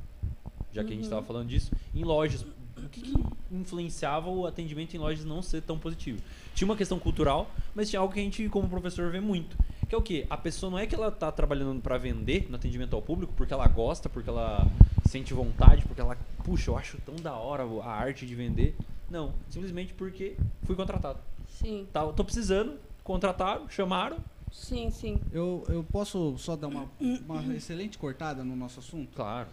[0.72, 2.42] já que a gente estava falando disso, em lojas,
[2.76, 3.14] o que, que
[3.50, 6.20] influenciava o atendimento em lojas não ser tão positivo?
[6.54, 9.56] Tinha uma questão cultural, mas tinha algo que a gente como professor vê muito,
[9.88, 10.24] que é o quê?
[10.30, 13.52] A pessoa não é que ela tá trabalhando para vender no atendimento ao público porque
[13.52, 14.64] ela gosta, porque ela
[15.08, 18.76] sente vontade, porque ela, puxa, eu acho tão da hora a arte de vender.
[19.10, 21.18] Não, simplesmente porque fui contratado.
[21.48, 22.74] Sim, Tá, tô precisando,
[23.04, 24.16] contrataram, chamaram.
[24.52, 25.18] sim, sim.
[25.32, 29.08] Eu, eu posso só dar uma, uma excelente cortada no nosso assunto?
[29.14, 29.48] Claro.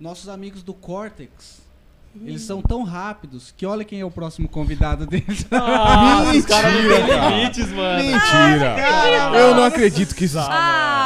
[0.00, 1.62] Nossos amigos do Cortex,
[2.22, 5.46] eles são tão rápidos que olha quem é o próximo convidado deles.
[5.52, 7.36] Ah, os caras não Mentira, têm cara.
[7.36, 8.04] limites, mano.
[8.04, 8.76] Mentira!
[9.38, 10.38] Eu não acredito que isso.
[10.38, 11.03] Ah!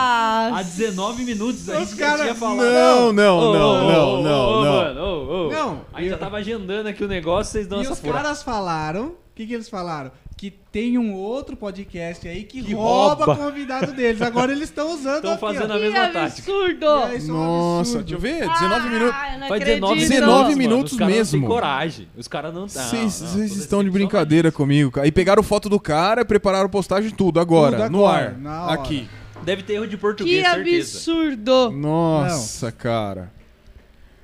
[0.54, 2.66] Há 19 minutos a Os gente cara- já tinha falado.
[2.70, 4.72] Não, não, Ô, não, ô, não, ô, não, ô, não.
[4.72, 5.50] mano, ô, ô.
[5.52, 8.42] Não, A gente já tava agendando aqui o negócio, vocês dão E essa os caras
[8.42, 10.10] falaram, o que, que eles falaram?
[10.36, 13.44] Que tem um outro podcast aí que, Que rouba, rouba.
[13.44, 14.22] convidado deles.
[14.22, 15.48] Agora eles estão usando Estão aqui, ó.
[15.48, 16.22] fazendo a Que mesma tática.
[16.52, 16.88] absurdo!
[16.88, 18.04] Aí, isso é um Nossa, absurdo.
[18.04, 19.14] deixa eu ver, 19 minutos.
[19.18, 19.80] Ah, eu não Faz acredito.
[19.94, 20.58] 19 19 minutos, mano.
[20.58, 21.40] minutos Os caras mesmo.
[21.40, 22.08] Não têm coragem.
[22.16, 22.60] Os caras não.
[22.60, 25.08] não, Vocês não, vocês tô estão de brincadeira comigo, cara.
[25.08, 28.74] E pegaram foto do cara, prepararam postagem tudo agora, Tudo no agora, ar, na hora.
[28.74, 29.08] aqui.
[29.48, 30.98] Deve ter erro de Que português, certeza.
[30.98, 31.70] absurdo!
[31.70, 33.32] Nossa, cara.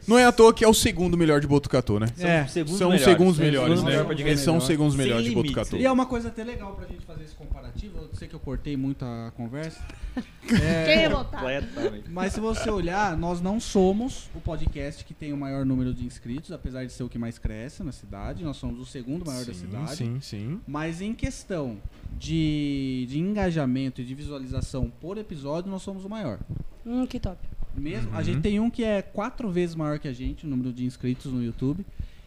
[0.06, 2.08] Não é à toa que é o segundo melhor de Botucatu, né?
[2.16, 3.04] São É, segundos São os melhores.
[3.04, 3.90] segundos São melhores, segundos né?
[3.90, 4.30] melhores podcast.
[4.30, 4.66] Eles são os melhor.
[4.72, 5.34] segundos melhores de.
[5.34, 5.76] Botucatu.
[5.76, 7.98] E é uma coisa até legal pra gente fazer esse comparativo.
[7.98, 9.80] Eu sei que eu cortei muito a conversa.
[10.46, 11.40] Quem É, ia votar?
[11.40, 12.10] Completamente.
[12.10, 16.04] mas se você olhar, nós não somos o podcast que tem o maior número de
[16.04, 18.44] inscritos, apesar de ser o que mais cresce na cidade.
[18.44, 19.96] Nós somos o segundo maior da Sim, cidade.
[19.96, 20.60] sim, sim.
[20.66, 21.78] Mas em questão
[22.18, 26.38] de, de engajamento e de visualização por episódio, nós somos o maior.
[26.86, 27.38] Hum, que top.
[27.76, 28.16] Mesmo, Uhum.
[28.16, 30.84] A gente tem um que é quatro vezes maior que a gente, o número de
[30.84, 31.84] inscritos no YouTube.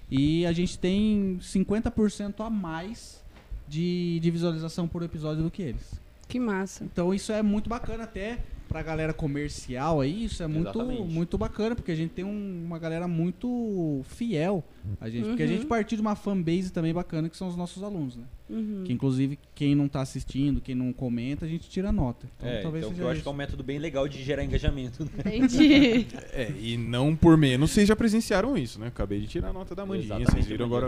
[0.10, 3.22] E a gente tem 50% a mais
[3.68, 6.00] de, de visualização por episódio do que eles.
[6.28, 6.84] Que massa.
[6.84, 11.02] Então isso é muito bacana até pra galera comercial aí, isso é muito, Exatamente.
[11.04, 14.62] muito bacana, porque a gente tem um- uma galera muito fiel
[15.00, 15.26] a gente.
[15.28, 15.52] Porque a Uhum.
[15.54, 18.24] gente partiu de uma fanbase também bacana, que são os nossos alunos, né?
[18.50, 18.84] Uhum.
[18.86, 22.28] Que inclusive quem não tá assistindo, quem não comenta, a gente tira nota.
[22.38, 23.24] Então É, talvez então eu acho isso.
[23.24, 25.04] que é um método bem legal de gerar engajamento.
[25.04, 25.36] Né?
[25.38, 26.08] Entendi.
[26.32, 28.88] É, e não por menos vocês já presenciaram isso, né?
[28.88, 30.88] Acabei de tirar a nota da Mandinha, Exatamente, vocês viram agora,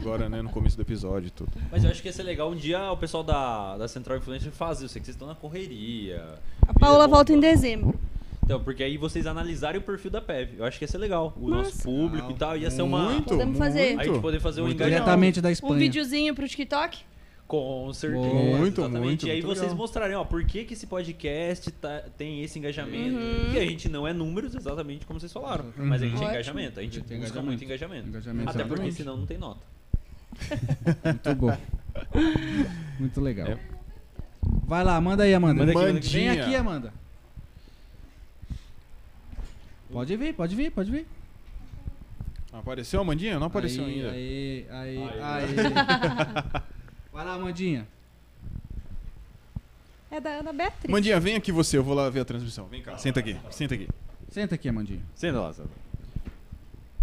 [0.00, 1.52] agora, né, no começo do episódio e tudo.
[1.70, 4.50] Mas eu acho que ia ser legal um dia o pessoal da, da Central Influencer
[4.52, 4.84] fazer.
[4.84, 6.24] Eu sei que vocês estão na correria.
[6.66, 7.98] A Paula volta em dezembro.
[8.44, 10.58] Então, porque aí vocês analisarem o perfil da PEV.
[10.58, 11.32] Eu acho que ia ser legal.
[11.40, 11.82] O nosso Nossa.
[11.82, 12.56] público e tal.
[12.56, 13.10] Ia ser uma.
[13.10, 13.86] Muito, Podemos fazer.
[13.94, 14.00] muito.
[14.00, 15.02] A gente poder fazer um Muito engajamento.
[15.04, 15.78] Diretamente da Um Espanha.
[15.78, 16.98] videozinho pro TikTok?
[17.46, 18.26] Com certeza.
[18.26, 19.04] Muito, exatamente.
[19.04, 19.76] muito, E aí muito vocês legal.
[19.76, 23.16] mostrarem, ó, por que, que esse podcast tá- tem esse engajamento.
[23.16, 23.52] Uhum.
[23.54, 25.66] E a gente não é números, exatamente como vocês falaram.
[25.66, 25.86] Uhum.
[25.86, 26.30] Mas a gente é Ótimo.
[26.30, 26.80] engajamento.
[26.80, 27.46] A gente A gente tem busca engajamento.
[27.46, 28.08] muito engajamento.
[28.08, 28.96] Engajamento, Até porque exatamente.
[28.96, 29.60] senão não tem nota.
[31.04, 31.56] Muito bom.
[32.98, 33.48] Muito legal.
[33.48, 33.58] É.
[34.66, 35.60] Vai lá, manda aí, Amanda.
[35.60, 36.08] Manda aqui, manda aqui.
[36.08, 36.92] Vem aqui, Amanda.
[39.94, 41.06] Pode vir, pode vir, pode vir.
[42.52, 43.38] Apareceu a Mandinha?
[43.38, 44.10] Não apareceu aí, ainda.
[44.10, 45.44] Aí, aí, Aí.
[45.44, 46.62] aí.
[47.12, 47.86] Vai lá, Amandinha.
[50.10, 50.90] É da Ana Beatriz.
[50.90, 52.66] Mandinha, vem aqui você, eu vou lá ver a transmissão.
[52.66, 53.88] Vem cá, senta aqui, senta aqui.
[54.30, 55.02] Senta aqui, Amandinha.
[55.14, 55.70] Senta lá, senta.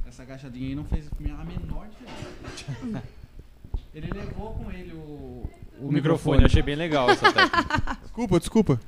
[0.06, 3.03] Essa agachadinha aí não fez a menor diferença.
[3.95, 7.98] ele levou com ele o, O microfone, achei bem legal essa técnica.
[8.02, 8.82] Desculpa, desculpa.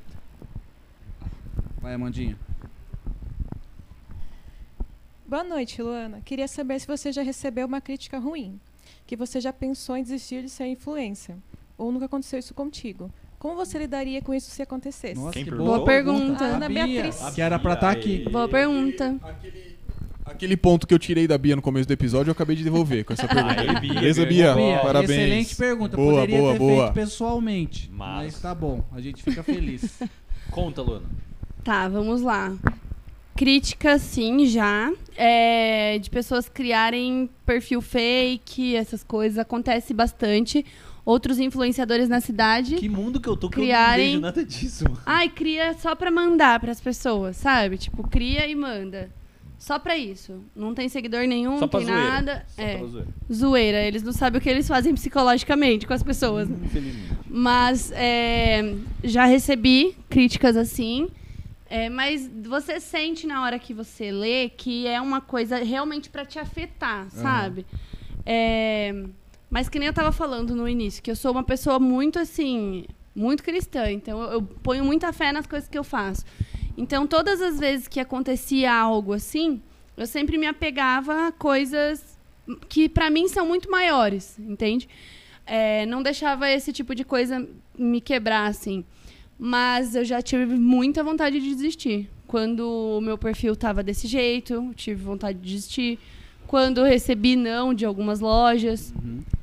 [1.82, 2.38] Vai, Amandinha.
[5.34, 6.22] Boa noite, Luana.
[6.24, 8.60] Queria saber se você já recebeu uma crítica ruim.
[9.08, 11.36] Que você já pensou em desistir de ser influencer.
[11.76, 13.12] Ou nunca aconteceu isso contigo.
[13.40, 15.20] Como você lidaria com isso se acontecesse?
[15.20, 15.74] Nossa, Quem que perguntou?
[15.78, 16.44] boa, pergunta.
[16.44, 17.20] Ana Beatriz.
[17.34, 18.30] Que era pra estar aqui.
[18.30, 19.16] Boa pergunta.
[19.24, 19.78] Aquele,
[20.24, 23.04] aquele ponto que eu tirei da Bia no começo do episódio, eu acabei de devolver
[23.04, 23.60] com essa pergunta.
[23.60, 24.26] Aí, Bia, Beleza.
[24.28, 24.54] Bia?
[24.54, 25.10] Bia, Parabéns.
[25.10, 25.98] Excelente pergunta.
[25.98, 26.84] Boa, Poderia boa, ter boa.
[26.84, 27.90] feito pessoalmente.
[27.92, 28.40] Mas- Mas...
[28.40, 29.98] tá bom, a gente fica feliz.
[30.52, 31.08] Conta, Luana.
[31.64, 32.56] Tá, vamos lá.
[33.36, 34.92] Crítica, sim, já.
[35.18, 39.38] É, de pessoas criarem perfil fake, essas coisas.
[39.40, 40.66] Acontece bastante.
[41.06, 42.76] Outros influenciadores na cidade.
[42.76, 44.86] Que mundo que eu tô que Criarem- eu não vejo nada disso.
[45.06, 47.78] Ai, cria só pra mandar pras pessoas, sabe?
[47.78, 49.10] Tipo, cria e manda.
[49.58, 50.42] Só pra isso.
[50.56, 52.04] Não tem seguidor nenhum, Só não tem zoeira.
[52.10, 52.46] nada.
[52.56, 53.08] Só é, pra zoeira.
[53.32, 53.82] zoeira.
[53.86, 56.48] Eles não sabem o que eles fazem psicologicamente com as pessoas.
[56.50, 56.58] né?
[56.66, 57.14] Infelizmente.
[57.30, 61.08] Mas é, já recebi críticas assim.
[61.70, 66.26] É, mas você sente na hora que você lê que é uma coisa realmente pra
[66.26, 67.66] te afetar, sabe?
[68.26, 68.94] É,
[69.50, 72.86] mas que nem eu tava falando no início, que eu sou uma pessoa muito assim.
[73.16, 73.90] muito cristã.
[73.92, 76.26] Então eu, eu ponho muita fé nas coisas que eu faço.
[76.78, 79.62] Então todas as vezes que acontecia algo assim,
[79.96, 82.18] eu sempre me apegava a coisas
[82.68, 84.90] que pra mim são muito maiores, entende?
[85.46, 88.84] É, não deixava esse tipo de coisa me quebrar assim.
[89.46, 92.10] Mas eu já tive muita vontade de desistir.
[92.26, 92.62] Quando
[92.98, 96.00] o meu perfil tava desse jeito, tive vontade de desistir.
[96.48, 98.94] Quando eu recebi não de algumas lojas.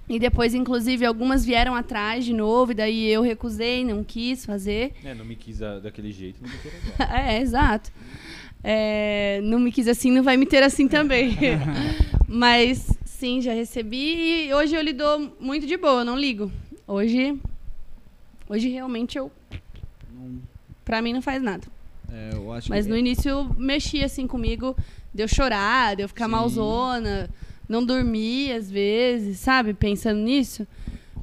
[0.08, 4.94] E depois, inclusive, algumas vieram atrás de novo, e daí eu recusei, não quis fazer.
[5.04, 7.20] É, não me quis a- daquele jeito, não me quis agora.
[7.30, 7.92] É, exato.
[8.64, 11.36] É, não me quis assim, não vai me ter assim também.
[12.26, 15.04] Mas sim, já recebi e hoje eu lido
[15.38, 16.50] muito de boa, não ligo.
[16.88, 17.38] Hoje,
[18.48, 19.30] hoje realmente eu,
[20.20, 20.40] Não-
[20.84, 21.66] pra mim não faz nada.
[22.12, 24.76] é, eu acho Mas que no início mexia assim comigo,
[25.14, 26.32] de eu chorar, de eu ficar Sim.
[26.32, 27.30] malzona,
[27.68, 29.72] não dormir às vezes, sabe?
[29.74, 30.66] Pensando nisso.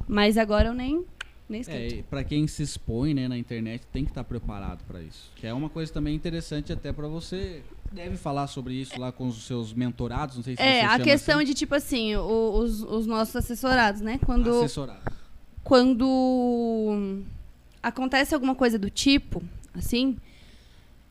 [0.07, 1.03] Mas agora eu nem,
[1.49, 1.95] nem esquento.
[1.95, 5.29] É, pra quem se expõe né, na internet, tem que estar preparado pra isso.
[5.35, 7.61] Que é uma coisa também interessante até pra você.
[7.91, 11.37] Deve falar sobre isso lá com os seus mentorados, não sei se É, a questão
[11.37, 11.45] assim.
[11.47, 14.17] de, tipo assim, os, os nossos assessorados, né?
[14.25, 14.99] Quando, Assessorado.
[15.63, 17.21] quando
[17.87, 19.41] acontece alguma coisa do tipo,
[19.73, 20.11] assim,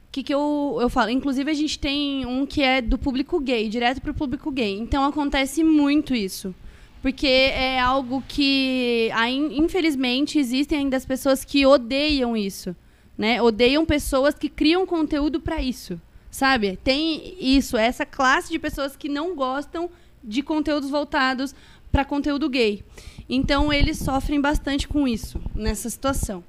[0.08, 1.10] o que, que eu, eu falo?
[1.10, 4.78] Inclusive, a gente tem um que é do público gay, direto pro público gay.
[4.78, 6.55] Então, acontece muito isso.
[7.02, 9.10] Porque é algo que,
[9.52, 12.74] infelizmente, existem ainda as pessoas que odeiam isso.
[13.16, 13.40] Né?
[13.40, 16.00] Odeiam pessoas que criam conteúdo para isso.
[16.30, 16.78] Sabe?
[16.82, 19.88] Tem isso, essa classe de pessoas que não gostam
[20.22, 21.55] de conteúdos voltados
[21.90, 22.82] para conteúdo gay.
[23.28, 26.44] Então eles sofrem bastante com isso nessa situação.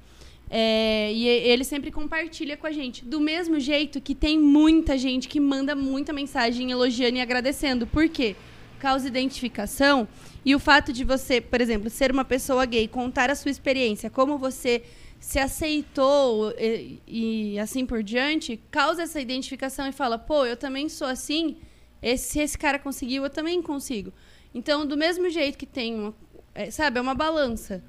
[0.50, 3.04] É, e ele sempre compartilha com a gente.
[3.04, 7.86] Do mesmo jeito que tem muita gente que manda muita mensagem elogiando e agradecendo.
[7.86, 8.34] Por quê?
[8.78, 10.08] Causa identificação.
[10.44, 14.08] E o fato de você, por exemplo, ser uma pessoa gay, contar a sua experiência,
[14.08, 14.82] como você
[15.20, 20.88] se aceitou e, e assim por diante, causa essa identificação e fala, pô, eu também
[20.88, 21.56] sou assim.
[22.00, 24.12] Esse, se esse cara conseguiu, eu também consigo.
[24.54, 26.14] Então, do mesmo jeito que tem, uma,
[26.54, 27.82] é, sabe, é uma balança.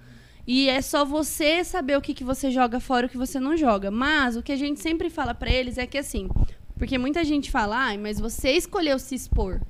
[0.51, 3.39] E é só você saber o que, que você joga fora e o que você
[3.39, 3.91] não joga.
[3.91, 6.27] Mas o que a gente sempre fala pra eles é que assim,
[6.75, 9.61] porque muita gente fala, ai, mas você escolheu se expor.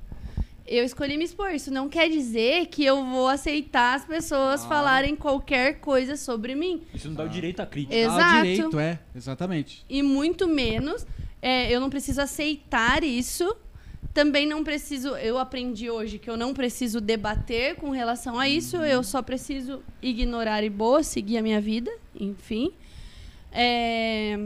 [0.66, 1.50] Eu escolhi me expor.
[1.50, 4.68] Isso não quer dizer que eu vou aceitar as pessoas Ah.
[4.68, 6.80] falarem qualquer coisa sobre mim.
[6.94, 7.94] Isso não dá o direito à crítica.
[7.94, 8.04] É.
[8.06, 8.36] Ah, o Exato.
[8.42, 9.84] direito, é, exatamente.
[9.86, 11.06] E muito menos,
[11.42, 13.54] é, eu não preciso aceitar isso.
[14.12, 15.10] Também não preciso.
[15.16, 18.76] Eu aprendi hoje que eu não preciso debater com relação a isso.
[18.78, 22.72] Eu só preciso ignorar e boa, seguir a minha vida, enfim.
[23.52, 24.38] É,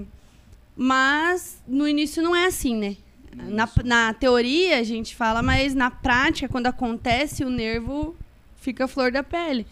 [0.77, 2.97] mas no início não é assim, né?
[3.35, 8.17] Na, na teoria a gente fala, mas na prática, quando acontece, o nervo
[8.57, 9.67] fica flor da pele.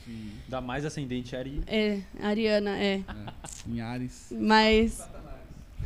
[0.48, 1.62] Dá mais ascendente Ari.
[1.66, 2.96] É, Ariana, é.
[2.96, 3.02] É,
[3.68, 4.32] em Ares.
[4.32, 5.08] Mas.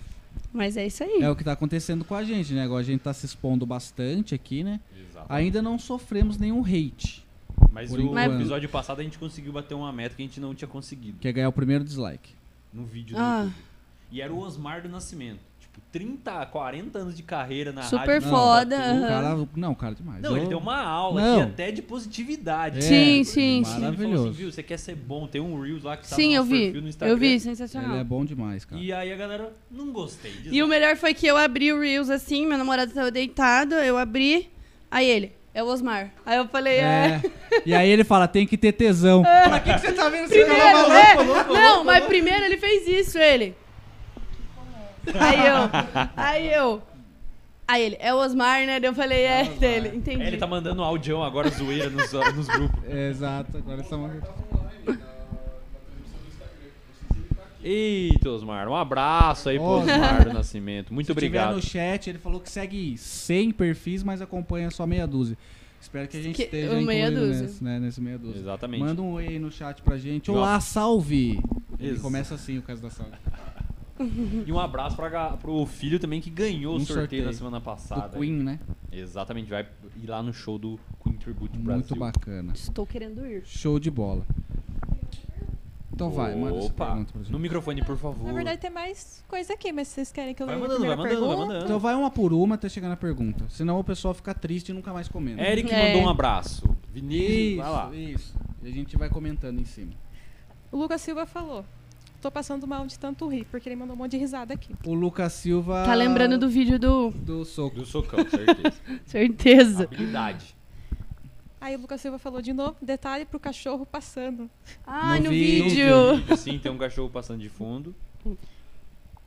[0.53, 1.21] Mas é isso aí.
[1.23, 2.65] É o que tá acontecendo com a gente, né?
[2.65, 4.81] Agora a gente tá se expondo bastante aqui, né?
[5.09, 5.27] Exato.
[5.29, 7.25] Ainda não sofremos nenhum hate.
[7.73, 8.35] Mas Por o enquanto.
[8.35, 11.19] episódio passado a gente conseguiu bater uma meta que a gente não tinha conseguido.
[11.21, 12.33] Que é ganhar o primeiro dislike.
[12.73, 13.43] No vídeo do Ah.
[13.45, 13.65] YouTube.
[14.13, 15.39] E era o Osmar do Nascimento.
[15.73, 18.29] Tipo, 30, 40 anos de carreira na Super rádio.
[18.29, 20.21] foda, Não, cara, não, cara demais.
[20.23, 21.41] Não, ele Eu- deu uma aula Não.
[21.43, 22.79] aqui até de positividade.
[22.79, 23.65] É, Sim, sim, Ele sim.
[23.65, 24.29] falou Maravilhoso.
[24.29, 26.47] assim, viu, você quer ser bom, tem um Reels lá que tá Sim, no eu
[26.47, 26.89] perfil no vi.
[26.89, 27.15] Instagram.
[27.15, 27.97] Eu vi, Ele sensacional.
[27.97, 28.81] é bom demais, cara.
[28.83, 30.33] E aí a galera, não gostei.
[30.51, 33.97] E o melhor foi que eu abri o Reels assim, meu namorado tava deitado, eu
[33.97, 34.51] abri,
[34.91, 36.13] aí ele, é o Osmar.
[36.27, 37.21] Aí eu falei, é.
[37.53, 37.63] É.
[37.67, 39.23] E aí ele fala, tem que ter tesão.
[39.47, 41.15] Pra que, que você tá vendo Primeiro, cara é.
[41.15, 41.53] maluco?
[41.53, 43.55] Não, mas primeiro ele fez isso, ele.
[45.19, 46.83] Aí eu, aí eu.
[47.67, 48.81] Aí ele, é o Osmar, né?
[48.83, 50.23] Eu falei, é, dele, entendi.
[50.23, 52.81] É, ele tá mandando áudio agora, zoeira nos, nos grupos.
[52.85, 54.11] É, exato, agora estamos...
[57.63, 60.25] Eita, Osmar, um abraço aí pro Osmar.
[60.25, 60.93] Do Nascimento.
[60.93, 61.55] Muito Se tiver obrigado.
[61.57, 65.37] no chat, ele falou que segue 100 perfis, mas acompanha só meia dúzia.
[65.81, 67.43] Espero que a gente Que- esteja meia incluído dúzia.
[67.43, 68.41] Nesse, né, nesse meia dúzia.
[68.41, 68.81] Exatamente.
[68.81, 70.31] Manda um oi aí no chat pra gente.
[70.31, 71.39] Olá, salve!
[71.79, 73.13] Ele começa assim, o caso da salve.
[74.47, 77.25] E um abraço pra, ga- pro filho também que ganhou o Um sorteio, sorteio.
[77.27, 78.09] na semana passada.
[78.09, 78.59] Do Queen, né?
[78.91, 79.67] Exatamente, vai
[80.03, 81.81] ir lá no show do Queen Tribute Brasil.
[81.89, 82.53] Muito bacana.
[82.55, 83.43] Estou querendo ir.
[83.45, 84.25] Show de bola.
[85.93, 87.33] Então vai, manda essa Opa, pergunta pra gente.
[87.33, 88.27] no microfone, por favor.
[88.27, 90.87] Na verdade, tem mais coisa aqui, mas vocês querem que eu Vai leia a mandando,
[90.87, 91.47] vai mandando, vai pergunta?
[91.47, 91.65] mandando.
[91.67, 93.45] Então vai uma por uma até chegar na pergunta.
[93.51, 95.43] Senão o pessoal fica triste e nunca mais comenta.
[95.43, 95.89] Eric É.
[95.93, 96.65] mandou um abraço.
[96.91, 97.91] Vinícius, vai lá.
[97.95, 98.35] Isso, isso.
[98.63, 99.93] E a gente vai comentando em cima.
[100.73, 101.67] O Lucas Silva falou.
[102.21, 104.75] Tô passando mal de tanto rir, porque ele mandou um monte de risada aqui.
[104.87, 105.85] O Lucas Silva.
[105.85, 107.11] Tá lembrando do vídeo do.
[107.11, 107.77] do soco.
[107.77, 108.75] Do socão, certeza.
[109.07, 109.85] Certeza.
[109.85, 110.55] Habilidade.
[111.61, 114.51] Aí o Lucas Silva falou de novo, detalhe pro cachorro passando.
[114.87, 116.17] Ai, No no, vídeo.
[116.17, 116.37] vídeo.
[116.37, 117.95] Sim, tem um cachorro passando de fundo.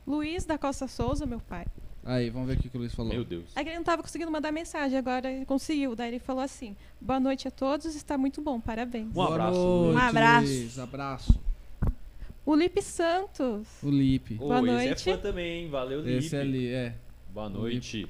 [0.06, 1.64] Luiz da Costa Souza, meu pai.
[2.04, 3.12] Aí, vamos ver o que, que o Luiz falou.
[3.12, 3.44] Meu Deus.
[3.56, 5.96] Aí ele não tava conseguindo mandar mensagem, agora ele conseguiu.
[5.96, 9.06] Daí ele falou assim: Boa noite a todos, está muito bom, parabéns.
[9.06, 9.94] Um Boa abraço, noite.
[9.94, 10.46] Um abraço.
[10.46, 10.78] Luiz.
[10.78, 11.40] Abraço.
[12.46, 13.66] O Lipe Santos.
[13.82, 14.34] O Lipe.
[14.34, 15.10] Boa esse noite.
[15.10, 15.70] é fã também, hein?
[15.70, 16.18] Valeu, Lipe.
[16.18, 16.94] Esse ali, é.
[17.30, 18.06] Boa noite.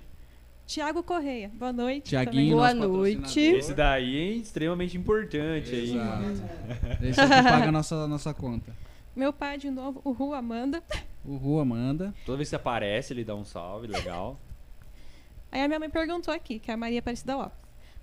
[0.66, 1.50] Tiago Correia.
[1.54, 2.08] Boa noite.
[2.08, 3.40] Tiaguinho, Boa noite.
[3.40, 5.94] Esse daí é extremamente importante aí.
[5.94, 6.42] Exato.
[7.04, 8.74] Esse é o que paga a nossa, nossa conta.
[9.14, 10.82] Meu pai de novo, o Ru Amanda.
[11.24, 12.12] O Rua manda.
[12.26, 14.38] Toda vez que aparece, ele dá um salve, legal.
[15.52, 17.56] Aí a minha mãe perguntou aqui, que é a Maria Aparecida Lopes.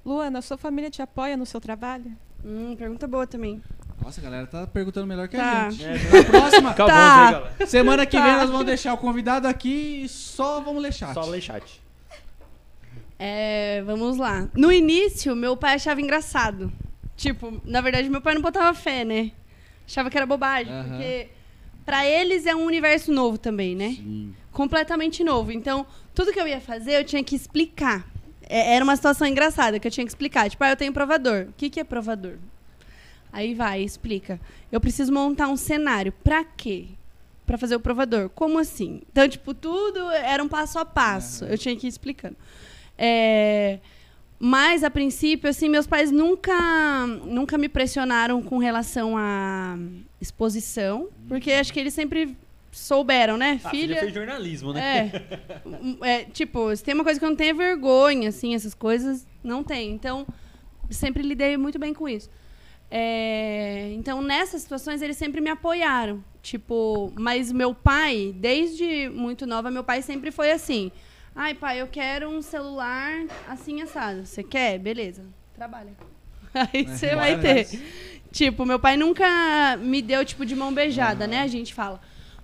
[0.05, 2.15] Luana, sua família te apoia no seu trabalho?
[2.43, 3.61] Hum, pergunta boa também.
[4.03, 5.69] Nossa, a galera tá perguntando melhor que a Tá.
[5.69, 5.85] gente.
[5.85, 7.25] É, Na próxima, Acabou Tá.
[7.27, 7.67] aí, galera.
[7.67, 8.23] semana que Tá.
[8.25, 11.13] vem nós vamos deixar o convidado aqui e só vamos ler chat.
[11.13, 11.81] Só ler chat.
[13.19, 14.47] É, vamos lá.
[14.55, 16.71] No início, meu pai achava engraçado.
[17.15, 19.31] Tipo, na verdade, meu pai não botava fé, né?
[19.87, 21.29] Achava que era bobagem, porque
[21.85, 23.89] pra eles é um universo novo também, né?
[23.97, 24.33] Sim.
[24.51, 25.49] completamente novo.
[25.49, 28.05] Então, tudo que eu ia fazer, eu tinha que explicar.
[28.49, 30.49] É- Era uma situação engraçada que eu tinha que explicar.
[30.49, 31.45] Tipo, ah, eu tenho provador.
[31.49, 32.33] O que, que é provador?
[33.31, 34.39] Aí vai, explica.
[34.71, 36.11] Eu preciso montar um cenário.
[36.23, 36.85] Pra quê?
[37.45, 38.29] Pra fazer o provador.
[38.29, 39.01] Como assim?
[39.11, 41.45] Então, tipo, tudo era um passo a passo.
[41.45, 42.35] Eu tinha que ir explicando.
[42.97, 43.79] É,
[44.39, 49.77] Mas, a princípio, assim, meus pais nunca, nunca me pressionaram com relação à
[50.19, 51.09] exposição.
[51.27, 52.35] Porque acho que eles sempre
[52.71, 53.59] souberam, né?
[53.63, 55.11] Ah, filha fez jornalismo, né?
[56.01, 56.21] É.
[56.21, 56.25] é.
[56.25, 59.63] Tipo, se tem uma coisa que eu não tenho é vergonha, assim, essas coisas, não
[59.63, 59.91] tem.
[59.91, 60.25] Então,
[60.89, 62.29] sempre lidei muito bem com isso.
[62.93, 66.21] É, então, nessas situações, eles sempre me apoiaram.
[66.41, 70.91] Tipo, mas meu pai, desde muito nova, meu pai sempre foi assim.
[71.33, 74.25] Ai, pai, eu quero um celular assim assado.
[74.25, 74.77] Você quer?
[74.77, 75.23] Beleza.
[75.55, 75.91] Trabalha.
[76.53, 77.67] Aí você vai ter.
[78.31, 81.41] Tipo, meu pai nunca me deu, tipo, de mão beijada, né?
[81.41, 82.01] A gente fala.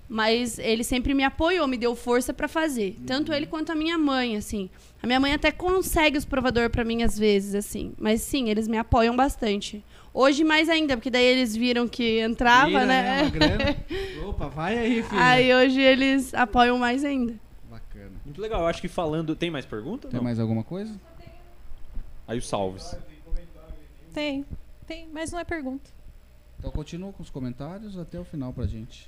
[0.08, 2.98] Mas ele sempre me apoiou, me deu força pra fazer.
[3.06, 4.69] Tanto ele quanto a minha mãe, assim.
[5.03, 7.93] A minha mãe até consegue os provador pra mim às vezes, assim.
[7.98, 9.84] Mas sim, eles me apoiam bastante.
[10.19, 13.21] Hoje mais ainda, porque daí eles viram que entrava, Vira, né?
[13.21, 13.77] uma grana.
[14.27, 15.21] Opa, vai aí, filho.
[15.21, 17.35] Aí hoje eles apoiam mais ainda.
[17.69, 18.13] Bacana.
[18.25, 18.61] Muito legal.
[18.61, 19.35] Eu acho que falando.
[19.35, 20.07] Tem mais pergunta?
[20.07, 20.23] Tem Não.
[20.23, 20.99] mais alguma coisa?
[22.27, 22.97] Aí os salves.
[24.11, 24.43] Tem,
[24.87, 25.87] tem, mas não é pergunta.
[26.57, 29.07] Então continua com os comentários até o final pra gente.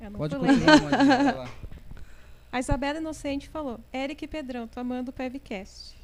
[0.00, 0.50] Eu não Pode pulei.
[0.54, 1.50] continuar, Madinha, vai lá.
[2.50, 5.94] A Isabela Inocente falou: Eric e Pedrão, tô amando o Pevcast.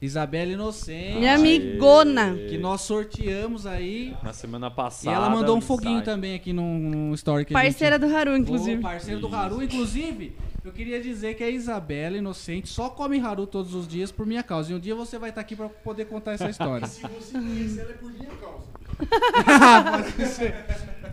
[0.00, 1.18] Isabela Inocente.
[1.18, 2.34] Minha amigona.
[2.48, 4.14] Que nós sorteamos aí.
[4.22, 5.16] Na semana E passada.
[5.16, 8.08] ela mandou um foguinho também aqui no, no story que Parceira gente...
[8.08, 8.80] do Haru, inclusive.
[8.80, 9.60] parceiro do Haru.
[9.62, 14.24] Inclusive, eu queria dizer que a Isabela Inocente só come Haru todos os dias por
[14.24, 14.70] minha causa.
[14.72, 16.86] E um dia você vai estar aqui pra poder contar essa história.
[16.88, 18.68] Se você conhecer ela é por minha causa.
[20.14, 20.54] Pode ser.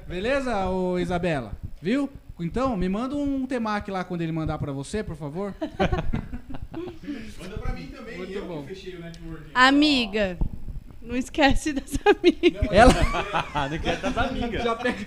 [0.08, 1.54] Beleza, ô Isabela?
[1.82, 2.08] Viu?
[2.40, 5.56] Então, me manda um temaki lá quando ele mandar pra você, por favor.
[7.40, 7.88] Manda pra mim
[8.56, 8.66] bom.
[9.54, 10.38] Amiga.
[11.02, 12.68] Não esquece dessa amiga.
[12.72, 12.94] Ela
[13.70, 14.64] não quer das amigas.
[14.64, 15.06] já pega.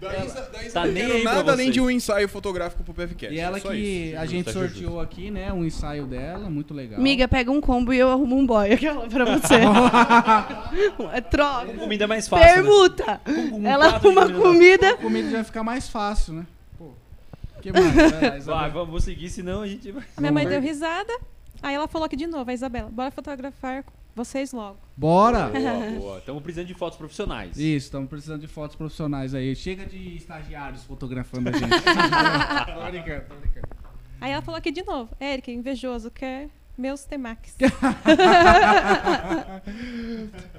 [0.00, 3.32] Daí, daí Tá não nem nada além de um ensaio fotográfico pro PFCast.
[3.32, 4.18] E ela só que isso.
[4.18, 5.52] a gente sorteou aqui, né?
[5.52, 6.98] Um ensaio dela, muito legal.
[6.98, 9.54] Amiga, pega um combo e eu arrumo um boy aquela pra você.
[11.14, 11.72] é troca.
[11.74, 12.46] Comida mais fácil.
[12.48, 12.54] né?
[12.54, 13.20] Permuta.
[13.52, 14.42] Um Ela arruma comida.
[14.42, 14.90] comida.
[14.90, 16.46] A comida já vai ficar mais fácil, né?
[16.76, 16.90] Pô.
[17.60, 17.94] que mais?
[17.94, 20.02] Vai lá, vamos seguir, senão a gente vai.
[20.16, 21.12] A minha mãe deu risada.
[21.62, 23.84] Aí ela falou aqui de novo, a Isabela: Bora fotografar
[24.14, 24.78] vocês logo.
[24.96, 25.48] Bora!
[25.48, 26.18] Boa, boa.
[26.18, 27.56] Estamos precisando de fotos profissionais.
[27.56, 29.54] Isso, estamos precisando de fotos profissionais aí.
[29.54, 31.70] Chega de estagiários fotografando a gente.
[31.70, 33.68] tô brincando, tô brincando.
[34.20, 37.54] Aí ela falou aqui de novo: Eric, invejoso, quer meus temax.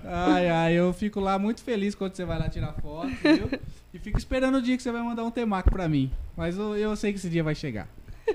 [0.05, 3.59] Ai, ai, eu fico lá muito feliz quando você vai lá tirar foto, viu?
[3.93, 6.11] E fico esperando o dia que você vai mandar um temaki pra mim.
[6.35, 7.87] Mas eu, eu sei que esse dia vai chegar.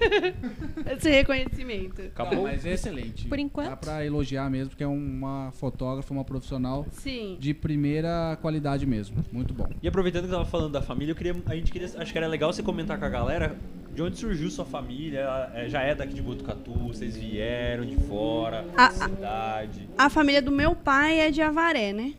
[0.96, 2.02] Esse reconhecimento.
[2.02, 2.34] Acabou?
[2.34, 3.26] Não, mas é excelente.
[3.26, 3.70] Por enquanto.
[3.70, 7.36] Dá pra elogiar mesmo, porque é uma fotógrafa, uma profissional Sim.
[7.38, 9.24] de primeira qualidade mesmo.
[9.32, 9.68] Muito bom.
[9.82, 12.26] E aproveitando que tava falando da família, eu queria, a gente queria, acho que era
[12.26, 13.56] legal você comentar com a galera
[13.94, 15.50] de onde surgiu sua família.
[15.54, 19.88] É, já é daqui de Botucatu, vocês vieram de fora, da cidade.
[19.98, 22.14] A família do meu pai é de Avaré, né?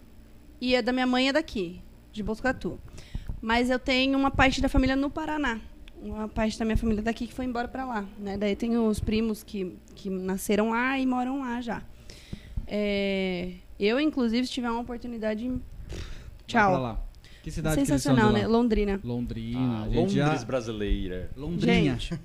[0.59, 2.79] E a da minha mãe é daqui, de Botucatu.
[3.41, 5.61] Mas eu tenho uma parte da família no Paraná.
[6.01, 8.37] Uma parte da minha família daqui que foi embora pra lá, né?
[8.37, 11.81] Daí tem os primos que, que nasceram lá e moram lá já.
[12.65, 15.51] É, eu, inclusive, se tiver uma oportunidade...
[16.47, 16.97] Tchau.
[17.21, 18.39] que, Que cidade que Sensacional, lá?
[18.39, 18.47] né?
[18.47, 18.99] Londrina.
[19.03, 19.81] Londrina.
[19.81, 20.45] Ah, Londres já...
[20.45, 21.29] brasileira.
[21.35, 21.73] Londrina.
[21.99, 22.19] Gente,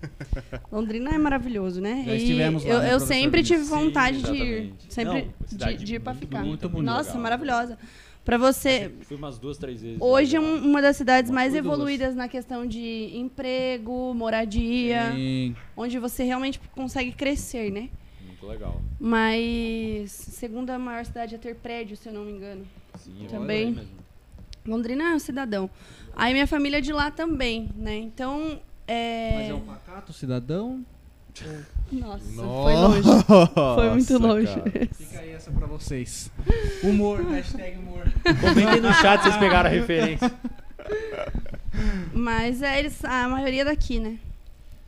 [0.71, 2.05] Londrina é maravilhoso, né?
[2.07, 3.79] Já E estivemos lá, eu, né, eu sempre tive Vinícius?
[3.81, 4.75] Sim, vontade de ir.
[4.89, 6.43] Sempre Não, de, de ir muito ficar.
[6.43, 7.23] bonita, muito Nossa, legal.
[7.23, 7.79] maravilhosa.
[8.25, 8.91] Pra você.
[9.03, 9.99] Fui umas duas, três vezes.
[10.01, 11.75] Hoje é um- uma das cidades Uma mais por duas.
[11.75, 15.55] evoluídas na questão de emprego, moradia, Sim.
[15.77, 17.91] onde você realmente consegue crescer, né?
[18.27, 18.81] Muito legal.
[18.99, 22.67] Mas segunda maior cidade a ter prédio, se eu não me engano.
[22.99, 23.73] Sim, Também.
[23.73, 23.91] mesmo.
[24.67, 25.69] Londrina é um cidadão.
[26.17, 27.97] Aí minha família é de lá também, né?
[27.99, 29.33] Então, é...
[29.35, 30.83] Mas é um pacato cidadão?
[31.93, 33.25] Nossa, foi Nossa, longe.
[33.75, 34.47] Foi muito longe.
[34.47, 34.89] cara.
[34.95, 36.31] Fica aí essa pra vocês.
[36.83, 38.05] Humor, hashtag humor.
[38.41, 40.33] Comentem no chat se vocês pegaram a referência.
[42.13, 44.19] Mas é eles, a maioria daqui, né?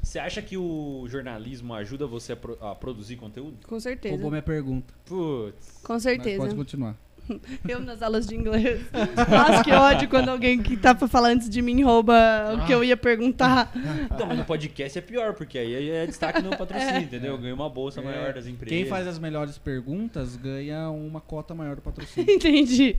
[0.02, 3.66] Você acha que o jornalismo ajuda você a, pro- a produzir conteúdo?
[3.66, 4.14] Com certeza.
[4.14, 4.94] Roubou minha pergunta.
[5.04, 5.80] Putz.
[5.82, 6.38] Com Mas certeza.
[6.42, 6.94] pode continuar.
[7.68, 8.80] Eu nas aulas de inglês.
[8.92, 12.14] Nossa, que ódio quando alguém que tá pra falar antes de mim rouba
[12.54, 13.72] o que eu ia perguntar.
[14.18, 17.32] Não, mas no podcast é pior, porque aí é destaque no patrocínio, entendeu?
[17.32, 18.76] Eu ganho uma bolsa maior das empresas.
[18.76, 22.30] Quem faz as melhores perguntas ganha uma cota maior do patrocínio.
[22.36, 22.96] Entendi.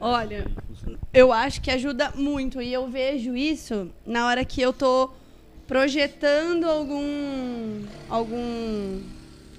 [0.00, 0.46] Olha,
[1.12, 2.60] eu acho que ajuda muito.
[2.60, 5.10] E eu vejo isso na hora que eu tô
[5.66, 9.00] projetando algum algum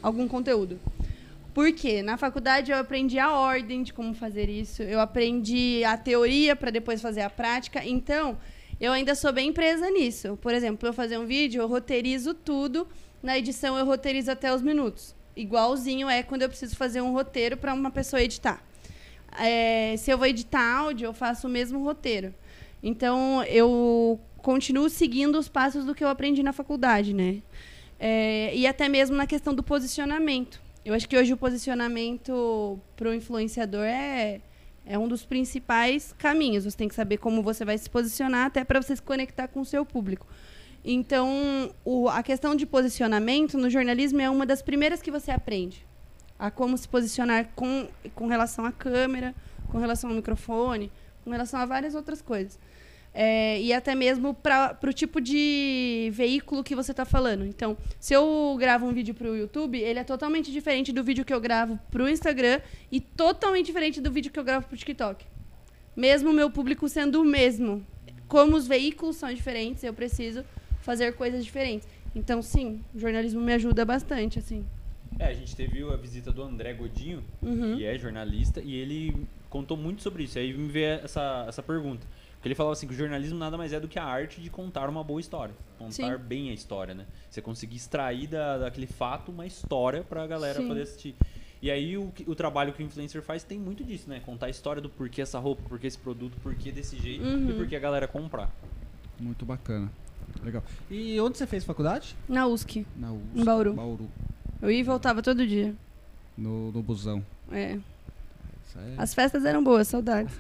[0.02, 0.80] algum conteúdo.
[1.54, 6.56] Porque na faculdade eu aprendi a ordem de como fazer isso, eu aprendi a teoria
[6.56, 7.86] para depois fazer a prática.
[7.86, 8.38] Então,
[8.82, 10.38] eu ainda sou bem presa nisso.
[10.42, 12.88] Por exemplo, para eu fazer um vídeo, eu roteirizo tudo,
[13.22, 15.16] na edição eu roteirizo até os minutos.
[15.36, 18.64] Igualzinho é quando eu preciso fazer um roteiro para uma pessoa editar.
[19.40, 22.34] É, se eu vou editar áudio, eu faço o mesmo roteiro.
[22.82, 27.42] Então, eu continuo seguindo os passos do que eu aprendi na faculdade, né?
[28.00, 30.62] É, e até mesmo na questão do posicionamento.
[30.86, 34.42] Eu acho que hoje o posicionamento para o influenciador é,
[34.86, 36.66] é um dos principais caminhos.
[36.66, 39.62] Você tem que saber como você vai se posicionar até para você se conectar com
[39.62, 40.28] o seu público.
[40.84, 45.86] Então, o- a questão de posicionamento no jornalismo é uma das primeiras que você aprende.
[46.38, 49.34] A como se posicionar com, com relação à câmera,
[49.72, 50.92] com relação ao microfone,
[51.24, 52.60] com relação a várias outras coisas.
[53.14, 57.46] É, e até mesmo para o tipo de veículo que você está falando.
[57.46, 61.24] Então, se eu gravo um vídeo para o YouTube, ele é totalmente diferente do vídeo
[61.24, 62.60] que eu gravo para o Instagram
[62.92, 65.26] e totalmente diferente do vídeo que eu gravo para o TikTok.
[65.96, 67.86] Mesmo o meu público sendo o mesmo.
[68.28, 70.44] Como os veículos são diferentes, eu preciso
[70.82, 71.88] fazer coisas diferentes.
[72.16, 74.66] Então, sim, o jornalismo me ajuda bastante, assim.
[75.20, 77.78] É, a gente teve a visita do André Godinho, Uhum.
[77.78, 79.16] que é jornalista, e ele
[79.52, 80.40] contou muito sobre isso.
[80.40, 82.08] Aí me veio essa, essa pergunta.
[82.44, 84.50] Porque ele falava assim que o jornalismo nada mais é do que a arte de
[84.50, 85.56] contar uma boa história.
[85.80, 86.18] Contar Sim.
[86.18, 87.06] bem a história, né?
[87.30, 90.68] Você conseguir extrair da, daquele fato uma história pra galera Sim.
[90.68, 91.16] poder assistir.
[91.62, 94.20] E aí o, o trabalho que o influencer faz tem muito disso, né?
[94.26, 97.50] Contar a história do porquê essa roupa, porquê esse produto, porquê desse jeito Uhum.
[97.50, 98.52] e porquê a galera comprar.
[99.18, 99.90] Muito bacana.
[100.44, 100.62] Legal.
[100.92, 102.14] E onde você fez faculdade?
[102.28, 102.86] Na USC.
[102.98, 103.74] Na USP, Em Bauru.
[103.74, 104.10] Bauru.
[104.62, 105.74] Eu ia e voltava todo dia.
[106.38, 107.24] No, no busão.
[107.50, 107.80] É.
[108.80, 110.34] É- As festas eram boas, saudades.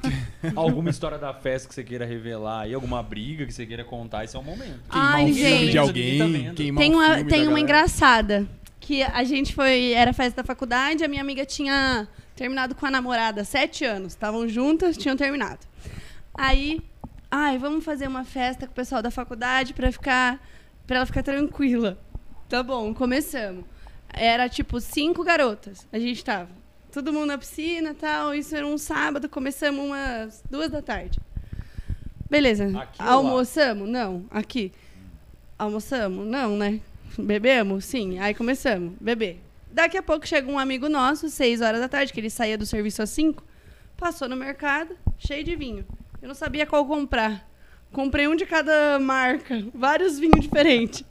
[0.54, 4.24] Alguma história da festa que você queira revelar aí, alguma briga que você queira contar,
[4.24, 4.80] esse é o momento.
[4.88, 5.70] Ai, Queimar filme gente.
[5.70, 7.60] de alguém, queimar Tem uma, tem uma galera.
[7.60, 8.48] engraçada.
[8.80, 9.92] Que a gente foi.
[9.92, 14.12] Era festa da faculdade, a minha amiga tinha terminado com a namorada há sete anos.
[14.12, 15.58] Estavam juntas, tinham terminado.
[16.34, 16.80] Aí,
[17.30, 20.40] ai, vamos fazer uma festa com o pessoal da faculdade pra ficar.
[20.86, 21.98] pra ela ficar tranquila.
[22.48, 23.64] Tá bom, começamos.
[24.10, 25.86] Era tipo cinco garotas.
[25.92, 26.48] A gente tava.
[26.92, 28.34] Todo mundo na piscina tal.
[28.34, 31.20] Isso era um sábado, começamos umas duas da tarde.
[32.30, 32.66] Beleza.
[32.78, 33.02] Aqui?
[33.02, 33.88] Almoçamos?
[33.88, 34.72] Não, aqui.
[35.58, 36.26] Almoçamos?
[36.26, 36.80] Não, né?
[37.18, 37.84] Bebemos?
[37.84, 38.18] Sim.
[38.18, 38.94] Aí começamos.
[39.00, 39.40] Beber.
[39.70, 42.64] Daqui a pouco chega um amigo nosso, seis horas da tarde, que ele saía do
[42.64, 43.44] serviço às cinco,
[43.96, 45.86] passou no mercado, cheio de vinho.
[46.22, 47.46] Eu não sabia qual comprar.
[47.92, 51.04] Comprei um de cada marca, vários vinhos diferentes.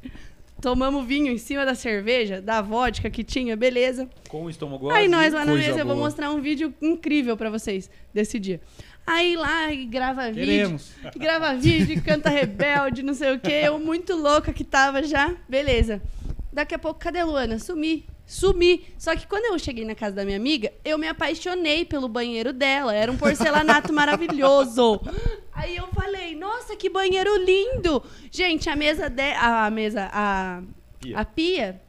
[0.62, 4.10] Tomamos vinho em cima da cerveja, da vodka que tinha, beleza.
[4.28, 6.08] Com o estômago Aí nós lá na mesa, eu vou boa.
[6.08, 8.60] mostrar um vídeo incrível pra vocês desse dia.
[9.06, 10.46] Aí lá e grava vídeo.
[10.46, 10.92] Queremos.
[11.16, 13.62] Grava vídeo, canta rebelde, não sei o quê.
[13.64, 15.34] Eu muito louca que tava já.
[15.48, 16.02] Beleza.
[16.52, 17.60] Daqui a pouco, cadê a Luana?
[17.60, 18.06] Sumi.
[18.28, 18.86] Sumi.
[18.98, 22.52] Só que quando eu cheguei na casa da minha amiga, eu me apaixonei pelo banheiro
[22.52, 22.94] dela.
[22.94, 25.00] Era um porcelanato maravilhoso.
[25.54, 28.04] Aí eu falei, nossa, que banheiro lindo!
[28.30, 29.32] Gente, a mesa de...
[29.32, 30.62] a mesa, a
[31.00, 31.20] Pia.
[31.20, 31.82] a pia,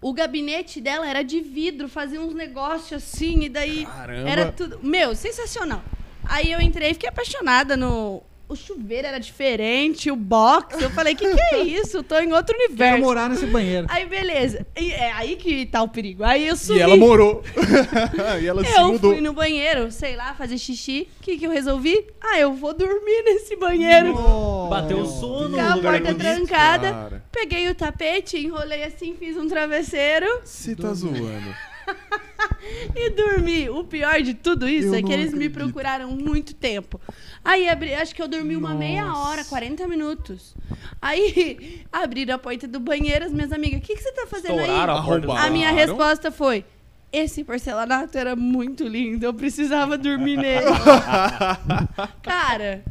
[0.00, 4.28] o gabinete dela era de vidro, fazia uns negócios assim, e daí Caramba.
[4.28, 4.80] era tudo.
[4.82, 5.82] Meu, sensacional.
[6.24, 10.80] Aí eu entrei e fiquei apaixonada no, o chuveiro era diferente, o box.
[10.80, 11.98] Eu falei, que que é isso?
[11.98, 13.00] Eu tô em outro Quero universo.
[13.02, 13.86] morar nesse banheiro.
[13.90, 14.66] Aí, beleza.
[14.76, 16.24] E é aí que tá o perigo.
[16.24, 16.78] Aí eu subi.
[16.78, 17.42] E ela morou.
[18.40, 19.12] e ela se Eu mudou.
[19.12, 21.08] fui no banheiro, sei lá, fazer xixi.
[21.20, 22.06] O que, que eu resolvi?
[22.20, 24.12] Ah, eu vou dormir nesse banheiro.
[24.12, 24.70] Nossa.
[24.70, 26.90] Bateu o sono Com a porta trancada.
[26.92, 31.54] Cara, Peguei o tapete, enrolei assim, fiz um travesseiro você tá zoando.
[32.94, 33.68] e dormi.
[33.70, 35.54] O pior de tudo isso Eu é que eles me acredito.
[35.54, 37.00] procuraram muito tempo.
[37.44, 40.54] Aí abri, acho que eu dormi uma meia hora, 40 minutos.
[41.00, 44.58] Aí abriram a porta do banheiro, as minhas amigas, o que, que você tá fazendo
[44.60, 45.00] Estouraram aí?
[45.00, 45.42] a porta.
[45.46, 46.64] A minha resposta foi:
[47.12, 50.66] esse porcelanato era muito lindo, eu precisava dormir nele.
[52.22, 52.84] Cara,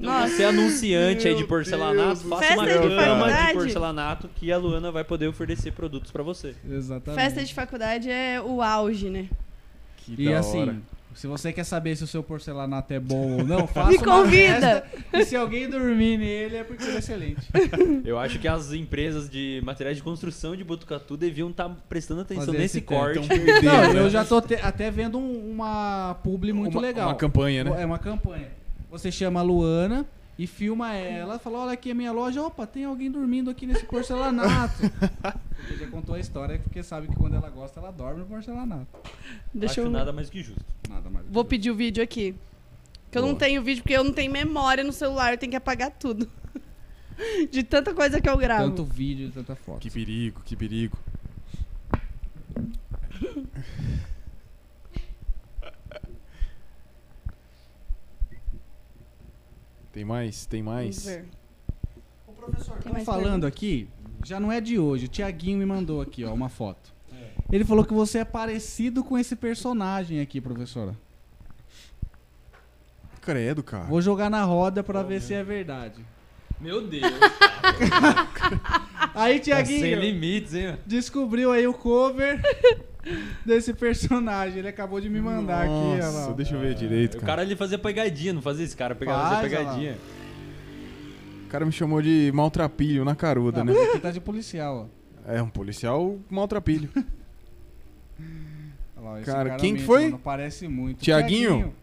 [0.00, 0.28] nossa.
[0.34, 4.90] Você é anunciante aí de porcelanato, faça uma de cama de porcelanato que a Luana
[4.90, 6.54] vai poder oferecer produtos pra você.
[6.68, 7.20] Exatamente.
[7.22, 9.26] Festa de faculdade é o auge, né?
[9.98, 10.76] Que E da assim, hora.
[11.14, 14.22] se você quer saber se o seu porcelanato é bom ou não, faça Me uma
[14.22, 14.82] convida.
[14.82, 17.46] festa, E se alguém dormir nele é porque ele é excelente.
[18.04, 22.46] Eu acho que as empresas de materiais de construção de Botucatu deviam estar prestando atenção
[22.46, 23.02] Fazer nesse esse teste.
[23.02, 23.28] corte.
[23.28, 24.00] Perdendo, Não, né?
[24.00, 27.08] eu já tô te- até vendo um- uma publi muito uma, legal.
[27.08, 27.82] Uma campanha, né?
[27.82, 28.48] É uma campanha.
[28.90, 30.04] Você chama a Luana
[30.36, 33.84] e filma ela, fala, olha aqui a minha loja, opa, tem alguém dormindo aqui nesse
[33.84, 34.74] porcelanato.
[35.54, 38.86] Porque já contou a história, porque sabe que quando ela gosta, ela dorme no porcelanato.
[39.52, 39.90] Deixa acho eu.
[39.90, 40.64] nada mais que justo.
[40.88, 41.26] Nada mais.
[41.28, 42.34] Vou pedir o vídeo aqui.
[43.10, 43.40] Que eu não Boa.
[43.40, 46.26] tenho vídeo porque eu não tenho memória no celular, eu tenho que apagar tudo.
[47.52, 48.70] De tanta coisa que eu gravo.
[48.70, 49.80] Tanto vídeo e tanta foto.
[49.80, 50.96] Que perigo, que perigo.
[59.92, 60.46] Tem mais?
[60.46, 61.04] Tem Vamos mais?
[61.04, 61.24] ver.
[62.26, 63.46] Ô, professor, mais falando pergunta?
[63.48, 63.88] aqui,
[64.24, 66.92] já não é de hoje, o Tiaguinho me mandou aqui, ó, uma foto.
[67.52, 70.94] Ele falou que você é parecido com esse personagem aqui, professora.
[73.20, 73.84] Credo, cara.
[73.84, 76.04] Vou jogar na roda pra ver se é verdade.
[76.60, 77.02] Meu Deus.
[79.14, 80.78] Aí, Tá sem Tiaguinho, limites, hein?
[80.86, 82.40] descobriu aí o cover
[83.44, 84.58] desse personagem.
[84.58, 86.32] Ele acabou de me mandar aqui, olha Nossa, lá.
[86.34, 87.26] deixa eu ver direito, O cara.
[87.32, 89.70] cara ele fazia pegadinha, não fazia esse cara pegava Faz, fazer olha lá.
[89.72, 89.98] pegadinha.
[91.44, 93.72] O cara me chamou de maltrapilho na caruda, Ah, né?
[93.72, 94.88] mas aqui tá de policial,
[95.26, 95.30] ó.
[95.32, 96.88] É, um policial maltrapilho.
[98.96, 100.10] Olha lá, esse Cara, quem que foi?
[100.10, 100.98] Não parece muito.
[101.02, 101.48] Tiaguinho?
[101.50, 101.74] Tiaguinho,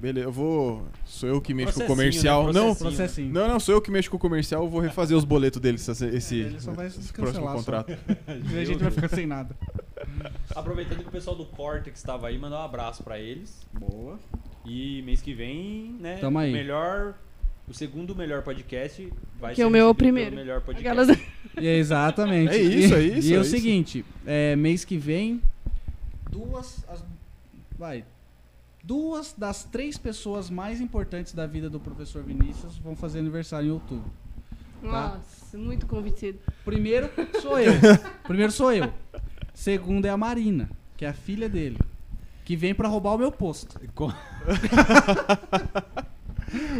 [0.00, 0.26] beleza.
[0.26, 0.86] Eu vou.
[1.04, 2.46] Sou eu que mexo com o Processinho, comercial.
[2.46, 2.52] né?
[2.52, 3.32] Não, Processinho.
[3.32, 4.64] Não, não, sou eu que mexo com o comercial.
[4.64, 7.54] Eu vou refazer os boletos dele esse, esse, Ele só vai se esse próximo só.
[7.54, 7.92] contrato.
[8.52, 9.54] E a gente vai ficar sem nada.
[10.54, 13.60] Aproveitando que o pessoal do Cortex estava aí, mandar um abraço pra eles.
[13.72, 14.18] Boa.
[14.64, 16.18] E mês que vem, né?
[16.20, 16.50] Tamo aí.
[16.50, 17.14] O melhor.
[17.68, 19.08] O segundo melhor podcast
[19.40, 20.34] vai Que ser o meu é primeiro.
[20.34, 20.88] melhor podcast.
[21.00, 21.18] Aquelas...
[21.60, 22.50] E é exatamente.
[22.54, 23.50] É isso, E- é isso, E é, é o isso.
[23.50, 25.40] seguinte, é, mês que vem,
[26.30, 26.84] duas.
[26.88, 27.04] as-
[27.78, 28.04] vai.
[28.82, 33.70] Duas das três pessoas mais importantes da vida do professor Vinícius vão fazer aniversário em
[33.72, 34.10] outubro.
[34.82, 36.40] Nossa, muito convencido.
[36.64, 37.08] Primeiro
[37.40, 37.72] sou eu.
[38.24, 38.92] Primeiro sou eu.
[39.54, 41.78] Segundo é a Marina, que é a filha dele.
[42.44, 43.78] Que vem pra roubar o meu posto.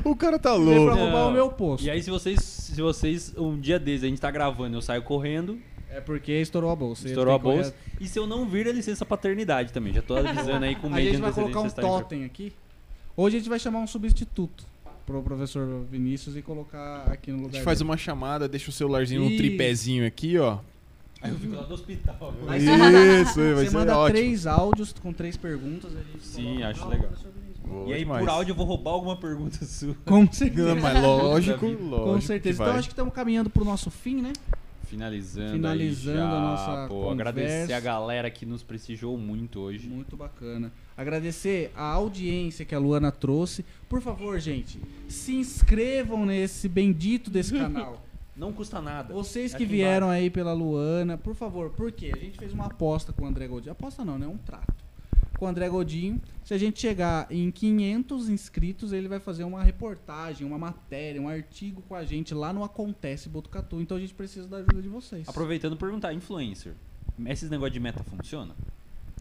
[0.05, 0.95] O cara tá Vem pra louco.
[1.01, 1.29] roubar Não.
[1.31, 1.85] o meu posto.
[1.87, 5.03] E aí, se vocês, se vocês, um dia desses, a gente tá gravando, eu saio
[5.03, 5.59] correndo,
[5.95, 7.07] É porque estourou a bolsa.
[7.07, 7.75] Estourou a bolsa.
[8.01, 9.93] E se eu não vir, é licença paternidade também.
[9.93, 12.53] Já tô avisando aí com A medo gente de vai antecedência colocar um totem aqui.
[13.17, 14.65] Hoje a gente vai chamar um substituto
[15.05, 17.91] pro professor Vinícius e colocar aqui no A lugar gente faz dele.
[17.91, 19.37] uma chamada, deixa o celularzinho no Isso.
[19.37, 20.59] tripézinho aqui, ó.
[21.21, 22.35] Aí eu fico lá do hospital.
[22.49, 24.19] Aí Isso, você vai ser manda ótimo.
[24.19, 25.93] três áudios com três perguntas.
[25.95, 26.69] A gente Sim, coloca.
[26.69, 27.11] acho legal.
[27.65, 28.21] Boa E aí, demais.
[28.25, 29.95] por áudio, eu vou roubar alguma pergunta sua.
[30.05, 30.75] Com certeza.
[30.75, 32.05] Não, mas lógico, lógico.
[32.13, 32.59] Com certeza.
[32.59, 32.67] vai.
[32.69, 34.33] Então acho que estamos caminhando pro nosso fim, né?
[34.93, 37.13] Finalizando, Finalizando aí já, a nossa pô, conversa.
[37.13, 39.89] agradecer a galera que nos prestigiou muito hoje.
[39.89, 40.71] Muito bacana.
[40.95, 43.65] Agradecer a audiência que a Luana trouxe.
[43.89, 48.05] Por favor, gente, se inscrevam nesse bendito desse canal.
[48.37, 49.13] Não custa nada.
[49.15, 52.13] Vocês que Aqui vieram aí pela Luana, por favor, por quê?
[52.15, 53.73] A gente fez uma aposta com o André Godinho.
[53.73, 54.27] Aposta não, né?
[54.27, 54.82] Um trato.
[55.43, 56.21] Com o André Godinho.
[56.45, 61.29] Se a gente chegar em 500 inscritos, ele vai fazer uma reportagem, uma matéria, um
[61.29, 63.81] artigo com a gente lá no Acontece Botucatu.
[63.81, 65.29] Então a gente precisa da ajuda de vocês.
[65.29, 66.75] Aproveitando perguntar, influencer.
[67.27, 68.55] Esses negócios de meta funciona?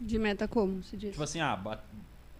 [0.00, 1.10] De meta como, se diz?
[1.10, 1.80] Tipo assim, ah,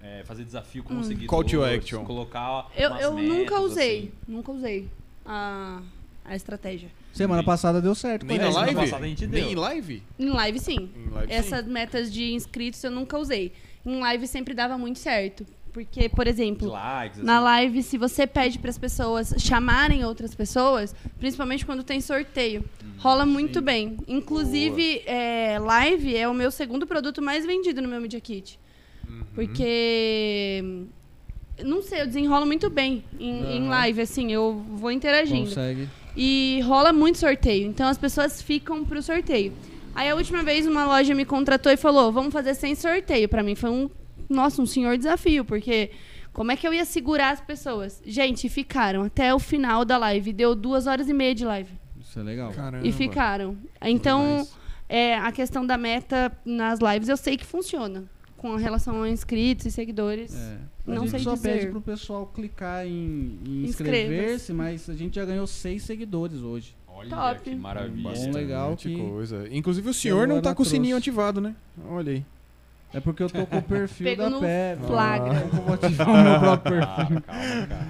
[0.00, 1.02] é, fazer desafio com Hum.
[1.02, 1.26] seguidores.
[1.28, 2.04] Call to action.
[2.04, 4.12] Colocar eu umas eu nunca metas, usei, assim.
[4.28, 4.88] nunca usei
[5.26, 5.82] a,
[6.24, 6.88] a estratégia.
[7.12, 7.46] Semana Sim.
[7.46, 8.24] passada deu certo.
[8.26, 8.58] Nem com na essa.
[8.60, 8.90] semana live?
[8.90, 9.50] passada a gente Nem deu.
[9.50, 10.02] em live?
[10.20, 10.90] Em live, sim.
[10.96, 11.38] Em live, sim.
[11.38, 13.52] Essas metas de inscritos eu nunca usei.
[13.84, 15.46] Em live sempre dava muito certo.
[15.72, 17.26] Porque, por exemplo, likes, assim.
[17.26, 22.62] na live, se você pede para as pessoas chamarem outras pessoas, principalmente quando tem sorteio,
[22.98, 23.64] rola muito sim.
[23.64, 23.96] bem.
[24.06, 28.60] Inclusive, é, live é o meu segundo produto mais vendido no meu Media Kit.
[29.08, 29.22] Uhum.
[29.34, 30.62] Porque
[31.64, 33.68] não sei, eu desenrolo muito bem em, em Aham.
[33.70, 35.48] live, assim, eu vou interagindo.
[35.48, 35.88] Consegue.
[36.14, 39.54] E rola muito sorteio, então as pessoas ficam pro sorteio.
[39.94, 43.28] Aí a última vez uma loja me contratou e falou: "Vamos fazer sem sorteio".
[43.28, 43.90] Pra mim foi um,
[44.28, 45.90] nossa, um senhor desafio, porque
[46.32, 48.02] como é que eu ia segurar as pessoas?
[48.04, 52.18] Gente, ficaram até o final da live, deu duas horas e meia de live Isso
[52.18, 52.52] é legal.
[52.52, 52.86] Caramba.
[52.86, 53.56] e ficaram.
[53.82, 54.46] Então,
[54.88, 58.04] é, a questão da meta nas lives eu sei que funciona
[58.38, 60.34] com relação a inscritos e seguidores.
[60.34, 60.58] É.
[60.84, 61.52] Não a gente sei só dizer.
[61.52, 66.74] pede pro pessoal clicar em, em inscrever-se, mas a gente já ganhou seis seguidores hoje.
[67.02, 67.40] Olha Top.
[67.40, 68.10] que maravilha.
[68.10, 69.48] Bom, legal que- coisa.
[69.50, 71.10] Inclusive o senhor não tá com o sininho trouxe.
[71.10, 71.54] ativado, né?
[71.88, 72.24] Olha aí.
[72.94, 74.76] É porque eu tô com o perfil Pego da no Pé.
[74.86, 75.38] flagra.
[75.40, 76.88] Eu vou ativar o meu próprio perfil.
[76.88, 77.86] Ah, calma, cara.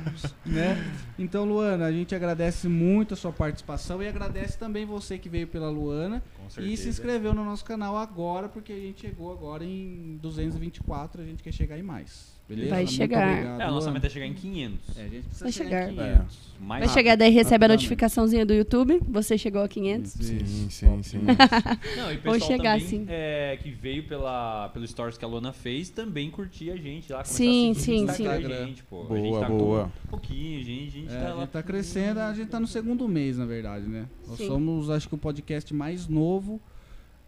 [0.47, 0.95] né?
[1.19, 5.49] Então, Luana, a gente agradece muito a sua participação e agradece também você que veio
[5.49, 6.23] pela Luana
[6.57, 11.25] e se inscreveu no nosso canal agora, porque a gente chegou agora em 224, a
[11.25, 12.32] gente quer chegar em mais.
[12.49, 12.71] Beleza?
[12.71, 13.31] Vai Muito chegar.
[13.33, 13.91] obrigado, É, Luana.
[13.93, 14.99] meta é chegar em 500.
[14.99, 16.07] É, a gente precisa Vai chegar, chegar.
[16.07, 16.13] em É.
[16.17, 16.39] 500.
[16.61, 16.93] Mais Vai rápido.
[16.95, 17.77] chegar daí recebe a rapidamente.
[17.79, 20.15] notificaçãozinha do YouTube, você chegou a 500.
[20.17, 21.19] Isso, Sim, sim, sim.
[21.97, 23.07] Não, e o pessoal chegar, também, sim.
[23.09, 27.19] é, que veio pela, pelo stories que a Luana fez, também curtir a gente lá.
[27.19, 28.63] começar Sim, a sim, no Instagram sim.
[28.63, 29.01] a gente, pô.
[29.03, 29.83] a Boa, gente tá boa.
[29.85, 31.41] com um pouquinho, a gente, a gente É, tá a lá.
[31.41, 34.07] gente tá crescendo, a gente tá no segundo mês, na verdade, né?
[34.29, 34.47] Nós Sim.
[34.47, 36.61] somos, acho que, o podcast mais novo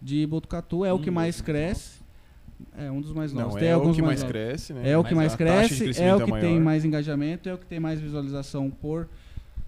[0.02, 2.03] de Botucatu, é o que mais cresce.
[2.76, 3.55] É, um dos mais novos.
[3.55, 4.33] Não, Tem é o que mais novos.
[4.33, 4.91] cresce, né?
[4.91, 7.58] É o que mais de cresce, é o é que tem mais engajamento, é o
[7.58, 9.08] que tem mais visualização por,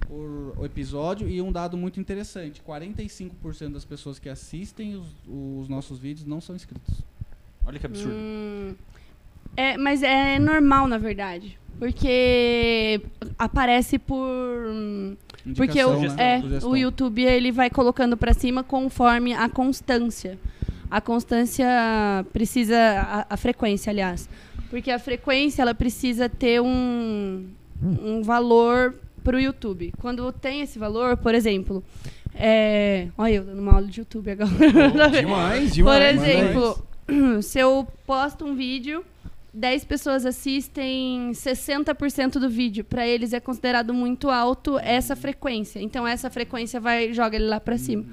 [0.01, 1.29] por episódio.
[1.29, 6.41] E um dado muito interessante: 45% das pessoas que assistem os, os nossos vídeos não
[6.41, 7.03] são inscritos.
[7.65, 8.15] Olha que absurdo.
[8.15, 8.75] Hum,
[9.57, 11.59] é, mas é normal, na verdade.
[11.79, 13.01] Porque
[13.39, 14.17] aparece por.
[14.17, 15.17] hum,
[15.57, 16.43] Porque o, Indicação, né?
[16.63, 20.39] é, o YouTube ele vai colocando pra cima conforme a constância.
[20.91, 21.67] A constância
[22.33, 22.77] precisa.
[22.79, 24.29] A, a frequência, aliás.
[24.71, 27.47] Porque a frequência ela precisa ter um,
[27.83, 29.93] um valor pro YouTube.
[30.01, 31.83] Quando tem esse valor, por exemplo.
[32.35, 34.51] É, olha, eu dando uma aula de YouTube agora.
[35.11, 36.23] Demais, Por demais.
[36.23, 36.87] exemplo,
[37.43, 39.03] se eu posto um vídeo,
[39.55, 42.85] 10 pessoas assistem 60% do vídeo.
[42.85, 45.81] Pra eles é considerado muito alto essa frequência.
[45.81, 48.05] Então essa frequência vai joga ele lá pra cima.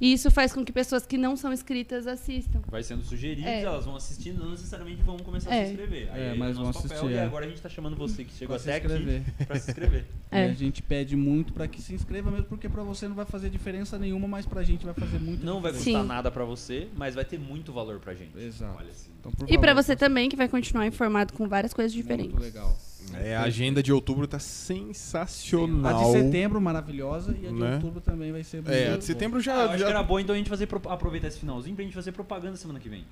[0.00, 2.60] E isso faz com que pessoas que não são inscritas assistam.
[2.70, 3.60] Vai sendo sugerido, É.
[3.62, 5.64] elas vão assistindo, não necessariamente vão começar a É.
[5.66, 6.08] se inscrever.
[6.12, 7.22] Aí É, é, mas o vão papel, assistir, E é.
[7.24, 9.20] agora a gente tá chamando você que chegou Pra se até inscrever.
[9.20, 10.04] aqui pra se inscrever.
[10.32, 10.46] É.
[10.46, 13.26] E a gente pede muito pra que se inscreva mesmo, porque pra você não vai
[13.26, 15.44] fazer diferença nenhuma, mas pra gente vai fazer muito.
[15.44, 15.78] Não vai Sim.
[15.92, 18.38] custar nada pra você, mas vai ter muito valor pra gente.
[18.38, 18.78] Exato.
[18.78, 19.10] Olha assim.
[19.18, 22.32] Então, por E pra favor, você também, que vai continuar informado com várias coisas diferentes.
[22.32, 22.78] Muito legal.
[23.18, 26.12] É, a agenda de outubro tá A sensacional.
[26.12, 27.74] de setembro, maravilhosa, e a de Né?
[27.74, 29.54] outubro também vai ser É, a de setembro Ah, já.
[29.54, 31.84] eu acho já- que era bom então a gente fazer pro- aproveitar esse finalzinho pra
[31.84, 33.04] gente fazer propaganda semana que vem.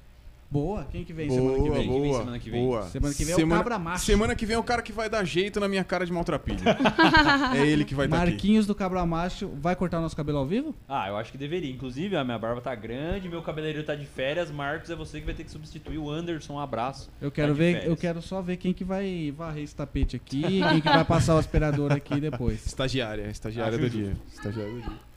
[0.50, 0.84] Boa.
[0.90, 1.72] Quem que vem Boa, semana que vem?
[1.72, 2.64] Quem vem boa, semana que vem?
[2.64, 2.82] boa.
[2.84, 4.04] Semana que vem é o cabra macho.
[4.04, 6.58] Semana que vem é o cara que vai dar jeito na minha cara de maltrapilho.
[7.54, 8.30] é ele que vai estar aqui.
[8.32, 10.74] Marquinhos do Cabra Macho vai cortar nosso cabelo ao vivo?
[10.88, 11.70] Ah, eu acho que deveria.
[11.70, 14.50] Inclusive, a minha barba tá grande, meu cabeleireiro tá de férias.
[14.50, 16.54] Marcos, é você que vai ter que substituir o Anderson.
[16.54, 17.10] Um abraço.
[17.20, 17.90] Eu quero Tá ver, férias.
[17.90, 21.34] eu quero só ver quem que vai varrer esse tapete aqui, quem que vai passar
[21.34, 22.64] o aspirador aqui depois.
[22.66, 24.16] Estagiária, estagiária do dia.
[24.32, 25.07] Estagiária do dia.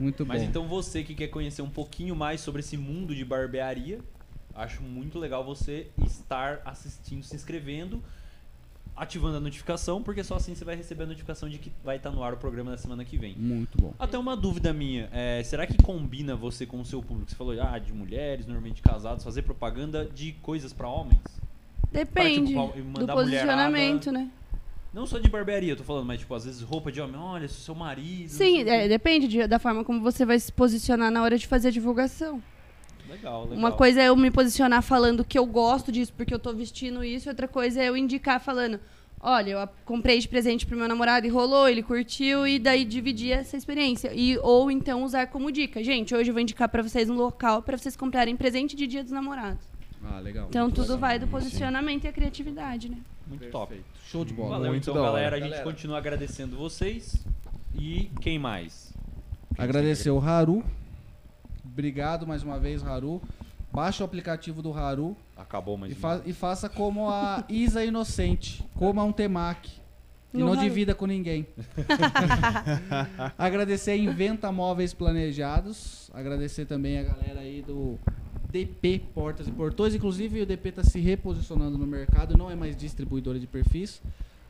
[0.00, 0.32] Muito bom.
[0.32, 4.00] Mas então você que quer conhecer um pouquinho mais sobre esse mundo de barbearia,
[4.54, 8.02] acho muito legal você estar assistindo, se inscrevendo,
[8.96, 12.10] ativando a notificação, porque só assim você vai receber a notificação de que vai estar
[12.10, 13.34] no ar o programa da semana que vem.
[13.36, 13.94] Muito bom.
[13.98, 17.30] Até uma dúvida minha, é, será que combina você com o seu público?
[17.30, 21.20] Você falou ah, de mulheres, normalmente casados, fazer propaganda de coisas pra homens?
[21.90, 24.30] Depende Pra, tipo, do posicionamento, né?
[24.92, 27.46] Não só de barbearia, eu tô falando, mas tipo, às vezes roupa de homem, olha,
[27.48, 28.28] sou seu marido.
[28.28, 31.68] Sim, é, depende de- da forma como você vai se posicionar na hora de fazer
[31.68, 32.42] a divulgação.
[33.08, 33.58] Legal, legal.
[33.58, 37.04] Uma coisa é eu me posicionar falando que eu gosto disso porque eu tô vestindo
[37.04, 38.80] isso, outra coisa é eu indicar falando,
[39.20, 43.30] olha, eu comprei de presente pro meu namorado e rolou, ele curtiu e daí dividir
[43.32, 44.12] essa experiência.
[44.12, 47.62] E ou então usar como dica, gente, hoje eu vou indicar pra vocês um local
[47.62, 49.64] pra vocês comprarem presente de Dia dos Namorados.
[50.04, 50.46] Ah, legal.
[50.48, 50.98] Então Muito tudo legal.
[50.98, 51.30] vai do sim.
[51.32, 52.96] posicionamento e a criatividade, né?
[53.26, 53.80] Muito top.
[54.10, 54.50] Show de bola.
[54.56, 55.36] Valeu, Muito então, galera.
[55.36, 55.64] A gente Galera.
[55.70, 57.24] continua agradecendo vocês.
[57.74, 58.92] E quem mais?
[59.54, 60.64] Quem Agradecer o Haru.
[61.64, 63.22] Obrigado mais uma vez, Haru.
[63.72, 65.98] Baixa o aplicativo do Haru Acabou mais e, um.
[66.00, 68.64] fa- e faça como a Isa Inocente.
[68.74, 69.78] Coma um temaki.
[70.34, 70.60] E não Haru.
[70.60, 71.46] divida com ninguém.
[73.38, 76.10] Agradecer a Inventa Móveis Planejados.
[76.12, 77.96] Agradecer também a galera aí do
[78.50, 79.94] DP Portas e Portões.
[79.94, 82.36] Inclusive, o DP está se reposicionando no mercado.
[82.36, 84.00] Não é mais distribuidora de perfis.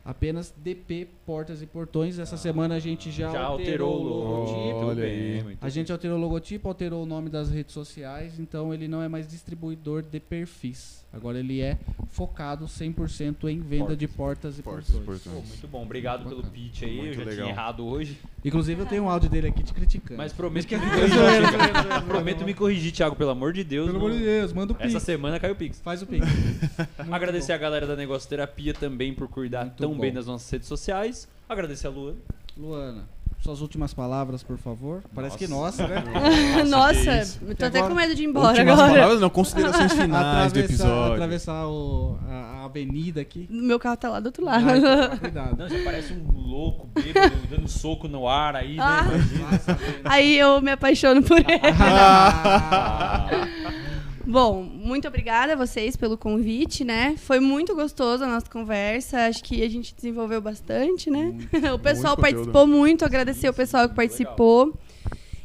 [0.04, 2.18] apenas DP Portas e Portões.
[2.18, 4.86] Essa semana a gente já, Já alterou o logotipo.
[4.86, 5.56] Olha aí.
[5.60, 9.08] A gente alterou o logotipo, alterou o nome das redes sociais, então ele não é
[9.08, 10.99] mais distribuidor de perfis.
[11.12, 11.76] Agora ele é
[12.08, 15.48] focado 100% em venda de portas e Portas portões.
[15.48, 16.96] muito bom, obrigado pelo pitch aí.
[16.98, 17.34] Muito eu já legal.
[17.46, 18.16] tinha errado hoje.
[18.44, 20.16] Inclusive eu tenho um áudio dele aqui te criticando.
[20.18, 21.18] Mas prometo que me corrigir.
[22.06, 23.86] Prometo me corrigir, Thiago, pelo amor de Deus.
[23.88, 24.88] Pelo não- amor de Deus, manda o pix.
[24.94, 25.80] Essa semana caiu o Pix.
[25.80, 26.24] Faz o pix.
[27.10, 27.54] Agradecer bom.
[27.54, 30.00] a galera da Negócio Terapia também por cuidar Muito tão bom.
[30.00, 31.28] bem das nossas redes sociais.
[31.48, 32.14] Agradecer a Lua.
[32.56, 33.08] Luana,
[33.40, 35.02] suas últimas palavras, por favor.
[35.14, 36.04] Parece que nossa, né?
[36.68, 38.92] Nossa, eu tô até com medo de ir embora Últimas agora.
[38.94, 41.12] palavras, não, considerações finais do atravessar episódio.
[41.14, 43.46] atravessar o- a, a avenida aqui.
[43.50, 44.68] Meu carro tá lá do outro lado.
[44.68, 45.56] Ai, então, cuidado.
[45.56, 48.82] Não, você parece um louco, bêbado, dando soco no ar aí, né?
[48.84, 49.04] Ah.
[49.06, 49.60] Imagina.
[50.04, 51.48] Aí eu me apaixono por ele.
[51.80, 53.26] Ah.
[54.30, 57.16] Bom, muito obrigada a vocês pelo convite, né?
[57.16, 59.26] Foi muito gostoso a nossa conversa.
[59.26, 61.34] Acho que a gente desenvolveu bastante, né?
[61.74, 62.20] o pessoal conteúdo.
[62.20, 64.72] participou muito, agradecer o pessoal que muito participou.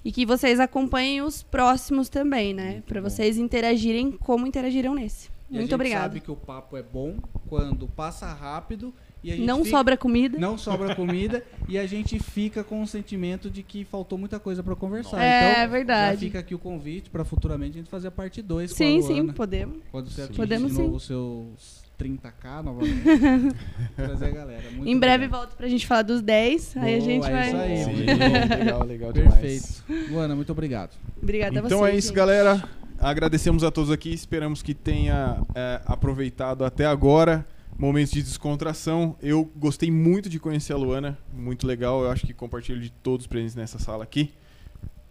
[0.04, 2.84] E que vocês acompanhem os próximos também, né?
[2.86, 5.30] Pra vocês interagirem como interagiram nesse.
[5.50, 6.04] E a muito gente obrigada.
[6.04, 7.16] sabe que o papo é bom
[7.48, 9.05] quando passa rápido a gente
[9.38, 10.38] Não fica- sobra comida.
[10.38, 14.62] não sobra comida e a gente fica com o sentimento de que faltou muita coisa
[14.64, 15.22] pra conversar.
[15.22, 16.14] É, então, verdade.
[16.16, 19.00] Já fica aqui o convite pra futuramente a gente fazer a parte 2 com Sim,
[19.00, 19.34] a sim, Luana.
[19.34, 19.78] podemos.
[19.92, 20.84] Quando você atingir Podemos de sim.
[20.84, 23.02] novo os seus 30k novamente.
[23.96, 24.64] trazer a galera.
[24.72, 25.40] Muito em breve obrigado.
[25.42, 26.78] volto pra gente falar dos 10.
[26.78, 27.48] aí a Boa, gente é vai.
[27.48, 27.78] isso aí.
[27.84, 28.58] Sim, bom.
[28.60, 29.36] legal, legal demais.
[29.82, 30.12] Perfeito.
[30.12, 30.92] Luana, muito obrigado.
[31.22, 31.72] Obrigada a vocês.
[31.74, 32.16] Então é isso, gente.
[32.18, 32.64] galera.
[33.00, 34.14] Agradecemos a todos aqui.
[34.14, 37.46] Esperamos que tenha é, aproveitado até agora.
[37.78, 39.18] Momentos de descontração.
[39.22, 41.18] Eu gostei muito de conhecer a Luana.
[41.34, 42.04] Muito legal.
[42.04, 44.34] Eu acho que compartilho de todos presentes nessa sala aqui.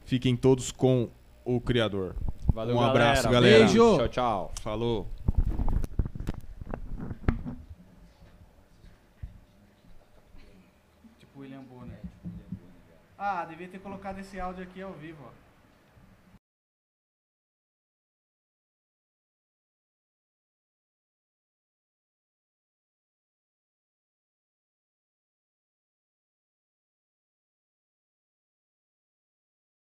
[0.04, 1.08] Fiquem todos com
[1.44, 2.16] o Criador.
[2.52, 3.10] Valeu, Um galera.
[3.10, 3.58] abraço, galera.
[3.64, 3.96] Beijo.
[3.98, 4.52] Tchau, tchau.
[4.62, 5.06] Falou.
[11.18, 11.98] Tipo William Bonner.
[13.18, 15.43] Ah, devia ter colocado esse áudio aqui ao vivo, ó.